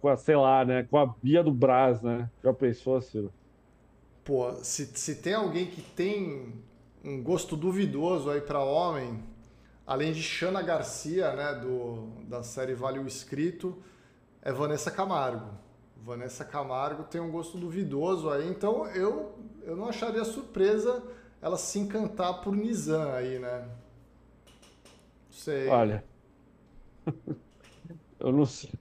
com 0.00 0.08
a, 0.08 0.16
sei 0.16 0.36
lá, 0.36 0.64
né? 0.64 0.84
Com 0.84 0.98
a 0.98 1.06
Bia 1.06 1.44
do 1.44 1.52
Brás, 1.52 2.00
né? 2.02 2.28
Já 2.42 2.52
pensou, 2.52 3.00
Ciro? 3.00 3.32
Pô, 4.24 4.54
se, 4.62 4.86
se 4.86 5.16
tem 5.16 5.34
alguém 5.34 5.66
que 5.66 5.82
tem 5.82 6.54
um 7.04 7.22
gosto 7.22 7.56
duvidoso 7.56 8.30
aí 8.30 8.40
para 8.40 8.60
homem, 8.60 9.22
além 9.86 10.12
de 10.12 10.22
Xana 10.22 10.62
Garcia, 10.62 11.34
né, 11.34 11.54
do, 11.54 12.08
da 12.26 12.42
série 12.42 12.74
Vale 12.74 12.98
o 12.98 13.06
Escrito, 13.06 13.76
é 14.40 14.50
Vanessa 14.52 14.90
Camargo. 14.90 15.50
Vanessa 16.02 16.44
Camargo 16.44 17.04
tem 17.04 17.20
um 17.20 17.30
gosto 17.30 17.58
duvidoso 17.58 18.30
aí, 18.30 18.48
então 18.48 18.86
eu, 18.88 19.38
eu 19.62 19.76
não 19.76 19.88
acharia 19.88 20.24
surpresa 20.24 21.02
ela 21.40 21.58
se 21.58 21.78
encantar 21.78 22.40
por 22.40 22.56
Nizam 22.56 23.12
aí, 23.12 23.38
né? 23.38 23.68
Sei. 25.30 25.68
Olha, 25.68 26.04
eu 28.18 28.32
não 28.32 28.46
sei. 28.46 28.72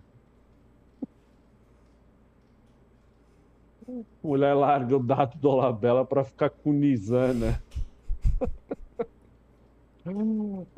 Mulher 4.24 4.54
larga 4.54 4.96
o 4.96 5.04
dado 5.04 5.38
do 5.38 5.50
Olabella 5.50 6.06
pra 6.06 6.24
ficar 6.24 6.50
com 6.50 6.72
Nizam, 6.72 7.34
né? 7.34 7.60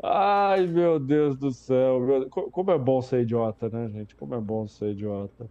Ai, 0.04 0.68
meu 0.68 1.00
Deus 1.00 1.38
do 1.38 1.52
céu. 1.52 2.28
Como 2.30 2.72
é 2.72 2.78
bom 2.78 3.02
ser 3.02 3.22
idiota, 3.22 3.70
né, 3.70 3.90
gente? 3.90 4.16
Como 4.16 4.36
é 4.36 4.40
bom 4.40 4.68
ser 4.68 4.92
idiota. 4.92 5.50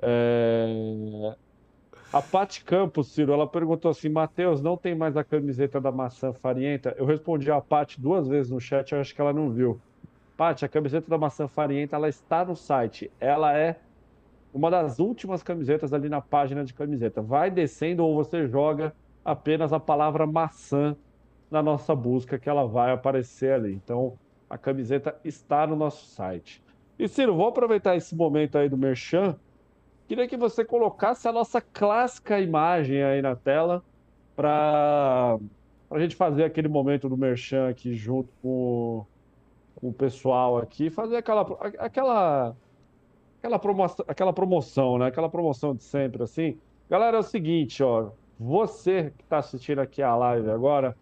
É... 0.00 1.34
A 2.12 2.20
Paty 2.20 2.64
Campos, 2.64 3.12
Ciro, 3.12 3.32
ela 3.32 3.46
perguntou 3.46 3.90
assim: 3.90 4.08
Matheus, 4.08 4.60
não 4.60 4.76
tem 4.76 4.94
mais 4.94 5.16
a 5.16 5.22
camiseta 5.22 5.80
da 5.80 5.92
maçã 5.92 6.32
farinhenta? 6.32 6.94
Eu 6.98 7.04
respondi 7.06 7.50
a 7.50 7.60
Paty 7.60 8.00
duas 8.00 8.26
vezes 8.26 8.50
no 8.50 8.60
chat, 8.60 8.92
eu 8.92 9.00
acho 9.00 9.14
que 9.14 9.20
ela 9.20 9.32
não 9.32 9.50
viu. 9.50 9.80
Paty, 10.36 10.64
a 10.64 10.68
camiseta 10.68 11.08
da 11.08 11.18
maçã 11.18 11.46
farinhenta, 11.46 11.96
ela 11.96 12.08
está 12.08 12.44
no 12.44 12.56
site. 12.56 13.10
Ela 13.20 13.56
é 13.56 13.78
uma 14.52 14.70
das 14.70 14.98
últimas 14.98 15.42
camisetas 15.42 15.92
ali 15.92 16.08
na 16.08 16.20
página 16.20 16.64
de 16.64 16.74
camiseta. 16.74 17.22
Vai 17.22 17.50
descendo 17.50 18.04
ou 18.04 18.14
você 18.14 18.46
joga 18.46 18.94
apenas 19.24 19.72
a 19.72 19.80
palavra 19.80 20.26
maçã 20.26 20.96
na 21.50 21.62
nossa 21.62 21.94
busca 21.94 22.38
que 22.38 22.48
ela 22.48 22.66
vai 22.66 22.92
aparecer 22.92 23.52
ali. 23.52 23.74
Então, 23.74 24.18
a 24.48 24.58
camiseta 24.58 25.18
está 25.24 25.66
no 25.66 25.76
nosso 25.76 26.06
site. 26.06 26.62
E 26.98 27.08
Ciro, 27.08 27.34
vou 27.34 27.48
aproveitar 27.48 27.96
esse 27.96 28.14
momento 28.14 28.58
aí 28.58 28.68
do 28.68 28.76
Merchan. 28.76 29.36
Queria 30.06 30.26
que 30.26 30.36
você 30.36 30.64
colocasse 30.64 31.28
a 31.28 31.32
nossa 31.32 31.60
clássica 31.60 32.40
imagem 32.40 33.02
aí 33.02 33.22
na 33.22 33.36
tela 33.36 33.82
para 34.34 35.38
a 35.90 35.98
gente 35.98 36.16
fazer 36.16 36.44
aquele 36.44 36.68
momento 36.68 37.08
do 37.08 37.16
Merchan 37.16 37.68
aqui 37.68 37.94
junto 37.94 38.32
com, 38.42 39.06
com 39.76 39.88
o 39.88 39.92
pessoal 39.92 40.58
aqui, 40.58 40.90
fazer 40.90 41.16
aquela, 41.16 41.42
aquela 41.78 42.56
aquela 43.40 43.58
promoção, 43.58 44.04
aquela 44.06 44.32
promoção, 44.32 44.98
né? 44.98 45.06
Aquela 45.06 45.28
promoção 45.28 45.74
de 45.74 45.82
sempre, 45.82 46.22
assim. 46.22 46.58
Galera, 46.88 47.16
é 47.16 47.20
o 47.20 47.24
seguinte, 47.24 47.82
ó. 47.82 48.10
Você 48.38 49.12
que 49.16 49.24
está 49.24 49.38
assistindo 49.38 49.80
aqui 49.80 50.02
a 50.02 50.14
live 50.14 50.50
agora, 50.50 50.96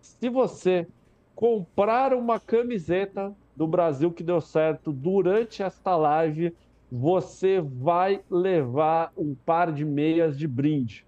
se 0.00 0.28
você 0.28 0.86
comprar 1.34 2.14
uma 2.14 2.40
camiseta 2.40 3.34
do 3.56 3.66
Brasil 3.66 4.10
que 4.12 4.22
deu 4.22 4.40
certo 4.40 4.92
durante 4.92 5.62
esta 5.62 5.96
live, 5.96 6.54
você 6.90 7.60
vai 7.60 8.20
levar 8.30 9.12
um 9.16 9.34
par 9.34 9.72
de 9.72 9.84
meias 9.84 10.38
de 10.38 10.46
brinde. 10.46 11.06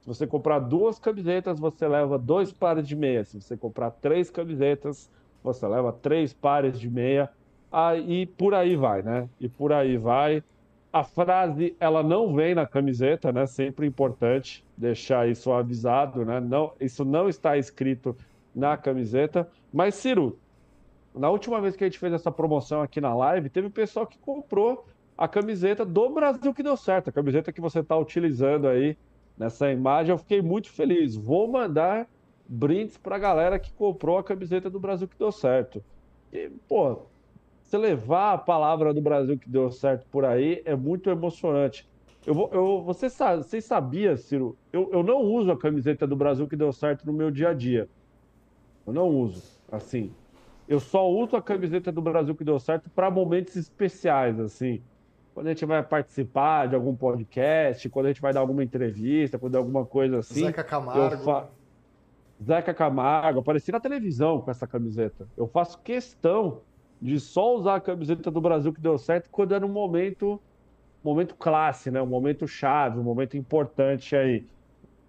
Se 0.00 0.06
você 0.06 0.26
comprar 0.26 0.60
duas 0.60 0.98
camisetas, 0.98 1.58
você 1.58 1.86
leva 1.88 2.18
dois 2.18 2.52
pares 2.52 2.86
de 2.86 2.94
meias. 2.94 3.28
Se 3.28 3.40
você 3.40 3.56
comprar 3.56 3.90
três 3.90 4.30
camisetas, 4.30 5.10
você 5.42 5.66
leva 5.66 5.92
três 5.92 6.32
pares 6.32 6.78
de 6.78 6.88
meia. 6.90 7.30
Aí 7.78 8.24
por 8.24 8.54
aí 8.54 8.74
vai, 8.74 9.02
né? 9.02 9.28
E 9.38 9.50
por 9.50 9.70
aí 9.70 9.98
vai. 9.98 10.42
A 10.90 11.04
frase, 11.04 11.76
ela 11.78 12.02
não 12.02 12.34
vem 12.34 12.54
na 12.54 12.66
camiseta, 12.66 13.30
né? 13.30 13.44
Sempre 13.44 13.86
importante 13.86 14.64
deixar 14.74 15.28
isso 15.28 15.52
avisado, 15.52 16.24
né? 16.24 16.40
Não, 16.40 16.72
isso 16.80 17.04
não 17.04 17.28
está 17.28 17.58
escrito 17.58 18.16
na 18.54 18.78
camiseta. 18.78 19.46
Mas, 19.70 19.94
Ciro, 19.94 20.38
na 21.14 21.28
última 21.28 21.60
vez 21.60 21.76
que 21.76 21.84
a 21.84 21.86
gente 21.86 21.98
fez 21.98 22.14
essa 22.14 22.32
promoção 22.32 22.80
aqui 22.80 22.98
na 22.98 23.14
live, 23.14 23.50
teve 23.50 23.68
pessoal 23.68 24.06
que 24.06 24.16
comprou 24.16 24.86
a 25.14 25.28
camiseta 25.28 25.84
do 25.84 26.08
Brasil 26.08 26.54
que 26.54 26.62
deu 26.62 26.78
certo, 26.78 27.10
a 27.10 27.12
camiseta 27.12 27.52
que 27.52 27.60
você 27.60 27.80
está 27.80 27.94
utilizando 27.94 28.68
aí 28.68 28.96
nessa 29.36 29.70
imagem. 29.70 30.12
Eu 30.12 30.18
fiquei 30.18 30.40
muito 30.40 30.70
feliz. 30.70 31.14
Vou 31.14 31.46
mandar 31.46 32.08
brindes 32.48 32.96
para 32.96 33.16
a 33.16 33.18
galera 33.18 33.58
que 33.58 33.70
comprou 33.74 34.16
a 34.16 34.24
camiseta 34.24 34.70
do 34.70 34.80
Brasil 34.80 35.06
que 35.06 35.18
deu 35.18 35.30
certo. 35.30 35.84
E, 36.32 36.48
pô, 36.66 37.02
você 37.66 37.76
levar 37.76 38.34
a 38.34 38.38
palavra 38.38 38.94
do 38.94 39.00
Brasil 39.00 39.36
que 39.36 39.48
deu 39.50 39.72
certo 39.72 40.06
por 40.06 40.24
aí 40.24 40.62
é 40.64 40.76
muito 40.76 41.10
emocionante. 41.10 41.86
Eu, 42.24 42.32
vou, 42.32 42.48
eu, 42.52 42.82
você, 42.82 43.08
você 43.08 43.60
sabia, 43.60 44.16
Ciro? 44.16 44.56
Eu, 44.72 44.88
eu 44.92 45.02
não 45.02 45.20
uso 45.20 45.50
a 45.50 45.58
camiseta 45.58 46.06
do 46.06 46.14
Brasil 46.14 46.46
que 46.46 46.54
deu 46.54 46.72
certo 46.72 47.04
no 47.04 47.12
meu 47.12 47.28
dia 47.28 47.48
a 47.48 47.54
dia. 47.54 47.88
Eu 48.86 48.92
não 48.92 49.08
uso. 49.08 49.42
Assim, 49.70 50.12
eu 50.68 50.78
só 50.78 51.10
uso 51.10 51.34
a 51.34 51.42
camiseta 51.42 51.90
do 51.90 52.00
Brasil 52.00 52.36
que 52.36 52.44
deu 52.44 52.58
certo 52.60 52.88
para 52.88 53.10
momentos 53.10 53.56
especiais, 53.56 54.38
assim. 54.38 54.80
Quando 55.34 55.48
a 55.48 55.50
gente 55.50 55.66
vai 55.66 55.82
participar 55.82 56.68
de 56.68 56.76
algum 56.76 56.94
podcast, 56.94 57.88
quando 57.88 58.06
a 58.06 58.08
gente 58.10 58.22
vai 58.22 58.32
dar 58.32 58.40
alguma 58.40 58.62
entrevista, 58.62 59.40
quando 59.40 59.56
é 59.56 59.58
alguma 59.58 59.84
coisa 59.84 60.20
assim. 60.20 60.44
Zeca 60.44 60.62
Camargo. 60.62 61.24
Fa... 61.24 61.48
Zeca 62.42 62.72
Camargo, 62.72 63.40
apareci 63.40 63.72
na 63.72 63.80
televisão 63.80 64.40
com 64.40 64.50
essa 64.52 64.68
camiseta. 64.68 65.26
Eu 65.36 65.48
faço 65.48 65.80
questão 65.80 66.62
de 67.00 67.20
só 67.20 67.54
usar 67.54 67.76
a 67.76 67.80
camiseta 67.80 68.30
do 68.30 68.40
Brasil 68.40 68.72
que 68.72 68.80
deu 68.80 68.98
certo 68.98 69.28
quando 69.30 69.54
era 69.54 69.64
um 69.64 69.72
momento, 69.72 70.40
momento 71.02 71.34
classe, 71.34 71.90
né? 71.90 72.00
Um 72.00 72.06
momento 72.06 72.46
chave, 72.46 72.98
um 72.98 73.02
momento 73.02 73.36
importante 73.36 74.16
aí. 74.16 74.44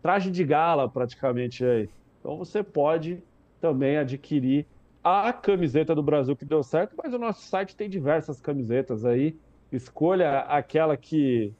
Traje 0.01 0.30
de 0.31 0.43
gala 0.43 0.89
praticamente 0.89 1.65
aí. 1.65 1.89
Então 2.19 2.38
você 2.38 2.61
pode 2.64 3.23
também 3.59 3.97
adquirir 3.97 4.65
a 5.03 5.31
camiseta 5.31 5.95
do 5.95 6.03
Brasil 6.03 6.35
que 6.35 6.45
deu 6.45 6.61
certo, 6.61 6.95
mas 7.01 7.14
o 7.14 7.18
nosso 7.19 7.47
site 7.47 7.76
tem 7.76 7.89
diversas 7.89 8.41
camisetas 8.41 9.05
aí. 9.05 9.39
Escolha 9.72 10.39
aquela 10.39 10.97
que 10.97 11.53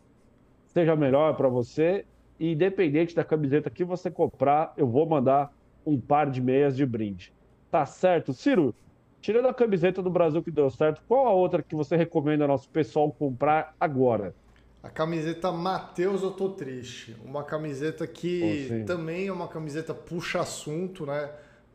seja 0.66 0.96
melhor 0.96 1.36
para 1.36 1.48
você. 1.48 2.06
E 2.40 2.52
independente 2.52 3.16
da 3.16 3.24
camiseta 3.24 3.70
que 3.70 3.84
você 3.84 4.12
comprar, 4.12 4.74
eu 4.78 4.88
vou 4.88 5.08
mandar 5.08 5.52
um 5.86 6.00
par 6.00 6.30
de 6.30 6.42
meias 6.42 6.76
de 6.76 6.86
brinde. 6.86 7.34
Tá 7.72 7.86
certo, 7.86 8.34
Ciro? 8.34 8.76
Tirando 9.22 9.48
a 9.48 9.54
camiseta 9.54 10.02
do 10.02 10.10
Brasil 10.10 10.42
que 10.44 10.52
deu 10.52 10.70
certo, 10.70 11.02
qual 11.08 11.28
a 11.28 11.32
outra 11.32 11.62
que 11.62 11.76
você 11.76 11.96
recomenda 11.96 12.44
ao 12.44 12.48
nosso 12.48 12.70
pessoal 12.70 13.12
comprar 13.12 13.76
agora? 13.80 14.34
A 14.82 14.90
camiseta 14.90 15.52
Mateus 15.52 16.22
Eu 16.24 16.32
Tô 16.32 16.50
Triste. 16.50 17.16
Uma 17.26 17.44
camiseta 17.44 18.08
que 18.08 18.84
oh, 18.84 18.86
também 18.86 19.28
é 19.28 19.32
uma 19.32 19.48
camiseta 19.48 19.94
puxa 19.94 20.40
assunto, 20.40 21.06
né? 21.06 21.30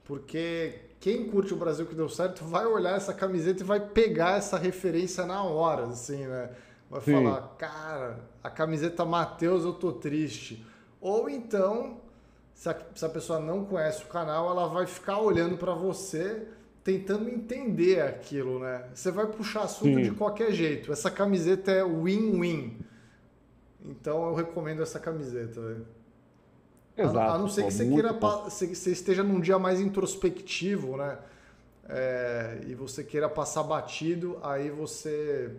Porque 0.05 0.81
quem 0.99 1.29
curte 1.29 1.53
o 1.53 1.57
Brasil 1.57 1.85
que 1.85 1.95
deu 1.95 2.09
certo 2.09 2.45
vai 2.45 2.65
olhar 2.65 2.97
essa 2.97 3.13
camiseta 3.13 3.63
e 3.63 3.67
vai 3.67 3.81
pegar 3.81 4.39
essa 4.39 4.57
referência 4.57 5.27
na 5.27 5.43
hora, 5.43 5.87
assim, 5.87 6.27
né? 6.27 6.51
Vai 6.89 7.01
sim. 7.01 7.13
falar, 7.13 7.57
cara, 7.59 8.21
a 8.43 8.49
camiseta 8.49 9.05
Mateus 9.05 9.65
Eu 9.65 9.73
Tô 9.73 9.93
Triste. 9.93 10.65
Ou 11.01 11.29
então, 11.29 12.01
se 12.55 12.69
a, 12.69 12.77
se 12.95 13.05
a 13.05 13.09
pessoa 13.09 13.41
não 13.41 13.65
conhece 13.65 14.05
o 14.05 14.07
canal, 14.07 14.49
ela 14.51 14.69
vai 14.69 14.87
ficar 14.87 15.19
olhando 15.19 15.57
para 15.57 15.75
você 15.75 16.47
tentando 16.85 17.29
entender 17.29 18.01
aquilo, 18.01 18.59
né? 18.59 18.85
Você 18.93 19.11
vai 19.11 19.27
puxar 19.27 19.63
assunto 19.63 19.97
Sim. 19.97 20.03
de 20.03 20.11
qualquer 20.13 20.53
jeito. 20.53 20.93
Essa 20.93 21.11
camiseta 21.11 21.71
é 21.71 21.85
win-win. 21.85 22.79
Então 23.85 24.27
eu 24.27 24.35
recomendo 24.35 24.83
essa 24.83 24.99
camiseta. 24.99 25.61
Véio. 25.61 25.87
Exato. 26.97 27.19
A, 27.19 27.35
a 27.35 27.39
não 27.39 27.49
ser 27.49 27.65
que 27.65 27.73
você 27.73 27.89
queira 27.89 28.13
você 28.13 28.91
esteja 28.91 29.23
num 29.23 29.41
dia 29.41 29.59
mais 29.59 29.81
introspectivo, 29.81 30.97
né? 30.97 31.19
É, 31.89 32.61
e 32.67 32.75
você 32.75 33.03
queira 33.03 33.29
passar 33.29 33.63
batido, 33.65 34.39
aí 34.43 34.71
você 34.71 35.51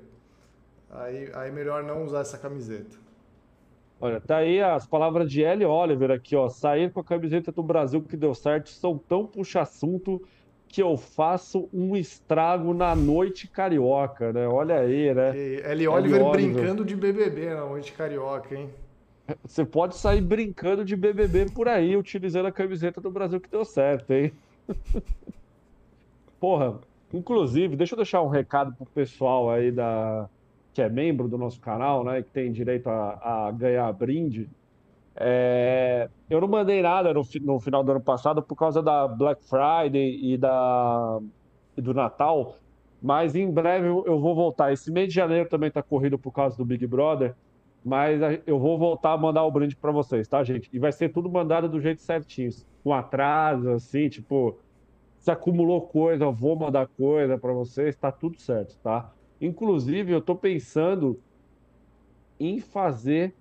aí, 0.89 1.29
aí 1.33 1.51
melhor 1.51 1.83
não 1.83 2.05
usar 2.05 2.21
essa 2.21 2.37
camiseta. 2.37 2.97
Olha, 3.99 4.19
tá 4.19 4.37
aí 4.37 4.61
as 4.61 4.85
palavras 4.85 5.29
de 5.31 5.41
Ellie 5.41 5.65
Oliver 5.65 6.11
aqui, 6.11 6.35
ó. 6.35 6.49
Sair 6.49 6.91
com 6.91 6.99
a 6.99 7.03
camiseta 7.03 7.51
do 7.51 7.63
Brasil 7.63 8.01
que 8.01 8.17
deu 8.17 8.33
certo 8.33 8.69
são 8.69 8.97
tão 8.97 9.25
puxa-assunto 9.25 10.21
que 10.73 10.81
eu 10.81 10.97
faço 10.97 11.69
um 11.71 11.95
estrago 11.95 12.73
na 12.73 12.95
noite 12.95 13.47
carioca, 13.47 14.33
né? 14.33 14.47
Olha 14.47 14.79
aí, 14.79 15.13
né? 15.13 15.29
Ellie 15.37 15.87
Oliver, 15.87 16.25
Oliver 16.25 16.31
brincando 16.31 16.83
de 16.83 16.95
BBB 16.95 17.53
na 17.53 17.63
noite 17.67 17.93
carioca, 17.93 18.55
hein? 18.55 18.71
Você 19.45 19.63
pode 19.63 19.95
sair 19.95 20.19
brincando 20.19 20.83
de 20.83 20.95
BBB 20.95 21.51
por 21.51 21.67
aí, 21.67 21.95
utilizando 21.95 22.47
a 22.47 22.51
camiseta 22.51 22.99
do 22.99 23.11
Brasil 23.11 23.39
que 23.39 23.51
deu 23.51 23.63
certo, 23.63 24.11
hein? 24.13 24.33
Porra, 26.39 26.79
inclusive, 27.13 27.75
deixa 27.75 27.93
eu 27.93 27.97
deixar 27.97 28.23
um 28.23 28.29
recado 28.29 28.73
pro 28.75 28.87
pessoal 28.87 29.51
aí 29.51 29.71
da 29.71 30.27
que 30.73 30.81
é 30.81 30.89
membro 30.89 31.27
do 31.27 31.37
nosso 31.37 31.61
canal, 31.61 32.03
né, 32.03 32.23
que 32.23 32.31
tem 32.31 32.51
direito 32.51 32.89
a, 32.89 33.47
a 33.47 33.51
ganhar 33.51 33.93
brinde. 33.93 34.49
É, 35.15 36.09
eu 36.29 36.41
não 36.41 36.47
mandei 36.47 36.81
nada 36.81 37.13
no, 37.13 37.21
no, 37.41 37.59
final 37.59 37.83
do 37.83 37.91
ano 37.91 38.01
passado 38.01 38.41
por 38.41 38.55
causa 38.55 38.81
da 38.81 39.07
Black 39.07 39.43
Friday 39.45 40.19
e, 40.21 40.37
da, 40.37 41.19
e 41.77 41.81
do 41.81 41.93
Natal, 41.93 42.57
mas 43.01 43.35
em 43.35 43.49
breve 43.49 43.87
eu 43.87 44.19
vou 44.19 44.33
voltar. 44.33 44.73
Esse 44.73 44.91
mês 44.91 45.09
de 45.09 45.15
janeiro 45.15 45.47
também 45.47 45.67
está 45.67 45.83
corrido 45.83 46.17
por 46.17 46.31
causa 46.31 46.57
do 46.57 46.65
Big 46.65 46.85
Brother, 46.87 47.35
mas 47.85 48.19
eu 48.47 48.57
vou 48.57 48.77
voltar 48.77 49.11
a 49.11 49.17
mandar 49.17 49.43
o 49.43 49.51
brinde 49.51 49.75
para 49.75 49.91
vocês, 49.91 50.27
tá, 50.27 50.43
gente? 50.43 50.69
E 50.73 50.79
vai 50.79 50.91
ser 50.91 51.09
tudo 51.09 51.29
mandado 51.29 51.69
do 51.69 51.79
jeito 51.79 52.01
certinho, 52.01 52.49
com 52.83 52.93
atraso, 52.93 53.69
assim, 53.71 54.09
tipo, 54.09 54.57
se 55.19 55.29
acumulou 55.29 55.81
coisa, 55.81 56.23
eu 56.23 56.33
vou 56.33 56.55
mandar 56.55 56.87
coisa 56.87 57.37
para 57.37 57.53
vocês, 57.53 57.95
tá 57.95 58.11
tudo 58.11 58.39
certo, 58.41 58.77
tá? 58.81 59.11
Inclusive, 59.39 60.11
eu 60.11 60.19
estou 60.19 60.35
pensando 60.35 61.19
em 62.39 62.59
fazer 62.59 63.35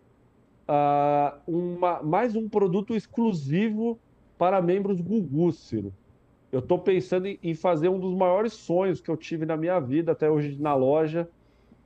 uh, 0.68 1.38
uma, 1.46 2.02
mais 2.02 2.34
um 2.34 2.48
produto 2.48 2.94
exclusivo 2.94 3.98
para 4.38 4.60
membros 4.60 5.00
Gugu, 5.00 5.52
Ciro. 5.52 5.92
Eu 6.50 6.58
estou 6.58 6.78
pensando 6.78 7.26
em, 7.26 7.38
em 7.42 7.54
fazer 7.54 7.88
um 7.88 7.98
dos 7.98 8.14
maiores 8.14 8.52
sonhos 8.52 9.00
que 9.00 9.10
eu 9.10 9.16
tive 9.16 9.46
na 9.46 9.56
minha 9.56 9.80
vida 9.80 10.12
até 10.12 10.30
hoje 10.30 10.56
na 10.60 10.74
loja, 10.74 11.28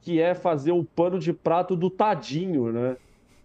que 0.00 0.20
é 0.20 0.34
fazer 0.34 0.72
o 0.72 0.84
pano 0.84 1.18
de 1.18 1.32
prato 1.32 1.76
do 1.76 1.88
Tadinho, 1.88 2.72
né? 2.72 2.96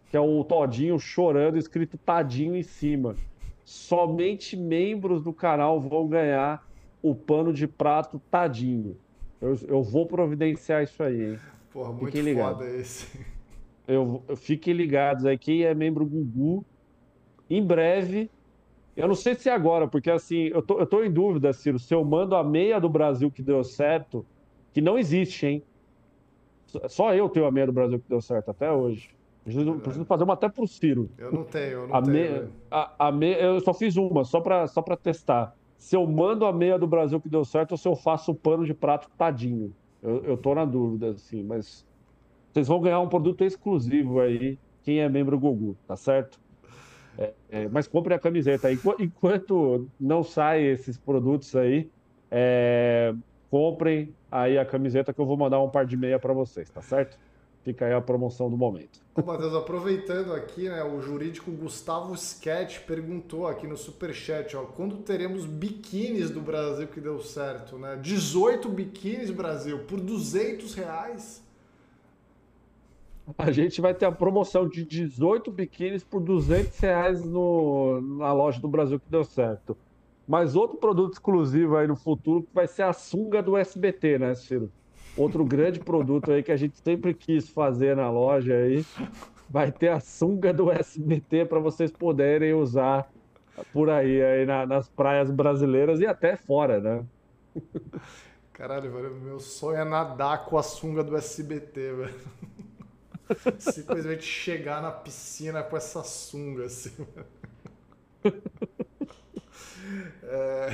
Que 0.09 0.17
é 0.17 0.19
o 0.19 0.43
Todinho 0.43 0.99
chorando, 0.99 1.57
escrito 1.57 1.97
Tadinho 1.97 2.55
em 2.55 2.63
cima. 2.63 3.15
Somente 3.63 4.57
membros 4.57 5.21
do 5.23 5.31
canal 5.31 5.79
vão 5.79 6.07
ganhar 6.07 6.67
o 7.01 7.15
pano 7.15 7.53
de 7.53 7.67
prato 7.67 8.21
Tadinho. 8.29 8.97
Eu, 9.39 9.57
eu 9.67 9.83
vou 9.83 10.05
providenciar 10.05 10.83
isso 10.83 11.01
aí, 11.01 11.31
hein? 11.31 11.39
Porra, 11.71 11.91
muito 11.91 12.15
Fiquem 12.15 12.35
foda 12.35 12.67
esse. 12.67 13.25
Eu, 13.91 14.23
eu, 14.27 14.35
fiquem 14.35 14.73
ligados 14.73 15.25
aí, 15.25 15.37
quem 15.37 15.63
é 15.63 15.73
membro 15.73 16.05
Gugu, 16.05 16.65
em 17.49 17.63
breve, 17.63 18.29
eu 18.95 19.07
não 19.07 19.15
sei 19.15 19.35
se 19.35 19.49
é 19.49 19.53
agora, 19.53 19.87
porque 19.87 20.09
assim, 20.09 20.49
eu 20.53 20.61
tô, 20.61 20.79
eu 20.79 20.85
tô 20.85 21.03
em 21.03 21.11
dúvida, 21.11 21.51
Ciro, 21.51 21.77
se 21.77 21.93
eu 21.93 22.03
mando 22.03 22.35
a 22.35 22.43
meia 22.43 22.79
do 22.79 22.89
Brasil 22.89 23.29
que 23.29 23.41
deu 23.41 23.63
certo, 23.63 24.25
que 24.73 24.81
não 24.81 24.97
existe, 24.97 25.45
hein? 25.45 25.63
Só 26.87 27.13
eu 27.13 27.27
tenho 27.27 27.45
a 27.45 27.51
meia 27.51 27.67
do 27.67 27.73
Brasil 27.73 27.99
que 27.99 28.07
deu 28.07 28.21
certo 28.21 28.51
até 28.51 28.71
hoje. 28.71 29.09
Preciso, 29.43 29.73
preciso 29.79 30.05
fazer 30.05 30.23
uma 30.23 30.35
até 30.35 30.47
pro 30.47 30.67
Ciro. 30.67 31.09
Eu 31.17 31.31
não 31.31 31.43
tenho, 31.43 31.65
eu 31.65 31.87
não 31.87 31.95
a 31.95 32.01
tenho. 32.01 32.13
Meia, 32.13 32.49
a, 32.69 33.07
a 33.07 33.11
meia, 33.11 33.41
eu 33.41 33.59
só 33.59 33.73
fiz 33.73 33.97
uma, 33.97 34.23
só 34.23 34.39
pra, 34.39 34.67
só 34.67 34.81
pra 34.81 34.95
testar 34.95 35.53
se 35.77 35.95
eu 35.95 36.05
mando 36.05 36.45
a 36.45 36.53
meia 36.53 36.77
do 36.77 36.85
Brasil 36.85 37.19
que 37.19 37.27
deu 37.27 37.43
certo 37.43 37.71
ou 37.71 37.77
se 37.77 37.87
eu 37.87 37.95
faço 37.95 38.31
o 38.31 38.35
pano 38.35 38.63
de 38.63 38.73
prato 38.73 39.09
tadinho. 39.17 39.73
Eu, 40.01 40.23
eu 40.23 40.37
tô 40.37 40.53
na 40.53 40.63
dúvida, 40.63 41.09
assim, 41.09 41.43
mas 41.43 41.83
vocês 42.51 42.67
vão 42.67 42.81
ganhar 42.81 42.99
um 42.99 43.07
produto 43.07 43.43
exclusivo 43.43 44.19
aí, 44.19 44.57
quem 44.83 44.99
é 44.99 45.07
membro 45.07 45.39
Gugu, 45.39 45.77
tá 45.87 45.95
certo? 45.95 46.39
É, 47.17 47.33
é, 47.49 47.67
mas 47.69 47.87
compre 47.87 48.13
a 48.13 48.19
camiseta. 48.19 48.71
Enquanto, 48.71 49.01
enquanto 49.03 49.87
não 49.99 50.23
saem 50.23 50.67
esses 50.67 50.97
produtos 50.97 51.55
aí, 51.55 51.89
é, 52.29 53.13
comprem 53.49 54.13
aí 54.31 54.57
a 54.57 54.65
camiseta 54.65 55.13
que 55.13 55.19
eu 55.19 55.25
vou 55.25 55.37
mandar 55.37 55.61
um 55.61 55.69
par 55.69 55.85
de 55.85 55.97
meia 55.97 56.17
para 56.17 56.33
vocês, 56.33 56.69
tá 56.69 56.81
certo? 56.81 57.17
Fica 57.63 57.85
aí 57.85 57.93
a 57.93 58.01
promoção 58.01 58.49
do 58.49 58.57
momento. 58.57 58.99
Ô, 59.13 59.21
Matheus, 59.21 59.53
aproveitando 59.53 60.33
aqui, 60.33 60.67
né, 60.67 60.83
o 60.83 60.99
jurídico 60.99 61.51
Gustavo 61.51 62.15
Sketch 62.15 62.79
perguntou 62.87 63.45
aqui 63.45 63.67
no 63.67 63.77
Superchat, 63.77 64.57
ó, 64.57 64.63
quando 64.63 64.97
teremos 64.97 65.45
biquínis 65.45 66.31
do 66.31 66.41
Brasil 66.41 66.87
que 66.87 66.99
deu 66.99 67.21
certo, 67.21 67.77
né? 67.77 67.99
18 68.01 68.67
biquínis, 68.67 69.29
Brasil, 69.29 69.79
por 69.79 69.99
200 69.99 70.73
reais. 70.73 71.43
A 73.37 73.51
gente 73.51 73.79
vai 73.81 73.93
ter 73.93 74.05
a 74.05 74.11
promoção 74.11 74.67
de 74.67 74.83
18 74.83 75.51
biquínis 75.51 76.03
por 76.03 76.21
200 76.21 76.77
reais 76.79 77.23
no, 77.23 78.01
na 78.01 78.33
loja 78.33 78.59
do 78.59 78.67
Brasil 78.67 78.99
que 78.99 79.09
deu 79.09 79.23
certo. 79.23 79.77
Mas 80.27 80.55
outro 80.55 80.77
produto 80.77 81.13
exclusivo 81.13 81.77
aí 81.77 81.87
no 81.87 81.95
futuro 81.95 82.47
vai 82.53 82.67
ser 82.67 82.83
a 82.83 82.93
sunga 82.93 83.41
do 83.41 83.57
SBT, 83.57 84.19
né, 84.19 84.35
Ciro? 84.35 84.71
Outro 85.17 85.43
grande 85.43 85.79
produto 85.79 86.31
aí 86.31 86.41
que 86.41 86.51
a 86.51 86.57
gente 86.57 86.77
sempre 86.77 87.13
quis 87.13 87.49
fazer 87.49 87.95
na 87.95 88.09
loja 88.09 88.53
aí. 88.53 88.85
Vai 89.49 89.71
ter 89.71 89.89
a 89.89 89.99
sunga 89.99 90.53
do 90.53 90.71
SBT 90.71 91.45
para 91.45 91.59
vocês 91.59 91.91
poderem 91.91 92.53
usar 92.53 93.11
por 93.73 93.89
aí, 93.89 94.21
aí 94.21 94.45
na, 94.45 94.65
nas 94.65 94.87
praias 94.87 95.29
brasileiras 95.29 95.99
e 95.99 96.05
até 96.05 96.37
fora, 96.37 96.79
né? 96.79 97.05
Caralho, 98.53 98.91
velho, 98.91 99.15
meu 99.15 99.39
sonho 99.39 99.77
é 99.77 99.83
nadar 99.83 100.45
com 100.45 100.57
a 100.57 100.63
sunga 100.63 101.03
do 101.03 101.17
SBT, 101.17 101.93
velho. 101.93 102.15
Simplesmente 103.59 104.23
chegar 104.23 104.81
na 104.81 104.91
piscina 104.91 105.63
com 105.63 105.77
essa 105.77 106.03
sunga, 106.03 106.65
assim. 106.65 106.91
É... 110.23 110.69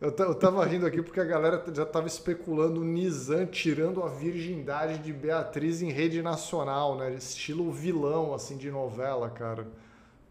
Eu, 0.00 0.10
eu 0.10 0.34
tava 0.34 0.64
rindo 0.66 0.84
aqui 0.84 1.00
porque 1.00 1.20
a 1.20 1.24
galera 1.24 1.64
já 1.72 1.86
tava 1.86 2.06
especulando 2.06 2.80
o 2.80 2.84
Nizam 2.84 3.46
tirando 3.46 4.02
a 4.02 4.08
virgindade 4.08 4.98
de 4.98 5.12
Beatriz 5.12 5.80
em 5.80 5.90
rede 5.90 6.20
nacional, 6.20 6.96
né? 6.98 7.14
Estilo 7.14 7.70
vilão, 7.70 8.34
assim, 8.34 8.56
de 8.56 8.70
novela, 8.70 9.30
cara. 9.30 9.66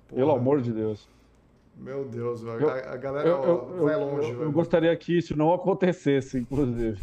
Porra. 0.07 0.19
Pelo 0.19 0.31
amor 0.31 0.61
de 0.61 0.71
Deus. 0.71 1.07
Meu 1.75 2.05
Deus, 2.05 2.43
eu, 2.43 2.69
a, 2.69 2.73
a, 2.93 2.97
galera 2.97 3.27
eu, 3.27 3.43
eu, 3.43 3.83
vai 3.83 3.95
longe, 3.95 4.29
eu, 4.29 4.43
eu, 4.43 4.51
gostaria 4.51 4.95
que 4.95 5.17
isso 5.17 5.35
não 5.35 5.51
acontecesse, 5.51 6.37
inclusive. 6.37 7.01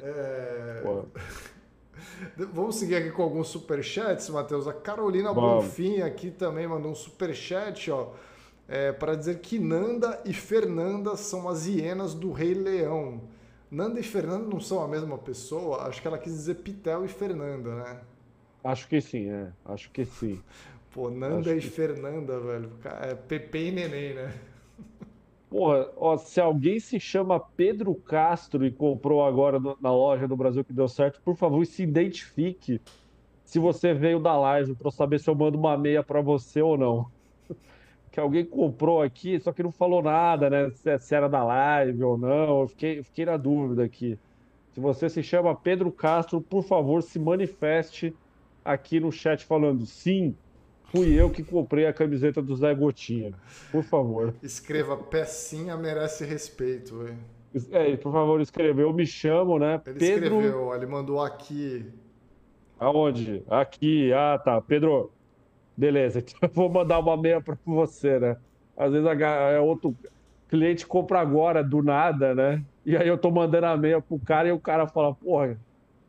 É... 0.00 0.82
Vamos 2.36 2.76
seguir 2.76 2.96
aqui 2.96 3.10
com 3.10 3.22
alguns 3.22 3.48
superchats, 3.48 4.28
Matheus. 4.30 4.66
A 4.66 4.72
Carolina 4.72 5.32
Vamos. 5.32 5.64
Bonfim 5.64 6.00
aqui 6.00 6.30
também 6.30 6.66
mandou 6.66 6.92
um 6.92 6.94
superchat, 6.94 7.90
ó 7.90 8.12
é, 8.72 8.90
para 8.90 9.14
dizer 9.14 9.40
que 9.40 9.58
Nanda 9.58 10.20
e 10.24 10.32
Fernanda 10.32 11.14
são 11.14 11.46
as 11.48 11.66
hienas 11.66 12.14
do 12.14 12.32
Rei 12.32 12.54
Leão. 12.54 13.20
Nanda 13.70 14.00
e 14.00 14.02
Fernanda 14.02 14.46
não 14.46 14.60
são 14.60 14.82
a 14.82 14.88
mesma 14.88 15.18
pessoa? 15.18 15.82
Acho 15.82 16.00
que 16.00 16.08
ela 16.08 16.18
quis 16.18 16.32
dizer 16.32 16.56
Pitel 16.56 17.04
e 17.04 17.08
Fernanda, 17.08 17.74
né? 17.74 18.00
Acho 18.64 18.88
que 18.88 19.00
sim, 19.00 19.30
é. 19.30 19.52
Acho 19.64 19.90
que 19.90 20.04
sim. 20.04 20.40
Pô, 20.90 21.10
Nanda 21.10 21.50
Acho 21.50 21.58
e 21.58 21.60
que... 21.60 21.68
Fernanda, 21.68 22.40
velho. 22.40 22.72
É 23.02 23.14
Pepe 23.14 23.58
e 23.58 23.72
Neném, 23.72 24.14
né? 24.14 24.32
Porra, 25.52 25.92
ó, 25.98 26.16
se 26.16 26.40
alguém 26.40 26.80
se 26.80 26.98
chama 26.98 27.38
Pedro 27.38 27.94
Castro 27.94 28.64
e 28.64 28.70
comprou 28.70 29.22
agora 29.22 29.60
na 29.60 29.92
loja 29.92 30.26
do 30.26 30.34
Brasil 30.34 30.64
que 30.64 30.72
deu 30.72 30.88
certo, 30.88 31.20
por 31.22 31.36
favor, 31.36 31.66
se 31.66 31.82
identifique 31.82 32.80
se 33.44 33.58
você 33.58 33.92
veio 33.92 34.18
da 34.18 34.34
live 34.34 34.74
para 34.74 34.90
saber 34.90 35.20
se 35.20 35.28
eu 35.28 35.34
mando 35.34 35.58
uma 35.58 35.76
meia 35.76 36.02
para 36.02 36.22
você 36.22 36.62
ou 36.62 36.78
não 36.78 37.06
que 38.10 38.18
alguém 38.18 38.46
comprou 38.46 39.02
aqui, 39.02 39.38
só 39.40 39.52
que 39.52 39.62
não 39.62 39.70
falou 39.70 40.02
nada, 40.02 40.48
né? 40.48 40.70
Se, 40.70 40.98
se 40.98 41.14
era 41.14 41.28
da 41.28 41.44
live 41.44 42.02
ou 42.02 42.16
não. 42.16 42.62
Eu 42.62 42.68
fiquei, 42.68 43.02
fiquei 43.02 43.26
na 43.26 43.36
dúvida 43.36 43.84
aqui. 43.84 44.18
Se 44.70 44.80
você 44.80 45.10
se 45.10 45.22
chama 45.22 45.54
Pedro 45.54 45.92
Castro, 45.92 46.40
por 46.40 46.62
favor, 46.62 47.02
se 47.02 47.18
manifeste 47.18 48.16
aqui 48.64 48.98
no 48.98 49.12
chat 49.12 49.44
falando 49.44 49.84
sim, 49.84 50.34
fui 50.92 51.12
eu 51.18 51.30
que 51.30 51.42
comprei 51.42 51.86
a 51.86 51.92
camiseta 51.92 52.40
do 52.40 52.54
Zé 52.54 52.74
Gotinha. 52.74 53.32
Por 53.72 53.82
favor. 53.82 54.34
Escreva 54.42 54.96
pecinha 54.96 55.76
merece 55.76 56.24
respeito, 56.24 56.98
velho. 56.98 57.18
É, 57.70 57.96
por 57.96 58.12
favor, 58.12 58.40
escreveu. 58.40 58.88
Eu 58.88 58.94
me 58.94 59.06
chamo, 59.06 59.58
né? 59.58 59.80
Ele 59.86 59.98
Pedro... 59.98 60.36
escreveu, 60.36 60.74
ele 60.74 60.86
mandou 60.86 61.20
aqui. 61.20 61.84
Aonde? 62.78 63.42
Aqui. 63.48 64.12
Ah, 64.12 64.38
tá. 64.38 64.60
Pedro, 64.60 65.10
Beleza, 65.76 66.18
então 66.20 66.38
eu 66.42 66.50
vou 66.54 66.68
mandar 66.68 66.98
uma 66.98 67.16
meia 67.16 67.40
para 67.40 67.56
você, 67.64 68.18
né? 68.18 68.36
Às 68.76 68.92
vezes 68.92 69.06
é 69.20 69.60
outro 69.60 69.96
cliente 70.48 70.86
compra 70.86 71.20
agora, 71.20 71.62
do 71.62 71.82
nada, 71.82 72.34
né? 72.34 72.64
E 72.84 72.96
aí 72.96 73.08
eu 73.08 73.16
tô 73.16 73.30
mandando 73.30 73.66
a 73.66 73.76
meia 73.76 74.00
pro 74.00 74.18
cara 74.18 74.48
e 74.48 74.52
o 74.52 74.60
cara 74.60 74.86
fala, 74.86 75.14
porra, 75.14 75.58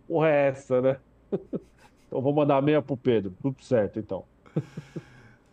porra 0.08 0.30
é 0.30 0.48
essa, 0.48 0.82
né? 0.82 0.98
então 2.08 2.22
vou 2.22 2.34
mandar 2.34 2.58
a 2.58 2.62
meia 2.62 2.82
pro 2.82 2.98
Pedro. 2.98 3.34
Tudo 3.42 3.64
certo, 3.64 4.00
então. 4.00 4.26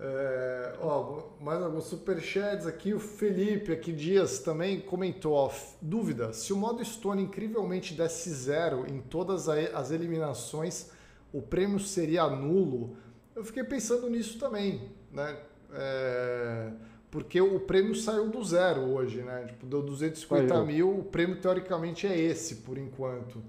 É, 0.02 0.76
ó, 0.80 1.24
mais 1.42 1.62
alguns 1.62 1.84
superchats 1.84 2.66
aqui. 2.66 2.94
O 2.94 2.98
Felipe 2.98 3.70
aqui 3.70 3.92
Dias 3.92 4.38
também 4.38 4.80
comentou: 4.80 5.34
ó, 5.34 5.52
dúvida, 5.80 6.32
se 6.32 6.54
o 6.54 6.56
modo 6.56 6.82
Stone 6.82 7.22
incrivelmente 7.22 7.92
desse 7.92 8.30
zero 8.30 8.86
em 8.88 9.02
todas 9.02 9.46
as 9.46 9.90
eliminações, 9.90 10.90
o 11.30 11.42
prêmio 11.42 11.78
seria 11.78 12.26
nulo? 12.28 12.96
Eu 13.36 13.44
fiquei 13.44 13.62
pensando 13.62 14.08
nisso 14.08 14.38
também, 14.38 14.90
né? 15.12 15.38
É, 15.72 16.72
porque 17.10 17.38
o 17.38 17.60
prêmio 17.60 17.94
saiu 17.94 18.30
do 18.30 18.42
zero 18.42 18.80
hoje, 18.80 19.20
né? 19.22 19.44
Tipo, 19.48 19.66
deu 19.66 19.82
250 19.82 20.48
saiu. 20.48 20.66
mil, 20.66 20.98
o 20.98 21.04
prêmio 21.04 21.38
teoricamente 21.38 22.06
é 22.06 22.18
esse 22.18 22.56
por 22.56 22.78
enquanto. 22.78 23.42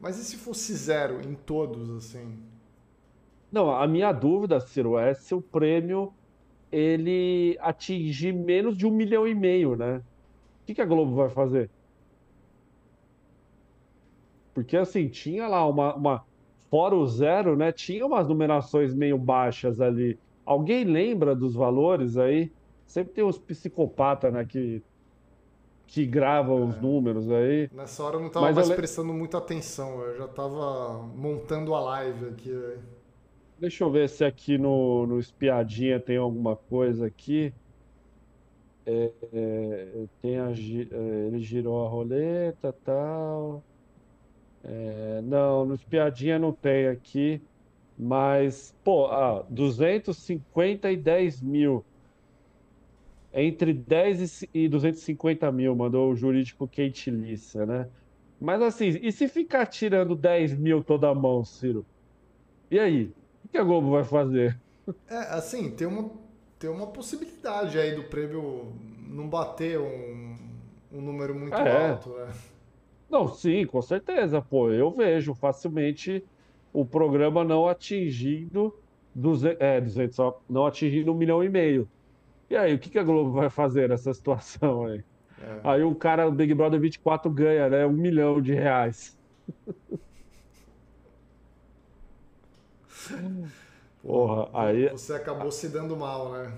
Mas 0.00 0.18
e 0.18 0.24
se 0.24 0.36
fosse 0.38 0.74
zero 0.74 1.20
em 1.20 1.34
todos, 1.34 1.90
assim? 1.90 2.38
Não, 3.50 3.70
a 3.70 3.86
minha 3.86 4.12
dúvida, 4.12 4.60
Ciro, 4.60 4.98
é 4.98 5.14
se 5.14 5.34
o 5.34 5.40
prêmio 5.40 6.12
ele 6.70 7.56
atingir 7.60 8.32
menos 8.32 8.76
de 8.76 8.86
um 8.86 8.90
milhão 8.90 9.26
e 9.26 9.34
meio, 9.34 9.76
né? 9.76 9.98
O 10.62 10.66
que, 10.66 10.74
que 10.74 10.82
a 10.82 10.86
Globo 10.86 11.14
vai 11.14 11.28
fazer? 11.28 11.70
Porque 14.52 14.76
assim, 14.76 15.08
tinha 15.08 15.46
lá 15.46 15.66
uma, 15.66 15.94
uma. 15.94 16.24
Fora 16.70 16.94
o 16.94 17.06
zero, 17.06 17.56
né? 17.56 17.70
Tinha 17.70 18.04
umas 18.04 18.26
numerações 18.26 18.94
meio 18.94 19.16
baixas 19.16 19.80
ali. 19.80 20.18
Alguém 20.44 20.84
lembra 20.84 21.34
dos 21.34 21.54
valores 21.54 22.16
aí? 22.16 22.50
Sempre 22.86 23.12
tem 23.12 23.24
uns 23.24 23.38
psicopatas, 23.38 24.32
né? 24.32 24.44
Que, 24.44 24.82
que 25.86 26.04
gravam 26.06 26.58
é. 26.58 26.64
os 26.64 26.80
números 26.80 27.30
aí. 27.30 27.70
Nessa 27.72 28.02
hora 28.02 28.16
eu 28.16 28.20
não 28.20 28.28
estava 28.28 28.50
mais 28.50 28.70
prestando 28.70 29.12
muita 29.12 29.38
atenção. 29.38 30.00
Eu 30.00 30.16
já 30.16 30.24
estava 30.24 31.02
montando 31.14 31.74
a 31.74 31.80
live 31.80 32.28
aqui. 32.30 32.78
Deixa 33.58 33.84
eu 33.84 33.90
ver 33.90 34.08
se 34.08 34.24
aqui 34.24 34.58
no, 34.58 35.06
no 35.06 35.18
Espiadinha 35.18 36.00
tem 36.00 36.16
alguma 36.16 36.56
coisa 36.56 37.06
aqui. 37.06 37.54
É, 38.84 39.12
é, 39.32 40.08
tem 40.20 40.38
a, 40.38 40.50
é, 40.50 41.26
ele 41.26 41.40
girou 41.40 41.84
a 41.84 41.88
roleta 41.88 42.72
tal. 42.72 43.66
É, 44.62 45.22
não, 45.22 45.64
no 45.66 45.74
Espiadinha 45.74 46.38
não 46.38 46.52
tem 46.52 46.88
aqui. 46.88 47.42
Mas, 47.96 48.76
pô, 48.84 49.06
ah, 49.06 49.42
250 49.48 50.90
e 50.92 50.96
10 50.96 51.40
mil. 51.42 51.86
Entre 53.32 53.72
10 53.74 54.42
e 54.54 54.68
250 54.68 55.50
mil, 55.52 55.74
mandou 55.76 56.10
o 56.10 56.16
jurídico 56.16 56.66
Kate 56.68 57.10
Lissa, 57.10 57.66
né? 57.66 57.90
Mas 58.38 58.62
assim, 58.62 58.88
e 59.02 59.12
se 59.12 59.28
ficar 59.28 59.66
tirando 59.66 60.16
10 60.16 60.56
mil 60.56 60.82
toda 60.84 61.14
mão, 61.14 61.44
Ciro? 61.44 61.86
E 62.70 62.78
aí? 62.78 63.16
O 63.46 63.48
que 63.48 63.58
a 63.58 63.62
Globo 63.62 63.92
vai 63.92 64.02
fazer? 64.02 64.58
É, 65.08 65.18
assim, 65.34 65.70
tem 65.70 65.86
uma, 65.86 66.10
tem 66.58 66.68
uma 66.68 66.88
possibilidade 66.88 67.78
aí 67.78 67.94
do 67.94 68.02
prêmio 68.02 68.72
não 69.08 69.28
bater 69.28 69.78
um, 69.78 70.36
um 70.92 71.00
número 71.00 71.32
muito 71.32 71.54
é. 71.54 71.90
alto, 71.90 72.10
né? 72.10 72.32
Não, 73.08 73.28
sim, 73.28 73.64
com 73.64 73.80
certeza, 73.80 74.42
pô. 74.42 74.72
Eu 74.72 74.90
vejo 74.90 75.32
facilmente 75.32 76.24
o 76.72 76.84
programa 76.84 77.44
não 77.44 77.68
atingindo 77.68 78.74
200, 79.14 79.60
é, 79.60 79.80
200, 79.80 80.18
não 80.50 80.66
atingindo 80.66 81.12
um 81.12 81.16
milhão 81.16 81.42
e 81.44 81.48
meio. 81.48 81.88
E 82.50 82.56
aí, 82.56 82.74
o 82.74 82.80
que, 82.80 82.90
que 82.90 82.98
a 82.98 83.04
Globo 83.04 83.30
vai 83.30 83.48
fazer 83.48 83.88
nessa 83.88 84.12
situação 84.12 84.86
aí? 84.86 85.04
É. 85.40 85.60
Aí 85.62 85.84
o 85.84 85.94
cara, 85.94 86.26
o 86.26 86.32
Big 86.32 86.52
Brother 86.52 86.80
24 86.80 87.30
ganha, 87.30 87.68
né? 87.68 87.86
Um 87.86 87.92
milhão 87.92 88.42
de 88.42 88.54
reais. 88.54 89.16
Porra, 94.02 94.50
aí. 94.52 94.88
Você 94.90 95.14
acabou 95.14 95.50
se 95.50 95.68
dando 95.68 95.96
mal, 95.96 96.32
né? 96.32 96.52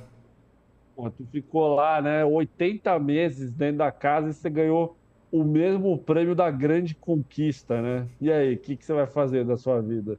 Pô, 0.95 1.11
tu 1.11 1.27
ficou 1.27 1.75
lá, 1.75 2.03
né? 2.03 2.25
80 2.25 2.99
meses 2.99 3.53
dentro 3.53 3.79
da 3.79 3.93
casa 3.93 4.31
e 4.31 4.35
você 4.35 4.51
ganhou 4.51 4.99
o 5.31 5.45
mesmo 5.45 5.97
prêmio 6.05 6.35
da 6.35 6.51
grande 6.51 6.95
conquista, 6.95 7.81
né? 7.81 8.09
E 8.21 8.31
aí, 8.33 8.55
o 8.55 8.61
que, 8.61 8.77
que 8.77 8.85
você 8.85 8.93
vai 8.93 9.07
fazer 9.07 9.45
da 9.45 9.57
sua 9.57 9.81
vida? 9.81 10.19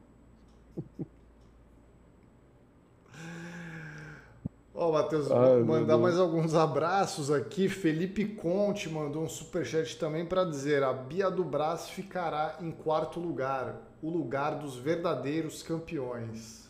Ó, 4.82 4.88
oh, 4.88 4.92
Matheus, 4.94 5.30
Ai, 5.30 5.62
mandar 5.62 5.98
mais 5.98 6.18
alguns 6.18 6.56
abraços 6.56 7.30
aqui. 7.30 7.68
Felipe 7.68 8.24
Conte 8.24 8.88
mandou 8.88 9.24
um 9.24 9.28
superchat 9.28 9.98
também 9.98 10.26
para 10.26 10.46
dizer: 10.46 10.84
a 10.84 10.94
Bia 10.94 11.30
do 11.30 11.44
Brás 11.44 11.90
ficará 11.90 12.56
em 12.62 12.72
quarto 12.72 13.20
lugar, 13.20 13.76
o 14.02 14.10
lugar 14.10 14.56
dos 14.56 14.78
verdadeiros 14.78 15.62
campeões. 15.62 16.70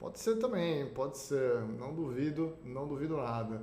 Pode 0.00 0.18
ser 0.18 0.34
também, 0.40 0.86
pode 0.86 1.16
ser. 1.16 1.60
Não 1.78 1.94
duvido, 1.94 2.54
não 2.64 2.88
duvido 2.88 3.16
nada. 3.18 3.62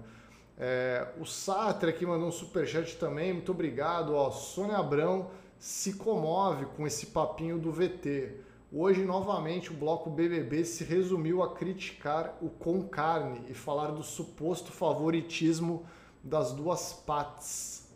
É, 0.58 1.10
o 1.20 1.26
Sartre 1.26 1.90
aqui 1.90 2.06
mandou 2.06 2.30
um 2.30 2.32
superchat 2.32 2.96
também, 2.96 3.34
muito 3.34 3.52
obrigado. 3.52 4.16
Ó, 4.16 4.32
Sônia 4.32 4.78
Abrão 4.78 5.32
se 5.60 5.96
comove 5.96 6.66
com 6.78 6.88
esse 6.88 7.08
papinho 7.08 7.60
do 7.60 7.74
VT. 7.74 8.45
Hoje, 8.78 9.06
novamente, 9.06 9.72
o 9.72 9.74
bloco 9.74 10.10
BBB 10.10 10.66
se 10.66 10.84
resumiu 10.84 11.42
a 11.42 11.56
criticar 11.56 12.36
o 12.42 12.50
com 12.50 12.86
carne 12.86 13.42
e 13.48 13.54
falar 13.54 13.92
do 13.92 14.04
suposto 14.04 14.70
favoritismo 14.70 15.86
das 16.22 16.52
duas 16.52 16.92
partes. 16.92 17.90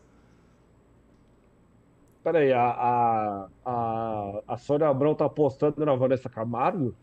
Peraí, 2.24 2.54
a, 2.54 2.62
a, 2.62 3.48
a, 3.66 4.42
a 4.48 4.58
Sônia 4.58 4.88
Abrão 4.88 5.14
tá 5.14 5.26
apostando 5.26 5.86
na 5.86 5.96
Vanessa 5.96 6.30
Camargo? 6.30 6.96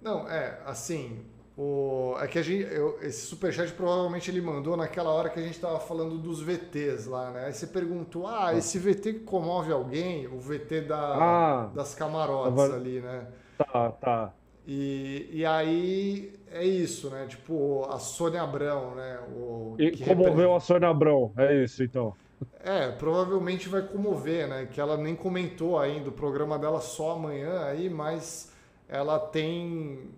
Não, 0.00 0.26
é, 0.26 0.62
assim, 0.64 1.22
o, 1.60 2.16
é 2.20 2.28
que 2.28 2.38
a 2.38 2.42
gente, 2.42 2.72
eu, 2.72 3.00
esse 3.02 3.26
superchat 3.26 3.72
provavelmente 3.72 4.30
ele 4.30 4.40
mandou 4.40 4.76
naquela 4.76 5.10
hora 5.10 5.28
que 5.28 5.40
a 5.40 5.42
gente 5.42 5.56
estava 5.56 5.80
falando 5.80 6.16
dos 6.16 6.40
VTs 6.40 7.06
lá, 7.06 7.32
né? 7.32 7.46
Aí 7.46 7.52
você 7.52 7.66
perguntou, 7.66 8.28
ah, 8.28 8.50
ah, 8.50 8.54
esse 8.54 8.78
VT 8.78 9.14
que 9.14 9.20
comove 9.20 9.72
alguém, 9.72 10.28
o 10.28 10.38
VT 10.38 10.82
da, 10.82 11.00
ah, 11.00 11.66
das 11.74 11.96
camarotes 11.96 12.72
ali, 12.72 13.00
né? 13.00 13.26
Tá, 13.58 13.90
tá. 13.90 14.32
E, 14.64 15.28
e 15.32 15.44
aí 15.44 16.32
é 16.52 16.64
isso, 16.64 17.10
né? 17.10 17.26
Tipo, 17.26 17.88
a 17.90 17.98
Sônia 17.98 18.42
Abrão, 18.42 18.94
né? 18.94 19.18
O, 19.34 19.74
e 19.80 19.90
comoveu 19.98 20.26
representa... 20.26 20.56
a 20.56 20.60
Sônia 20.60 20.88
Abrão, 20.90 21.32
é 21.36 21.64
isso 21.64 21.82
então. 21.82 22.14
É, 22.62 22.88
provavelmente 22.92 23.68
vai 23.68 23.82
comover, 23.82 24.46
né? 24.46 24.68
Que 24.70 24.80
ela 24.80 24.96
nem 24.96 25.16
comentou 25.16 25.76
ainda, 25.76 26.10
o 26.10 26.12
programa 26.12 26.56
dela 26.56 26.80
só 26.80 27.14
amanhã 27.14 27.64
aí, 27.64 27.90
mas 27.90 28.52
ela 28.88 29.18
tem 29.18 30.08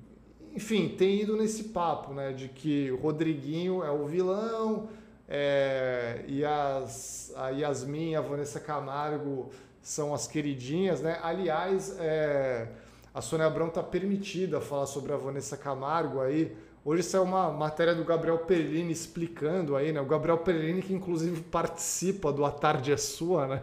enfim, 0.55 0.89
tem 0.89 1.23
ido 1.23 1.37
nesse 1.37 1.65
papo, 1.65 2.13
né? 2.13 2.33
De 2.33 2.49
que 2.49 2.91
o 2.91 2.97
Rodriguinho 2.97 3.83
é 3.85 3.91
o 3.91 4.07
vilão 4.07 4.89
é, 5.29 6.25
e 6.27 6.45
as, 6.45 7.33
a 7.37 7.51
Yasmin 7.51 8.11
e 8.11 8.17
a 8.17 8.21
Vanessa 8.21 8.59
Camargo 8.59 9.51
são 9.81 10.13
as 10.13 10.27
queridinhas, 10.27 11.01
né? 11.01 11.19
Aliás, 11.23 11.97
é, 11.99 12.69
a 13.15 13.21
Sônia 13.21 13.47
Abrão 13.47 13.69
está 13.69 13.83
permitida 13.83 14.61
falar 14.61 14.87
sobre 14.87 15.13
a 15.13 15.17
Vanessa 15.17 15.57
Camargo 15.57 16.21
aí. 16.21 16.57
Hoje 16.85 17.03
saiu 17.03 17.25
uma 17.25 17.51
matéria 17.51 17.95
do 17.95 18.05
Gabriel 18.05 18.39
Perlini 18.39 18.93
explicando 18.93 19.77
aí, 19.77 19.93
né? 19.93 20.01
O 20.01 20.07
Gabriel 20.07 20.39
Perlini 20.39 20.83
que 20.83 20.93
inclusive 20.93 21.43
participa 21.43 22.33
do 22.33 22.45
A 22.45 22.51
Tarde 22.51 22.93
é 22.93 22.97
Sua, 22.97 23.47
né? 23.47 23.63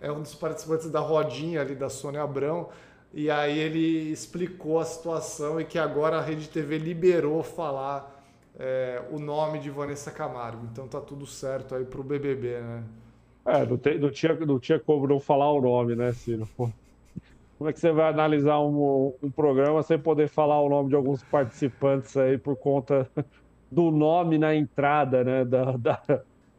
É 0.00 0.10
um 0.10 0.20
dos 0.20 0.34
participantes 0.34 0.90
da 0.90 1.00
rodinha 1.00 1.60
ali 1.60 1.74
da 1.74 1.88
Sônia 1.88 2.22
Abrão. 2.22 2.68
E 3.16 3.30
aí 3.30 3.56
ele 3.56 4.10
explicou 4.10 4.80
a 4.80 4.84
situação 4.84 5.60
e 5.60 5.64
que 5.64 5.78
agora 5.78 6.18
a 6.18 6.20
Rede 6.20 6.48
TV 6.48 6.78
liberou 6.78 7.44
falar 7.44 8.12
é, 8.58 9.00
o 9.12 9.20
nome 9.20 9.60
de 9.60 9.70
Vanessa 9.70 10.10
Camargo. 10.10 10.66
Então 10.72 10.88
tá 10.88 11.00
tudo 11.00 11.24
certo 11.24 11.76
aí 11.76 11.84
pro 11.84 12.02
BBB, 12.02 12.60
né? 12.60 12.82
É, 13.46 13.64
não, 13.64 13.78
não, 14.00 14.10
tinha, 14.10 14.34
não 14.34 14.58
tinha 14.58 14.80
como 14.80 15.06
não 15.06 15.20
falar 15.20 15.52
o 15.52 15.60
nome, 15.60 15.94
né, 15.94 16.12
Ciro? 16.12 16.48
Como 16.56 17.70
é 17.70 17.72
que 17.72 17.78
você 17.78 17.92
vai 17.92 18.10
analisar 18.10 18.58
um, 18.58 19.14
um 19.22 19.30
programa 19.30 19.80
sem 19.84 19.96
poder 19.96 20.28
falar 20.28 20.60
o 20.60 20.68
nome 20.68 20.88
de 20.88 20.96
alguns 20.96 21.22
participantes 21.22 22.16
aí 22.16 22.36
por 22.36 22.56
conta 22.56 23.08
do 23.70 23.92
nome 23.92 24.38
na 24.38 24.56
entrada, 24.56 25.22
né, 25.22 25.44
da, 25.44 25.76
da 25.76 26.02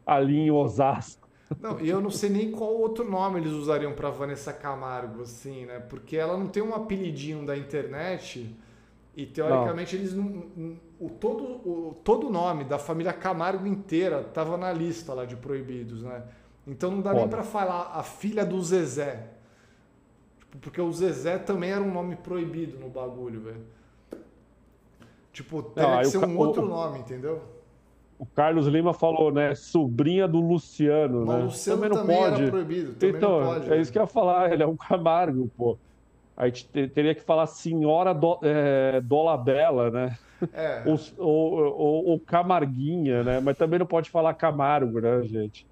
ali 0.06 0.38
em 0.38 0.50
Osasco? 0.50 1.25
Não, 1.60 1.80
e 1.80 1.88
eu 1.88 2.00
não 2.00 2.10
sei 2.10 2.28
nem 2.28 2.50
qual 2.50 2.74
outro 2.74 3.08
nome 3.08 3.40
eles 3.40 3.52
usariam 3.52 3.92
para 3.92 4.10
Vanessa 4.10 4.52
Camargo, 4.52 5.22
assim, 5.22 5.64
né? 5.64 5.78
Porque 5.78 6.16
ela 6.16 6.36
não 6.36 6.48
tem 6.48 6.62
um 6.62 6.74
apelidinho 6.74 7.46
da 7.46 7.56
internet 7.56 8.54
e 9.16 9.24
teoricamente 9.24 9.94
não. 9.94 10.02
eles 10.02 10.14
não. 10.14 10.76
O, 10.98 11.08
todo, 11.08 11.44
o 11.44 11.96
todo 12.02 12.28
nome 12.30 12.64
da 12.64 12.78
família 12.78 13.12
Camargo 13.12 13.66
inteira 13.66 14.24
tava 14.24 14.56
na 14.56 14.72
lista 14.72 15.14
lá 15.14 15.24
de 15.24 15.36
proibidos, 15.36 16.02
né? 16.02 16.22
Então 16.66 16.90
não 16.90 17.00
dá 17.00 17.10
Foda. 17.10 17.20
nem 17.20 17.28
para 17.28 17.44
falar 17.44 17.92
a 17.94 18.02
filha 18.02 18.44
do 18.44 18.60
Zezé. 18.60 19.28
Tipo, 20.38 20.58
porque 20.58 20.80
o 20.80 20.92
Zezé 20.92 21.38
também 21.38 21.70
era 21.70 21.82
um 21.82 21.92
nome 21.92 22.16
proibido 22.16 22.78
no 22.78 22.88
bagulho, 22.88 23.40
velho. 23.40 23.64
Tipo, 25.32 25.62
teria 25.62 25.90
não, 25.90 25.98
que 25.98 26.06
ser 26.06 26.18
um 26.18 26.36
outro 26.38 26.66
nome, 26.66 26.98
entendeu? 26.98 27.42
O 28.18 28.24
Carlos 28.24 28.66
Lima 28.66 28.94
falou, 28.94 29.30
né? 29.30 29.54
Sobrinha 29.54 30.26
do 30.26 30.40
Luciano, 30.40 31.26
Mas 31.26 31.36
né? 31.36 31.44
Luciano 31.44 31.80
também 31.80 31.90
não 31.90 32.02
também 32.02 32.16
pode. 32.16 32.42
Era 32.42 32.50
proibido, 32.50 32.92
também 32.94 33.16
então, 33.16 33.40
não 33.40 33.46
pode, 33.46 33.72
é 33.72 33.80
isso 33.80 33.92
que 33.92 33.98
eu 33.98 34.02
ia 34.02 34.08
falar, 34.08 34.52
ele 34.52 34.62
é 34.62 34.66
um 34.66 34.76
Camargo, 34.76 35.50
pô. 35.56 35.76
A 36.36 36.46
gente 36.46 36.66
teria 36.66 37.14
que 37.14 37.22
falar 37.22 37.46
senhora 37.46 38.12
do, 38.12 38.38
é, 38.42 39.00
Dolabella, 39.00 39.90
né? 39.90 40.18
É. 40.52 40.82
Ou, 41.18 42.20
Camarguinha, 42.20 43.22
né? 43.22 43.40
Mas 43.40 43.56
também 43.56 43.78
não 43.78 43.86
pode 43.86 44.10
falar 44.10 44.34
Camargo, 44.34 45.00
né, 45.00 45.22
gente? 45.22 45.66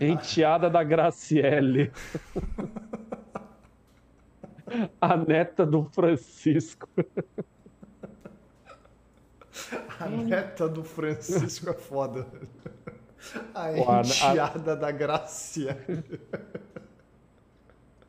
Enteada 0.00 0.68
da 0.68 0.82
Graciele. 0.82 1.92
A 5.00 5.16
neta 5.16 5.64
do 5.64 5.84
Francisco. 5.84 6.88
A 10.00 10.08
neta 10.08 10.68
do 10.68 10.84
Francisco 10.84 11.70
é 11.70 11.74
foda. 11.74 12.26
A 13.54 13.76
enteada 13.76 14.72
a... 14.72 14.74
da 14.76 14.90
Graciele. 14.90 16.20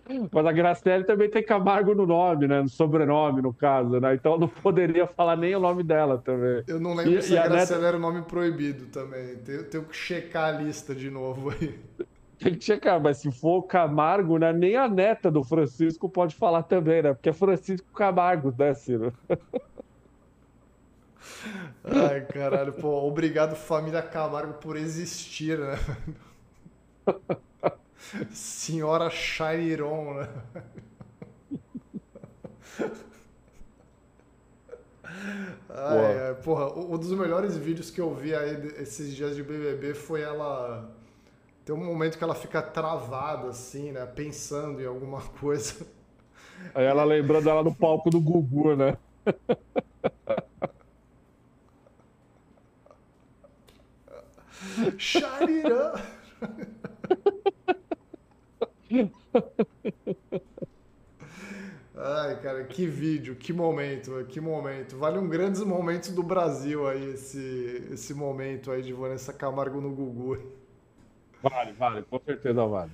Mas 0.31 0.45
a 0.45 0.51
Graciele 0.51 1.03
também 1.03 1.29
tem 1.29 1.43
Camargo 1.43 1.93
no 1.93 2.05
nome, 2.05 2.47
né? 2.47 2.63
No 2.63 2.69
sobrenome, 2.69 3.43
no 3.43 3.53
caso, 3.53 3.99
né? 3.99 4.15
Então 4.15 4.39
não 4.39 4.47
poderia 4.47 5.05
falar 5.05 5.35
nem 5.35 5.55
o 5.55 5.59
nome 5.59 5.83
dela 5.83 6.17
também. 6.17 6.63
Eu 6.67 6.79
não 6.79 6.95
lembro 6.95 7.19
e, 7.19 7.21
se 7.21 7.37
a, 7.37 7.43
a 7.43 7.47
Graciele 7.47 7.81
neta... 7.81 7.87
era 7.89 7.97
o 7.97 7.99
nome 7.99 8.23
proibido 8.23 8.87
também. 8.87 9.35
Tenho, 9.37 9.63
tenho 9.65 9.83
que 9.83 9.95
checar 9.95 10.55
a 10.55 10.57
lista 10.57 10.95
de 10.95 11.11
novo 11.11 11.51
aí. 11.51 11.79
Tem 12.39 12.55
que 12.55 12.63
checar, 12.63 12.99
mas 12.99 13.17
se 13.17 13.31
for 13.31 13.57
o 13.57 13.63
Camargo, 13.63 14.39
né? 14.39 14.51
Nem 14.51 14.75
a 14.75 14.87
neta 14.87 15.29
do 15.29 15.43
Francisco 15.43 16.09
pode 16.09 16.35
falar 16.35 16.63
também, 16.63 17.03
né? 17.03 17.13
Porque 17.13 17.29
é 17.29 17.33
Francisco 17.33 17.91
Camargo, 17.93 18.53
né, 18.57 18.73
Ciro? 18.73 19.13
Ai, 21.83 22.21
caralho, 22.25 22.73
pô, 22.73 23.07
obrigado 23.07 23.55
família 23.55 24.01
Camargo 24.01 24.53
por 24.53 24.75
existir, 24.75 25.57
né? 25.57 25.77
Senhora 28.31 29.09
Chairon, 29.09 30.13
né? 30.15 30.29
Ai, 35.69 36.27
ai, 36.27 36.35
porra, 36.35 36.73
um 36.73 36.97
dos 36.97 37.11
melhores 37.11 37.55
vídeos 37.57 37.91
que 37.91 37.99
eu 38.01 38.13
vi 38.13 38.33
aí 38.33 38.73
esses 38.77 39.15
dias 39.15 39.35
de 39.35 39.43
BBB 39.43 39.93
foi 39.93 40.21
ela. 40.21 40.89
Tem 41.65 41.75
um 41.75 41.83
momento 41.83 42.17
que 42.17 42.23
ela 42.23 42.35
fica 42.35 42.61
travada, 42.61 43.49
assim, 43.49 43.91
né? 43.91 44.05
Pensando 44.05 44.81
em 44.81 44.85
alguma 44.85 45.21
coisa. 45.21 45.85
Aí 46.73 46.85
ela 46.85 47.03
lembrando 47.03 47.49
ela 47.49 47.63
no 47.63 47.73
palco 47.73 48.09
do 48.09 48.19
Gugu, 48.19 48.75
né? 48.75 48.97
Shariran! 54.97 55.93
Ai, 61.95 62.39
cara, 62.41 62.63
que 62.63 62.85
vídeo, 62.85 63.35
que 63.35 63.51
momento, 63.51 64.25
que 64.29 64.39
momento. 64.39 64.97
Vale 64.97 65.19
um 65.19 65.27
grandes 65.27 65.61
momentos 65.61 66.11
do 66.11 66.23
Brasil 66.23 66.87
aí, 66.87 67.13
esse, 67.13 67.89
esse 67.91 68.13
momento 68.13 68.71
aí 68.71 68.81
de 68.81 68.93
Vanessa 68.93 69.33
Camargo 69.33 69.81
no 69.81 69.91
Gugu. 69.91 70.58
Vale, 71.41 71.71
vale, 71.73 72.03
com 72.03 72.19
certeza 72.19 72.65
vale. 72.65 72.91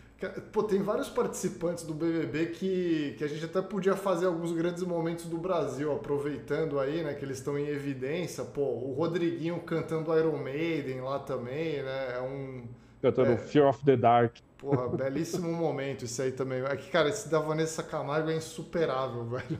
Pô, 0.52 0.64
tem 0.64 0.82
vários 0.82 1.10
participantes 1.10 1.84
do 1.84 1.94
BBB 1.94 2.48
que, 2.48 3.16
que 3.18 3.24
a 3.24 3.28
gente 3.28 3.46
até 3.46 3.62
podia 3.62 3.96
fazer 3.96 4.28
alguns 4.28 4.52
grandes 4.52 4.84
momentos 4.84 5.26
do 5.26 5.38
Brasil, 5.38 5.92
aproveitando 5.92 6.80
aí, 6.80 7.04
né, 7.04 7.14
que 7.14 7.26
eles 7.26 7.38
estão 7.38 7.58
em 7.58 7.68
evidência. 7.68 8.44
Pô, 8.44 8.62
o 8.62 8.94
Rodriguinho 8.94 9.60
cantando 9.62 10.18
Iron 10.18 10.38
Maiden 10.38 11.02
lá 11.02 11.20
também, 11.20 11.82
né, 11.84 12.18
é 12.18 12.22
um... 12.22 12.64
Cantando 13.02 13.32
é... 13.32 13.38
Fear 13.38 13.68
of 13.68 13.84
the 13.84 13.98
Dark. 13.98 14.38
Porra, 14.58 14.88
belíssimo 14.96 15.52
momento 15.52 16.06
isso 16.06 16.22
aí 16.22 16.32
também. 16.32 16.64
É 16.64 16.76
que, 16.76 16.90
cara, 16.90 17.10
esse 17.10 17.30
da 17.30 17.40
Vanessa 17.40 17.84
Camargo 17.84 18.30
é 18.30 18.38
insuperável, 18.38 19.26
velho. 19.30 19.60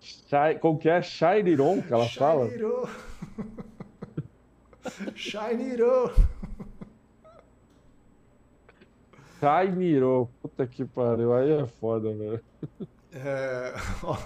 Shai, 0.00 0.58
como 0.58 0.78
que 0.78 0.88
é? 0.88 1.00
Shiniron 1.02 1.82
que 1.82 1.92
ela 1.92 2.08
fala? 2.08 2.48
Shiniron. 5.14 6.10
Shiniron. 9.40 9.74
Shiniron. 9.74 10.28
Puta 10.42 10.66
que 10.66 10.84
pariu. 10.84 11.34
Aí 11.34 11.50
é 11.50 11.66
foda, 11.66 12.12
velho. 12.12 12.40
É, 13.12 13.72
ó, 14.02 14.16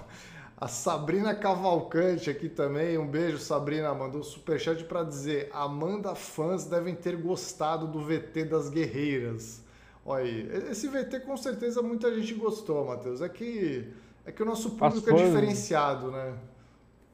a 0.57 0.69
Sabrina 0.69 1.35
Cavalcante 1.35 2.28
aqui 2.28 2.49
também, 2.49 2.99
um 2.99 3.07
beijo, 3.07 3.39
Sabrina, 3.39 3.95
mandou 3.95 4.20
um 4.20 4.24
superchat 4.24 4.85
para 4.85 5.03
dizer: 5.03 5.49
Amanda 5.53 6.15
fãs 6.15 6.66
devem 6.66 6.95
ter 6.95 7.16
gostado 7.16 7.87
do 7.87 8.01
VT 8.01 8.45
das 8.45 8.69
guerreiras. 8.69 9.65
Olha 10.05 10.24
aí, 10.24 10.49
esse 10.70 10.89
VT 10.89 11.20
com 11.20 11.37
certeza 11.37 11.81
muita 11.82 12.15
gente 12.15 12.35
gostou, 12.35 12.85
Matheus. 12.87 13.23
É 13.23 13.28
que, 13.28 13.89
é 14.24 14.32
que 14.32 14.43
o 14.43 14.47
nosso 14.47 14.70
público 14.73 15.09
é 15.09 15.12
fãs, 15.12 15.20
é 15.20 15.24
diferenciado, 15.27 16.11
né? 16.11 16.35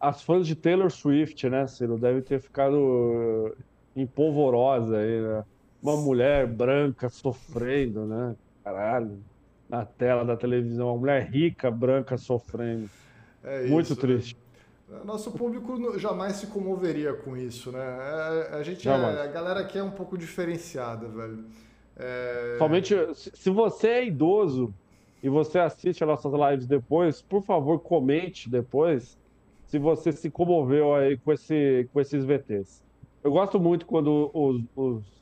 As 0.00 0.22
fãs 0.22 0.46
de 0.46 0.54
Taylor 0.54 0.90
Swift, 0.90 1.48
né, 1.48 1.66
Ciro, 1.66 1.98
devem 1.98 2.22
ter 2.22 2.40
ficado 2.40 3.56
empolvorosa 3.94 4.98
aí, 4.98 5.20
né? 5.20 5.44
Uma 5.86 6.02
mulher 6.02 6.48
branca 6.48 7.08
sofrendo, 7.08 8.06
né? 8.06 8.34
Caralho, 8.64 9.22
na 9.68 9.84
tela 9.84 10.24
da 10.24 10.36
televisão, 10.36 10.88
uma 10.88 10.98
mulher 10.98 11.30
rica, 11.30 11.70
branca 11.70 12.18
sofrendo. 12.18 12.90
É 13.44 13.68
Muito 13.68 13.92
isso. 13.92 13.96
triste. 13.96 14.36
Nosso 15.04 15.30
público 15.30 15.96
jamais 15.96 16.34
se 16.36 16.48
comoveria 16.48 17.12
com 17.12 17.36
isso, 17.36 17.70
né? 17.70 17.78
É, 17.78 18.56
a 18.56 18.62
gente, 18.64 18.88
é, 18.88 18.92
a 18.92 19.26
galera 19.28 19.60
aqui 19.60 19.78
é 19.78 19.82
um 19.82 19.92
pouco 19.92 20.18
diferenciada, 20.18 21.06
velho. 21.06 21.44
É... 21.96 22.56
Somente 22.58 22.94
se 23.14 23.48
você 23.48 23.88
é 23.88 24.06
idoso 24.06 24.74
e 25.22 25.28
você 25.28 25.60
assiste 25.60 26.02
as 26.02 26.08
nossas 26.08 26.32
lives 26.32 26.66
depois, 26.66 27.22
por 27.22 27.42
favor, 27.42 27.78
comente 27.78 28.50
depois 28.50 29.16
se 29.66 29.78
você 29.78 30.10
se 30.10 30.30
comoveu 30.30 30.96
aí 30.96 31.16
com, 31.16 31.32
esse, 31.32 31.88
com 31.92 32.00
esses 32.00 32.24
VTs. 32.24 32.84
Eu 33.22 33.30
gosto 33.30 33.60
muito 33.60 33.86
quando 33.86 34.30
os, 34.34 34.62
os 34.76 35.15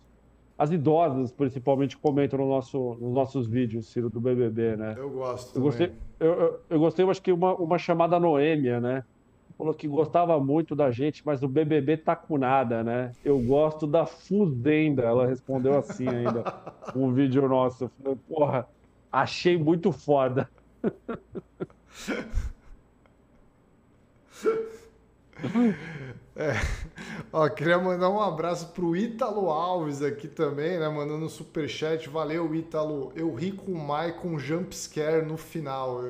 as 0.57 0.71
idosas, 0.71 1.33
principalmente, 1.33 1.97
comentam 1.97 2.39
no 2.39 2.49
nosso, 2.49 2.97
nos 3.01 3.13
nossos 3.13 3.47
vídeos, 3.47 3.87
Ciro, 3.87 4.09
do 4.09 4.21
BBB, 4.21 4.77
né? 4.77 4.95
Eu 4.97 5.11
gosto. 5.11 5.57
Eu 5.57 5.63
gostei, 5.63 5.93
eu, 6.21 6.33
eu, 6.33 6.61
eu, 6.71 6.79
gostei, 6.79 7.09
acho 7.09 7.21
que 7.21 7.33
uma, 7.33 7.55
uma 7.55 7.77
chamada 7.77 8.21
Noêmia, 8.21 8.81
né? 8.81 9.05
Falou 9.59 9.75
que 9.75 9.87
gostava 9.87 10.39
muito 10.41 10.75
da 10.75 10.91
gente, 10.91 11.23
mas 11.25 11.43
o 11.43 11.49
BBB 11.49 11.97
tá 11.97 12.17
com 12.17 12.39
nada, 12.39 12.83
né? 12.83 13.13
Eu 13.25 13.39
gosto 13.39 13.87
da 13.87 14.05
Fuzenda. 14.05 15.03
Ela 15.03 15.27
respondeu 15.27 15.79
assim 15.79 16.09
ainda, 16.09 16.43
um 16.95 17.13
vídeo 17.13 17.49
nosso. 17.49 17.85
Eu 17.85 17.91
falei, 18.03 18.19
porra, 18.29 18.69
achei 19.13 19.57
muito 19.57 19.93
foda. 19.93 20.49
É. 26.37 26.53
Ó, 27.33 27.49
queria 27.49 27.79
mandar 27.79 28.11
um 28.11 28.21
abraço 28.21 28.69
pro 28.69 28.97
Ítalo 28.97 29.51
Alves 29.51 30.03
aqui 30.03 30.29
também, 30.29 30.79
né? 30.79 30.89
Mandando 30.89 31.25
um 31.25 31.29
superchat. 31.29 32.09
Valeu, 32.09 32.55
Ítalo. 32.55 33.13
Eu 33.15 33.35
ri 33.35 33.53
com 33.53 33.73
o 33.73 33.79
Mai 33.79 34.13
com 34.13 34.39
jumpscare 34.39 35.25
no 35.25 35.37
final. 35.37 36.03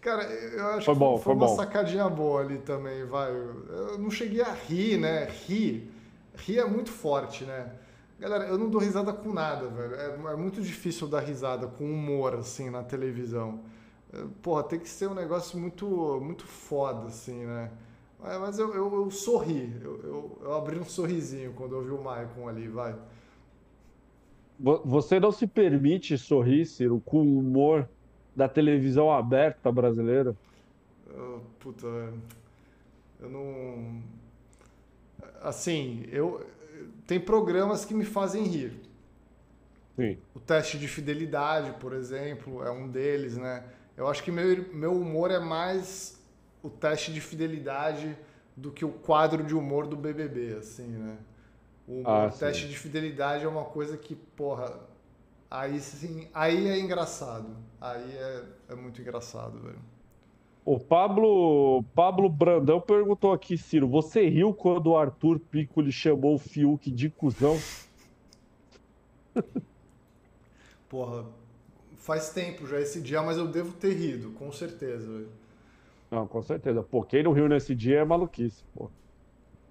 Cara, 0.00 0.24
eu 0.24 0.66
acho 0.66 0.86
foi 0.86 0.94
que 0.94 0.98
bom, 1.00 1.16
foi, 1.16 1.24
foi 1.24 1.34
uma 1.34 1.46
bom. 1.46 1.56
sacadinha 1.56 2.08
boa 2.08 2.40
ali 2.40 2.58
também, 2.58 3.04
vai. 3.04 3.30
Eu 3.30 3.98
não 3.98 4.10
cheguei 4.10 4.42
a 4.42 4.52
rir, 4.52 4.98
né? 4.98 5.28
Rir. 5.46 5.88
Rir 6.36 6.58
é 6.58 6.64
muito 6.64 6.90
forte, 6.90 7.44
né? 7.44 7.70
Galera, 8.18 8.44
eu 8.46 8.58
não 8.58 8.68
dou 8.68 8.80
risada 8.80 9.12
com 9.12 9.32
nada, 9.32 9.68
velho. 9.68 9.94
É, 9.94 10.32
é 10.32 10.36
muito 10.36 10.60
difícil 10.60 11.06
dar 11.06 11.20
risada 11.20 11.66
com 11.66 11.84
humor, 11.84 12.34
assim, 12.34 12.68
na 12.68 12.82
televisão. 12.82 13.60
É, 14.12 14.24
porra, 14.42 14.64
tem 14.64 14.78
que 14.78 14.88
ser 14.88 15.08
um 15.08 15.14
negócio 15.14 15.58
muito, 15.58 16.20
muito 16.20 16.46
foda, 16.46 17.06
assim, 17.06 17.44
né? 17.44 17.70
É, 18.24 18.38
mas 18.38 18.58
eu, 18.58 18.72
eu, 18.72 18.94
eu 18.94 19.10
sorri, 19.10 19.72
eu, 19.82 20.00
eu, 20.02 20.38
eu, 20.42 20.54
abri 20.54 20.78
um 20.78 20.84
sorrisinho 20.84 21.52
quando 21.54 21.74
eu 21.74 21.82
vi 21.82 21.90
o 21.90 22.02
Maicon 22.02 22.48
ali, 22.48 22.68
vai. 22.68 22.94
Você 24.58 25.18
não 25.18 25.32
se 25.32 25.46
permite 25.46 26.16
sorrir, 26.16 26.64
Ciro, 26.66 27.02
com 27.04 27.18
o 27.18 27.38
humor 27.38 27.88
da 28.34 28.48
televisão 28.48 29.10
aberta 29.10 29.72
brasileira? 29.72 30.36
Eu, 31.08 31.42
puta, 31.58 31.86
eu 33.20 33.28
não. 33.28 34.00
Assim, 35.40 36.04
eu. 36.12 36.46
Tem 37.06 37.18
programas 37.18 37.84
que 37.84 37.92
me 37.92 38.04
fazem 38.04 38.44
rir. 38.44 38.80
Sim. 39.96 40.16
O 40.32 40.38
teste 40.38 40.78
de 40.78 40.86
fidelidade, 40.86 41.72
por 41.80 41.92
exemplo, 41.92 42.62
é 42.62 42.70
um 42.70 42.88
deles, 42.88 43.36
né? 43.36 43.64
Eu 43.96 44.06
acho 44.06 44.22
que 44.22 44.30
meu, 44.30 44.72
meu 44.72 44.94
humor 44.94 45.30
é 45.32 45.40
mais 45.40 46.21
o 46.62 46.70
teste 46.70 47.12
de 47.12 47.20
fidelidade 47.20 48.16
do 48.56 48.70
que 48.70 48.84
o 48.84 48.90
quadro 48.90 49.42
de 49.42 49.54
humor 49.54 49.86
do 49.86 49.96
BBB, 49.96 50.54
assim, 50.58 50.86
né? 50.86 51.16
O, 51.88 52.02
ah, 52.06 52.30
teste 52.30 52.68
de 52.68 52.78
fidelidade 52.78 53.44
é 53.44 53.48
uma 53.48 53.64
coisa 53.64 53.96
que, 53.96 54.14
porra, 54.14 54.78
aí 55.50 55.80
sim, 55.80 56.28
aí 56.32 56.68
é 56.68 56.78
engraçado. 56.78 57.48
Aí 57.80 58.16
é, 58.16 58.44
é 58.70 58.74
muito 58.74 59.00
engraçado, 59.00 59.58
velho. 59.58 59.80
O 60.64 60.78
Pablo, 60.78 61.82
Pablo 61.92 62.28
Brandão 62.28 62.80
perguntou 62.80 63.32
aqui, 63.32 63.58
Ciro, 63.58 63.88
você 63.88 64.28
riu 64.28 64.54
quando 64.54 64.88
o 64.88 64.96
Arthur 64.96 65.40
Piccoli 65.40 65.90
chamou 65.90 66.36
o 66.36 66.38
Fiuk 66.38 66.88
de 66.88 67.10
cuzão? 67.10 67.58
Porra, 70.88 71.24
faz 71.96 72.30
tempo 72.30 72.64
já 72.64 72.80
esse 72.80 73.00
dia, 73.00 73.20
mas 73.22 73.36
eu 73.38 73.48
devo 73.48 73.72
ter 73.72 73.92
rido, 73.94 74.30
com 74.32 74.52
certeza, 74.52 75.04
velho. 75.04 75.41
Não, 76.12 76.26
com 76.26 76.42
certeza. 76.42 76.82
Pô, 76.82 77.02
quem 77.02 77.22
não 77.22 77.32
riu 77.32 77.48
nesse 77.48 77.74
dia 77.74 78.00
é 78.00 78.04
maluquice, 78.04 78.62
pô. 78.74 78.90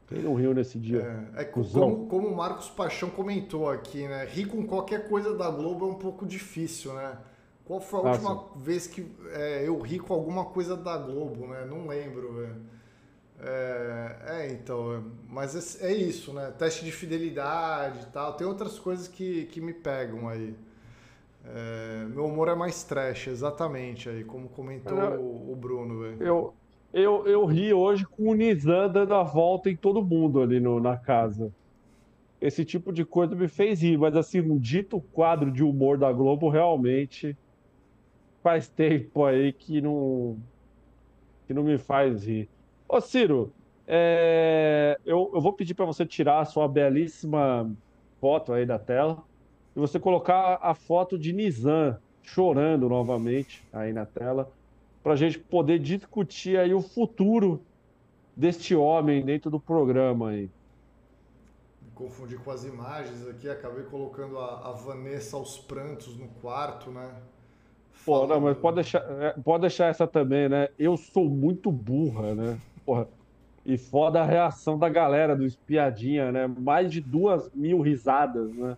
Quem 0.07 0.23
não 0.23 0.34
riu 0.34 0.55
nesse 0.55 0.80
dia? 0.80 1.30
É, 1.35 1.43
é 1.43 1.45
como, 1.45 2.07
como 2.07 2.27
o 2.27 2.35
Marcos 2.35 2.68
Paixão 2.68 3.11
comentou 3.11 3.69
aqui, 3.69 4.07
né? 4.07 4.26
Rir 4.26 4.47
com 4.47 4.65
qualquer 4.65 5.07
coisa 5.07 5.38
da 5.38 5.51
Globo 5.51 5.85
é 5.85 5.89
um 5.89 5.99
pouco 5.99 6.26
difícil, 6.26 6.93
né? 6.95 7.15
Qual 7.63 7.80
foi 7.80 7.99
a 7.99 8.03
última 8.11 8.34
Nossa. 8.34 8.59
vez 8.59 8.88
que 8.88 9.05
é, 9.34 9.68
eu 9.68 9.80
ri 9.80 9.99
com 9.99 10.15
alguma 10.15 10.45
coisa 10.45 10.76
da 10.76 10.97
Globo, 10.97 11.45
né? 11.45 11.63
Não 11.69 11.88
lembro, 11.88 12.34
velho. 12.34 12.55
É, 13.39 14.15
é, 14.27 14.51
então, 14.51 15.11
mas 15.30 15.80
é, 15.80 15.91
é, 15.91 15.93
isso, 15.93 16.34
né? 16.34 16.51
Teste 16.57 16.84
de 16.84 16.91
fidelidade 16.91 18.01
e 18.01 18.05
tal. 18.07 18.34
Tem 18.34 18.47
outras 18.47 18.80
coisas 18.80 19.07
que, 19.07 19.45
que 19.45 19.61
me 19.61 19.73
pegam 19.73 20.27
aí. 20.27 20.55
É, 21.45 21.90
humor 22.41 22.47
é 22.47 22.55
mais 22.55 22.84
trash, 22.84 23.27
exatamente 23.27 24.09
aí, 24.09 24.23
como 24.23 24.49
comentou 24.49 24.97
eu, 24.97 25.22
o, 25.22 25.55
Bruno. 25.55 26.05
Eu, 26.19 26.53
eu, 26.91 27.27
eu 27.27 27.45
ri 27.45 27.72
hoje 27.72 28.05
com 28.05 28.30
o 28.30 28.34
Nizam 28.34 28.91
dando 28.91 29.13
a 29.13 29.22
volta 29.22 29.69
em 29.69 29.76
todo 29.76 30.03
mundo 30.03 30.41
ali 30.41 30.59
no, 30.59 30.80
na 30.80 30.97
casa. 30.97 31.53
Esse 32.41 32.65
tipo 32.65 32.91
de 32.91 33.05
coisa 33.05 33.35
me 33.35 33.47
fez 33.47 33.84
rir, 33.84 33.97
mas 33.97 34.15
assim, 34.15 34.41
um 34.41 34.57
dito 34.57 34.99
quadro 35.13 35.51
de 35.51 35.63
humor 35.63 35.99
da 35.99 36.11
Globo 36.11 36.49
realmente 36.49 37.38
faz 38.41 38.68
tempo 38.68 39.23
aí 39.23 39.53
que 39.53 39.80
não, 39.80 40.35
que 41.45 41.53
não 41.53 41.63
me 41.63 41.77
faz 41.77 42.26
rir. 42.26 42.49
Ô 42.89 42.99
Ciro, 42.99 43.53
é, 43.88 44.99
eu, 45.05 45.30
eu 45.31 45.39
vou 45.39 45.53
pedir 45.53 45.76
para 45.76 45.85
você 45.85 46.07
tirar 46.07 46.39
a 46.39 46.45
sua 46.45 46.68
belíssima 46.68 47.72
foto 48.19 48.51
aí 48.51 48.65
da 48.65 48.80
tela 48.80 49.23
e 49.76 49.80
você 49.80 49.99
colocar 49.99 50.57
a 50.59 50.73
foto 50.73 51.19
de 51.19 51.31
Nizam 51.31 51.97
chorando 52.23 52.88
novamente 52.88 53.64
aí 53.73 53.91
na 53.91 54.06
tela 54.06 54.52
para 55.03 55.14
a 55.14 55.15
gente 55.15 55.39
poder 55.39 55.80
discutir 55.80 56.57
aí 56.57 56.73
o 56.73 56.81
futuro 56.81 57.61
deste 58.35 58.76
homem 58.76 59.23
dentro 59.23 59.49
do 59.49 59.60
programa 59.60 60.30
aí. 60.30 60.49
Me 61.81 61.91
confundi 61.95 62.35
com 62.38 62.52
as 62.52 62.64
imagens 62.64 63.27
aqui, 63.27 63.49
acabei 63.49 63.84
colocando 63.84 64.38
a, 64.38 64.69
a 64.69 64.72
Vanessa 64.72 65.35
aos 65.35 65.57
prantos 65.57 66.18
no 66.18 66.27
quarto, 66.41 66.91
né? 66.91 67.10
Pô, 68.06 68.26
não, 68.26 68.39
mas 68.39 68.57
pode 68.57 68.76
deixar, 68.76 69.03
é, 69.22 69.34
pode 69.43 69.61
deixar 69.61 69.88
essa 69.88 70.07
também, 70.07 70.49
né? 70.49 70.69
Eu 70.77 70.98
sou 70.98 71.30
muito 71.30 71.72
burra, 71.72 72.34
né? 72.34 72.60
Porra. 72.85 73.07
E 73.64 73.77
foda 73.77 74.22
a 74.22 74.26
reação 74.26 74.77
da 74.77 74.89
galera 74.89 75.35
do 75.35 75.45
Espiadinha, 75.45 76.31
né? 76.31 76.48
Mais 76.48 76.91
de 76.91 76.99
duas 76.99 77.52
mil 77.53 77.80
risadas, 77.81 78.52
né? 78.56 78.76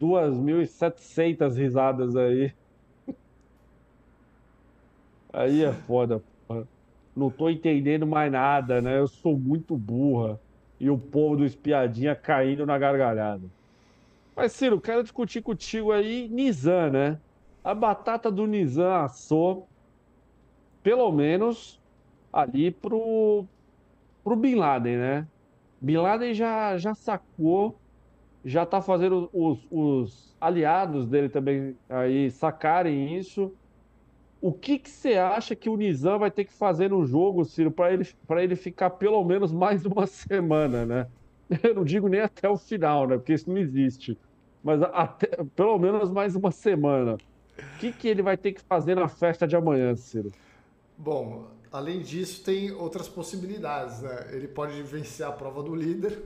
Duas 0.00 0.34
mil 0.34 0.62
e 0.62 0.66
setecentas 0.66 1.58
risadas 1.58 2.16
aí. 2.16 2.52
Aí 5.34 5.64
é 5.64 5.72
foda, 5.72 6.22
porra. 6.46 6.66
Não 7.14 7.28
tô 7.28 7.50
entendendo 7.50 8.06
mais 8.06 8.30
nada, 8.30 8.80
né? 8.80 8.98
Eu 8.98 9.08
sou 9.08 9.36
muito 9.36 9.76
burra. 9.76 10.40
E 10.78 10.88
o 10.88 10.96
povo 10.96 11.36
do 11.36 11.44
Espiadinha 11.44 12.14
caindo 12.14 12.64
na 12.64 12.78
gargalhada. 12.78 13.42
Mas, 14.36 14.52
Ciro, 14.52 14.80
quero 14.80 15.02
discutir 15.02 15.42
contigo 15.42 15.90
aí 15.92 16.28
Nizam, 16.28 16.90
né? 16.90 17.18
A 17.64 17.74
batata 17.74 18.30
do 18.30 18.46
Nizam 18.46 18.92
assou, 18.94 19.68
pelo 20.82 21.10
menos 21.10 21.80
ali 22.32 22.70
pro, 22.70 23.44
pro 24.22 24.36
Bin 24.36 24.56
Laden, 24.56 24.96
né? 24.96 25.28
Bin 25.80 25.96
Laden 25.96 26.34
já, 26.34 26.76
já 26.78 26.94
sacou, 26.94 27.76
já 28.44 28.66
tá 28.66 28.80
fazendo 28.80 29.30
os, 29.32 29.66
os 29.70 30.36
aliados 30.40 31.06
dele 31.06 31.28
também 31.28 31.76
aí 31.88 32.30
sacarem 32.30 33.16
isso 33.16 33.52
o 34.44 34.52
que, 34.52 34.78
que 34.78 34.90
você 34.90 35.14
acha 35.14 35.56
que 35.56 35.70
o 35.70 35.76
Nizam 35.76 36.18
vai 36.18 36.30
ter 36.30 36.44
que 36.44 36.52
fazer 36.52 36.90
no 36.90 37.06
jogo, 37.06 37.46
Ciro, 37.46 37.70
para 37.70 37.94
ele, 37.94 38.06
ele 38.28 38.54
ficar 38.54 38.90
pelo 38.90 39.24
menos 39.24 39.50
mais 39.50 39.86
uma 39.88 40.06
semana, 40.06 40.84
né? 40.84 41.08
Eu 41.62 41.74
não 41.74 41.82
digo 41.82 42.08
nem 42.08 42.20
até 42.20 42.46
o 42.46 42.58
final, 42.58 43.08
né? 43.08 43.16
Porque 43.16 43.32
isso 43.32 43.48
não 43.48 43.56
existe. 43.56 44.18
Mas 44.62 44.82
até, 44.82 45.28
pelo 45.56 45.78
menos 45.78 46.10
mais 46.10 46.36
uma 46.36 46.50
semana. 46.50 47.14
O 47.14 47.78
que, 47.78 47.90
que 47.90 48.06
ele 48.06 48.20
vai 48.20 48.36
ter 48.36 48.52
que 48.52 48.60
fazer 48.60 48.94
na 48.94 49.08
festa 49.08 49.46
de 49.46 49.56
amanhã, 49.56 49.96
Ciro? 49.96 50.30
Bom, 50.98 51.46
além 51.72 52.02
disso, 52.02 52.44
tem 52.44 52.70
outras 52.70 53.08
possibilidades, 53.08 54.02
né? 54.02 54.26
Ele 54.30 54.46
pode 54.46 54.82
vencer 54.82 55.24
a 55.24 55.32
prova 55.32 55.62
do 55.62 55.74
líder. 55.74 56.22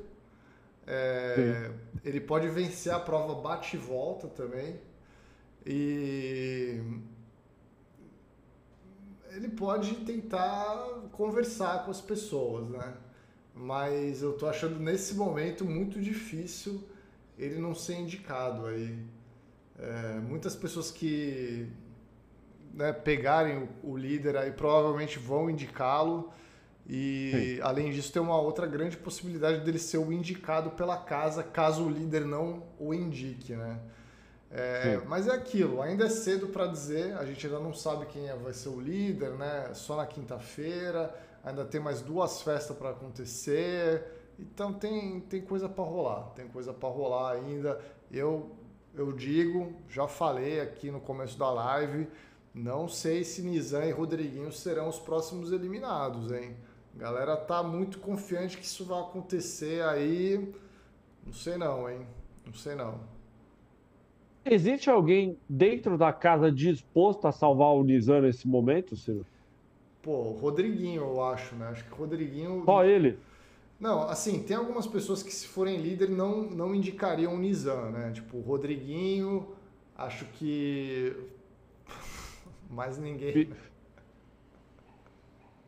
É, 0.88 1.70
ele 2.04 2.20
pode 2.20 2.48
vencer 2.48 2.92
a 2.92 2.98
prova 2.98 3.36
bate 3.36 3.76
e 3.76 3.78
volta 3.78 4.26
também. 4.26 4.74
E 5.64 6.80
ele 9.32 9.48
pode 9.48 9.94
tentar 9.96 10.76
conversar 11.12 11.84
com 11.84 11.90
as 11.90 12.00
pessoas, 12.00 12.68
né? 12.68 12.94
Mas 13.54 14.22
eu 14.22 14.34
tô 14.34 14.46
achando 14.46 14.78
nesse 14.78 15.14
momento 15.14 15.64
muito 15.64 16.00
difícil 16.00 16.82
ele 17.38 17.58
não 17.58 17.74
ser 17.74 17.96
indicado 17.96 18.66
aí. 18.66 18.98
É, 19.78 20.18
muitas 20.20 20.56
pessoas 20.56 20.90
que 20.90 21.68
né, 22.74 22.92
pegarem 22.92 23.68
o, 23.82 23.92
o, 23.92 23.96
líder 23.96 24.36
aí 24.36 24.52
provavelmente 24.52 25.18
vão 25.18 25.48
indicá-lo. 25.48 26.32
E 26.88 27.56
Sim. 27.56 27.62
além 27.62 27.90
disso, 27.90 28.12
tem 28.12 28.20
uma 28.22 28.40
outra 28.40 28.66
grande 28.66 28.96
possibilidade 28.96 29.60
dele 29.60 29.78
ser 29.78 29.98
o 29.98 30.12
indicado 30.12 30.70
pela 30.70 30.96
casa 30.96 31.42
caso 31.42 31.84
o 31.84 31.90
líder 31.90 32.24
não 32.24 32.62
o 32.78 32.94
indique, 32.94 33.54
né? 33.54 33.78
É, 34.50 34.98
mas 35.06 35.28
é 35.28 35.32
aquilo, 35.32 35.82
ainda 35.82 36.06
é 36.06 36.08
cedo 36.08 36.48
para 36.48 36.66
dizer, 36.66 37.14
a 37.18 37.24
gente 37.24 37.46
ainda 37.46 37.58
não 37.58 37.74
sabe 37.74 38.06
quem 38.06 38.28
é, 38.28 38.34
vai 38.34 38.54
ser 38.54 38.70
o 38.70 38.80
líder, 38.80 39.32
né? 39.32 39.74
Só 39.74 39.96
na 39.96 40.06
quinta-feira, 40.06 41.14
ainda 41.44 41.64
tem 41.66 41.80
mais 41.80 42.00
duas 42.00 42.40
festas 42.40 42.74
para 42.76 42.90
acontecer, 42.90 44.04
então 44.38 44.72
tem, 44.72 45.20
tem 45.20 45.42
coisa 45.42 45.68
para 45.68 45.84
rolar, 45.84 46.30
tem 46.30 46.48
coisa 46.48 46.72
para 46.72 46.88
rolar 46.88 47.32
ainda. 47.32 47.78
Eu, 48.10 48.50
eu 48.94 49.12
digo, 49.12 49.74
já 49.88 50.08
falei 50.08 50.60
aqui 50.60 50.90
no 50.90 51.00
começo 51.00 51.38
da 51.38 51.50
live, 51.50 52.08
não 52.54 52.88
sei 52.88 53.24
se 53.24 53.42
Nizam 53.42 53.84
e 53.84 53.90
Rodriguinho 53.90 54.50
serão 54.50 54.88
os 54.88 54.98
próximos 54.98 55.52
eliminados, 55.52 56.32
hein? 56.32 56.56
A 56.96 56.98
galera 56.98 57.36
tá 57.36 57.62
muito 57.62 57.98
confiante 57.98 58.56
que 58.56 58.64
isso 58.64 58.84
vai 58.86 59.00
acontecer 59.00 59.82
aí, 59.82 60.54
não 61.24 61.34
sei 61.34 61.58
não, 61.58 61.88
hein? 61.88 62.06
Não 62.46 62.54
sei 62.54 62.74
não. 62.74 63.17
Existe 64.44 64.88
alguém 64.88 65.36
dentro 65.48 65.98
da 65.98 66.12
casa 66.12 66.50
disposto 66.50 67.26
a 67.26 67.32
salvar 67.32 67.74
o 67.74 67.82
Nizam 67.82 68.22
nesse 68.22 68.48
momento, 68.48 68.96
Silvio? 68.96 69.26
Pô, 70.02 70.30
Rodriguinho, 70.32 71.02
eu 71.02 71.22
acho, 71.22 71.54
né? 71.54 71.68
Acho 71.68 71.84
que 71.84 71.90
Rodriguinho. 71.90 72.62
Só 72.64 72.84
ele? 72.84 73.18
Não, 73.78 74.02
assim, 74.08 74.42
tem 74.42 74.56
algumas 74.56 74.86
pessoas 74.86 75.22
que, 75.22 75.32
se 75.32 75.46
forem 75.46 75.76
líder, 75.76 76.08
não, 76.08 76.42
não 76.42 76.74
indicariam 76.74 77.34
o 77.34 77.38
Nizam, 77.38 77.90
né? 77.90 78.10
Tipo, 78.12 78.40
Rodriguinho, 78.40 79.48
acho 79.96 80.24
que. 80.24 81.14
Mais 82.70 82.98
ninguém. 82.98 83.50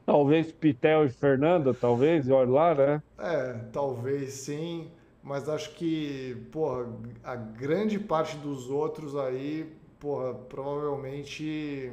Talvez 0.06 0.50
Pitel 0.50 1.04
e 1.04 1.08
Fernanda, 1.08 1.72
talvez, 1.72 2.28
olha 2.30 2.50
lá, 2.50 2.74
né? 2.74 3.02
É, 3.18 3.52
talvez 3.72 4.32
sim 4.32 4.90
mas 5.22 5.48
acho 5.48 5.74
que, 5.74 6.46
porra, 6.50 6.88
a 7.22 7.36
grande 7.36 7.98
parte 7.98 8.36
dos 8.36 8.70
outros 8.70 9.16
aí, 9.16 9.70
porra, 9.98 10.34
provavelmente 10.34 11.92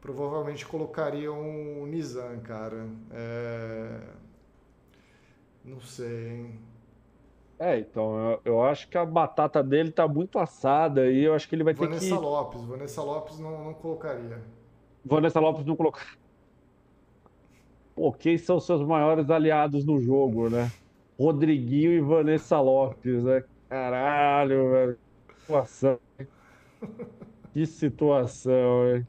provavelmente 0.00 0.64
colocariam 0.64 1.82
o 1.82 1.86
Nizam, 1.86 2.38
cara. 2.40 2.86
É... 3.10 4.00
Não 5.64 5.80
sei, 5.80 6.28
hein? 6.28 6.60
É, 7.58 7.78
então, 7.78 8.18
eu, 8.18 8.40
eu, 8.44 8.62
acho 8.62 8.86
que 8.88 8.98
a 8.98 9.04
batata 9.04 9.62
dele 9.62 9.90
tá 9.90 10.06
muito 10.06 10.38
assada 10.38 11.10
e 11.10 11.24
eu 11.24 11.34
acho 11.34 11.48
que 11.48 11.54
ele 11.54 11.64
vai 11.64 11.72
Vanessa 11.72 12.00
ter 12.00 12.06
que... 12.06 12.10
Vanessa 12.10 12.28
Lopes, 12.28 12.62
Vanessa 12.62 13.02
Lopes 13.02 13.38
não, 13.38 13.64
não 13.64 13.74
colocaria. 13.74 14.42
Vanessa 15.04 15.40
Lopes 15.40 15.64
não 15.64 15.74
colocaria. 15.74 16.18
Pô, 17.94 18.12
quem 18.12 18.36
são 18.36 18.60
seus 18.60 18.82
maiores 18.82 19.30
aliados 19.30 19.84
no 19.86 19.98
jogo, 19.98 20.50
né? 20.50 20.70
Rodriguinho 21.18 21.92
e 21.92 22.00
Vanessa 22.00 22.60
Lopes, 22.60 23.24
né? 23.24 23.44
Caralho, 23.68 24.70
velho. 24.70 24.98
Que 25.28 25.40
situação. 25.40 25.98
Que 27.52 27.66
situação, 27.66 28.96
hein? 28.96 29.06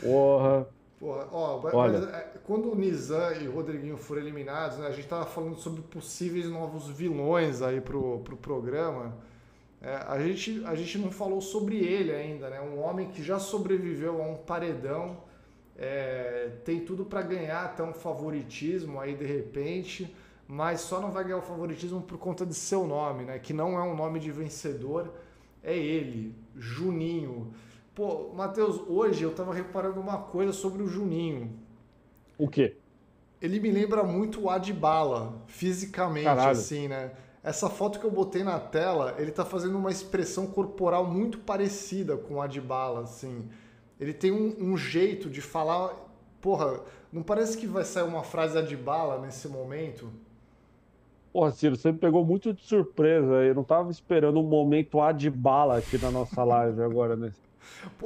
Porra. 0.00 0.66
Porra, 0.98 1.28
ó, 1.30 1.60
Olha. 1.74 1.98
Mas, 1.98 2.14
é, 2.14 2.32
quando 2.44 2.72
o 2.72 2.74
Nizam 2.74 3.42
e 3.42 3.48
o 3.48 3.52
Rodriguinho 3.52 3.96
foram 3.96 4.22
eliminados, 4.22 4.78
né, 4.78 4.86
a 4.86 4.90
gente 4.90 5.06
tava 5.06 5.26
falando 5.26 5.56
sobre 5.56 5.82
possíveis 5.82 6.48
novos 6.48 6.88
vilões 6.88 7.60
aí 7.60 7.80
pro, 7.80 8.20
pro 8.20 8.36
programa. 8.36 9.14
É, 9.82 9.96
a, 9.96 10.18
gente, 10.18 10.64
a 10.64 10.74
gente 10.74 10.96
não 10.96 11.10
falou 11.10 11.42
sobre 11.42 11.76
ele 11.76 12.10
ainda, 12.10 12.48
né? 12.48 12.58
Um 12.60 12.80
homem 12.80 13.08
que 13.10 13.22
já 13.22 13.38
sobreviveu 13.38 14.22
a 14.22 14.26
um 14.26 14.36
paredão, 14.36 15.18
é, 15.76 16.52
tem 16.64 16.80
tudo 16.80 17.04
para 17.04 17.20
ganhar 17.20 17.64
até 17.66 17.82
um 17.82 17.92
favoritismo 17.92 18.98
aí 18.98 19.14
de 19.14 19.26
repente 19.26 20.14
mas 20.46 20.80
só 20.80 21.00
não 21.00 21.10
vai 21.10 21.24
ganhar 21.24 21.38
o 21.38 21.42
favoritismo 21.42 22.02
por 22.02 22.18
conta 22.18 22.44
de 22.44 22.54
seu 22.54 22.86
nome, 22.86 23.24
né? 23.24 23.38
Que 23.38 23.52
não 23.52 23.78
é 23.78 23.82
um 23.82 23.96
nome 23.96 24.20
de 24.20 24.30
vencedor, 24.30 25.12
é 25.62 25.76
ele, 25.76 26.34
Juninho. 26.56 27.52
Pô, 27.94 28.32
Matheus, 28.34 28.80
hoje 28.88 29.22
eu 29.22 29.34
tava 29.34 29.54
reparando 29.54 30.00
uma 30.00 30.18
coisa 30.18 30.52
sobre 30.52 30.82
o 30.82 30.88
Juninho. 30.88 31.52
O 32.36 32.48
quê? 32.48 32.76
Ele 33.40 33.60
me 33.60 33.70
lembra 33.70 34.02
muito 34.02 34.42
o 34.42 34.50
Adbala, 34.50 35.42
fisicamente, 35.46 36.24
Caralho. 36.24 36.50
assim, 36.50 36.88
né? 36.88 37.12
Essa 37.42 37.68
foto 37.68 38.00
que 38.00 38.06
eu 38.06 38.10
botei 38.10 38.42
na 38.42 38.58
tela, 38.58 39.14
ele 39.18 39.30
tá 39.30 39.44
fazendo 39.44 39.76
uma 39.76 39.90
expressão 39.90 40.46
corporal 40.46 41.04
muito 41.04 41.38
parecida 41.38 42.16
com 42.16 42.36
o 42.36 42.40
Adbala, 42.40 43.02
assim. 43.02 43.48
Ele 44.00 44.14
tem 44.14 44.32
um, 44.32 44.72
um 44.72 44.76
jeito 44.76 45.28
de 45.28 45.40
falar. 45.40 45.94
Porra, 46.40 46.80
não 47.12 47.22
parece 47.22 47.56
que 47.56 47.66
vai 47.66 47.84
sair 47.84 48.04
uma 48.04 48.22
frase 48.22 48.58
Adbala 48.58 49.20
nesse 49.20 49.46
momento? 49.46 50.10
Porra, 51.34 51.50
Ciro, 51.50 51.74
você 51.74 51.90
me 51.90 51.98
pegou 51.98 52.24
muito 52.24 52.54
de 52.54 52.62
surpresa. 52.62 53.42
Eu 53.42 53.56
não 53.56 53.64
tava 53.64 53.90
esperando 53.90 54.38
um 54.38 54.44
momento 54.44 55.00
Adbala 55.00 55.78
aqui 55.78 55.98
na 55.98 56.08
nossa 56.08 56.44
live 56.44 56.80
agora, 56.80 57.16
né? 57.16 57.32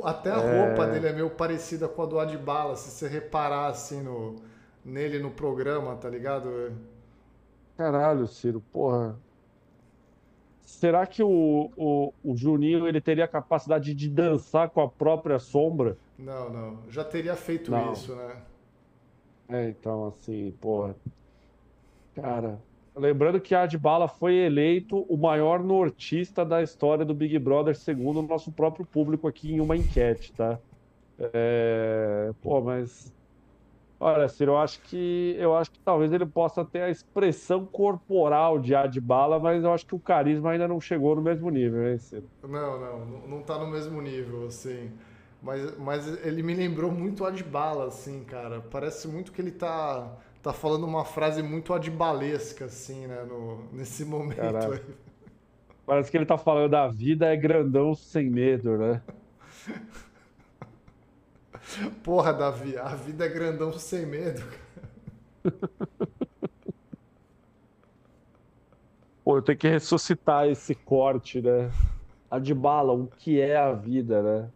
Até 0.03 0.31
a 0.31 0.39
é... 0.39 0.67
roupa 0.67 0.87
dele 0.87 1.09
é 1.09 1.13
meio 1.13 1.29
parecida 1.29 1.87
com 1.87 2.03
a 2.05 2.07
do 2.07 2.19
Adbala, 2.19 2.75
se 2.75 2.91
você 2.91 3.07
reparar 3.07 3.67
assim 3.67 4.01
no, 4.01 4.37
nele 4.83 5.19
no 5.19 5.31
programa, 5.31 5.95
tá 5.97 6.09
ligado? 6.09 6.73
Caralho, 7.77 8.27
Ciro, 8.27 8.63
porra. 8.73 9.15
Será 10.63 11.07
que 11.07 11.23
o, 11.23 11.71
o, 11.77 12.15
o 12.25 12.35
Juninho 12.35 12.89
ele 12.89 13.01
teria 13.01 13.27
a 13.27 13.29
capacidade 13.29 13.93
de 13.93 14.09
dançar 14.09 14.71
com 14.71 14.81
a 14.81 14.89
própria 14.89 15.39
sombra? 15.39 15.99
Não, 16.19 16.49
não. 16.49 16.79
Já 16.89 17.05
teria 17.05 17.37
feito 17.37 17.71
não. 17.71 17.93
isso, 17.93 18.17
né? 18.17 18.37
É, 19.51 19.69
então, 19.69 20.07
assim, 20.07 20.51
porra. 20.59 20.97
Cara, 22.15 22.59
lembrando 22.99 23.41
que 23.41 23.55
Adbala 23.55 24.09
foi 24.09 24.35
eleito 24.37 25.03
o 25.09 25.17
maior 25.17 25.63
nortista 25.63 26.45
da 26.45 26.63
história 26.63 27.05
do 27.05 27.15
Big 27.15 27.39
Brother, 27.39 27.77
segundo 27.77 28.21
o 28.21 28.23
nosso 28.27 28.53
próprio 28.53 28.87
público 28.87 29.29
aqui 29.29 29.53
em 29.53 29.61
uma 29.61 29.77
enquete, 29.77 30.33
tá? 30.35 30.61
É... 31.19 32.33
Pô, 32.41 32.61
mas 32.63 33.15
Olha, 34.01 34.29
Ciro, 34.29 34.53
eu 34.53 34.59
acho 34.59 34.81
que 34.83 35.35
eu 35.39 35.57
acho 35.57 35.73
que 35.73 35.81
talvez 35.81 36.13
ele 36.13 36.25
possa 36.27 36.65
ter 36.65 36.83
a 36.83 36.91
expressão 36.91 37.67
corporal 37.67 38.59
de 38.61 38.75
Adbala, 38.75 39.41
mas 39.41 39.65
eu 39.65 39.73
acho 39.73 39.87
que 39.87 39.95
o 39.95 40.01
carisma 40.01 40.53
ainda 40.53 40.69
não 40.69 40.81
chegou 40.81 41.17
no 41.17 41.23
mesmo 41.23 41.51
nível, 41.51 41.89
hein, 41.89 41.99
Ciro? 41.99 42.31
Não, 42.43 42.81
não, 42.81 43.29
não 43.29 43.41
está 43.41 43.59
no 43.59 43.67
mesmo 43.67 44.01
nível, 44.01 44.47
assim. 44.47 44.97
Mas, 45.43 45.77
mas 45.79 46.07
ele 46.25 46.43
me 46.43 46.55
lembrou 46.55 46.93
muito 46.93 47.25
Adbala, 47.25 47.87
assim, 47.89 48.25
cara. 48.25 48.61
Parece 48.61 49.09
muito 49.09 49.33
que 49.33 49.41
ele 49.41 49.53
tá, 49.53 50.17
tá 50.43 50.53
falando 50.53 50.85
uma 50.87 51.05
frase 51.05 51.43
muito 51.43 51.75
adbalesca, 51.75 52.67
assim, 52.67 53.07
né, 53.07 53.25
no, 53.25 53.65
nesse 53.73 54.05
momento 54.05 54.37
Caraca. 54.37 54.75
aí. 54.75 54.81
Parece 55.87 56.11
que 56.11 56.17
ele 56.17 56.27
tá 56.27 56.37
falando 56.37 56.71
da 56.71 56.87
vida 56.89 57.27
é 57.27 57.37
grandão 57.37 57.95
sem 57.95 58.29
medo, 58.29 58.77
né? 58.77 59.01
Porra, 62.03 62.33
Davi, 62.33 62.77
a 62.77 62.95
vida 62.95 63.25
é 63.27 63.29
grandão 63.29 63.73
sem 63.73 64.05
medo. 64.07 64.43
Pô, 69.25 69.37
eu 69.39 69.43
tenho 69.43 69.59
que 69.59 69.69
ressuscitar 69.69 70.47
esse 70.49 70.75
corte, 70.75 71.41
né? 71.41 71.71
A 72.31 72.39
de 72.39 72.55
bala, 72.55 72.93
o 72.93 73.07
que 73.07 73.41
é 73.41 73.57
a 73.57 73.73
vida, 73.73 74.23
né? 74.23 74.51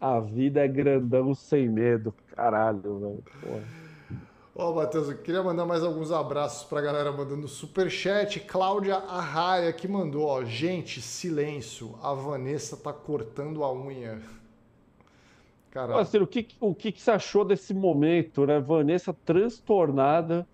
A 0.00 0.20
vida 0.20 0.64
é 0.64 0.68
grandão 0.68 1.34
sem 1.34 1.68
medo. 1.68 2.14
Caralho, 2.34 2.98
velho. 2.98 3.24
Ó, 4.60 4.70
oh, 4.70 4.74
Matheus, 4.74 5.08
eu 5.08 5.16
queria 5.16 5.40
mandar 5.40 5.64
mais 5.64 5.84
alguns 5.84 6.10
abraços 6.10 6.64
pra 6.64 6.80
galera 6.80 7.12
mandando 7.12 7.46
superchat. 7.46 8.40
Cláudia 8.40 8.96
Arraia 8.96 9.72
que 9.72 9.86
mandou, 9.86 10.26
ó. 10.26 10.44
Gente, 10.44 11.00
silêncio. 11.00 11.96
A 12.02 12.12
Vanessa 12.12 12.76
tá 12.76 12.92
cortando 12.92 13.62
a 13.62 13.72
unha. 13.72 14.20
Assim, 16.00 16.18
o 16.18 16.26
que, 16.26 16.48
o 16.58 16.74
que, 16.74 16.90
que 16.90 17.00
você 17.00 17.12
achou 17.12 17.44
desse 17.44 17.72
momento, 17.72 18.44
né? 18.46 18.58
Vanessa 18.58 19.14
transtornada 19.24 20.44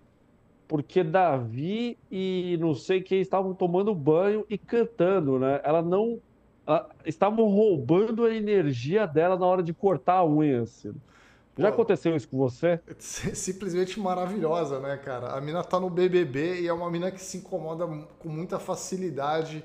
porque 0.67 1.03
Davi 1.03 1.97
e 2.11 2.57
não 2.61 2.75
sei 2.75 3.01
quem 3.01 3.21
estavam 3.21 3.55
tomando 3.55 3.95
banho 3.95 4.45
e 4.47 4.55
cantando, 4.55 5.39
né? 5.39 5.59
Ela 5.63 5.81
não. 5.81 6.19
Ela, 6.67 6.89
estavam 7.07 7.47
roubando 7.47 8.23
a 8.23 8.35
energia 8.35 9.07
dela 9.07 9.35
na 9.35 9.47
hora 9.47 9.63
de 9.63 9.73
cortar 9.73 10.17
a 10.17 10.25
unha. 10.25 10.61
Assim. 10.61 10.93
Já 11.57 11.69
aconteceu 11.69 12.15
isso 12.15 12.27
com 12.27 12.37
você? 12.37 12.79
Simplesmente 12.99 13.99
maravilhosa, 13.99 14.79
né, 14.79 14.97
cara? 14.97 15.37
A 15.37 15.41
mina 15.41 15.63
tá 15.63 15.79
no 15.79 15.89
BBB 15.89 16.61
e 16.61 16.67
é 16.67 16.73
uma 16.73 16.89
mina 16.89 17.11
que 17.11 17.21
se 17.21 17.37
incomoda 17.37 17.87
com 18.19 18.29
muita 18.29 18.59
facilidade 18.59 19.63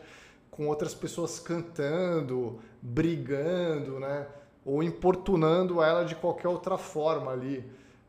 com 0.50 0.66
outras 0.66 0.94
pessoas 0.94 1.38
cantando, 1.40 2.58
brigando, 2.82 3.98
né? 3.98 4.26
ou 4.64 4.82
importunando 4.82 5.82
ela 5.82 6.04
de 6.04 6.14
qualquer 6.14 6.48
outra 6.48 6.76
forma 6.76 7.32
ali. 7.32 7.64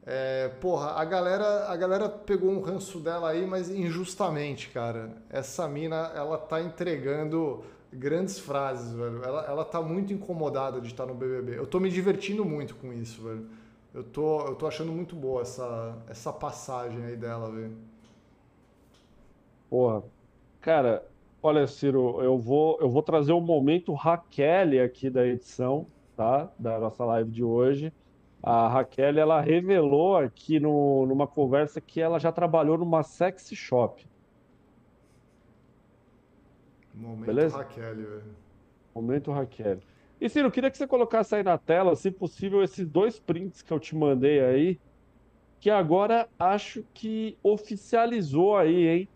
É, 0.05 0.49
porra, 0.59 0.91
a 0.91 1.05
galera, 1.05 1.67
a 1.67 1.75
galera 1.75 2.09
pegou 2.09 2.49
um 2.49 2.61
ranço 2.61 2.99
dela 2.99 3.29
aí, 3.29 3.45
mas 3.45 3.69
injustamente, 3.69 4.69
cara. 4.69 5.17
Essa 5.29 5.67
mina, 5.67 6.11
ela 6.15 6.37
tá 6.37 6.61
entregando 6.61 7.63
grandes 7.93 8.39
frases, 8.39 8.93
velho. 8.93 9.21
Ela, 9.23 9.45
ela 9.45 9.65
tá 9.65 9.81
muito 9.81 10.11
incomodada 10.11 10.81
de 10.81 10.87
estar 10.87 11.05
no 11.05 11.13
BBB. 11.13 11.57
Eu 11.57 11.67
tô 11.67 11.79
me 11.79 11.89
divertindo 11.89 12.43
muito 12.43 12.75
com 12.75 12.91
isso, 12.91 13.23
velho. 13.23 13.47
Eu 13.93 14.03
tô, 14.03 14.47
eu 14.47 14.55
tô 14.55 14.67
achando 14.67 14.91
muito 14.91 15.15
boa 15.15 15.41
essa, 15.41 15.97
essa 16.07 16.31
passagem 16.31 17.03
aí 17.03 17.17
dela, 17.17 17.51
velho. 17.51 17.75
Porra, 19.69 20.03
cara, 20.61 21.05
olha, 21.41 21.67
Ciro, 21.67 22.21
eu 22.21 22.37
vou, 22.37 22.77
eu 22.79 22.89
vou 22.89 23.01
trazer 23.01 23.33
o 23.33 23.37
um 23.37 23.41
momento 23.41 23.93
Raquel 23.93 24.83
aqui 24.83 25.09
da 25.09 25.25
edição 25.25 25.87
tá? 26.21 26.51
Da 26.59 26.79
nossa 26.79 27.03
live 27.03 27.31
de 27.31 27.43
hoje. 27.43 27.91
A 28.43 28.67
Raquel, 28.67 29.17
ela 29.17 29.41
revelou 29.41 30.17
aqui 30.17 30.59
no, 30.59 31.05
numa 31.07 31.27
conversa 31.27 31.81
que 31.81 31.99
ela 31.99 32.19
já 32.19 32.31
trabalhou 32.31 32.77
numa 32.77 33.03
sexy 33.03 33.55
shop. 33.55 34.05
Momento 36.93 37.25
Beleza? 37.25 37.57
Raquel, 37.57 37.95
velho. 37.95 38.23
Momento 38.93 39.31
Raquel. 39.31 39.79
E 40.21 40.29
Ciro, 40.29 40.47
eu 40.47 40.51
queria 40.51 40.69
que 40.69 40.77
você 40.77 40.85
colocasse 40.85 41.33
aí 41.35 41.41
na 41.43 41.57
tela, 41.57 41.95
se 41.95 42.11
possível, 42.11 42.61
esses 42.63 42.87
dois 42.87 43.19
prints 43.19 43.63
que 43.63 43.73
eu 43.73 43.79
te 43.79 43.95
mandei 43.95 44.39
aí, 44.39 44.79
que 45.59 45.69
agora 45.69 46.29
acho 46.37 46.83
que 46.93 47.39
oficializou 47.43 48.55
aí, 48.55 48.87
hein? 48.87 49.09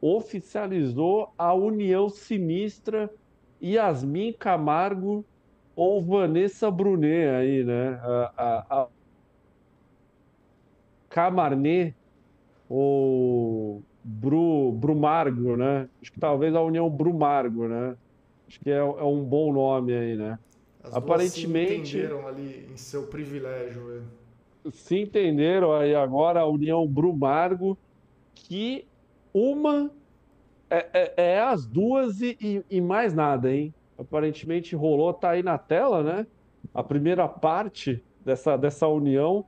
Oficializou 0.00 1.34
a 1.36 1.52
união 1.54 2.08
sinistra 2.08 3.10
Yasmin 3.62 4.32
Camargo 4.32 5.26
ou 5.74 6.00
Vanessa 6.00 6.70
Brunet 6.70 7.28
aí, 7.30 7.64
né? 7.64 8.00
A, 8.02 8.32
a, 8.36 8.82
a 8.82 8.88
Camarnet 11.08 11.96
ou 12.68 13.82
Bru, 14.04 14.72
Brumargo, 14.72 15.56
né? 15.56 15.88
Acho 16.02 16.12
que 16.12 16.20
talvez 16.20 16.54
a 16.54 16.62
União 16.62 16.88
Brumargo, 16.90 17.68
né? 17.68 17.96
Acho 18.48 18.60
que 18.60 18.70
é, 18.70 18.76
é 18.76 19.04
um 19.04 19.24
bom 19.24 19.52
nome 19.52 19.92
aí, 19.92 20.16
né? 20.16 20.38
As 20.82 20.94
Aparentemente. 20.94 21.90
se 21.90 21.96
entenderam 21.98 22.26
ali 22.26 22.68
em 22.72 22.76
seu 22.76 23.06
privilégio. 23.06 23.86
Velho. 23.86 24.72
Se 24.72 24.98
entenderam 24.98 25.72
aí 25.72 25.94
agora 25.94 26.40
a 26.40 26.46
União 26.46 26.86
Brumargo, 26.86 27.76
que 28.34 28.86
uma 29.32 29.90
é, 30.70 30.86
é, 30.92 31.14
é 31.16 31.40
as 31.40 31.66
duas 31.66 32.20
e, 32.20 32.36
e, 32.40 32.62
e 32.70 32.80
mais 32.80 33.14
nada, 33.14 33.52
hein? 33.52 33.72
aparentemente 33.98 34.74
rolou, 34.74 35.12
tá 35.12 35.30
aí 35.30 35.42
na 35.42 35.58
tela, 35.58 36.02
né? 36.02 36.26
A 36.72 36.82
primeira 36.82 37.28
parte 37.28 38.02
dessa, 38.24 38.56
dessa 38.56 38.86
união 38.88 39.44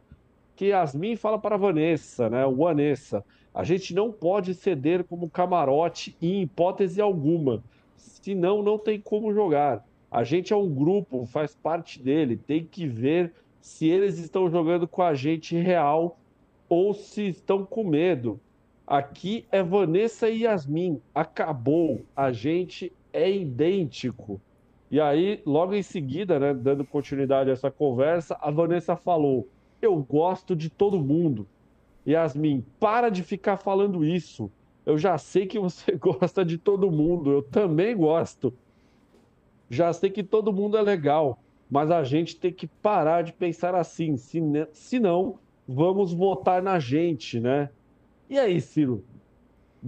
que 0.54 0.66
Yasmin 0.66 1.16
fala 1.16 1.38
para 1.38 1.56
a 1.56 1.58
Vanessa, 1.58 2.30
né? 2.30 2.46
O 2.46 2.54
Vanessa, 2.54 3.24
a 3.54 3.64
gente 3.64 3.94
não 3.94 4.12
pode 4.12 4.54
ceder 4.54 5.04
como 5.04 5.28
camarote 5.28 6.16
em 6.20 6.42
hipótese 6.42 7.00
alguma, 7.00 7.62
senão 8.06 8.62
não 8.62 8.78
tem 8.78 9.00
como 9.00 9.32
jogar. 9.32 9.84
A 10.10 10.24
gente 10.24 10.52
é 10.52 10.56
um 10.56 10.72
grupo, 10.72 11.26
faz 11.26 11.54
parte 11.54 12.02
dele, 12.02 12.36
tem 12.36 12.64
que 12.64 12.86
ver 12.86 13.32
se 13.60 13.88
eles 13.88 14.18
estão 14.18 14.48
jogando 14.48 14.86
com 14.86 15.02
a 15.02 15.14
gente 15.14 15.56
real 15.56 16.18
ou 16.68 16.94
se 16.94 17.28
estão 17.28 17.64
com 17.64 17.84
medo. 17.84 18.40
Aqui 18.86 19.44
é 19.50 19.62
Vanessa 19.62 20.28
e 20.28 20.42
Yasmin. 20.42 21.00
Acabou. 21.12 22.02
A 22.14 22.30
gente 22.30 22.92
é 23.12 23.30
idêntico. 23.30 24.40
E 24.88 25.00
aí, 25.00 25.42
logo 25.44 25.74
em 25.74 25.82
seguida, 25.82 26.38
né, 26.38 26.54
dando 26.54 26.84
continuidade 26.84 27.50
a 27.50 27.52
essa 27.52 27.70
conversa, 27.70 28.38
a 28.40 28.50
Vanessa 28.50 28.94
falou: 28.94 29.48
Eu 29.82 29.96
gosto 29.96 30.54
de 30.54 30.70
todo 30.70 31.00
mundo. 31.00 31.46
Yasmin, 32.06 32.64
para 32.78 33.08
de 33.08 33.24
ficar 33.24 33.56
falando 33.56 34.04
isso. 34.04 34.50
Eu 34.86 34.96
já 34.96 35.18
sei 35.18 35.46
que 35.46 35.58
você 35.58 35.92
gosta 35.98 36.44
de 36.44 36.56
todo 36.56 36.90
mundo, 36.90 37.30
eu 37.30 37.42
também 37.42 37.94
gosto. 37.94 38.54
Já 39.68 39.92
sei 39.92 40.08
que 40.08 40.22
todo 40.22 40.52
mundo 40.52 40.78
é 40.78 40.82
legal, 40.82 41.38
mas 41.68 41.90
a 41.90 42.04
gente 42.04 42.36
tem 42.36 42.52
que 42.52 42.68
parar 42.68 43.22
de 43.22 43.32
pensar 43.32 43.74
assim, 43.74 44.16
senão 44.72 45.38
vamos 45.66 46.14
votar 46.14 46.62
na 46.62 46.78
gente, 46.78 47.40
né? 47.40 47.68
E 48.30 48.38
aí, 48.38 48.60
Ciro, 48.60 49.04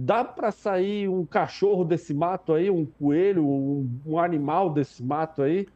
Dá 0.01 0.23
para 0.23 0.49
sair 0.49 1.09
um 1.09 1.25
cachorro 1.25 1.83
desse 1.83 2.13
mato 2.13 2.53
aí, 2.53 2.69
um 2.69 2.85
coelho, 2.85 3.45
um, 3.45 3.99
um, 4.05 4.17
animal 4.17 4.69
desse 4.69 5.03
mato 5.03 5.41
aí, 5.41 5.67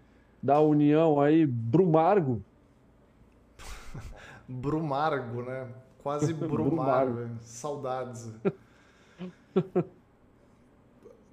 da 0.42 0.62
união 0.62 1.20
aí, 1.20 1.46
Brumargo? 1.46 2.42
Brumargo, 4.48 5.42
né? 5.42 5.68
Quase 6.02 6.32
Brumário, 6.34 7.16
velho. 7.16 7.38
Saudades. 7.42 8.34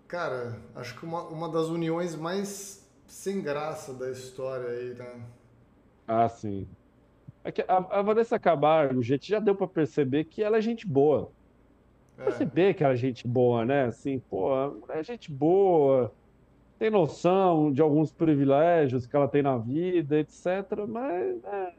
Cara, 0.09 0.59
acho 0.75 0.99
que 0.99 1.05
uma, 1.05 1.23
uma 1.25 1.49
das 1.49 1.69
uniões 1.69 2.17
mais 2.17 2.89
sem 3.07 3.41
graça 3.41 3.95
da 3.95 4.11
história 4.11 4.69
aí, 4.69 4.95
né? 4.95 5.21
Ah, 6.07 6.29
sim. 6.29 6.67
É 7.45 7.53
que 7.53 7.63
a, 7.63 7.77
a 7.77 8.03
Vanessa 8.03 8.39
Camargo, 8.39 9.03
gente, 9.03 9.29
já 9.29 9.39
deu 9.39 9.55
pra 9.55 9.67
perceber 9.67 10.25
que 10.25 10.43
ela 10.43 10.59
é 10.59 10.61
gente 10.61 10.87
boa. 10.87 11.31
É. 12.19 12.25
Perceber 12.25 12.75
que 12.75 12.85
ela 12.85 12.93
é 12.93 12.97
gente 12.97 13.27
boa, 13.27 13.65
né? 13.65 13.85
Assim, 13.85 14.19
pô, 14.19 14.51
é 14.89 15.03
gente 15.03 15.31
boa, 15.31 16.13
tem 16.79 16.91
noção 16.91 17.71
de 17.73 17.81
alguns 17.81 18.13
privilégios 18.13 19.07
que 19.07 19.15
ela 19.15 19.29
tem 19.29 19.43
na 19.43 19.57
vida, 19.59 20.19
etc. 20.19 20.47
Mas, 20.89 21.43
né, 21.43 21.75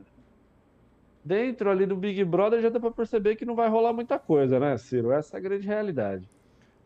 dentro 1.24 1.70
ali 1.70 1.86
do 1.86 1.96
Big 1.96 2.24
Brother 2.24 2.62
já 2.62 2.70
dá 2.70 2.80
pra 2.80 2.92
perceber 2.92 3.36
que 3.36 3.46
não 3.46 3.56
vai 3.56 3.70
rolar 3.70 3.94
muita 3.94 4.18
coisa, 4.20 4.60
né, 4.60 4.78
Ciro? 4.78 5.12
Essa 5.12 5.38
é 5.38 5.40
a 5.40 5.42
grande 5.42 5.68
realidade. 5.68 6.28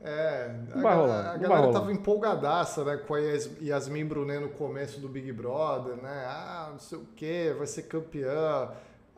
É, 0.01 0.51
a, 0.71 0.75
Não 0.75 0.83
vai 0.83 0.93
ga- 0.95 1.01
rolar, 1.01 1.19
a 1.19 1.23
vai 1.29 1.39
galera 1.39 1.61
rolar. 1.61 1.73
tava 1.79 1.91
empolgadaça, 1.91 2.83
né, 2.83 2.97
com 2.97 3.15
a 3.15 3.19
Yas- 3.19 3.49
Yasmin 3.61 4.05
Brunet 4.05 4.39
no 4.39 4.49
começo 4.49 4.99
do 4.99 5.07
Big 5.09 5.31
Brother, 5.31 5.95
né? 5.95 6.25
Ah, 6.27 6.69
não 6.71 6.79
sei 6.79 6.97
o 6.97 7.05
que, 7.15 7.53
vai 7.57 7.65
ser 7.65 7.83
campeã. 7.83 8.69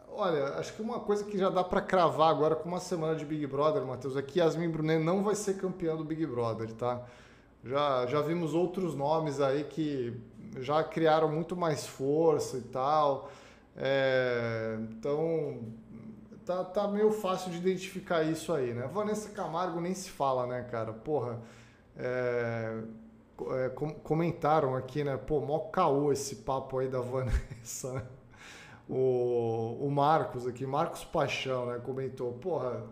Olha, 0.10 0.46
acho 0.60 0.74
que 0.74 0.82
uma 0.82 1.00
coisa 1.02 1.24
que 1.26 1.38
já 1.38 1.50
dá 1.50 1.64
pra 1.64 1.82
cravar 1.82 2.30
agora 2.30 2.56
com 2.56 2.70
uma 2.70 2.80
semana 2.80 3.16
de 3.16 3.26
Big 3.26 3.46
Brother, 3.46 3.84
Matheus, 3.86 4.16
é 4.16 4.22
que 4.22 4.40
Yasmin 4.40 4.70
Brunet 4.70 5.04
não 5.04 5.24
vai 5.24 5.36
ser 5.36 5.56
campeã 5.58 5.96
do 5.96 6.04
Big 6.04 6.26
Brother, 6.26 6.72
tá? 6.74 7.02
Já, 7.64 8.06
já 8.06 8.22
vimos 8.22 8.54
outros 8.54 8.96
nomes 8.96 9.42
aí 9.42 9.66
que 9.66 10.14
já 10.60 10.84
criaram 10.84 11.30
muito 11.30 11.56
mais 11.56 11.86
força 11.86 12.58
e 12.58 12.62
tal. 12.62 13.30
É, 13.78 14.78
então, 14.92 15.60
tá, 16.46 16.64
tá 16.66 16.88
meio 16.88 17.12
fácil 17.12 17.52
de 17.52 17.58
identificar 17.58 18.24
isso 18.24 18.54
aí, 18.54 18.74
né? 18.74 18.88
Vanessa 18.88 19.30
Camargo 19.30 19.80
nem 19.82 19.94
se 19.94 20.10
fala, 20.10 20.48
né, 20.48 20.64
cara? 20.64 20.94
Porra, 20.94 21.40
é, 21.98 22.82
é, 23.66 23.70
com- 23.70 23.94
comentaram 23.94 24.76
aqui, 24.76 25.04
né? 25.04 25.18
Pô, 25.18 25.40
mó 25.42 25.60
caô 25.60 26.12
esse 26.12 26.38
papo 26.38 26.80
aí 26.80 26.88
da 26.88 27.02
Vanessa, 27.02 27.94
né? 27.94 28.04
O, 28.90 29.78
o 29.82 29.92
Marcos 29.92 30.48
aqui, 30.48 30.66
Marcos 30.66 31.04
Paixão, 31.06 31.66
né? 31.68 31.80
Comentou, 31.86 32.34
porra, 32.34 32.84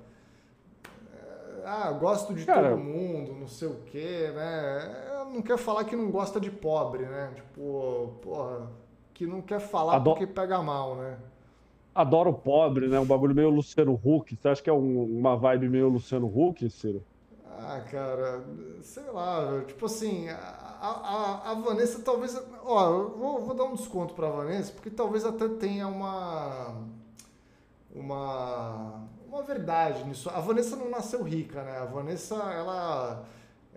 é, 1.14 1.62
ah, 1.66 1.92
gosto 1.92 2.34
de 2.34 2.46
Cara- 2.46 2.70
todo 2.70 2.80
mundo, 2.80 3.34
não 3.34 3.48
sei 3.48 3.68
o 3.68 3.76
quê, 3.86 4.32
né? 4.36 5.26
Não 5.34 5.42
quer 5.42 5.58
falar 5.58 5.84
que 5.86 5.96
não 5.96 6.10
gosta 6.12 6.40
de 6.40 6.52
pobre, 6.52 7.04
né? 7.06 7.32
Tipo, 7.36 8.14
porra, 8.22 8.70
que 9.16 9.26
não 9.26 9.42
quer 9.42 9.60
falar 9.60 10.00
porque 10.02 10.28
pega 10.28 10.62
mal, 10.62 10.96
né? 10.98 11.18
Adoro 11.96 12.30
o 12.30 12.34
pobre, 12.34 12.88
né? 12.88 13.00
Um 13.00 13.06
bagulho 13.06 13.34
meio 13.36 13.50
Luciano 13.50 13.94
Huck. 14.04 14.36
Você 14.36 14.48
acha 14.50 14.62
que 14.62 14.70
é 14.70 14.74
um- 14.74 15.04
uma 15.20 15.36
vibe 15.36 15.68
meio 15.70 15.90
Luciano 15.90 16.28
Huck, 16.28 16.70
Ciro? 16.70 17.04
Ah, 17.58 17.80
cara, 17.90 18.44
sei 18.82 19.04
lá, 19.12 19.64
tipo 19.66 19.86
assim, 19.86 20.28
a, 20.30 20.36
a, 20.82 21.52
a 21.52 21.54
Vanessa 21.56 22.02
talvez. 22.04 22.36
Ó, 22.64 22.90
eu 22.92 23.18
vou, 23.18 23.42
vou 23.46 23.56
dar 23.56 23.64
um 23.64 23.76
desconto 23.76 24.14
pra 24.14 24.30
Vanessa, 24.30 24.74
porque 24.74 24.90
talvez 24.90 25.26
até 25.26 25.48
tenha 25.48 25.88
uma. 25.88 26.76
Uma. 27.94 29.08
Uma 29.28 29.42
verdade 29.44 30.04
nisso. 30.06 30.30
A 30.30 30.40
Vanessa 30.40 30.76
não 30.76 30.90
nasceu 30.90 31.24
rica, 31.24 31.64
né? 31.64 31.78
A 31.78 31.86
Vanessa, 31.86 32.36
ela. 32.36 33.26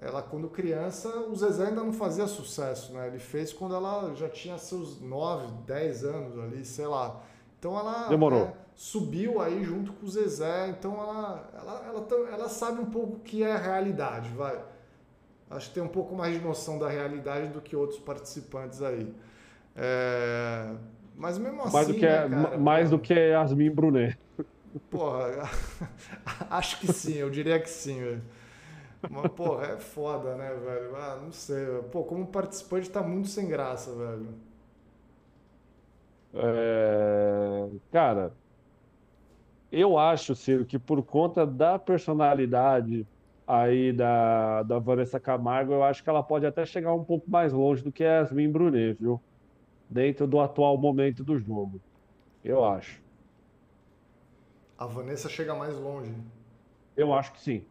Ela, 0.01 0.23
quando 0.23 0.49
criança, 0.49 1.09
o 1.29 1.35
Zezé 1.35 1.67
ainda 1.67 1.83
não 1.83 1.93
fazia 1.93 2.27
sucesso, 2.29 2.93
né? 2.93 3.09
Ele 3.09 3.19
fez 3.19 3.53
quando 3.53 3.75
ela 3.75 4.15
já 4.15 4.29
tinha 4.29 4.57
seus 4.57 5.01
9, 5.01 5.53
10 5.67 6.05
anos 6.05 6.39
ali, 6.39 6.65
sei 6.65 6.87
lá. 6.87 7.21
Então 7.59 7.77
ela 7.77 8.07
Demorou. 8.09 8.45
né, 8.47 8.53
subiu 8.77 9.41
aí 9.41 9.65
junto 9.65 9.93
com 9.93 10.07
o 10.07 10.09
Zezé, 10.09 10.69
então 10.69 10.95
ela, 10.95 11.51
ela, 11.53 11.85
ela, 11.87 12.29
ela 12.33 12.49
sabe 12.49 12.81
um 12.81 12.87
pouco 12.87 13.17
o 13.17 13.21
que 13.21 13.43
é 13.43 13.51
a 13.51 13.59
realidade, 13.59 14.31
vai. 14.31 14.57
Acho 15.51 15.69
que 15.69 15.75
tem 15.75 15.83
um 15.83 15.89
pouco 15.89 16.15
mais 16.15 16.33
de 16.35 16.41
noção 16.47 16.79
da 16.79 16.89
realidade 16.89 17.49
do 17.49 17.61
que 17.61 17.75
outros 17.75 17.99
participantes 17.99 18.81
aí. 18.83 19.13
É, 19.75 20.75
Mas 21.17 21.39
mesmo 21.39 21.63
assim. 21.63 21.73
mais 21.73 21.89
do 21.89 21.95
que, 21.95 22.07
né, 22.07 22.29
cara, 22.29 22.59
mais 22.59 22.91
do 22.91 22.99
que 23.01 23.15
Yasmin 23.15 23.71
Brunet. 23.71 24.17
Porra, 24.91 25.51
acho 26.51 26.79
que 26.79 26.93
sim, 26.93 27.15
eu 27.15 27.31
diria 27.31 27.59
que 27.59 27.69
sim, 27.71 27.99
velho. 27.99 28.23
Mas, 29.07 29.31
porra, 29.33 29.67
é 29.67 29.77
foda, 29.79 30.35
né, 30.37 30.55
velho? 30.55 30.97
Ah, 30.97 31.17
não 31.23 31.33
sei. 31.33 31.65
velho. 31.65 31.85
Pô, 31.85 32.05
como 32.05 32.27
participante 32.27 32.91
tá 32.91 33.03
muito 33.03 33.29
sem 33.29 33.49
graça, 33.49 33.95
velho. 33.95 34.29
É, 36.33 37.69
Cara, 37.91 38.37
eu 39.71 39.99
acho, 39.99 40.35
Ciro, 40.35 40.65
que 40.67 40.79
por 40.79 41.03
conta 41.05 41.47
da 41.47 41.79
personalidade 41.79 43.07
aí 43.47 43.93
da, 43.93 44.63
da 44.63 44.79
Vanessa 44.79 45.19
Camargo, 45.21 45.73
eu 45.73 45.83
acho 45.83 46.03
que 46.03 46.09
ela 46.11 46.23
pode 46.23 46.47
até 46.47 46.65
chegar 46.67 46.95
um 46.95 47.05
pouco 47.05 47.31
mais 47.31 47.53
longe 47.53 47.83
do 47.83 47.93
que 47.93 48.05
a 48.05 48.21
Yasmin 48.21 48.51
Brunet, 48.51 48.97
viu? 49.01 49.23
Dentro 49.89 50.27
do 50.27 50.41
atual 50.41 50.79
momento 50.79 51.25
do 51.25 51.39
jogo. 51.39 51.81
Eu 52.45 52.65
acho. 52.65 53.03
A 54.79 54.87
Vanessa 54.87 55.29
chega 55.29 55.55
mais 55.55 55.77
longe. 55.77 56.15
Eu 56.97 57.13
acho 57.15 57.33
que 57.33 57.41
sim. 57.41 57.67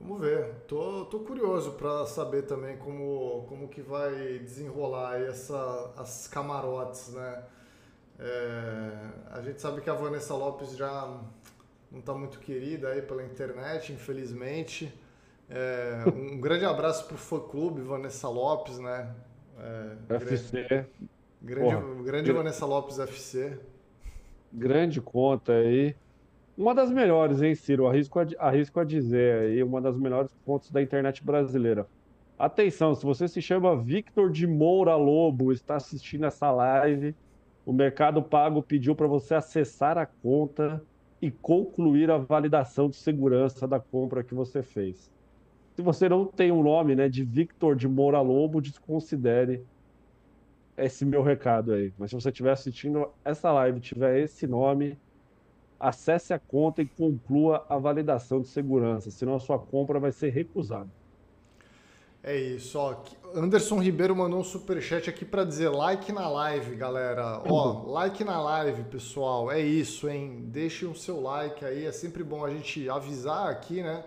Vamos 0.00 0.20
ver. 0.20 0.54
Tô, 0.66 1.04
tô 1.04 1.20
curioso 1.20 1.72
pra 1.72 2.06
saber 2.06 2.42
também 2.42 2.76
como, 2.78 3.44
como 3.48 3.68
que 3.68 3.82
vai 3.82 4.38
desenrolar 4.38 5.12
aí 5.12 5.24
essa, 5.24 5.92
as 5.96 6.26
camarotes, 6.26 7.12
né? 7.12 7.44
É, 8.18 8.92
a 9.30 9.40
gente 9.42 9.60
sabe 9.60 9.80
que 9.80 9.90
a 9.90 9.94
Vanessa 9.94 10.34
Lopes 10.34 10.76
já 10.76 11.20
não 11.90 12.00
tá 12.00 12.14
muito 12.14 12.38
querida 12.38 12.88
aí 12.88 13.02
pela 13.02 13.22
internet, 13.22 13.92
infelizmente. 13.92 14.92
É, 15.48 16.04
um 16.14 16.40
grande 16.40 16.64
abraço 16.64 17.06
pro 17.06 17.18
fã-clube 17.18 17.82
Vanessa 17.82 18.28
Lopes, 18.28 18.78
né? 18.78 19.14
É, 19.58 19.96
grande 20.08 20.24
UFC, 20.24 20.86
grande, 21.42 21.76
porra. 21.76 22.02
grande 22.02 22.32
Vanessa 22.32 22.64
Lopes 22.64 22.98
FC. 22.98 23.58
grande 24.52 25.00
conta 25.00 25.52
aí. 25.52 25.94
Uma 26.56 26.74
das 26.74 26.90
melhores, 26.90 27.40
hein, 27.42 27.54
Ciro? 27.54 27.86
Arrisco 27.86 28.18
a, 28.20 28.26
arrisco 28.38 28.80
a 28.80 28.84
dizer 28.84 29.42
aí, 29.42 29.62
uma 29.62 29.80
das 29.80 29.96
melhores 29.96 30.34
contas 30.44 30.70
da 30.70 30.82
internet 30.82 31.24
brasileira. 31.24 31.86
Atenção, 32.38 32.94
se 32.94 33.04
você 33.04 33.28
se 33.28 33.40
chama 33.40 33.76
Victor 33.76 34.30
de 34.30 34.46
Moura 34.46 34.96
Lobo, 34.96 35.52
está 35.52 35.76
assistindo 35.76 36.24
essa 36.26 36.50
live, 36.50 37.14
o 37.66 37.72
Mercado 37.72 38.22
Pago 38.22 38.62
pediu 38.62 38.94
para 38.94 39.06
você 39.06 39.34
acessar 39.34 39.98
a 39.98 40.06
conta 40.06 40.82
e 41.20 41.30
concluir 41.30 42.10
a 42.10 42.18
validação 42.18 42.88
de 42.88 42.96
segurança 42.96 43.68
da 43.68 43.78
compra 43.78 44.24
que 44.24 44.34
você 44.34 44.62
fez. 44.62 45.12
Se 45.76 45.82
você 45.82 46.08
não 46.08 46.26
tem 46.26 46.50
o 46.50 46.62
nome, 46.62 46.94
né, 46.96 47.08
de 47.08 47.24
Victor 47.24 47.76
de 47.76 47.86
Moura 47.86 48.20
Lobo, 48.20 48.60
desconsidere 48.60 49.64
esse 50.76 51.04
meu 51.04 51.22
recado 51.22 51.72
aí. 51.72 51.92
Mas 51.98 52.10
se 52.10 52.16
você 52.16 52.30
estiver 52.30 52.52
assistindo 52.52 53.08
essa 53.24 53.52
live 53.52 53.80
tiver 53.80 54.18
esse 54.20 54.46
nome, 54.46 54.98
acesse 55.80 56.34
a 56.34 56.38
conta 56.38 56.82
e 56.82 56.86
conclua 56.86 57.64
a 57.68 57.78
validação 57.78 58.40
de 58.40 58.48
segurança, 58.48 59.10
senão 59.10 59.34
a 59.34 59.40
sua 59.40 59.58
compra 59.58 59.98
vai 59.98 60.12
ser 60.12 60.30
recusada. 60.30 60.90
É 62.22 62.36
isso, 62.36 62.78
ó. 62.78 62.96
Anderson 63.34 63.78
Ribeiro 63.78 64.14
mandou 64.14 64.40
um 64.40 64.44
superchat 64.44 65.08
aqui 65.08 65.24
pra 65.24 65.42
dizer 65.42 65.70
like 65.70 66.12
na 66.12 66.28
live, 66.28 66.76
galera. 66.76 67.42
Ó, 67.46 67.90
like 67.90 68.22
na 68.22 68.38
live, 68.42 68.82
pessoal. 68.84 69.50
É 69.50 69.58
isso, 69.58 70.06
hein? 70.06 70.44
Deixem 70.48 70.86
o 70.86 70.94
seu 70.94 71.18
like 71.18 71.64
aí. 71.64 71.86
É 71.86 71.92
sempre 71.92 72.22
bom 72.22 72.44
a 72.44 72.50
gente 72.50 72.90
avisar 72.90 73.48
aqui, 73.48 73.82
né? 73.82 74.04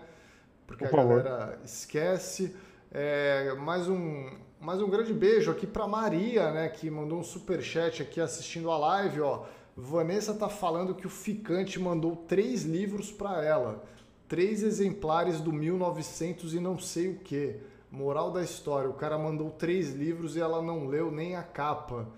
Porque 0.64 0.86
Por 0.86 1.00
a 1.00 1.02
galera 1.04 1.58
esquece. 1.64 2.54
É, 2.92 3.52
mais 3.54 3.88
um 3.88 4.30
mais 4.60 4.80
um 4.80 4.88
grande 4.88 5.12
beijo 5.12 5.50
aqui 5.50 5.66
pra 5.66 5.86
Maria, 5.86 6.52
né? 6.52 6.68
Que 6.68 6.88
mandou 6.88 7.18
um 7.18 7.24
superchat 7.24 8.00
aqui 8.00 8.20
assistindo 8.20 8.70
a 8.70 8.78
live, 8.78 9.20
ó. 9.20 9.44
Vanessa 9.76 10.34
tá 10.34 10.48
falando 10.48 10.94
que 10.94 11.06
o 11.06 11.10
Ficante 11.10 11.80
mandou 11.80 12.14
três 12.16 12.62
livros 12.64 13.10
pra 13.10 13.44
ela. 13.44 13.84
Três 14.28 14.62
exemplares 14.62 15.40
do 15.40 15.52
1900 15.52 16.54
e 16.54 16.60
não 16.60 16.78
sei 16.78 17.08
o 17.08 17.18
que. 17.18 17.56
Moral 17.90 18.30
da 18.32 18.42
história, 18.42 18.88
o 18.88 18.94
cara 18.94 19.16
mandou 19.18 19.50
três 19.50 19.92
livros 19.92 20.36
e 20.36 20.40
ela 20.40 20.60
não 20.62 20.86
leu 20.86 21.10
nem 21.10 21.36
a 21.36 21.42
capa. 21.42 22.08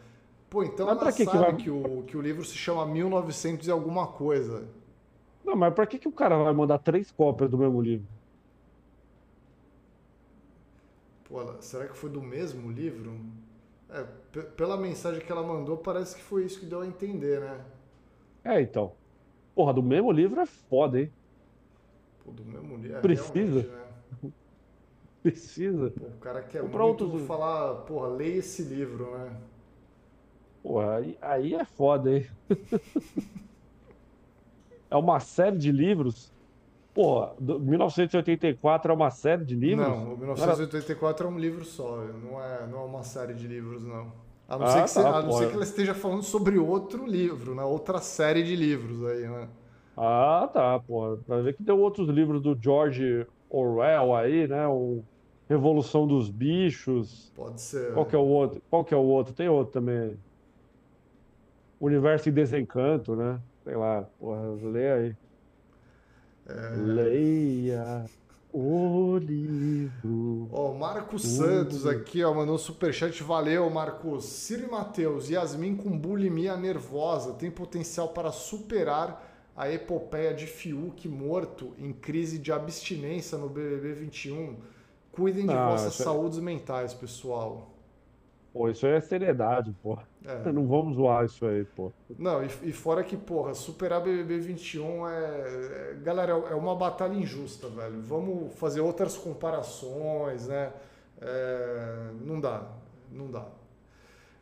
Pô, 0.48 0.62
então 0.62 0.86
Mas 0.86 0.98
ela 1.00 1.12
que 1.12 1.18
que 1.18 1.24
sabe 1.24 1.38
vai- 1.38 1.56
que, 1.56 1.70
o, 1.70 2.04
que 2.06 2.16
o 2.16 2.20
livro 2.20 2.44
se 2.44 2.56
chama 2.56 2.86
1900 2.86 3.66
e 3.66 3.70
alguma 3.70 4.06
coisa. 4.06 4.68
Não, 5.44 5.56
mas 5.56 5.74
pra 5.74 5.86
que, 5.86 5.98
que 5.98 6.08
o 6.08 6.12
cara 6.12 6.36
vai 6.42 6.52
mandar 6.52 6.78
três 6.78 7.10
cópias 7.10 7.50
do 7.50 7.58
mesmo 7.58 7.80
livro? 7.80 8.06
Pô, 11.28 11.40
será 11.60 11.86
que 11.88 11.96
foi 11.96 12.08
do 12.10 12.22
mesmo 12.22 12.70
livro? 12.70 13.18
É, 13.88 14.02
pe- 14.32 14.42
pela 14.42 14.76
mensagem 14.76 15.24
que 15.24 15.30
ela 15.30 15.42
mandou, 15.42 15.78
parece 15.78 16.16
que 16.16 16.22
foi 16.22 16.44
isso 16.44 16.60
que 16.60 16.66
deu 16.66 16.80
a 16.80 16.86
entender, 16.86 17.40
né? 17.40 17.64
É, 18.44 18.60
então. 18.60 18.98
Porra, 19.54 19.72
do 19.74 19.82
mesmo 19.82 20.10
livro 20.12 20.40
é 20.40 20.46
foda, 20.46 21.00
hein? 21.00 21.14
Pô, 22.24 22.32
do 22.32 22.44
mesmo 22.44 22.76
livro. 22.76 22.98
É, 22.98 23.00
Precisa? 23.00 23.62
né? 23.62 23.84
Precisa. 25.22 25.92
Pô, 25.98 26.06
o 26.06 26.18
cara 26.20 26.42
quer 26.42 26.62
Comprar 26.62 26.84
muito 26.84 27.04
outros- 27.04 27.26
falar, 27.26 27.74
porra, 27.84 28.08
leia 28.08 28.36
esse 28.38 28.62
livro, 28.62 29.10
né? 29.18 29.36
Porra, 30.62 30.96
aí, 30.98 31.18
aí 31.22 31.54
é 31.54 31.64
foda, 31.64 32.10
hein? 32.18 32.26
é 34.90 34.96
uma 34.96 35.20
série 35.20 35.58
de 35.58 35.70
livros. 35.72 36.32
Pô, 36.97 37.36
1984 37.60 38.90
é 38.90 38.94
uma 38.94 39.10
série 39.10 39.44
de 39.44 39.55
livros? 39.55 39.86
Não, 39.86 40.14
o 40.14 40.16
1984 40.16 41.27
é 41.27 41.31
um 41.31 41.39
livro 41.39 41.62
só, 41.62 41.98
não 42.06 42.43
é, 42.43 42.66
não 42.66 42.78
é 42.81 42.85
uma 42.86 43.02
série 43.02 43.35
de 43.35 43.47
livros, 43.47 43.85
não. 43.85 44.10
A 44.48 44.56
não, 44.56 44.64
Ah, 44.66 44.70
ser, 44.70 44.82
que, 44.82 44.89
você- 44.89 45.02
tá, 45.02 45.18
a 45.18 45.23
não 45.23 45.32
ser 45.32 45.48
que 45.48 45.55
ela 45.55 45.62
esteja 45.64 45.94
falando 45.94 46.23
sobre 46.23 46.59
outro 46.59 47.05
livro, 47.06 47.55
né? 47.55 47.62
Outra 47.64 48.01
série 48.01 48.43
de 48.43 48.56
livros 48.56 49.05
aí, 49.05 49.28
né? 49.28 49.48
Ah, 49.97 50.48
tá, 50.52 50.78
pô. 50.81 51.16
Vai 51.27 51.43
ver 51.43 51.55
que 51.56 51.62
deu 51.62 51.78
outros 51.81 52.09
livros 52.09 52.40
do 52.43 52.56
George 52.60 53.27
Orwell 53.48 54.14
aí, 54.14 54.47
né? 54.48 54.66
O 54.68 55.05
Revolução 55.48 56.06
dos 56.06 56.31
Bichos. 56.31 57.32
Pode 57.35 57.60
ser. 57.60 57.93
Qual 57.93 58.06
que 58.06 58.14
é 58.16 58.18
o 58.18 58.23
outro? 58.27 58.62
Qual 58.70 58.85
que 58.85 58.94
é 58.94 58.97
o 58.97 59.01
outro? 59.02 59.35
Tem 59.35 59.48
outro 59.48 59.73
também. 59.73 60.18
Universo 61.81 62.28
em 62.28 62.32
Desencanto, 62.32 63.14
né? 63.16 63.40
Sei 63.64 63.74
lá, 63.77 64.02
porra, 64.18 64.40
lê 64.70 64.93
aí. 64.93 65.16
É. 66.48 66.77
Leia 66.77 68.05
o 68.52 69.18
livro. 69.18 70.48
Ó, 70.51 70.70
o 70.70 70.78
Marcos 70.78 71.24
Uh. 71.24 71.27
Santos 71.27 71.86
aqui, 71.86 72.24
ó, 72.24 72.32
mandou 72.32 72.55
um 72.55 72.59
superchat. 72.59 73.23
Valeu, 73.23 73.68
Marcos. 73.68 74.24
Ciro 74.24 74.66
e 74.66 74.70
Matheus, 74.70 75.28
Yasmin 75.28 75.77
com 75.77 75.98
bulimia 75.98 76.56
nervosa 76.56 77.35
tem 77.35 77.51
potencial 77.51 78.09
para 78.09 78.32
superar 78.32 79.35
a 79.55 79.70
epopeia 79.70 80.32
de 80.32 80.47
Fiuk 80.47 81.09
morto 81.09 81.74
em 81.78 81.93
crise 81.93 82.39
de 82.39 82.52
abstinência 82.52 83.36
no 83.36 83.48
BBB 83.48 83.93
21. 83.93 84.56
Cuidem 85.12 85.47
de 85.47 85.55
Não, 85.55 85.70
vossas 85.70 85.94
saúdes 85.94 86.39
mentais, 86.39 86.93
pessoal. 86.94 87.76
Pô, 88.56 88.70
isso 88.70 88.86
aí 88.86 88.94
é 88.94 89.00
seriedade, 89.02 89.70
pô. 89.82 89.98
É. 90.24 90.50
Não 90.50 90.66
vamos 90.66 90.96
zoar 90.96 91.26
isso 91.26 91.44
aí, 91.44 91.62
pô. 91.62 91.92
Não, 92.18 92.42
e, 92.42 92.48
e 92.62 92.72
fora 92.72 93.04
que, 93.04 93.14
porra, 93.14 93.52
superar 93.52 94.00
BBB 94.00 94.38
21 94.38 95.06
é, 95.06 95.12
é- 95.12 95.96
Galera, 96.02 96.32
é 96.32 96.54
uma 96.54 96.74
batalha 96.74 97.12
injusta, 97.12 97.68
velho. 97.68 98.00
Vamos 98.00 98.54
fazer 98.54 98.80
outras 98.80 99.14
comparações, 99.14 100.48
né? 100.48 100.72
É, 101.20 102.10
não 102.24 102.40
dá, 102.40 102.66
não 103.12 103.30
dá. 103.30 103.46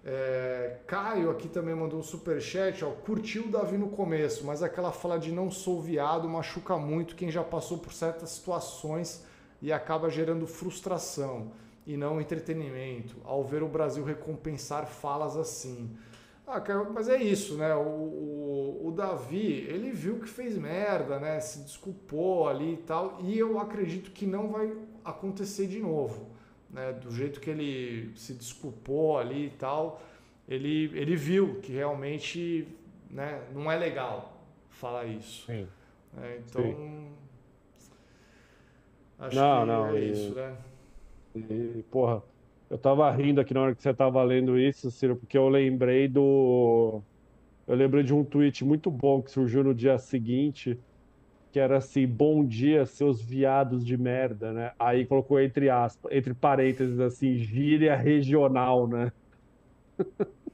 É, 0.05 0.77
Caio 0.87 1.31
aqui 1.31 1.49
também 1.49 1.75
mandou 1.75 1.99
um 1.99 2.03
superchat, 2.03 2.85
ó. 2.85 2.91
Curtiu 2.91 3.47
o 3.47 3.51
Davi 3.51 3.77
no 3.77 3.89
começo, 3.89 4.47
mas 4.47 4.63
aquela 4.63 4.93
fala 4.93 5.19
de 5.19 5.33
não 5.33 5.51
sou 5.51 5.83
viado 5.83 6.29
machuca 6.29 6.77
muito 6.77 7.17
quem 7.17 7.33
já 7.33 7.43
passou 7.43 7.79
por 7.79 7.93
certas 7.93 8.31
situações 8.31 9.27
e 9.61 9.73
acaba 9.73 10.09
gerando 10.09 10.47
frustração 10.47 11.51
e 11.87 11.97
não 11.97 12.21
entretenimento 12.21 13.17
ao 13.25 13.45
ver 13.45 13.63
o 13.63 13.69
Brasil 13.69 14.05
recompensar 14.05 14.87
falas 14.87 15.37
assim. 15.37 15.91
Ah, 16.47 16.61
cara, 16.61 16.85
mas 16.85 17.09
é 17.09 17.23
isso, 17.23 17.57
né? 17.57 17.75
O, 17.75 17.81
o, 17.81 18.89
o 18.89 18.93
Davi, 18.93 19.67
ele 19.69 19.91
viu 19.93 20.19
que 20.21 20.29
fez 20.29 20.59
merda, 20.59 21.19
né? 21.19 21.41
Se 21.41 21.61
desculpou 21.61 22.49
ali 22.49 22.75
e 22.75 22.77
tal. 22.79 23.19
E 23.23 23.39
eu 23.39 23.59
acredito 23.59 24.11
que 24.11 24.27
não 24.27 24.49
vai 24.49 24.73
acontecer 25.05 25.67
de 25.67 25.81
novo, 25.81 26.29
né? 26.71 26.93
Do 26.93 27.11
jeito 27.11 27.41
que 27.41 27.49
ele 27.49 28.13
se 28.17 28.35
desculpou 28.35 29.19
ali 29.19 29.47
e 29.47 29.51
tal, 29.51 30.03
ele, 30.47 30.91
ele 30.95 31.17
viu 31.17 31.61
que 31.63 31.73
realmente 31.73 32.69
né, 33.11 33.43
não 33.55 33.71
é 33.73 33.77
legal 33.77 34.37
falar 34.69 35.07
isso. 35.07 35.47
Sim. 35.47 35.67
né? 36.13 36.41
Então. 36.47 37.09
Acho 39.19 39.37
Não, 39.37 39.61
que 39.61 39.67
não, 39.67 39.87
é 39.89 40.01
e- 40.01 40.11
isso, 40.11 40.35
né? 40.35 40.57
E, 41.35 41.83
porra, 41.91 42.23
eu 42.71 42.79
tava 42.79 43.11
rindo 43.11 43.41
aqui 43.41 43.53
na 43.53 43.63
hora 43.63 43.75
que 43.75 43.83
você 43.83 43.93
tava 43.93 44.23
lendo 44.23 44.59
isso, 44.59 44.91
Ciro, 44.91 45.17
porque 45.17 45.37
eu 45.37 45.49
lembrei 45.49 46.09
do. 46.09 47.03
Eu 47.67 47.75
lembrei 47.75 48.03
de 48.05 48.15
um 48.15 48.25
tweet 48.25 48.65
muito 48.65 48.91
bom 48.91 49.23
que 49.23 49.31
surgiu 49.31 49.65
no 49.65 49.75
dia 49.75 49.99
seguinte, 49.99 50.79
que 51.53 51.59
era 51.59 51.79
assim: 51.79 52.07
Bom 52.07 52.47
dia, 52.47 52.87
seus 52.87 53.21
viados 53.23 53.85
de 53.85 53.97
merda, 53.97 54.53
né? 54.53 54.73
Aí 54.79 55.07
colocou 55.07 55.41
entre 55.41 55.69
aspas, 55.71 56.13
entre 56.13 56.35
parênteses 56.35 57.01
assim, 57.01 57.37
gíria 57.37 57.97
regional, 57.97 58.87
né? 58.89 59.13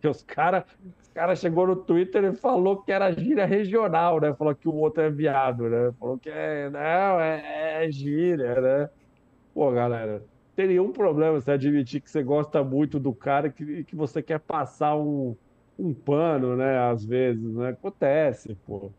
Que 0.00 0.08
os 0.08 0.22
caras 0.22 0.64
cara 1.16 1.34
chegou 1.34 1.66
no 1.66 1.76
Twitter 1.76 2.24
e 2.24 2.36
falou 2.36 2.82
que 2.82 2.92
era 2.92 3.10
gíria 3.10 3.46
regional, 3.46 4.20
né? 4.20 4.34
Falou 4.34 4.54
que 4.54 4.68
o 4.68 4.74
outro 4.74 5.02
é 5.02 5.10
viado, 5.10 5.68
né? 5.70 5.90
Falou 5.98 6.18
que 6.18 6.28
é, 6.28 6.68
não, 6.68 7.18
é, 7.18 7.86
é 7.86 7.90
gíria, 7.90 8.60
né? 8.60 8.90
Pô, 9.54 9.72
galera, 9.72 10.22
tem 10.54 10.68
nenhum 10.68 10.92
problema 10.92 11.40
você 11.40 11.52
admitir 11.52 12.02
que 12.02 12.10
você 12.10 12.22
gosta 12.22 12.62
muito 12.62 13.00
do 13.00 13.14
cara 13.14 13.46
e 13.48 13.52
que, 13.52 13.84
que 13.84 13.96
você 13.96 14.22
quer 14.22 14.40
passar 14.40 14.94
um, 14.96 15.34
um 15.78 15.94
pano, 15.94 16.54
né? 16.54 16.78
Às 16.90 17.04
vezes, 17.06 17.54
né? 17.54 17.70
Acontece, 17.70 18.54
pô. 18.56 18.92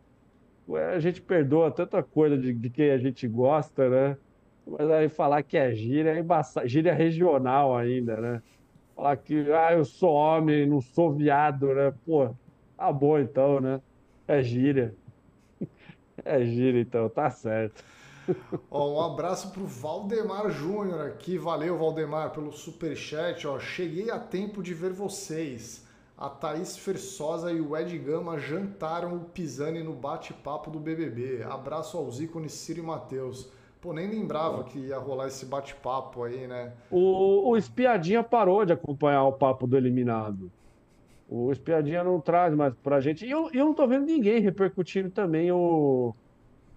A 0.94 1.00
gente 1.00 1.22
perdoa 1.22 1.72
tanta 1.72 2.02
coisa 2.04 2.38
de, 2.38 2.54
de 2.54 2.70
quem 2.72 2.92
a 2.92 2.98
gente 2.98 3.28
gosta, 3.28 3.90
né? 3.90 4.18
Mas 4.66 4.90
aí 4.90 5.10
falar 5.10 5.44
que 5.44 5.56
é 5.58 5.74
gíria 5.74 6.12
é 6.16 6.20
embaçado. 6.20 6.68
Gíria 6.68 6.94
regional 6.94 7.76
ainda, 7.78 8.18
né? 8.20 8.44
Falar 8.98 9.16
que, 9.18 9.52
ah, 9.54 9.74
eu 9.74 9.86
sou 9.86 10.12
homem, 10.12 10.66
não 10.66 10.82
sou 10.82 11.14
viado, 11.14 11.68
né? 11.68 11.94
Pô, 12.04 12.34
tá 12.76 12.92
bom 12.92 13.20
então, 13.20 13.60
né? 13.62 13.80
É 14.28 14.42
gíria. 14.42 14.96
É 16.26 16.44
gíria 16.44 16.82
então, 16.82 17.08
tá 17.08 17.30
certo. 17.30 17.84
Ó, 18.72 18.96
um 18.96 19.14
abraço 19.14 19.52
pro 19.52 19.68
Valdemar 19.68 20.50
Júnior 20.50 21.06
aqui. 21.06 21.38
Valeu, 21.38 21.78
Valdemar, 21.78 22.32
pelo 22.32 22.52
superchat. 22.52 23.46
Ó, 23.46 23.60
cheguei 23.60 24.10
a 24.10 24.18
tempo 24.18 24.64
de 24.64 24.74
ver 24.74 24.92
vocês. 24.92 25.86
A 26.18 26.28
Thaís 26.28 26.76
Fersosa 26.76 27.52
e 27.52 27.62
o 27.62 27.78
Ed 27.78 27.96
Gama 28.00 28.40
jantaram 28.40 29.16
o 29.16 29.26
Pisani 29.26 29.84
no 29.84 29.94
bate-papo 29.94 30.72
do 30.72 30.80
BBB. 30.80 31.44
Abraço 31.44 31.96
aos 32.00 32.20
ícones 32.20 32.54
Ciro 32.54 32.80
e 32.80 32.84
Matheus. 32.84 33.48
Pô, 33.82 33.94
nem 33.94 34.10
lembrava 34.10 34.64
que 34.64 34.80
ia 34.80 34.98
rolar 34.98 35.28
esse 35.28 35.46
bate-papo 35.46 36.24
aí, 36.24 36.48
né? 36.48 36.74
O, 36.90 37.50
o 37.50 37.58
Espiadinha 37.58 38.24
parou 38.24 38.66
de 38.66 38.74
acompanhar 38.74 39.24
o 39.24 39.34
papo 39.34 39.68
do 39.68 39.78
eliminado. 39.78 40.52
O 41.30 41.52
Espiadinha 41.52 42.04
não 42.04 42.20
traz 42.20 42.54
mais 42.54 42.74
pra 42.76 43.00
gente. 43.00 43.26
E 43.26 43.32
eu, 43.32 43.50
eu 43.54 43.66
não 43.66 43.74
tô 43.74 43.88
vendo 43.88 44.06
ninguém 44.06 44.40
repercutindo 44.40 45.10
também 45.10 45.52
o, 45.52 46.14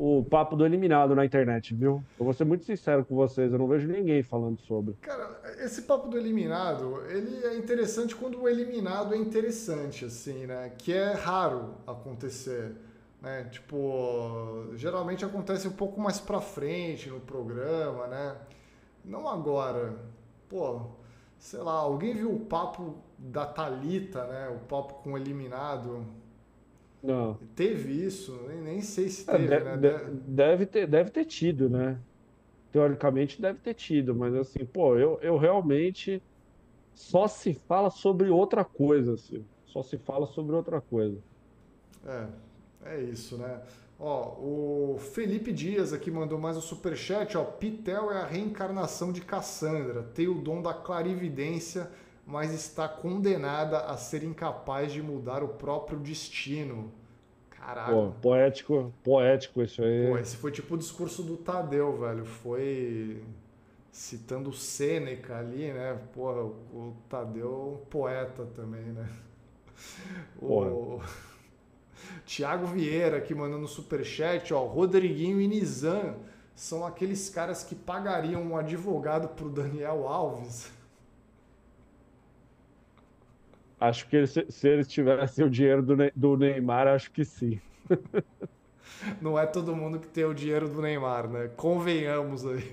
o 0.00 0.24
papo 0.24 0.56
do 0.56 0.64
eliminado 0.64 1.14
na 1.14 1.26
internet, 1.26 1.74
viu? 1.74 2.02
Eu 2.18 2.24
vou 2.24 2.32
ser 2.32 2.44
muito 2.44 2.64
sincero 2.64 3.04
com 3.04 3.14
vocês, 3.14 3.52
eu 3.52 3.58
não 3.58 3.68
vejo 3.68 3.86
ninguém 3.86 4.22
falando 4.22 4.58
sobre. 4.60 4.94
Cara, 5.02 5.38
esse 5.58 5.82
papo 5.82 6.08
do 6.08 6.16
eliminado, 6.16 7.02
ele 7.10 7.44
é 7.44 7.56
interessante 7.56 8.16
quando 8.16 8.40
o 8.40 8.48
eliminado 8.48 9.14
é 9.14 9.18
interessante, 9.18 10.06
assim, 10.06 10.46
né? 10.46 10.72
Que 10.78 10.94
é 10.94 11.12
raro 11.12 11.74
acontecer, 11.86 12.72
né? 13.20 13.44
Tipo, 13.44 14.70
geralmente 14.76 15.24
acontece 15.24 15.68
um 15.68 15.72
pouco 15.72 16.00
mais 16.00 16.20
pra 16.20 16.40
frente 16.40 17.08
no 17.10 17.20
programa, 17.20 18.06
né? 18.06 18.36
Não 19.04 19.28
agora. 19.28 19.98
Pô, 20.48 20.82
sei 21.38 21.60
lá, 21.60 21.74
alguém 21.74 22.14
viu 22.14 22.32
o 22.34 22.40
papo 22.46 22.96
da 23.18 23.46
Thalita, 23.46 24.26
né? 24.26 24.48
O 24.50 24.60
papo 24.60 24.94
com 25.02 25.12
o 25.14 25.18
eliminado. 25.18 26.06
Não. 27.02 27.42
Teve 27.54 27.92
isso? 28.06 28.32
Nem, 28.48 28.60
nem 28.60 28.82
sei 28.82 29.08
se 29.08 29.26
É, 29.26 29.38
teve, 29.38 29.58
de- 29.60 29.60
né? 29.60 29.76
de- 29.76 30.20
deve 30.34 30.66
ter, 30.66 30.86
deve 30.88 31.10
ter 31.10 31.24
tido, 31.24 31.68
né? 31.70 32.02
Teoricamente 32.72 33.40
deve 33.42 33.60
ter 33.60 33.74
tido, 33.74 34.14
mas 34.16 34.34
assim, 34.34 34.66
pô, 34.66 34.98
eu, 34.98 35.20
eu 35.22 35.38
realmente 35.38 36.24
só 36.94 37.28
se 37.28 37.54
fala 37.54 37.90
sobre 37.90 38.30
outra 38.30 38.64
coisa, 38.64 39.14
assim. 39.14 39.48
Só 39.66 39.82
se 39.82 39.98
fala 39.98 40.26
sobre 40.26 40.56
outra 40.56 40.80
coisa. 40.82 41.22
É, 42.04 42.26
é 42.84 43.00
isso, 43.00 43.36
né? 43.36 43.60
Ó, 43.98 44.38
o 44.38 44.98
Felipe 44.98 45.52
Dias 45.52 45.92
aqui 45.92 46.10
mandou 46.10 46.38
mais 46.38 46.56
um 46.56 46.60
superchat, 46.60 47.36
ó. 47.36 47.44
Pitel 47.44 48.10
é 48.10 48.18
a 48.18 48.26
reencarnação 48.26 49.12
de 49.12 49.20
Cassandra, 49.20 50.02
tem 50.02 50.26
o 50.26 50.40
dom 50.40 50.62
da 50.62 50.72
clarividência, 50.72 51.90
mas 52.26 52.54
está 52.54 52.88
condenada 52.88 53.80
a 53.80 53.96
ser 53.98 54.22
incapaz 54.22 54.92
de 54.92 55.02
mudar 55.02 55.42
o 55.42 55.48
próprio 55.48 55.98
destino. 55.98 56.90
Caraca. 57.50 57.92
Pô, 57.92 58.10
poético, 58.22 58.94
poético 59.04 59.62
isso 59.62 59.82
aí. 59.82 60.08
Pô, 60.08 60.16
esse 60.16 60.36
foi 60.36 60.50
tipo 60.50 60.76
o 60.76 60.78
discurso 60.78 61.22
do 61.22 61.36
Tadeu, 61.36 61.98
velho. 61.98 62.24
Foi 62.24 63.22
citando 63.92 64.50
Sêneca 64.50 65.36
ali, 65.36 65.70
né? 65.70 65.98
Porra, 66.14 66.42
o 66.42 66.96
Tadeu 67.06 67.48
é 67.48 67.82
um 67.82 67.86
poeta 67.86 68.46
também, 68.56 68.84
né? 68.84 69.06
O 70.40 71.00
Tiago 72.24 72.66
Vieira 72.66 73.16
aqui 73.18 73.34
mandando 73.34 73.66
superchat, 73.66 74.52
ó. 74.54 74.64
Rodriguinho 74.66 75.40
e 75.40 75.46
Nizam 75.48 76.16
são 76.54 76.84
aqueles 76.86 77.28
caras 77.30 77.62
que 77.64 77.74
pagariam 77.74 78.42
um 78.42 78.56
advogado 78.56 79.28
pro 79.28 79.48
Daniel 79.48 80.06
Alves. 80.06 80.70
Acho 83.80 84.06
que 84.08 84.16
eles- 84.16 84.34
se 84.50 84.68
eles 84.68 84.86
tivessem 84.86 85.44
o 85.44 85.50
dinheiro 85.50 85.82
do, 85.82 85.96
Ne- 85.96 86.12
do 86.14 86.36
Neymar, 86.36 86.86
acho 86.86 87.10
que 87.10 87.24
sim. 87.24 87.60
Não 89.20 89.38
é 89.38 89.46
todo 89.46 89.74
mundo 89.74 89.98
que 89.98 90.08
tem 90.08 90.24
o 90.24 90.34
dinheiro 90.34 90.68
do 90.68 90.82
Neymar, 90.82 91.26
né? 91.28 91.48
Convenhamos 91.56 92.44
aí. 92.44 92.70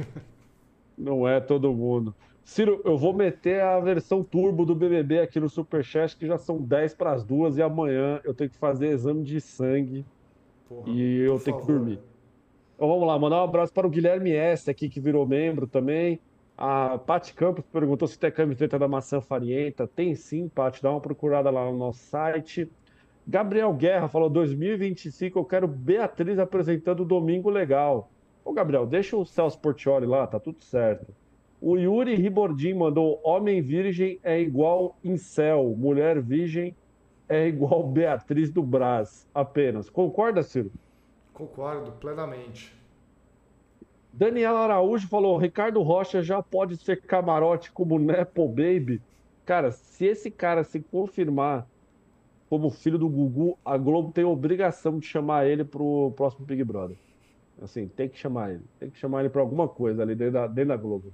Não 0.98 1.28
é 1.28 1.40
todo 1.40 1.72
mundo. 1.72 2.14
Ciro, 2.48 2.82
eu 2.86 2.98
vou 2.98 3.12
meter 3.12 3.62
a 3.62 3.78
versão 3.78 4.24
turbo 4.24 4.66
do 4.66 4.74
BBB 4.74 5.20
aqui 5.20 5.38
no 5.38 5.50
Superchat, 5.50 6.16
que 6.16 6.26
já 6.26 6.38
são 6.38 6.62
10 6.62 6.94
para 6.94 7.12
as 7.12 7.22
duas 7.22 7.58
e 7.58 7.62
amanhã 7.62 8.22
eu 8.24 8.34
tenho 8.34 8.50
que 8.50 8.56
fazer 8.56 8.88
exame 8.88 9.22
de 9.22 9.42
sangue 9.42 10.06
Porra, 10.66 10.90
e 10.90 11.20
eu 11.20 11.38
tenho 11.42 11.58
favor. 11.58 11.60
que 11.60 11.74
dormir. 11.74 12.00
Então 12.74 12.88
vamos 12.88 13.06
lá, 13.06 13.20
mandar 13.20 13.42
um 13.42 13.44
abraço 13.44 13.74
para 13.74 13.86
o 13.86 13.90
Guilherme 13.90 14.32
S 14.32 14.72
aqui, 14.72 14.88
que 14.88 15.02
virou 15.02 15.28
membro 15.28 15.68
também. 15.68 16.22
A 16.58 16.98
Paty 16.98 17.34
Campos 17.34 17.66
perguntou 17.66 18.08
se 18.08 18.18
tem 18.18 18.32
camiseta 18.32 18.80
da 18.80 18.88
maçã 18.88 19.20
farienta. 19.20 19.86
Tem 19.86 20.16
sim, 20.16 20.48
Paty, 20.48 20.82
dá 20.82 20.90
uma 20.90 21.02
procurada 21.02 21.50
lá 21.50 21.66
no 21.70 21.78
nosso 21.78 22.00
site. 22.00 22.72
Gabriel 23.28 23.74
Guerra 23.74 24.08
falou: 24.08 24.30
2025 24.30 25.38
eu 25.38 25.44
quero 25.44 25.68
Beatriz 25.68 26.40
apresentando 26.40 27.04
Domingo 27.04 27.50
Legal. 27.50 28.10
Ô, 28.46 28.54
Gabriel, 28.54 28.86
deixa 28.88 29.18
o 29.18 29.26
Celso 29.26 29.60
Portioli 29.60 30.06
lá, 30.06 30.26
tá 30.26 30.40
tudo 30.40 30.64
certo. 30.64 31.14
O 31.60 31.76
Yuri 31.76 32.16
Ribordim 32.16 32.74
mandou: 32.76 33.20
Homem 33.24 33.62
virgem 33.62 34.20
é 34.24 34.40
igual 34.40 34.96
incel, 35.04 35.76
mulher 35.76 36.22
virgem 36.22 36.76
é 37.28 37.48
igual 37.48 37.84
Beatriz 37.84 38.52
do 38.52 38.64
Brás, 38.64 39.28
apenas. 39.34 39.90
Concorda, 39.90 40.44
Ciro? 40.44 40.72
Concordo, 41.34 41.92
plenamente. 41.94 42.76
Daniel 44.14 44.58
Araújo 44.58 45.08
falou: 45.08 45.38
Ricardo 45.38 45.82
Rocha 45.82 46.22
já 46.22 46.42
pode 46.42 46.78
ser 46.78 47.02
camarote 47.02 47.72
como 47.72 48.00
Nepo 48.00 48.48
Baby. 48.48 49.02
Cara, 49.46 49.72
se 49.72 50.06
esse 50.06 50.32
cara 50.32 50.64
se 50.64 50.80
confirmar 50.80 51.68
como 52.50 52.70
filho 52.70 52.98
do 52.98 53.10
Gugu, 53.10 53.58
a 53.64 53.78
Globo 53.78 54.12
tem 54.12 54.24
a 54.24 54.28
obrigação 54.28 55.00
de 55.00 55.06
chamar 55.06 55.48
ele 55.48 55.64
pro 55.64 56.12
próximo 56.16 56.46
Big 56.46 56.64
Brother. 56.64 56.98
Assim, 57.62 57.88
tem 57.88 58.08
que 58.08 58.18
chamar 58.18 58.52
ele. 58.52 58.64
Tem 58.80 58.90
que 58.90 58.98
chamar 58.98 59.22
ele 59.22 59.30
para 59.30 59.42
alguma 59.42 59.68
coisa 59.68 60.02
ali 60.02 60.16
dentro 60.16 60.34
da, 60.34 60.48
dentro 60.48 60.70
da 60.70 60.78
Globo. 60.78 61.12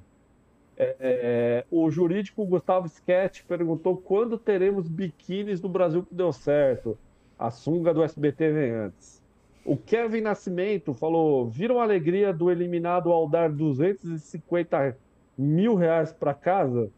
É, 0.75 0.95
é, 0.99 1.65
o 1.69 1.89
jurídico 1.91 2.45
Gustavo 2.45 2.87
Sketch 2.87 3.43
perguntou 3.43 3.95
quando 3.95 4.37
teremos 4.37 4.87
biquínis 4.87 5.61
no 5.61 5.69
Brasil 5.69 6.03
que 6.03 6.13
deu 6.13 6.33
certo. 6.33 6.97
A 7.37 7.51
sunga 7.51 7.93
do 7.93 8.03
SBT 8.03 8.51
vem 8.51 8.71
antes. 8.71 9.21
O 9.65 9.77
Kevin 9.77 10.21
Nascimento 10.21 10.93
falou: 10.93 11.47
viram 11.47 11.79
a 11.79 11.83
alegria 11.83 12.33
do 12.33 12.51
eliminado 12.51 13.11
ao 13.11 13.27
dar 13.27 13.51
250 13.51 14.97
mil 15.37 15.75
reais 15.75 16.11
para 16.11 16.33
casa? 16.33 16.91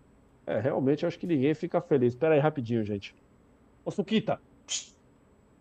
É, 0.47 0.59
realmente 0.59 1.05
acho 1.05 1.19
que 1.19 1.27
ninguém 1.27 1.53
fica 1.53 1.81
feliz. 1.81 2.13
Espera 2.13 2.35
aí 2.35 2.39
rapidinho, 2.39 2.83
gente. 2.83 3.15
Ô, 3.83 3.91
Suquita! 3.91 4.39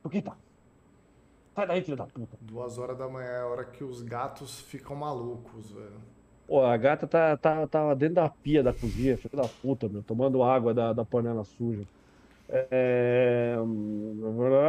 Suquita! 0.03 0.37
Sai 1.55 1.67
daí, 1.67 1.83
filho 1.83 1.97
da 1.97 2.07
puta. 2.07 2.37
Duas 2.41 2.79
horas 2.79 2.99
da 2.99 3.09
manhã 3.09 3.29
é 3.29 3.41
a 3.41 3.47
hora 3.47 3.65
que 3.65 3.85
os 3.85 4.03
gatos 4.03 4.61
ficam 4.61 4.97
malucos, 4.97 5.71
velho. 5.71 6.01
Pô, 6.47 6.63
a 6.63 6.77
gata 6.77 7.07
tá, 7.07 7.37
tá, 7.37 7.67
tá 7.67 7.95
dentro 7.95 8.17
da 8.17 8.29
pia 8.29 8.63
da 8.63 8.73
cozinha, 8.73 9.17
filho 9.17 9.37
da 9.37 9.49
puta, 9.49 9.89
meu, 9.89 10.03
tomando 10.03 10.43
água 10.43 10.75
da, 10.75 10.93
da 10.93 11.05
panela 11.05 11.45
suja. 11.45 11.85
É... 12.49 13.57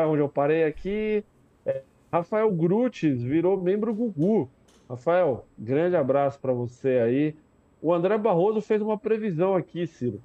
Onde 0.10 0.22
eu 0.22 0.30
parei 0.30 0.64
aqui. 0.64 1.24
É... 1.66 1.84
Rafael 2.12 2.52
Grutes 2.52 3.22
virou 3.22 3.62
membro 3.62 3.94
Gugu. 3.94 4.50
Rafael, 4.90 5.46
grande 5.58 5.96
abraço 5.96 6.40
para 6.40 6.54
você 6.54 7.00
aí. 7.00 7.36
O 7.82 7.94
André 7.94 8.18
Barroso 8.18 8.62
fez 8.62 8.82
uma 8.82 8.98
previsão 8.98 9.56
aqui, 9.56 9.86
Ciro. 9.86 10.22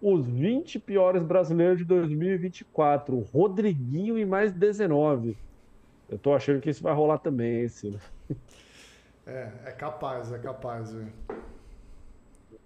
Os 0.00 0.26
20 0.26 0.78
piores 0.80 1.22
brasileiros 1.22 1.78
de 1.78 1.84
2024. 1.84 3.18
Rodriguinho 3.32 4.18
e 4.18 4.24
mais 4.24 4.52
19. 4.52 5.36
Eu 6.08 6.18
tô 6.18 6.32
achando 6.34 6.60
que 6.60 6.70
isso 6.70 6.82
vai 6.82 6.94
rolar 6.94 7.18
também, 7.18 7.62
hein, 7.62 7.68
Ciro. 7.68 7.98
É, 9.26 9.48
é 9.66 9.72
capaz, 9.72 10.32
é 10.32 10.38
capaz, 10.38 10.92
velho. 10.92 11.12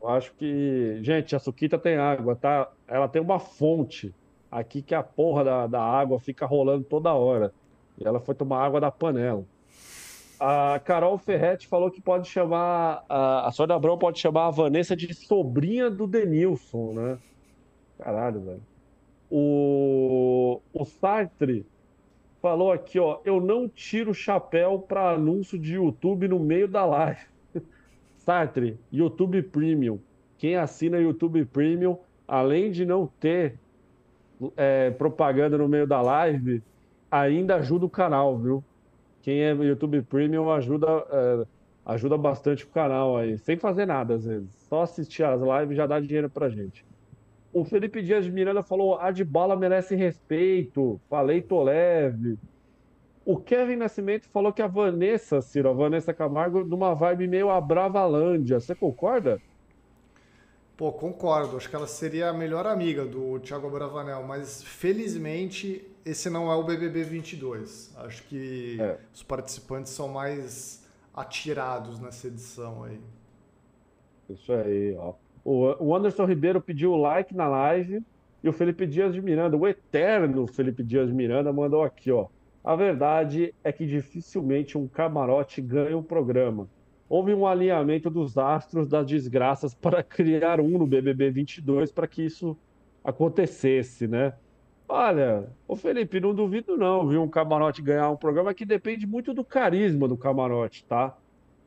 Eu 0.01 0.09
acho 0.09 0.33
que. 0.35 0.99
Gente, 1.03 1.35
a 1.35 1.39
Suquita 1.39 1.79
tem 1.79 1.97
água, 1.97 2.37
tá? 2.37 2.71
Ela 2.87 3.09
tem 3.09 3.21
uma 3.21 3.39
fonte 3.39 4.15
aqui 4.51 4.81
que 4.83 4.95
a 4.95 5.03
porra 5.03 5.45
da, 5.45 5.67
da 5.67 5.83
água 5.83 6.19
fica 6.19 6.47
rolando 6.47 6.85
toda 6.85 7.13
hora. 7.13 7.53
E 7.99 8.07
ela 8.07 8.21
foi 8.21 8.35
tomar 8.35 8.65
água 8.65 8.81
da 8.81 8.91
panela. 8.91 9.45
A 10.39 10.79
Carol 10.85 11.17
Ferretti 11.17 11.67
falou 11.67 11.91
que 11.91 12.01
pode 12.01 12.29
chamar. 12.29 13.05
A, 13.09 13.49
a 13.49 13.53
Sônia 13.53 13.75
Abrão 13.75 13.99
pode 13.99 14.19
chamar 14.19 14.47
a 14.47 14.51
Vanessa 14.51 14.95
de 14.95 15.13
sobrinha 15.15 15.91
do 15.91 16.07
Denilson, 16.07 16.93
né? 16.93 17.19
Caralho, 17.99 18.41
velho. 18.43 18.63
O, 19.31 20.61
o 20.73 20.85
Sartre 20.85 21.67
falou 22.47 22.71
aqui, 22.71 22.97
ó, 22.97 23.19
eu 23.25 23.41
não 23.41 23.69
tiro 23.69 24.13
o 24.13 24.15
chapéu 24.15 24.79
para 24.79 25.11
anúncio 25.11 25.59
de 25.59 25.75
YouTube 25.75 26.29
no 26.29 26.39
meio 26.39 26.69
da 26.69 26.85
live. 26.85 27.27
Sartre, 28.19 28.79
YouTube 28.93 29.43
Premium. 29.43 29.99
Quem 30.39 30.55
assina 30.55 30.97
YouTube 30.97 31.45
Premium, 31.47 31.99
além 32.27 32.71
de 32.71 32.87
não 32.87 33.09
ter 33.19 33.59
é, 34.57 34.93
propaganda 34.93 35.59
no 35.59 35.69
meio 35.69 35.89
da 35.89 36.01
live, 36.01 36.63
ainda 37.11 37.57
ajuda 37.57 37.85
o 37.85 37.91
canal, 37.91 38.39
viu? 38.39 38.63
Quem 39.23 39.43
é 39.43 39.53
YouTube 39.53 40.01
Premium 40.03 40.49
ajuda, 40.49 40.87
é, 41.11 41.47
ajuda 41.85 42.17
bastante 42.17 42.65
o 42.65 42.69
canal 42.69 43.17
aí, 43.17 43.37
sem 43.39 43.57
fazer 43.57 43.87
nada 43.87 44.15
às 44.15 44.25
vezes. 44.25 44.55
Só 44.69 44.83
assistir 44.83 45.25
as 45.25 45.41
lives 45.41 45.77
já 45.77 45.85
dá 45.85 45.99
dinheiro 45.99 46.31
pra 46.31 46.49
gente. 46.49 46.85
O 47.57 47.65
Felipe 47.65 48.03
Dias 48.03 48.23
de 48.27 48.31
Miranda 48.31 48.63
falou: 48.63 49.01
a 49.01 49.11
de 49.11 49.25
bala 49.25 49.57
merece 49.57 49.97
respeito. 49.97 51.01
Falei, 51.09 51.41
tô 51.41 51.63
leve. 51.63 52.39
O 53.25 53.39
Kevin 53.39 53.77
Nascimento 53.77 54.29
falou 54.29 54.53
que 54.53 54.61
a 54.61 54.67
Vanessa, 54.67 55.41
Ciro, 55.41 55.71
a 55.71 55.73
Vanessa 55.73 56.13
Camargo, 56.13 56.63
numa 56.63 56.93
vibe 56.93 57.27
meio 57.27 57.49
a 57.49 57.59
Bravalândia. 57.59 58.61
Você 58.61 58.75
concorda? 58.75 59.41
Pô, 60.77 60.93
concordo. 60.93 61.57
Acho 61.57 61.71
que 61.71 61.75
ela 61.75 61.87
seria 61.87 62.29
a 62.29 62.33
melhor 62.35 62.67
amiga 62.67 63.07
do 63.07 63.41
Thiago 63.41 63.71
Bravanel, 63.71 64.23
mas 64.25 64.63
felizmente 64.63 65.83
esse 66.05 66.29
não 66.29 66.53
é 66.53 66.55
o 66.55 66.63
BBB 66.63 67.05
22. 67.05 67.97
Acho 67.97 68.23
que 68.25 68.77
é. 68.79 68.99
os 69.15 69.23
participantes 69.23 69.93
são 69.93 70.09
mais 70.09 70.87
atirados 71.15 71.99
nessa 71.99 72.27
edição 72.27 72.85
aí. 72.85 73.01
Isso 74.29 74.53
aí, 74.53 74.95
ó. 74.99 75.15
O 75.49 75.95
Anderson 75.95 76.25
Ribeiro 76.25 76.61
pediu 76.61 76.91
o 76.91 76.97
like 76.97 77.33
na 77.33 77.47
live 77.47 78.03
e 78.43 78.49
o 78.49 78.53
Felipe 78.53 78.85
Dias 78.85 79.15
de 79.15 79.23
Miranda, 79.23 79.57
o 79.57 79.65
eterno 79.65 80.45
Felipe 80.49 80.83
Dias 80.83 81.07
de 81.07 81.15
Miranda, 81.15 81.53
mandou 81.53 81.85
aqui, 81.85 82.11
ó. 82.11 82.27
A 82.65 82.75
verdade 82.75 83.55
é 83.63 83.71
que 83.71 83.87
dificilmente 83.87 84.77
um 84.77 84.89
camarote 84.89 85.63
ganha 85.63 85.97
um 85.97 86.03
programa. 86.03 86.69
Houve 87.09 87.33
um 87.33 87.47
alinhamento 87.47 88.11
dos 88.11 88.37
astros 88.37 88.89
das 88.89 89.07
desgraças 89.07 89.73
para 89.73 90.03
criar 90.05 90.61
um 90.61 90.79
no 90.79 90.85
BBB 90.85 91.31
22 91.31 91.93
para 91.93 92.09
que 92.09 92.25
isso 92.25 92.59
acontecesse, 93.05 94.09
né? 94.09 94.33
Olha, 94.89 95.49
o 95.69 95.77
Felipe, 95.77 96.19
não 96.19 96.35
duvido 96.35 96.77
não, 96.77 97.07
viu, 97.07 97.23
um 97.23 97.29
camarote 97.29 97.83
ganhar 97.83 98.11
um 98.11 98.17
programa 98.17 98.53
que 98.53 98.65
depende 98.65 99.07
muito 99.07 99.33
do 99.33 99.45
carisma 99.45 100.09
do 100.09 100.17
camarote, 100.17 100.85
tá? 100.85 101.17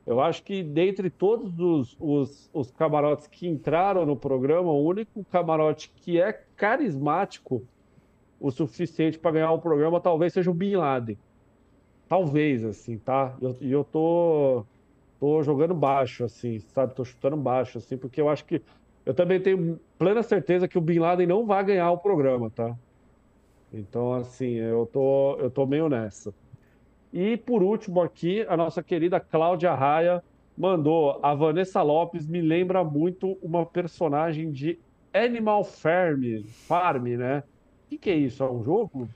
Eu 0.10 0.19
acho 0.19 0.41
que 0.41 0.64
dentre 0.64 1.07
todos 1.07 1.60
os, 1.60 1.95
os, 1.99 2.49
os, 2.52 2.72
camarotes 2.72 3.27
que 3.27 3.48
entraram 3.48 4.07
no 4.07 4.15
programa, 4.15 4.72
o 4.72 4.84
único 4.84 5.23
camarote 5.26 5.94
que 5.98 6.19
é 6.19 6.34
carismático 6.56 7.61
o 8.40 8.49
suficiente 8.49 9.19
para 9.19 9.34
ganhar 9.34 9.52
o 9.52 9.61
programa 9.61 10.02
talvez 10.02 10.34
seja 10.34 10.49
o 10.49 10.53
Bin 10.53 10.77
Laden. 10.77 11.15
Talvez, 12.07 12.65
assim, 12.65 12.98
tá? 12.98 13.38
E 13.40 13.45
eu, 13.45 13.57
eu 13.61 13.84
tô, 13.84 14.65
tô 15.19 15.44
jogando 15.44 15.76
baixo, 15.76 16.23
assim, 16.23 16.57
sabe? 16.60 16.95
Tô 16.95 17.06
chutando 17.06 17.38
baixo, 17.38 17.77
assim, 17.77 17.95
porque 17.95 18.19
eu 18.19 18.30
acho 18.30 18.45
que. 18.45 18.64
Eu 19.06 19.14
também 19.14 19.40
tenho 19.40 19.80
plena 19.99 20.23
certeza 20.23 20.68
que 20.68 20.80
o 20.80 20.81
Bin 20.81 20.98
Laden 20.98 21.27
não 21.27 21.45
vai 21.45 21.64
ganhar 21.64 21.91
o 21.91 21.99
programa, 21.99 22.49
tá? 22.49 22.76
Então, 23.72 24.14
assim, 24.14 24.56
eu 24.56 24.90
tô, 24.91 25.36
eu 25.36 25.52
tô 25.52 25.68
meio 25.68 25.88
nessa. 25.88 26.34
E 27.11 27.38
por 27.38 27.64
último 27.64 28.02
aqui, 28.02 28.45
a 28.48 28.56
nossa 28.56 28.84
querida 28.84 29.19
Cláudia 29.19 29.73
Raia 29.73 30.23
mandou: 30.57 31.19
a 31.23 31.34
Vanessa 31.34 31.81
Lopes 31.81 32.27
me 32.27 32.41
lembra 32.41 32.84
muito 32.84 33.38
uma 33.41 33.65
personagem 33.65 34.52
de 34.52 34.77
Animal 35.14 35.64
Farm, 35.64 36.23
Farm, 36.68 37.06
né? 37.06 37.44
O 37.86 37.90
que, 37.90 37.98
que 37.98 38.10
é 38.10 38.15
isso? 38.15 38.44
É 38.44 38.52
um 38.52 38.64
jogo? 38.64 39.10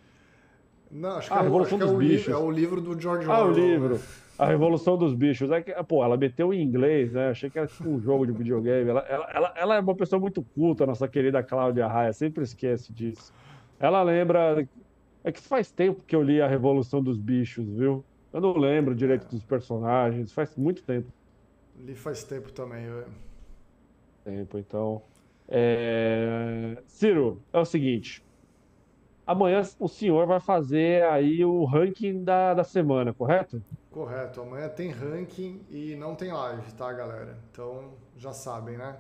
Não, 0.90 1.18
acho 1.18 1.28
que, 1.28 1.34
ah, 1.34 1.40
é, 1.40 1.44
Revolução 1.44 1.78
acho 1.78 1.88
dos 1.88 1.96
é, 1.96 1.98
Bichos. 1.98 2.34
é 2.34 2.38
o 2.38 2.52
livro 2.52 2.82
do 2.82 3.00
George 3.00 3.28
Orwell. 3.28 3.46
Ah, 3.46 3.48
o 3.48 3.52
livro. 3.52 3.96
Né? 3.96 4.02
A 4.38 4.46
Revolução 4.48 4.98
dos 4.98 5.14
Bichos. 5.14 5.52
É 5.52 5.62
que, 5.62 5.72
pô, 5.84 6.04
ela 6.04 6.18
meteu 6.18 6.54
em 6.54 6.62
inglês, 6.62 7.14
né? 7.14 7.30
Achei 7.30 7.50
que 7.50 7.58
era 7.58 7.68
tipo 7.68 7.90
um 7.90 8.00
jogo 8.00 8.26
de 8.26 8.32
videogame. 8.32 8.90
Ela, 8.90 9.02
ela, 9.02 9.30
ela, 9.34 9.54
ela 9.56 9.76
é 9.76 9.80
uma 9.80 9.96
pessoa 9.96 10.20
muito 10.20 10.42
culta, 10.56 10.86
nossa 10.86 11.08
querida 11.08 11.44
Cláudia 11.44 11.88
Raia, 11.88 12.14
sempre 12.14 12.44
esquece 12.44 12.92
disso. 12.92 13.32
Ela 13.80 14.02
lembra 14.02 14.68
é 15.24 15.32
que 15.32 15.42
faz 15.42 15.72
tempo 15.72 16.02
que 16.06 16.16
eu 16.16 16.22
li 16.22 16.42
A 16.42 16.48
Revolução 16.48 17.02
dos 17.02 17.18
Bichos, 17.18 17.66
viu? 17.68 18.04
Eu 18.32 18.42
não 18.42 18.58
lembro 18.58 18.96
direito 18.96 19.26
é. 19.28 19.30
dos 19.30 19.44
personagens, 19.44 20.32
faz 20.34 20.56
muito 20.56 20.84
tempo. 20.84 21.08
Li 21.80 21.96
faz 21.96 22.24
tempo 22.24 22.52
também, 22.52 22.86
velho. 22.86 23.14
Tempo, 24.24 24.58
então. 24.58 25.02
É... 25.48 26.78
Ciro, 26.86 27.42
é 27.52 27.60
o 27.60 27.66
seguinte. 27.66 28.24
Amanhã 29.26 29.62
o 29.80 29.88
senhor 29.88 30.28
vai 30.28 30.40
fazer 30.40 31.04
aí 31.06 31.46
o 31.46 31.64
ranking 31.64 32.24
da, 32.24 32.54
da 32.54 32.64
semana, 32.64 33.14
correto? 33.14 33.64
Correto. 33.90 34.42
Amanhã 34.42 34.68
tem 34.68 34.90
ranking 34.90 35.62
e 35.70 35.96
não 35.96 36.16
tem 36.16 36.34
live, 36.34 36.74
tá, 36.74 36.92
galera? 36.92 37.38
Então 37.50 37.94
já 38.18 38.34
sabem, 38.34 38.78
né? 38.78 38.98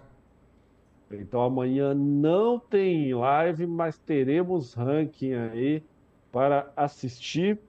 Então 1.11 1.41
amanhã 1.41 1.93
não 1.93 2.57
tem 2.57 3.13
live, 3.13 3.67
mas 3.67 3.99
teremos 3.99 4.73
ranking 4.73 5.33
aí 5.33 5.83
para 6.33 6.73
assistir 6.75 7.59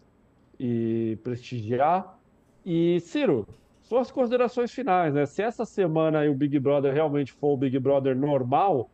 e 0.59 1.19
prestigiar. 1.23 2.19
E 2.65 2.99
Ciro, 3.01 3.47
suas 3.83 4.11
considerações 4.11 4.73
finais, 4.73 5.13
né? 5.13 5.27
Se 5.27 5.43
essa 5.43 5.67
semana 5.67 6.25
o 6.31 6.35
Big 6.35 6.59
Brother 6.59 6.95
realmente 6.95 7.31
for 7.31 7.53
o 7.53 7.57
Big 7.59 7.79
Brother 7.79 8.17
normal, 8.17 8.91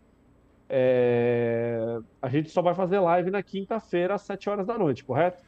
é... 0.68 2.00
a 2.20 2.28
gente 2.28 2.50
só 2.50 2.60
vai 2.60 2.74
fazer 2.74 2.98
live 2.98 3.30
na 3.30 3.44
quinta-feira 3.44 4.14
às 4.14 4.22
7 4.22 4.50
horas 4.50 4.66
da 4.66 4.76
noite, 4.76 5.04
correto? 5.04 5.40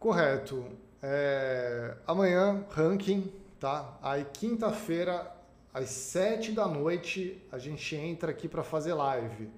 Correto. 0.00 0.64
É... 1.00 1.94
Amanhã, 2.08 2.64
ranking, 2.70 3.32
tá? 3.60 3.96
Aí 4.02 4.26
quinta-feira, 4.32 5.30
às 5.72 5.90
7 5.90 6.50
da 6.50 6.66
noite, 6.66 7.40
a 7.52 7.58
gente 7.58 7.94
entra 7.94 8.32
aqui 8.32 8.48
para 8.48 8.64
fazer 8.64 8.94
live. 8.94 9.48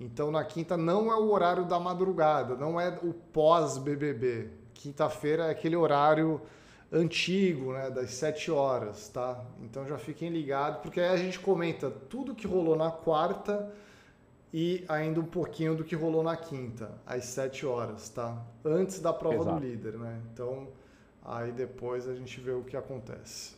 Então 0.00 0.30
na 0.30 0.42
quinta 0.42 0.78
não 0.78 1.12
é 1.12 1.14
o 1.14 1.30
horário 1.30 1.66
da 1.66 1.78
madrugada, 1.78 2.56
não 2.56 2.80
é 2.80 2.88
o 3.02 3.12
pós-BBB. 3.12 4.48
Quinta-feira 4.72 5.44
é 5.44 5.50
aquele 5.50 5.76
horário 5.76 6.40
antigo, 6.90 7.74
né, 7.74 7.90
das 7.90 8.14
7 8.14 8.50
horas, 8.50 9.08
tá? 9.08 9.44
Então 9.62 9.86
já 9.86 9.98
fiquem 9.98 10.30
ligados, 10.30 10.80
porque 10.80 11.00
aí 11.00 11.10
a 11.10 11.16
gente 11.16 11.38
comenta 11.38 11.90
tudo 11.90 12.34
que 12.34 12.46
rolou 12.46 12.74
na 12.74 12.90
quarta 12.90 13.70
e 14.52 14.84
ainda 14.88 15.20
um 15.20 15.24
pouquinho 15.24 15.76
do 15.76 15.84
que 15.84 15.94
rolou 15.94 16.22
na 16.22 16.36
quinta, 16.36 16.90
às 17.06 17.26
7 17.26 17.66
horas, 17.66 18.08
tá? 18.08 18.42
Antes 18.64 19.00
da 19.00 19.12
prova 19.12 19.36
Exato. 19.36 19.60
do 19.60 19.66
líder, 19.66 19.98
né? 19.98 20.20
Então, 20.32 20.68
aí 21.22 21.52
depois 21.52 22.08
a 22.08 22.14
gente 22.14 22.40
vê 22.40 22.52
o 22.52 22.64
que 22.64 22.76
acontece. 22.76 23.54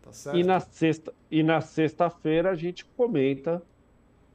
Tá 0.00 0.12
certo? 0.12 0.38
E 0.38 0.44
na 0.44 0.58
sexta 0.58 1.12
e 1.30 1.42
na 1.42 1.60
sexta-feira 1.60 2.50
a 2.50 2.54
gente 2.54 2.84
comenta 2.84 3.62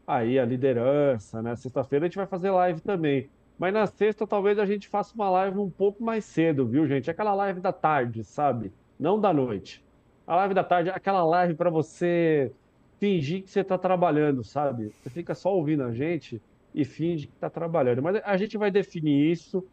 aí 0.07 0.39
a 0.39 0.45
liderança, 0.45 1.41
né? 1.41 1.55
Sexta-feira 1.55 2.05
a 2.05 2.07
gente 2.07 2.17
vai 2.17 2.25
fazer 2.25 2.49
live 2.49 2.79
também. 2.81 3.29
Mas 3.59 3.73
na 3.73 3.85
sexta, 3.85 4.25
talvez 4.25 4.57
a 4.57 4.65
gente 4.65 4.87
faça 4.87 5.13
uma 5.15 5.29
live 5.29 5.59
um 5.59 5.69
pouco 5.69 6.03
mais 6.03 6.23
cedo, 6.25 6.65
viu, 6.65 6.87
gente? 6.87 7.11
Aquela 7.11 7.33
live 7.33 7.59
da 7.59 7.73
tarde, 7.73 8.23
sabe? 8.23 8.71
Não 8.97 9.19
da 9.19 9.33
noite. 9.33 9.83
A 10.25 10.35
live 10.37 10.53
da 10.53 10.63
tarde 10.63 10.89
é 10.89 10.93
aquela 10.93 11.23
live 11.25 11.55
para 11.55 11.69
você 11.69 12.53
fingir 12.99 13.43
que 13.43 13.51
você 13.51 13.61
está 13.61 13.77
trabalhando, 13.77 14.43
sabe? 14.43 14.89
Você 15.01 15.09
fica 15.09 15.35
só 15.35 15.53
ouvindo 15.53 15.83
a 15.83 15.91
gente 15.91 16.41
e 16.73 16.85
finge 16.85 17.27
que 17.27 17.33
está 17.33 17.49
trabalhando. 17.49 18.01
Mas 18.01 18.21
a 18.23 18.37
gente 18.37 18.57
vai 18.57 18.71
definir 18.71 19.31
isso 19.31 19.67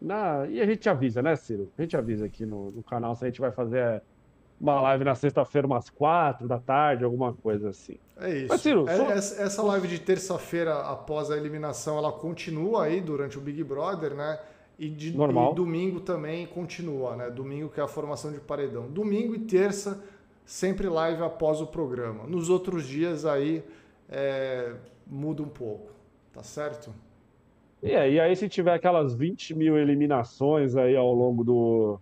na... 0.00 0.46
e 0.48 0.60
a 0.60 0.66
gente 0.66 0.88
avisa, 0.88 1.22
né, 1.22 1.36
Ciro? 1.36 1.72
A 1.78 1.82
gente 1.82 1.96
avisa 1.96 2.26
aqui 2.26 2.44
no, 2.44 2.70
no 2.72 2.82
canal 2.82 3.14
se 3.14 3.24
a 3.24 3.28
gente 3.28 3.40
vai 3.40 3.52
fazer 3.52 4.02
uma 4.60 4.80
live 4.82 5.04
na 5.04 5.14
sexta-feira, 5.14 5.66
umas 5.66 5.88
quatro 5.88 6.46
da 6.46 6.58
tarde, 6.58 7.02
alguma 7.02 7.32
coisa 7.32 7.70
assim. 7.70 7.96
É 8.20 8.30
isso. 8.30 8.48
Mas, 8.48 8.60
Ciro, 8.60 8.86
é, 8.86 8.96
só... 8.96 9.42
Essa 9.42 9.62
live 9.62 9.88
de 9.88 9.98
terça-feira, 9.98 10.80
após 10.80 11.30
a 11.30 11.36
eliminação, 11.36 11.96
ela 11.96 12.12
continua 12.12 12.84
aí 12.84 13.00
durante 13.00 13.38
o 13.38 13.40
Big 13.40 13.64
Brother, 13.64 14.14
né? 14.14 14.38
E, 14.78 14.88
de, 14.88 15.16
Normal. 15.16 15.52
e 15.52 15.54
domingo 15.54 16.00
também 16.00 16.46
continua, 16.46 17.16
né? 17.16 17.30
Domingo 17.30 17.70
que 17.70 17.80
é 17.80 17.82
a 17.82 17.88
formação 17.88 18.30
de 18.32 18.40
paredão. 18.40 18.86
Domingo 18.88 19.34
e 19.34 19.38
terça, 19.38 20.02
sempre 20.44 20.88
live 20.88 21.22
após 21.22 21.60
o 21.62 21.66
programa. 21.66 22.24
Nos 22.26 22.50
outros 22.50 22.86
dias 22.86 23.24
aí 23.24 23.64
é, 24.10 24.74
muda 25.06 25.42
um 25.42 25.48
pouco, 25.48 25.90
tá 26.32 26.42
certo? 26.42 26.92
E 27.82 27.94
aí, 27.94 28.20
aí, 28.20 28.36
se 28.36 28.46
tiver 28.46 28.74
aquelas 28.74 29.14
20 29.14 29.54
mil 29.54 29.78
eliminações 29.78 30.76
aí 30.76 30.94
ao 30.94 31.14
longo 31.14 31.42
do, 31.42 31.98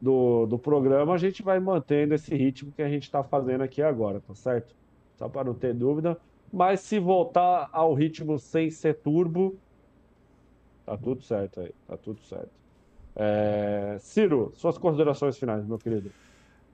do, 0.00 0.46
do 0.46 0.58
programa, 0.58 1.14
a 1.14 1.18
gente 1.18 1.42
vai 1.42 1.58
mantendo 1.58 2.14
esse 2.14 2.34
ritmo 2.34 2.72
que 2.72 2.82
a 2.82 2.88
gente 2.88 3.04
está 3.04 3.22
fazendo 3.22 3.62
aqui 3.62 3.82
agora, 3.82 4.20
tá 4.20 4.34
certo? 4.34 4.74
Só 5.16 5.28
para 5.28 5.44
não 5.44 5.54
ter 5.54 5.74
dúvida. 5.74 6.18
Mas 6.52 6.80
se 6.80 6.98
voltar 6.98 7.68
ao 7.72 7.94
ritmo 7.94 8.38
sem 8.38 8.70
ser 8.70 8.94
turbo, 8.96 9.56
tá 10.84 10.96
tudo 10.96 11.22
certo 11.22 11.60
aí, 11.60 11.72
tá 11.86 11.96
tudo 11.96 12.20
certo. 12.22 12.50
É... 13.14 13.96
Ciro, 14.00 14.52
suas 14.54 14.76
considerações 14.76 15.38
finais, 15.38 15.66
meu 15.66 15.78
querido. 15.78 16.10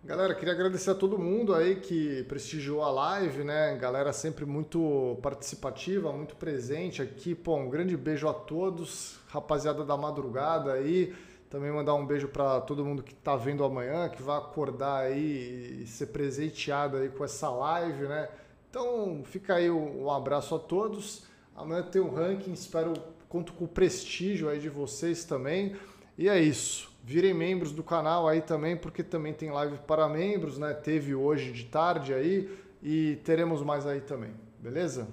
Galera, 0.05 0.35
queria 0.35 0.53
agradecer 0.53 0.90
a 0.90 0.97
todo 0.97 1.16
mundo 1.16 1.55
aí 1.55 1.77
que 1.77 2.24
prestigiou 2.24 2.82
a 2.82 2.90
live, 2.90 3.44
né? 3.44 3.78
Galera 3.81 4.12
sempre 4.12 4.44
muito 4.44 5.16
participativa, 5.23 6.12
muito 6.12 6.35
presente 6.35 7.01
aqui. 7.01 7.36
Pô, 7.36 7.55
um 7.55 7.70
grande 7.70 7.97
beijo 7.97 8.28
a 8.28 8.35
todos, 8.35 9.20
rapaziada 9.28 9.85
da 9.85 9.97
madrugada 9.97 10.73
aí. 10.73 11.15
Também 11.53 11.70
mandar 11.70 11.93
um 11.93 12.07
beijo 12.07 12.29
para 12.29 12.62
todo 12.62 12.83
mundo 12.83 13.03
que 13.03 13.12
está 13.12 13.37
vendo 13.37 13.62
amanhã, 13.62 14.09
que 14.09 14.23
vai 14.23 14.39
acordar 14.39 15.03
aí 15.03 15.83
e 15.83 15.87
ser 15.87 16.07
presenteado 16.07 16.97
aí 16.97 17.11
com 17.11 17.23
essa 17.23 17.51
live, 17.51 18.05
né? 18.05 18.31
Então 18.70 19.20
fica 19.23 19.57
aí 19.57 19.70
um 19.70 20.11
abraço 20.11 20.55
a 20.55 20.59
todos. 20.59 21.24
Amanhã 21.55 21.83
tem 21.83 22.01
o 22.01 22.07
um 22.07 22.15
ranking, 22.15 22.53
espero 22.53 22.95
conto 23.29 23.53
com 23.53 23.66
o 23.66 23.69
prestígio 23.69 24.49
aí 24.49 24.59
de 24.59 24.70
vocês 24.70 25.27
também. 25.27 25.77
E 26.16 26.27
é 26.27 26.41
isso. 26.41 26.91
Virem 27.05 27.35
membros 27.35 27.70
do 27.70 27.83
canal 27.83 28.27
aí 28.27 28.41
também, 28.41 28.74
porque 28.74 29.03
também 29.03 29.35
tem 29.35 29.51
live 29.51 29.77
para 29.87 30.09
membros, 30.09 30.57
né? 30.57 30.73
Teve 30.73 31.15
hoje 31.15 31.53
de 31.53 31.66
tarde 31.66 32.15
aí 32.15 32.49
e 32.83 33.16
teremos 33.24 33.61
mais 33.61 33.87
aí 33.87 34.01
também. 34.01 34.33
Beleza? 34.59 35.07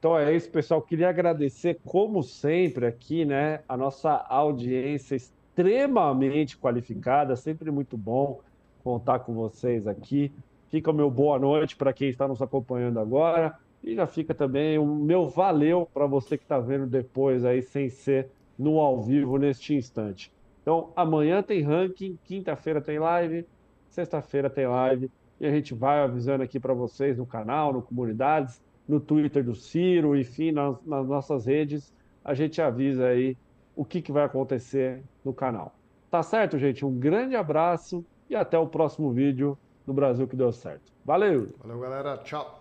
Então 0.00 0.18
é 0.18 0.34
isso, 0.34 0.50
pessoal. 0.50 0.80
Queria 0.80 1.10
agradecer, 1.10 1.78
como 1.84 2.22
sempre, 2.22 2.86
aqui, 2.86 3.26
né, 3.26 3.60
a 3.68 3.76
nossa 3.76 4.10
audiência 4.10 5.14
extremamente 5.14 6.56
qualificada, 6.56 7.36
sempre 7.36 7.70
muito 7.70 7.98
bom 7.98 8.40
contar 8.82 9.18
com 9.18 9.34
vocês 9.34 9.86
aqui. 9.86 10.32
Fica 10.70 10.90
o 10.90 10.94
meu 10.94 11.10
boa 11.10 11.38
noite 11.38 11.76
para 11.76 11.92
quem 11.92 12.08
está 12.08 12.26
nos 12.26 12.40
acompanhando 12.40 12.98
agora. 12.98 13.58
E 13.84 13.94
já 13.94 14.06
fica 14.06 14.34
também 14.34 14.78
o 14.78 14.86
meu 14.86 15.28
valeu 15.28 15.86
para 15.92 16.06
você 16.06 16.38
que 16.38 16.44
está 16.44 16.58
vendo 16.58 16.86
depois 16.86 17.44
aí, 17.44 17.60
sem 17.60 17.90
ser 17.90 18.30
no 18.58 18.80
ao 18.80 19.02
vivo 19.02 19.36
neste 19.36 19.74
instante. 19.74 20.32
Então, 20.62 20.92
amanhã 20.96 21.42
tem 21.42 21.60
ranking, 21.60 22.18
quinta-feira 22.24 22.80
tem 22.80 22.98
live, 22.98 23.44
sexta-feira 23.90 24.48
tem 24.48 24.66
live. 24.66 25.10
E 25.38 25.46
a 25.46 25.50
gente 25.50 25.74
vai 25.74 26.00
avisando 26.00 26.42
aqui 26.42 26.58
para 26.58 26.72
vocês 26.72 27.18
no 27.18 27.26
canal, 27.26 27.70
no 27.70 27.82
Comunidades 27.82 28.62
no 28.90 28.98
Twitter 28.98 29.44
do 29.44 29.54
Ciro, 29.54 30.16
enfim, 30.16 30.50
nas, 30.50 30.76
nas 30.84 31.06
nossas 31.06 31.46
redes, 31.46 31.94
a 32.24 32.34
gente 32.34 32.60
avisa 32.60 33.06
aí 33.06 33.36
o 33.76 33.84
que, 33.84 34.02
que 34.02 34.10
vai 34.10 34.24
acontecer 34.24 35.02
no 35.24 35.32
canal. 35.32 35.74
Tá 36.10 36.22
certo, 36.22 36.58
gente? 36.58 36.84
Um 36.84 36.98
grande 36.98 37.36
abraço 37.36 38.04
e 38.28 38.34
até 38.34 38.58
o 38.58 38.66
próximo 38.66 39.12
vídeo 39.12 39.56
do 39.86 39.94
Brasil 39.94 40.26
que 40.26 40.36
deu 40.36 40.52
certo. 40.52 40.92
Valeu! 41.04 41.54
Valeu, 41.62 41.80
galera. 41.80 42.18
Tchau! 42.18 42.59